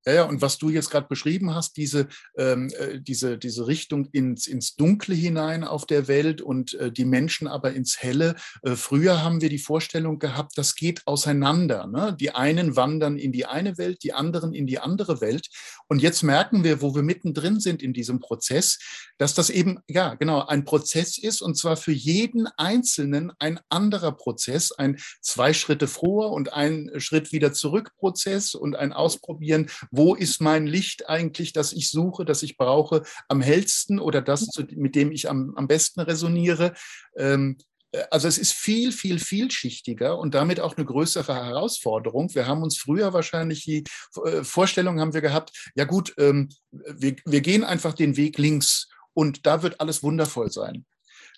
ja, 0.05 0.13
ja, 0.13 0.23
und 0.23 0.41
was 0.41 0.57
du 0.57 0.69
jetzt 0.69 0.89
gerade 0.89 1.07
beschrieben 1.07 1.55
hast, 1.55 1.77
diese, 1.77 2.07
ähm, 2.37 2.69
äh, 2.77 2.99
diese, 2.99 3.37
diese 3.37 3.67
Richtung 3.67 4.05
ins, 4.11 4.47
ins 4.47 4.75
Dunkle 4.75 5.15
hinein 5.15 5.63
auf 5.63 5.85
der 5.85 6.07
Welt 6.07 6.41
und 6.41 6.73
äh, 6.73 6.91
die 6.91 7.05
Menschen 7.05 7.47
aber 7.47 7.73
ins 7.73 8.01
Helle. 8.01 8.35
Äh, 8.63 8.75
früher 8.75 9.23
haben 9.23 9.41
wir 9.41 9.49
die 9.49 9.59
Vorstellung 9.59 10.19
gehabt, 10.19 10.57
das 10.57 10.75
geht 10.75 11.01
auseinander. 11.05 11.87
Ne? 11.87 12.15
Die 12.19 12.31
einen 12.31 12.75
wandern 12.75 13.17
in 13.17 13.31
die 13.31 13.45
eine 13.45 13.77
Welt, 13.77 14.03
die 14.03 14.13
anderen 14.13 14.53
in 14.53 14.67
die 14.67 14.79
andere 14.79 15.21
Welt. 15.21 15.47
Und 15.87 16.01
jetzt 16.01 16.23
merken 16.23 16.63
wir, 16.63 16.81
wo 16.81 16.95
wir 16.95 17.03
mittendrin 17.03 17.59
sind 17.59 17.81
in 17.81 17.93
diesem 17.93 18.19
Prozess, 18.19 18.79
dass 19.17 19.33
das 19.33 19.49
eben, 19.49 19.79
ja, 19.87 20.15
genau, 20.15 20.45
ein 20.45 20.65
Prozess 20.65 21.17
ist 21.17 21.41
und 21.41 21.55
zwar 21.57 21.77
für 21.77 21.91
jeden 21.93 22.47
Einzelnen 22.57 23.31
ein 23.39 23.59
anderer 23.69 24.11
Prozess, 24.11 24.71
ein 24.73 24.99
zwei 25.21 25.53
Schritte 25.53 25.87
vor 25.87 26.31
und 26.31 26.51
ein 26.51 26.91
Schritt 26.97 27.31
wieder 27.31 27.53
zurück 27.53 27.91
Prozess 27.97 28.53
und 28.53 28.75
ein 28.75 28.91
Ausprobieren 28.91 29.69
wo 29.95 30.15
ist 30.15 30.41
mein 30.41 30.65
Licht 30.65 31.07
eigentlich, 31.07 31.53
das 31.53 31.71
ich 31.71 31.91
suche, 31.91 32.25
das 32.25 32.41
ich 32.41 32.57
brauche, 32.57 33.03
am 33.27 33.41
hellsten 33.41 33.99
oder 33.99 34.23
das, 34.23 34.49
mit 34.71 34.95
dem 34.95 35.11
ich 35.11 35.29
am, 35.29 35.53
am 35.55 35.67
besten 35.67 35.99
resoniere. 35.99 36.73
Ähm, 37.15 37.57
äh, 37.91 38.03
also 38.09 38.27
es 38.27 38.39
ist 38.39 38.53
viel, 38.53 38.91
viel, 38.91 39.19
vielschichtiger 39.19 40.17
und 40.17 40.33
damit 40.33 40.59
auch 40.59 40.75
eine 40.75 40.85
größere 40.85 41.35
Herausforderung. 41.35 42.33
Wir 42.33 42.47
haben 42.47 42.63
uns 42.63 42.77
früher 42.77 43.13
wahrscheinlich 43.13 43.65
die 43.65 43.83
äh, 44.25 44.43
Vorstellung 44.43 44.99
haben 44.99 45.13
wir 45.13 45.21
gehabt, 45.21 45.51
ja 45.75 45.85
gut, 45.85 46.15
ähm, 46.17 46.49
wir, 46.71 47.15
wir 47.25 47.41
gehen 47.41 47.63
einfach 47.63 47.93
den 47.93 48.17
Weg 48.17 48.39
links 48.39 48.89
und 49.13 49.45
da 49.45 49.61
wird 49.61 49.79
alles 49.79 50.01
wundervoll 50.01 50.51
sein. 50.51 50.85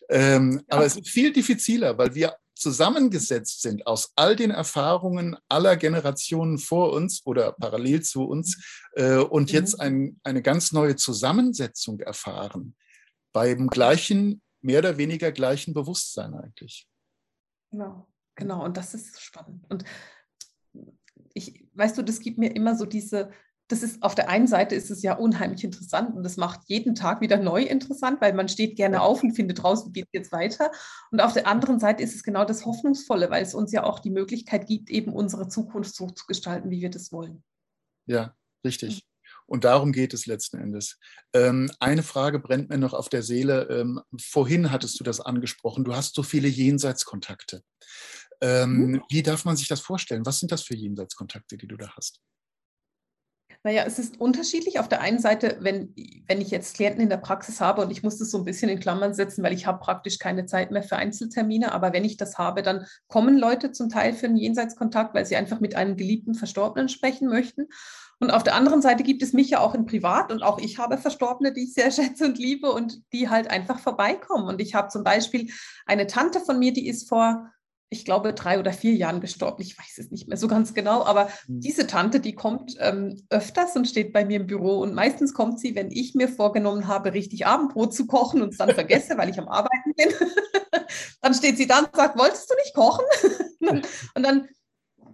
Ähm, 0.10 0.62
ja. 0.70 0.78
Aber 0.78 0.86
es 0.86 0.96
ist 0.96 1.10
viel 1.10 1.34
diffiziler, 1.34 1.98
weil 1.98 2.14
wir 2.16 2.36
zusammengesetzt 2.56 3.62
sind 3.62 3.86
aus 3.86 4.14
all 4.16 4.36
den 4.36 4.52
Erfahrungen 4.52 5.38
aller 5.50 5.76
Generationen 5.76 6.58
vor 6.58 6.94
uns 6.94 7.26
oder 7.26 7.52
parallel 7.52 8.02
zu 8.02 8.24
uns 8.24 8.88
äh, 8.94 9.18
und 9.18 9.50
mhm. 9.50 9.54
jetzt 9.54 9.80
ein, 9.80 10.20
eine 10.24 10.42
ganz 10.42 10.72
neue 10.72 10.96
Zusammensetzung 10.96 12.00
erfahren, 12.00 12.76
beim 13.34 13.68
gleichen, 13.68 14.42
mehr 14.62 14.80
oder 14.80 14.98
weniger 14.98 15.32
gleichen 15.32 15.74
Bewusstsein 15.74 16.34
eigentlich. 16.34 16.88
Genau, 17.72 18.08
genau. 18.36 18.64
Und 18.64 18.78
das 18.78 18.94
ist 18.94 19.20
spannend. 19.22 19.66
Und 19.70 19.84
ich, 21.34 21.68
weißt 21.74 21.98
du, 21.98 22.04
das 22.04 22.20
gibt 22.20 22.38
mir 22.38 22.56
immer 22.56 22.76
so 22.76 22.86
diese, 22.86 23.32
das 23.68 23.82
ist 23.82 24.04
auf 24.04 24.14
der 24.14 24.30
einen 24.30 24.48
Seite 24.48 24.76
ist 24.76 24.92
es 24.92 25.02
ja 25.02 25.16
unheimlich 25.16 25.64
interessant 25.64 26.16
und 26.16 26.24
das 26.24 26.38
macht 26.38 26.62
jeden 26.68 26.94
Tag 26.94 27.22
wieder 27.22 27.38
neu 27.38 27.64
interessant, 27.64 28.22
weil 28.22 28.34
man 28.34 28.48
steht 28.48 28.76
gerne 28.76 29.02
auf 29.02 29.24
und 29.24 29.34
findet 29.34 29.64
raus, 29.64 29.86
wie 29.88 29.92
geht 29.92 30.06
es 30.06 30.14
jetzt 30.14 30.32
weiter. 30.32 30.72
Und 31.12 31.20
auf 31.20 31.34
der 31.34 31.48
anderen 31.48 31.80
Seite 31.80 32.04
ist 32.04 32.16
es 32.16 32.24
genau 32.24 32.46
das 32.46 32.66
Hoffnungsvolle, 32.66 33.30
weil 33.32 33.42
es 33.44 33.56
uns 33.56 33.72
ja 33.72 33.84
auch 33.84 34.00
die 34.00 34.12
Möglichkeit 34.12 34.68
gibt, 34.68 34.90
eben 34.92 35.14
unsere 35.14 35.48
Zukunft 35.48 35.96
so 35.96 36.10
zu 36.10 36.26
gestalten, 36.28 36.70
wie 36.70 36.82
wir 36.82 36.92
das 36.92 37.12
wollen. 37.12 37.44
Ja, 38.06 38.36
richtig. 38.64 39.04
Und 39.48 39.64
darum 39.64 39.92
geht 39.92 40.14
es 40.14 40.28
letzten 40.28 40.58
Endes. 40.58 41.00
Ähm, 41.34 41.72
eine 41.80 42.04
Frage 42.04 42.40
brennt 42.40 42.70
mir 42.70 42.78
noch 42.78 42.94
auf 42.94 43.10
der 43.10 43.24
Seele. 43.24 43.68
Ähm, 43.70 44.02
vorhin 44.20 44.72
hattest 44.72 45.00
du 45.00 45.04
das 45.04 45.22
angesprochen. 45.22 45.84
Du 45.84 45.96
hast 45.96 46.16
so 46.16 46.24
viele 46.24 46.48
Jenseitskontakte. 46.48 47.64
Ähm, 48.42 48.78
mhm. 48.78 49.04
Wie 49.10 49.24
darf 49.24 49.46
man 49.46 49.56
sich 49.56 49.68
das 49.68 49.82
vorstellen? 49.82 50.26
Was 50.26 50.40
sind 50.40 50.52
das 50.52 50.64
für 50.64 50.76
Jenseitskontakte, 50.76 51.58
die 51.58 51.68
du 51.68 51.78
da 51.78 51.90
hast? 51.96 52.22
Naja, 53.66 53.82
es 53.88 53.98
ist 53.98 54.22
unterschiedlich. 54.22 54.80
Auf 54.80 54.88
der 54.88 55.02
einen 55.02 55.18
Seite, 55.18 55.58
wenn, 55.60 55.92
wenn 56.28 56.40
ich 56.40 56.52
jetzt 56.52 56.76
Klienten 56.76 57.02
in 57.02 57.10
der 57.10 57.18
Praxis 57.18 57.60
habe 57.60 57.82
und 57.82 57.90
ich 57.90 58.04
muss 58.04 58.20
das 58.20 58.30
so 58.30 58.38
ein 58.38 58.46
bisschen 58.46 58.70
in 58.70 58.80
Klammern 58.80 59.16
setzen, 59.16 59.44
weil 59.44 59.54
ich 59.54 59.66
habe 59.66 59.80
praktisch 59.80 60.20
keine 60.20 60.46
Zeit 60.46 60.70
mehr 60.70 60.84
für 60.84 60.98
Einzeltermine, 60.98 61.72
aber 61.72 61.92
wenn 61.92 62.06
ich 62.06 62.16
das 62.16 62.38
habe, 62.38 62.62
dann 62.62 62.86
kommen 63.08 63.40
Leute 63.40 63.72
zum 63.72 63.90
Teil 63.90 64.14
für 64.14 64.28
einen 64.28 64.38
Jenseitskontakt, 64.38 65.16
weil 65.16 65.26
sie 65.26 65.36
einfach 65.36 65.62
mit 65.62 65.76
einem 65.76 65.98
geliebten 65.98 66.36
Verstorbenen 66.36 66.90
sprechen 66.90 67.28
möchten. 67.28 67.66
Und 68.20 68.30
auf 68.30 68.44
der 68.44 68.54
anderen 68.54 68.84
Seite 68.84 69.02
gibt 69.02 69.24
es 69.24 69.34
mich 69.34 69.50
ja 69.50 69.62
auch 69.62 69.74
in 69.74 69.88
Privat 69.88 70.32
und 70.32 70.44
auch 70.44 70.60
ich 70.60 70.78
habe 70.78 71.00
Verstorbene, 71.00 71.52
die 71.52 71.64
ich 71.64 71.74
sehr 71.74 71.90
schätze 71.92 72.26
und 72.26 72.38
liebe 72.38 72.72
und 72.72 73.02
die 73.14 73.30
halt 73.30 73.50
einfach 73.50 73.80
vorbeikommen. 73.80 74.48
Und 74.48 74.62
ich 74.62 74.76
habe 74.76 74.90
zum 74.90 75.04
Beispiel 75.04 75.52
eine 75.88 76.06
Tante 76.06 76.40
von 76.40 76.60
mir, 76.60 76.72
die 76.72 76.88
ist 76.88 77.10
vor 77.10 77.50
ich 77.90 78.04
glaube, 78.04 78.34
drei 78.34 78.60
oder 78.60 78.74
vier 78.74 78.94
Jahren 78.94 79.22
gestorben. 79.22 79.62
Ich 79.62 79.78
weiß 79.78 79.98
es 80.00 80.12
nicht 80.12 80.28
mehr 80.28 80.38
so 80.38 80.48
ganz 80.48 80.74
genau, 80.74 81.04
aber 81.04 81.30
mhm. 81.48 81.62
diese 81.62 81.88
Tante, 81.88 82.20
die 82.20 82.34
kommt 82.34 82.76
ähm, 82.80 83.22
öfters 83.30 83.76
und 83.76 83.88
steht 83.88 84.12
bei 84.12 84.26
mir 84.26 84.38
im 84.38 84.48
Büro. 84.48 84.80
Und 84.80 84.94
meistens 84.94 85.34
kommt 85.34 85.60
sie, 85.60 85.76
wenn 85.76 85.92
ich 85.92 86.16
mir 86.16 86.28
vorgenommen 86.28 86.88
habe, 86.88 87.14
richtig 87.14 87.46
Abendbrot 87.46 87.94
zu 87.94 88.08
kochen 88.08 88.42
und 88.42 88.50
es 88.50 88.58
dann 88.58 88.72
vergesse, 88.72 89.18
weil 89.18 89.30
ich 89.30 89.40
am 89.40 89.48
Arbeiten 89.48 89.94
bin. 89.96 90.10
dann 91.22 91.34
steht 91.34 91.58
sie 91.58 91.68
da 91.68 91.80
und 91.80 91.96
sagt, 91.96 92.18
wolltest 92.18 92.50
du 92.50 92.56
nicht 92.56 92.74
kochen? 92.74 93.06
und 94.16 94.24
dann 94.24 94.48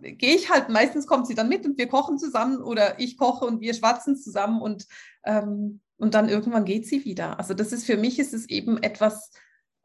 gehe 0.02 0.36
ich 0.36 0.50
halt, 0.50 0.70
meistens 0.70 1.06
kommt 1.06 1.28
sie 1.28 1.36
dann 1.36 1.50
mit 1.50 1.66
und 1.66 1.78
wir 1.78 1.88
kochen 1.88 2.18
zusammen 2.18 2.62
oder 2.62 3.00
ich 3.00 3.18
koche 3.18 3.46
und 3.46 3.62
wir 3.62 3.74
schwatzen 3.74 4.16
zusammen 4.18 4.62
und, 4.62 4.88
ähm, 5.26 5.82
und 5.98 6.14
dann 6.16 6.30
irgendwann 6.30 6.66
geht 6.66 6.88
sie 6.88 7.06
wieder. 7.06 7.38
Also 7.38 7.54
das 7.54 7.72
ist 7.72 7.86
für 7.86 7.98
mich 7.98 8.18
ist 8.18 8.34
es 8.34 8.50
eben 8.50 8.82
etwas, 8.82 9.32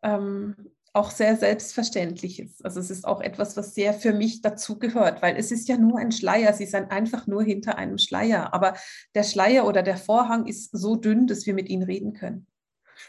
ähm, 0.03 0.55
auch 0.97 1.11
sehr 1.11 1.37
selbstverständlich 1.37 2.41
ist. 2.41 2.65
Also 2.65 2.81
es 2.81 2.91
ist 2.91 3.05
auch 3.05 3.21
etwas, 3.21 3.57
was 3.57 3.75
sehr 3.75 3.93
für 3.93 4.13
mich 4.13 4.41
dazugehört, 4.41 5.23
weil 5.23 5.37
es 5.37 5.53
ist 5.53 5.69
ja 5.69 5.77
nur 5.77 5.99
ein 5.99 6.11
Schleier. 6.11 6.53
Sie 6.55 6.67
sind 6.67 6.91
einfach 6.91 7.27
nur 7.27 7.43
hinter 7.43 7.77
einem 7.77 7.99
Schleier. 7.99 8.55
Aber 8.55 8.75
der 9.15 9.23
Schleier 9.23 9.67
oder 9.67 9.83
der 9.83 9.99
Vorhang 9.99 10.47
ist 10.47 10.71
so 10.73 10.97
dünn, 10.97 11.27
dass 11.27 11.47
wir 11.47 11.55
mit 11.55 11.69
ihnen 11.69 11.83
reden 11.83 12.15
können. 12.15 12.47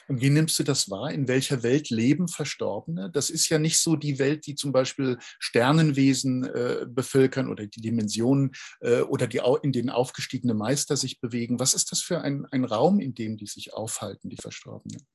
Und 0.09 0.21
wie 0.21 0.29
nimmst 0.29 0.59
du 0.59 0.63
das 0.63 0.89
wahr? 0.89 1.11
In 1.11 1.29
welcher 1.29 1.63
Welt 1.63 1.89
leben 1.89 2.27
Verstorbene? 2.27 3.09
Das 3.09 3.29
ist 3.29 3.47
ja 3.47 3.57
nicht 3.57 3.79
so 3.79 3.95
die 3.95 4.19
Welt, 4.19 4.45
die 4.45 4.55
zum 4.55 4.73
Beispiel 4.73 5.17
Sternenwesen 5.39 6.43
äh, 6.43 6.85
bevölkern 6.87 7.49
oder 7.49 7.67
die 7.67 7.79
Dimensionen 7.79 8.51
äh, 8.81 8.99
oder 9.01 9.27
die 9.27 9.41
in 9.63 9.71
denen 9.71 9.89
aufgestiegene 9.89 10.53
Meister 10.53 10.97
sich 10.97 11.21
bewegen. 11.21 11.59
Was 11.59 11.73
ist 11.73 11.91
das 11.93 12.01
für 12.01 12.19
ein, 12.19 12.45
ein 12.51 12.65
Raum, 12.65 12.99
in 12.99 13.13
dem 13.13 13.37
die 13.37 13.47
sich 13.47 13.73
aufhalten, 13.73 14.29
die 14.29 14.35
Verstorbenen? 14.35 15.07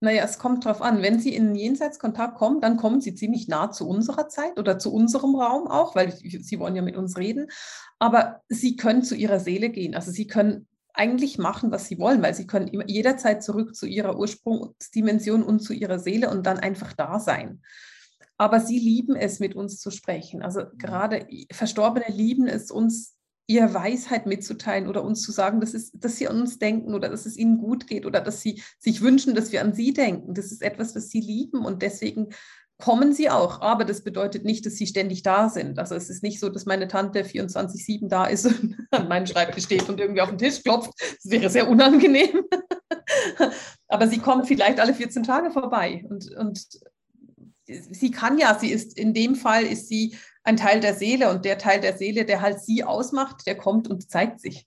Naja, 0.00 0.24
es 0.24 0.38
kommt 0.38 0.64
darauf 0.66 0.82
an. 0.82 1.00
Wenn 1.02 1.18
Sie 1.18 1.34
in 1.34 1.54
Jenseitskontakt 1.54 2.36
kommen, 2.36 2.60
dann 2.60 2.76
kommen 2.76 3.00
Sie 3.00 3.14
ziemlich 3.14 3.48
nah 3.48 3.70
zu 3.70 3.88
unserer 3.88 4.28
Zeit 4.28 4.58
oder 4.58 4.78
zu 4.78 4.92
unserem 4.92 5.34
Raum 5.34 5.68
auch, 5.68 5.94
weil 5.94 6.12
Sie 6.12 6.58
wollen 6.58 6.76
ja 6.76 6.82
mit 6.82 6.96
uns 6.96 7.16
reden. 7.16 7.48
Aber 7.98 8.42
Sie 8.48 8.76
können 8.76 9.02
zu 9.02 9.14
Ihrer 9.14 9.40
Seele 9.40 9.70
gehen. 9.70 9.94
Also 9.94 10.10
Sie 10.10 10.26
können 10.26 10.66
eigentlich 10.96 11.38
machen, 11.38 11.70
was 11.70 11.86
sie 11.86 11.98
wollen, 11.98 12.22
weil 12.22 12.34
sie 12.34 12.46
können 12.46 12.70
jederzeit 12.86 13.42
zurück 13.42 13.76
zu 13.76 13.86
ihrer 13.86 14.18
Ursprungsdimension 14.18 15.42
und 15.42 15.60
zu 15.60 15.72
ihrer 15.72 15.98
Seele 15.98 16.30
und 16.30 16.46
dann 16.46 16.58
einfach 16.58 16.92
da 16.94 17.20
sein. 17.20 17.60
Aber 18.38 18.60
sie 18.60 18.78
lieben 18.78 19.14
es, 19.16 19.38
mit 19.38 19.54
uns 19.54 19.78
zu 19.78 19.90
sprechen. 19.90 20.42
Also 20.42 20.60
mhm. 20.60 20.78
gerade 20.78 21.26
Verstorbene 21.52 22.06
lieben 22.08 22.46
es, 22.46 22.70
uns 22.70 23.15
ihre 23.46 23.72
Weisheit 23.74 24.26
mitzuteilen 24.26 24.88
oder 24.88 25.04
uns 25.04 25.22
zu 25.22 25.30
sagen, 25.30 25.60
dass, 25.60 25.74
es, 25.74 25.92
dass 25.92 26.16
sie 26.16 26.28
an 26.28 26.40
uns 26.40 26.58
denken 26.58 26.94
oder 26.94 27.08
dass 27.08 27.26
es 27.26 27.36
ihnen 27.36 27.58
gut 27.58 27.86
geht 27.86 28.04
oder 28.04 28.20
dass 28.20 28.40
sie 28.40 28.62
sich 28.78 29.02
wünschen, 29.02 29.34
dass 29.34 29.52
wir 29.52 29.62
an 29.62 29.72
sie 29.72 29.92
denken. 29.92 30.34
Das 30.34 30.50
ist 30.50 30.62
etwas, 30.62 30.96
was 30.96 31.10
sie 31.10 31.20
lieben 31.20 31.64
und 31.64 31.82
deswegen 31.82 32.30
kommen 32.78 33.14
sie 33.14 33.30
auch, 33.30 33.62
aber 33.62 33.84
das 33.84 34.02
bedeutet 34.02 34.44
nicht, 34.44 34.66
dass 34.66 34.74
sie 34.74 34.86
ständig 34.86 35.22
da 35.22 35.48
sind. 35.48 35.78
Also 35.78 35.94
es 35.94 36.10
ist 36.10 36.22
nicht 36.22 36.40
so, 36.40 36.50
dass 36.50 36.66
meine 36.66 36.88
Tante 36.88 37.22
24-7 37.22 38.08
da 38.08 38.26
ist 38.26 38.46
und 38.46 38.76
an 38.90 39.08
meinem 39.08 39.26
Schreibtisch 39.26 39.64
steht 39.64 39.88
und 39.88 39.98
irgendwie 39.98 40.20
auf 40.20 40.28
den 40.28 40.38
Tisch 40.38 40.62
klopft. 40.62 40.92
Das 41.00 41.30
wäre 41.30 41.48
sehr 41.48 41.68
unangenehm. 41.68 42.42
aber 43.88 44.08
sie 44.08 44.18
kommt 44.18 44.46
vielleicht 44.46 44.80
alle 44.80 44.92
14 44.92 45.22
Tage 45.22 45.50
vorbei 45.50 46.04
und, 46.08 46.30
und 46.36 46.66
sie 47.66 48.10
kann 48.10 48.38
ja, 48.38 48.56
sie 48.58 48.70
ist 48.70 48.98
in 48.98 49.14
dem 49.14 49.34
Fall 49.34 49.64
ist 49.64 49.88
sie 49.88 50.16
ein 50.46 50.56
Teil 50.56 50.80
der 50.80 50.94
Seele 50.94 51.30
und 51.30 51.44
der 51.44 51.58
Teil 51.58 51.80
der 51.80 51.96
Seele, 51.96 52.24
der 52.24 52.40
halt 52.40 52.60
sie 52.60 52.84
ausmacht, 52.84 53.46
der 53.46 53.56
kommt 53.56 53.88
und 53.88 54.08
zeigt 54.10 54.40
sich. 54.40 54.66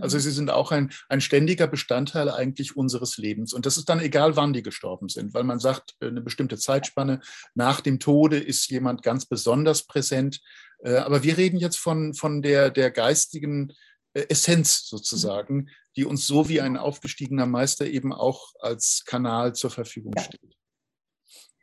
Also 0.00 0.18
sie 0.18 0.30
sind 0.30 0.50
auch 0.50 0.70
ein, 0.70 0.92
ein 1.08 1.20
ständiger 1.20 1.66
Bestandteil 1.66 2.30
eigentlich 2.30 2.76
unseres 2.76 3.16
Lebens. 3.16 3.52
Und 3.52 3.66
das 3.66 3.76
ist 3.76 3.88
dann 3.88 4.00
egal, 4.00 4.36
wann 4.36 4.52
die 4.52 4.62
gestorben 4.62 5.08
sind, 5.08 5.34
weil 5.34 5.44
man 5.44 5.58
sagt, 5.58 5.96
äh, 6.00 6.06
eine 6.06 6.20
bestimmte 6.20 6.58
Zeitspanne 6.58 7.20
nach 7.54 7.80
dem 7.80 7.98
Tode 7.98 8.38
ist 8.38 8.68
jemand 8.70 9.02
ganz 9.02 9.26
besonders 9.26 9.84
präsent. 9.86 10.40
Äh, 10.84 10.96
aber 10.96 11.22
wir 11.22 11.36
reden 11.36 11.58
jetzt 11.58 11.78
von, 11.78 12.14
von 12.14 12.42
der, 12.42 12.70
der 12.70 12.90
geistigen 12.90 13.72
äh, 14.14 14.26
Essenz 14.28 14.86
sozusagen, 14.86 15.68
die 15.96 16.04
uns 16.04 16.26
so 16.26 16.48
wie 16.48 16.60
ein 16.60 16.76
aufgestiegener 16.76 17.46
Meister 17.46 17.86
eben 17.86 18.12
auch 18.12 18.52
als 18.60 19.04
Kanal 19.06 19.54
zur 19.54 19.70
Verfügung 19.70 20.14
steht. 20.18 20.56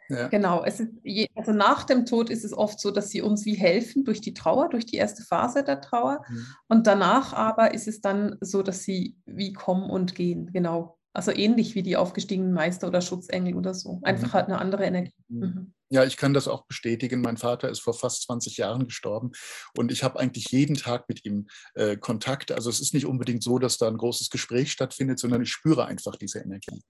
Ja. 0.10 0.28
Genau, 0.28 0.64
es 0.64 0.80
ist 0.80 0.92
je, 1.04 1.28
also 1.36 1.52
nach 1.52 1.84
dem 1.84 2.06
Tod 2.06 2.30
ist 2.30 2.44
es 2.44 2.54
oft 2.54 2.80
so, 2.80 2.90
dass 2.90 3.10
sie 3.10 3.22
uns 3.22 3.46
wie 3.46 3.54
helfen 3.54 4.06
durch 4.06 4.22
die 4.22 4.34
Trauer, 4.34 4.70
durch 4.70 4.86
die 4.86 4.98
erste 4.98 5.24
Phase 5.24 5.64
der 5.64 5.82
Trauer. 5.82 6.24
Mhm. 6.28 6.48
Und 6.68 6.88
danach 6.88 7.34
aber 7.34 7.74
ist 7.74 7.88
es 7.88 8.02
dann 8.02 8.36
so, 8.42 8.64
dass 8.64 8.84
sie 8.84 9.16
wie 9.26 9.54
kommen 9.54 9.90
und 9.90 10.16
gehen. 10.16 10.52
Genau. 10.52 10.98
Also 11.14 11.32
ähnlich 11.32 11.76
wie 11.76 11.84
die 11.84 11.98
aufgestiegenen 11.98 12.54
Meister 12.54 12.88
oder 12.88 13.02
Schutzengel 13.02 13.56
oder 13.56 13.74
so. 13.74 14.00
Einfach 14.04 14.30
mhm. 14.30 14.34
halt 14.34 14.46
eine 14.48 14.60
andere 14.60 14.86
Energie. 14.86 15.14
Mhm. 15.28 15.40
mhm. 15.40 15.74
Ja, 15.92 16.04
ich 16.04 16.18
kann 16.18 16.36
das 16.36 16.48
auch 16.48 16.68
bestätigen. 16.68 17.22
Mein 17.22 17.38
Vater 17.38 17.68
ist 17.68 17.80
vor 17.80 17.96
fast 17.96 18.22
20 18.24 18.58
Jahren 18.58 18.86
gestorben 18.86 19.32
und 19.76 19.92
ich 19.92 20.04
habe 20.04 20.20
eigentlich 20.20 20.52
jeden 20.52 20.76
Tag 20.76 21.10
mit 21.10 21.26
ihm 21.26 21.48
äh, 21.74 21.98
Kontakt. 21.98 22.52
Also 22.52 22.70
es 22.70 22.80
ist 22.80 22.94
nicht 22.94 23.08
unbedingt 23.08 23.42
so, 23.42 23.58
dass 23.58 23.80
da 23.80 23.88
ein 23.88 23.98
großes 23.98 24.30
Gespräch 24.30 24.72
stattfindet, 24.72 25.18
sondern 25.18 25.42
ich 25.42 25.50
spüre 25.50 25.88
einfach 25.88 26.16
diese 26.16 26.42
Energie. 26.42 26.84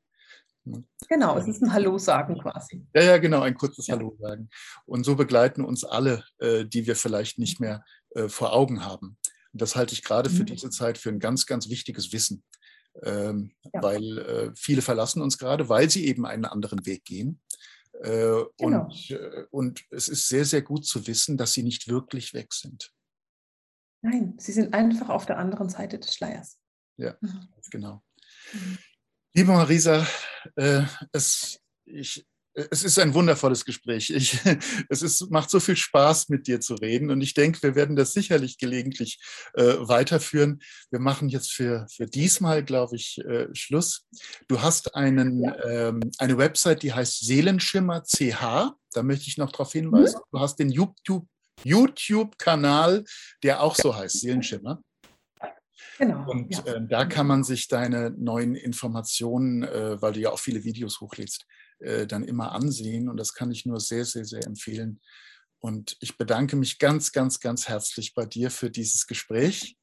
Genau, 1.08 1.38
es 1.38 1.48
ist 1.48 1.62
ein 1.62 1.74
Hallo 1.74 1.98
sagen 1.98 2.38
quasi. 2.40 2.86
Ja, 2.94 3.04
ja, 3.04 3.18
genau, 3.18 3.42
ein 3.42 3.56
kurzes 3.56 3.88
ja. 3.88 3.96
Hallo 3.96 4.16
sagen. 4.20 4.50
Und 4.86 5.04
so 5.04 5.16
begleiten 5.16 5.64
uns 5.64 5.84
alle, 5.84 6.24
äh, 6.40 6.66
die 6.66 6.86
wir 6.86 6.96
vielleicht 6.96 7.40
nicht 7.40 7.60
mehr 7.60 7.84
äh, 8.12 8.30
vor 8.30 8.54
Augen 8.54 8.86
haben. 8.86 9.18
Und 9.54 9.62
das 9.62 9.76
halte 9.76 9.94
ich 9.94 10.04
gerade 10.04 10.30
für 10.30 10.44
mhm. 10.44 10.48
diese 10.48 10.70
Zeit 10.70 10.98
für 10.98 11.10
ein 11.10 11.20
ganz, 11.20 11.46
ganz 11.46 11.70
wichtiges 11.70 12.14
Wissen, 12.14 12.44
ähm, 13.04 13.52
ja. 13.74 13.82
weil 13.82 14.18
äh, 14.20 14.52
viele 14.56 14.82
verlassen 14.82 15.22
uns 15.22 15.38
gerade, 15.38 15.70
weil 15.70 15.90
sie 15.90 16.06
eben 16.06 16.26
einen 16.26 16.46
anderen 16.46 16.86
Weg 16.86 17.06
gehen. 17.06 17.42
Äh, 18.02 18.44
genau. 18.58 18.86
und, 18.86 19.12
äh, 19.12 19.46
und 19.50 19.84
es 19.90 20.08
ist 20.08 20.28
sehr, 20.28 20.46
sehr 20.46 20.62
gut 20.62 20.86
zu 20.86 21.08
wissen, 21.08 21.38
dass 21.38 21.54
sie 21.54 21.64
nicht 21.64 21.88
wirklich 21.88 22.34
weg 22.34 22.54
sind. 22.54 22.94
Nein, 24.02 24.36
sie 24.38 24.54
sind 24.54 24.74
einfach 24.74 25.10
auf 25.10 25.26
der 25.26 25.38
anderen 25.38 25.70
Seite 25.70 26.00
des 26.00 26.14
Schleiers. 26.14 26.58
Ja, 26.98 27.16
mhm. 27.22 27.50
genau. 27.72 28.04
Mhm. 28.54 28.78
Liebe 29.36 29.52
Marisa, 29.52 30.08
äh, 30.56 30.82
es, 31.12 31.60
ich, 31.86 32.26
es 32.54 32.84
ist 32.84 32.98
ein 32.98 33.14
wundervolles 33.14 33.64
Gespräch. 33.64 34.10
Ich, 34.10 34.40
es 34.90 35.04
ist, 35.04 35.30
macht 35.30 35.52
so 35.52 35.60
viel 35.60 35.76
Spaß, 35.76 36.30
mit 36.30 36.48
dir 36.48 36.60
zu 36.60 36.74
reden. 36.74 37.12
Und 37.12 37.22
ich 37.22 37.36
denke, 37.36 37.62
wir 37.62 37.76
werden 37.76 37.96
das 37.96 38.14
sicherlich 38.14 38.58
gelegentlich 38.58 39.20
äh, 39.54 39.76
weiterführen. 39.80 40.62
Wir 40.90 41.00
machen 41.00 41.30
jetzt 41.30 41.52
für, 41.52 41.86
für 41.92 42.08
diesmal, 42.08 42.64
glaube 42.64 42.96
ich, 42.96 43.20
äh, 43.20 43.48
Schluss. 43.54 44.08
Du 44.48 44.62
hast 44.62 44.96
einen, 44.96 45.44
ja. 45.44 45.64
ähm, 45.66 46.00
eine 46.18 46.38
Website, 46.38 46.82
die 46.82 46.94
heißt 46.94 47.20
Seelenschimmer 47.20 48.04
CH. 48.04 48.74
Da 48.94 49.04
möchte 49.04 49.28
ich 49.28 49.38
noch 49.38 49.52
darauf 49.52 49.72
hinweisen. 49.72 50.18
Mhm. 50.18 50.30
Du 50.32 50.40
hast 50.40 50.56
den 50.58 50.72
YouTube, 50.72 51.28
YouTube-Kanal, 51.64 53.04
der 53.44 53.62
auch 53.62 53.76
so 53.76 53.96
heißt, 53.96 54.22
Seelenschimmer. 54.22 54.82
Genau. 56.00 56.32
Und 56.32 56.56
ja. 56.56 56.64
äh, 56.64 56.82
da 56.88 57.06
kann 57.06 57.28
man 57.28 57.44
sich 57.44 57.68
deine 57.68 58.12
neuen 58.12 58.56
Informationen, 58.56 59.64
äh, 59.64 60.02
weil 60.02 60.14
du 60.14 60.22
ja 60.22 60.32
auch 60.32 60.40
viele 60.40 60.64
Videos 60.64 61.02
hochlädst, 61.02 61.46
äh, 61.80 62.08
dann 62.08 62.24
immer 62.24 62.54
ansehen. 62.54 63.10
Und 63.10 63.18
das 63.18 63.34
kann 63.34 63.52
ich 63.52 63.66
nur 63.66 63.82
sehr, 63.82 64.06
sehr, 64.06 64.24
sehr 64.24 64.48
empfehlen. 64.48 65.02
Und 65.60 65.98
ich 66.00 66.18
bedanke 66.18 66.56
mich 66.56 66.80
ganz, 66.80 67.12
ganz, 67.12 67.42
ganz 67.42 67.68
herzlich 67.68 68.14
bei 68.16 68.26
dir 68.26 68.50
für 68.50 68.72
dieses 68.72 69.08
Gespräch. 69.08 69.76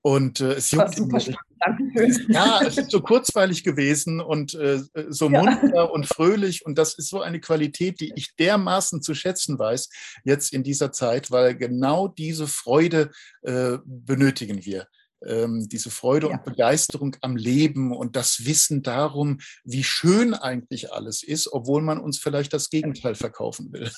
Und 0.00 0.40
äh, 0.40 0.52
es 0.52 0.70
juckt 0.70 0.94
super 0.94 1.18
Ja, 2.28 2.60
es 2.62 2.78
ist 2.78 2.92
so 2.92 3.00
kurzweilig 3.00 3.64
gewesen 3.64 4.20
und 4.20 4.54
äh, 4.54 4.80
so 5.08 5.28
ja. 5.28 5.42
munter 5.42 5.90
und 5.90 6.06
fröhlich. 6.06 6.64
Und 6.64 6.78
das 6.78 6.96
ist 6.96 7.08
so 7.08 7.20
eine 7.20 7.40
Qualität, 7.40 7.98
die 7.98 8.12
ich 8.14 8.36
dermaßen 8.36 9.02
zu 9.02 9.12
schätzen 9.16 9.58
weiß, 9.58 9.88
jetzt 10.22 10.52
in 10.52 10.62
dieser 10.62 10.92
Zeit, 10.92 11.32
weil 11.32 11.56
genau 11.56 12.06
diese 12.06 12.46
Freude 12.46 13.10
äh, 13.42 13.78
benötigen 13.84 14.64
wir 14.64 14.86
ähm, 15.26 15.68
diese 15.68 15.90
Freude 15.90 16.28
ja. 16.28 16.34
und 16.34 16.44
Begeisterung 16.44 17.16
am 17.20 17.36
Leben 17.36 17.92
und 17.92 18.16
das 18.16 18.44
Wissen 18.44 18.82
darum, 18.82 19.38
wie 19.64 19.84
schön 19.84 20.34
eigentlich 20.34 20.92
alles 20.92 21.22
ist, 21.22 21.52
obwohl 21.52 21.82
man 21.82 21.98
uns 21.98 22.18
vielleicht 22.18 22.52
das 22.52 22.70
Gegenteil 22.70 23.14
verkaufen 23.14 23.72
will. 23.72 23.90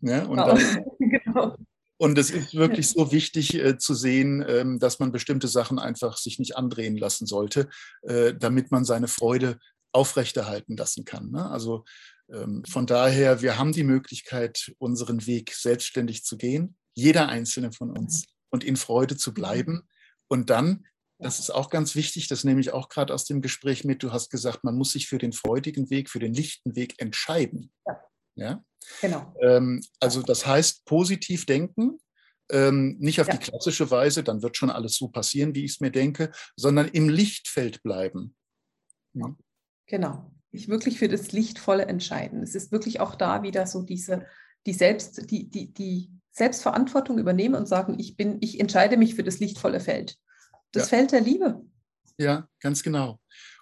ja, 0.00 0.24
und, 0.26 0.36
genau. 0.36 0.46
Dann, 0.46 0.84
genau. 0.98 1.56
und 1.98 2.18
es 2.18 2.30
ist 2.30 2.54
wirklich 2.54 2.88
so 2.88 3.12
wichtig 3.12 3.54
äh, 3.54 3.78
zu 3.78 3.94
sehen, 3.94 4.44
ähm, 4.46 4.78
dass 4.78 4.98
man 4.98 5.12
bestimmte 5.12 5.48
Sachen 5.48 5.78
einfach 5.78 6.16
sich 6.16 6.38
nicht 6.38 6.56
andrehen 6.56 6.96
lassen 6.96 7.26
sollte, 7.26 7.68
äh, 8.02 8.34
damit 8.34 8.70
man 8.70 8.84
seine 8.84 9.08
Freude 9.08 9.58
aufrechterhalten 9.92 10.76
lassen 10.76 11.04
kann. 11.04 11.30
Ne? 11.30 11.48
Also 11.48 11.84
ähm, 12.32 12.64
von 12.68 12.86
daher, 12.86 13.42
wir 13.42 13.58
haben 13.58 13.72
die 13.72 13.84
Möglichkeit, 13.84 14.72
unseren 14.78 15.26
Weg 15.26 15.52
selbstständig 15.54 16.24
zu 16.24 16.36
gehen, 16.36 16.76
jeder 16.94 17.28
einzelne 17.28 17.72
von 17.72 17.90
uns, 17.90 18.26
und 18.50 18.62
in 18.62 18.76
Freude 18.76 19.16
zu 19.16 19.34
bleiben 19.34 19.82
und 20.28 20.50
dann, 20.50 20.86
das 21.18 21.38
ist 21.38 21.50
auch 21.50 21.70
ganz 21.70 21.94
wichtig, 21.94 22.28
das 22.28 22.44
nehme 22.44 22.60
ich 22.60 22.72
auch 22.72 22.88
gerade 22.88 23.14
aus 23.14 23.24
dem 23.24 23.40
Gespräch 23.40 23.84
mit, 23.84 24.02
du 24.02 24.12
hast 24.12 24.30
gesagt, 24.30 24.64
man 24.64 24.76
muss 24.76 24.92
sich 24.92 25.06
für 25.06 25.18
den 25.18 25.32
freudigen 25.32 25.90
Weg, 25.90 26.10
für 26.10 26.18
den 26.18 26.34
lichten 26.34 26.76
Weg 26.76 27.00
entscheiden. 27.00 27.72
Ja. 27.86 28.00
ja? 28.34 28.64
Genau. 29.00 29.34
Ähm, 29.40 29.82
also 30.00 30.22
das 30.22 30.46
heißt, 30.46 30.84
positiv 30.84 31.46
denken, 31.46 31.98
ähm, 32.50 32.96
nicht 32.98 33.20
auf 33.20 33.28
ja. 33.28 33.36
die 33.36 33.50
klassische 33.50 33.90
Weise, 33.90 34.22
dann 34.22 34.42
wird 34.42 34.56
schon 34.56 34.70
alles 34.70 34.96
so 34.96 35.08
passieren, 35.08 35.54
wie 35.54 35.64
ich 35.64 35.72
es 35.72 35.80
mir 35.80 35.90
denke, 35.90 36.30
sondern 36.56 36.88
im 36.88 37.08
Lichtfeld 37.08 37.82
bleiben. 37.82 38.36
Ja. 39.14 39.34
Genau. 39.86 40.30
Ich 40.50 40.68
wirklich 40.68 40.98
für 40.98 41.08
das 41.08 41.32
Lichtvolle 41.32 41.86
entscheiden. 41.86 42.42
Es 42.42 42.54
ist 42.54 42.70
wirklich 42.70 43.00
auch 43.00 43.14
da 43.14 43.42
wieder 43.42 43.66
so 43.66 43.82
diese, 43.82 44.26
die 44.66 44.72
Selbst, 44.72 45.30
die, 45.30 45.48
die, 45.48 45.72
die 45.72 46.10
Selbstverantwortung 46.34 47.18
übernehmen 47.18 47.54
und 47.54 47.68
sagen, 47.68 47.96
ich 47.98 48.16
bin, 48.16 48.38
ich 48.40 48.60
entscheide 48.60 48.96
mich 48.96 49.14
für 49.14 49.22
das 49.22 49.38
lichtvolle 49.38 49.80
Feld. 49.80 50.16
Das 50.72 50.90
ja. 50.90 50.98
Feld 50.98 51.12
der 51.12 51.20
Liebe. 51.20 51.62
Ja, 52.18 52.48
ganz 52.60 52.82
genau. 52.82 53.20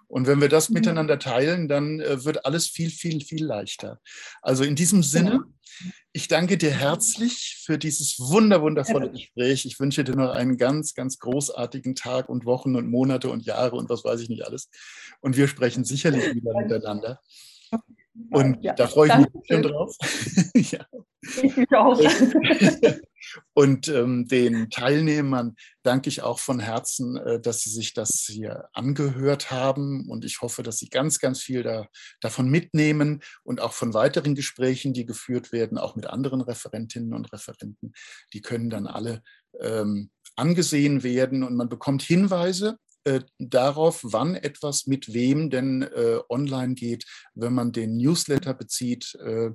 Und 0.08 0.26
wenn 0.26 0.40
wir 0.40 0.48
das 0.48 0.68
mhm. 0.68 0.74
miteinander 0.74 1.18
teilen, 1.18 1.68
dann 1.68 2.00
äh, 2.00 2.24
wird 2.24 2.44
alles 2.44 2.66
viel, 2.66 2.90
viel, 2.90 3.20
viel 3.22 3.44
leichter. 3.44 4.00
Also 4.40 4.64
in 4.64 4.74
diesem 4.74 5.02
Sinne, 5.02 5.44
ja. 5.80 5.90
ich 6.12 6.28
danke 6.28 6.56
dir 6.56 6.70
herzlich 6.70 7.62
für 7.64 7.78
dieses 7.78 8.18
wunder, 8.18 8.62
wundervolle 8.62 9.06
ja. 9.06 9.12
Gespräch. 9.12 9.66
Ich 9.66 9.78
wünsche 9.78 10.04
dir 10.04 10.14
noch 10.14 10.32
einen 10.32 10.56
ganz, 10.56 10.94
ganz 10.94 11.18
großartigen 11.18 11.94
Tag 11.94 12.28
und 12.28 12.46
Wochen 12.46 12.76
und 12.76 12.90
Monate 12.90 13.28
und 13.30 13.44
Jahre 13.44 13.76
und 13.76 13.90
was 13.90 14.04
weiß 14.04 14.20
ich 14.20 14.28
nicht 14.28 14.46
alles. 14.46 14.70
Und 15.20 15.36
wir 15.36 15.48
sprechen 15.48 15.84
sicherlich 15.84 16.34
wieder 16.34 16.52
miteinander. 16.60 17.20
Und 18.30 18.58
da 18.76 18.86
freue 18.88 19.08
ich 19.08 19.16
mich 19.16 19.28
schon 19.48 19.62
drauf. 19.62 19.96
ja. 20.54 20.86
Ich 21.22 21.56
mich 21.56 21.72
auch. 21.72 21.98
Und 23.54 23.88
ähm, 23.88 24.26
den 24.26 24.68
Teilnehmern 24.70 25.54
danke 25.82 26.08
ich 26.08 26.22
auch 26.22 26.38
von 26.38 26.58
Herzen, 26.58 27.16
äh, 27.16 27.40
dass 27.40 27.60
sie 27.60 27.70
sich 27.70 27.94
das 27.94 28.24
hier 28.28 28.68
angehört 28.72 29.50
haben. 29.50 30.08
Und 30.08 30.24
ich 30.24 30.40
hoffe, 30.42 30.62
dass 30.62 30.78
sie 30.78 30.88
ganz, 30.88 31.18
ganz 31.18 31.40
viel 31.40 31.62
da, 31.62 31.86
davon 32.20 32.48
mitnehmen 32.48 33.22
und 33.44 33.60
auch 33.60 33.72
von 33.72 33.94
weiteren 33.94 34.34
Gesprächen, 34.34 34.92
die 34.92 35.06
geführt 35.06 35.52
werden, 35.52 35.78
auch 35.78 35.96
mit 35.96 36.06
anderen 36.06 36.40
Referentinnen 36.40 37.14
und 37.14 37.32
Referenten. 37.32 37.92
Die 38.32 38.42
können 38.42 38.70
dann 38.70 38.86
alle 38.86 39.22
ähm, 39.60 40.10
angesehen 40.36 41.02
werden 41.02 41.42
und 41.42 41.54
man 41.56 41.68
bekommt 41.68 42.02
Hinweise 42.02 42.78
äh, 43.04 43.20
darauf, 43.38 44.00
wann 44.02 44.36
etwas 44.36 44.86
mit 44.86 45.12
wem 45.12 45.50
denn 45.50 45.82
äh, 45.82 46.20
online 46.28 46.74
geht, 46.74 47.04
wenn 47.34 47.52
man 47.52 47.72
den 47.72 47.96
Newsletter 47.96 48.54
bezieht, 48.54 49.16
äh, 49.16 49.50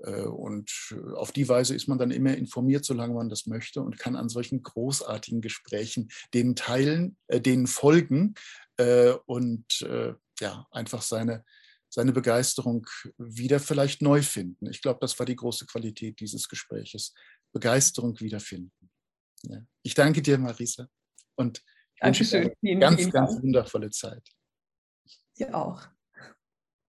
Äh, 0.04 0.24
und 0.24 0.72
äh, 0.92 1.14
auf 1.14 1.32
die 1.32 1.48
Weise 1.48 1.76
ist 1.76 1.88
man 1.88 1.98
dann 1.98 2.12
immer 2.12 2.36
informiert, 2.36 2.86
solange 2.86 3.14
man 3.14 3.30
das 3.30 3.46
möchte 3.46 3.82
und 3.82 3.98
kann 3.98 4.16
an 4.16 4.30
solchen 4.30 4.64
großartigen 4.64 5.42
Gesprächen 5.42 6.10
denen 6.34 6.56
teilen, 6.56 7.18
äh, 7.28 7.42
denen 7.42 7.68
folgen 7.68 8.36
äh, 8.78 9.12
und 9.26 9.82
äh, 9.82 10.14
ja, 10.40 10.66
einfach 10.72 11.02
seine, 11.02 11.44
seine 11.90 12.14
Begeisterung 12.14 12.88
wieder 13.18 13.60
vielleicht 13.60 14.02
neu 14.02 14.22
finden. 14.22 14.68
Ich 14.68 14.82
glaube, 14.82 15.00
das 15.02 15.18
war 15.20 15.26
die 15.26 15.36
große 15.36 15.66
Qualität 15.66 16.20
dieses 16.20 16.48
Gespräches. 16.48 17.14
Begeisterung 17.52 18.20
wiederfinden. 18.20 18.90
Ja. 19.44 19.62
Ich 19.84 19.94
danke 19.94 20.22
dir, 20.22 20.38
Marisa. 20.38 20.88
Und 21.36 21.64
Dankeschön. 22.02 22.52
Vielen, 22.60 22.80
ganz, 22.80 23.10
ganz 23.12 23.42
wundervolle 23.42 23.90
Zeit. 23.92 24.28
Dir 25.38 25.56
auch. 25.56 25.88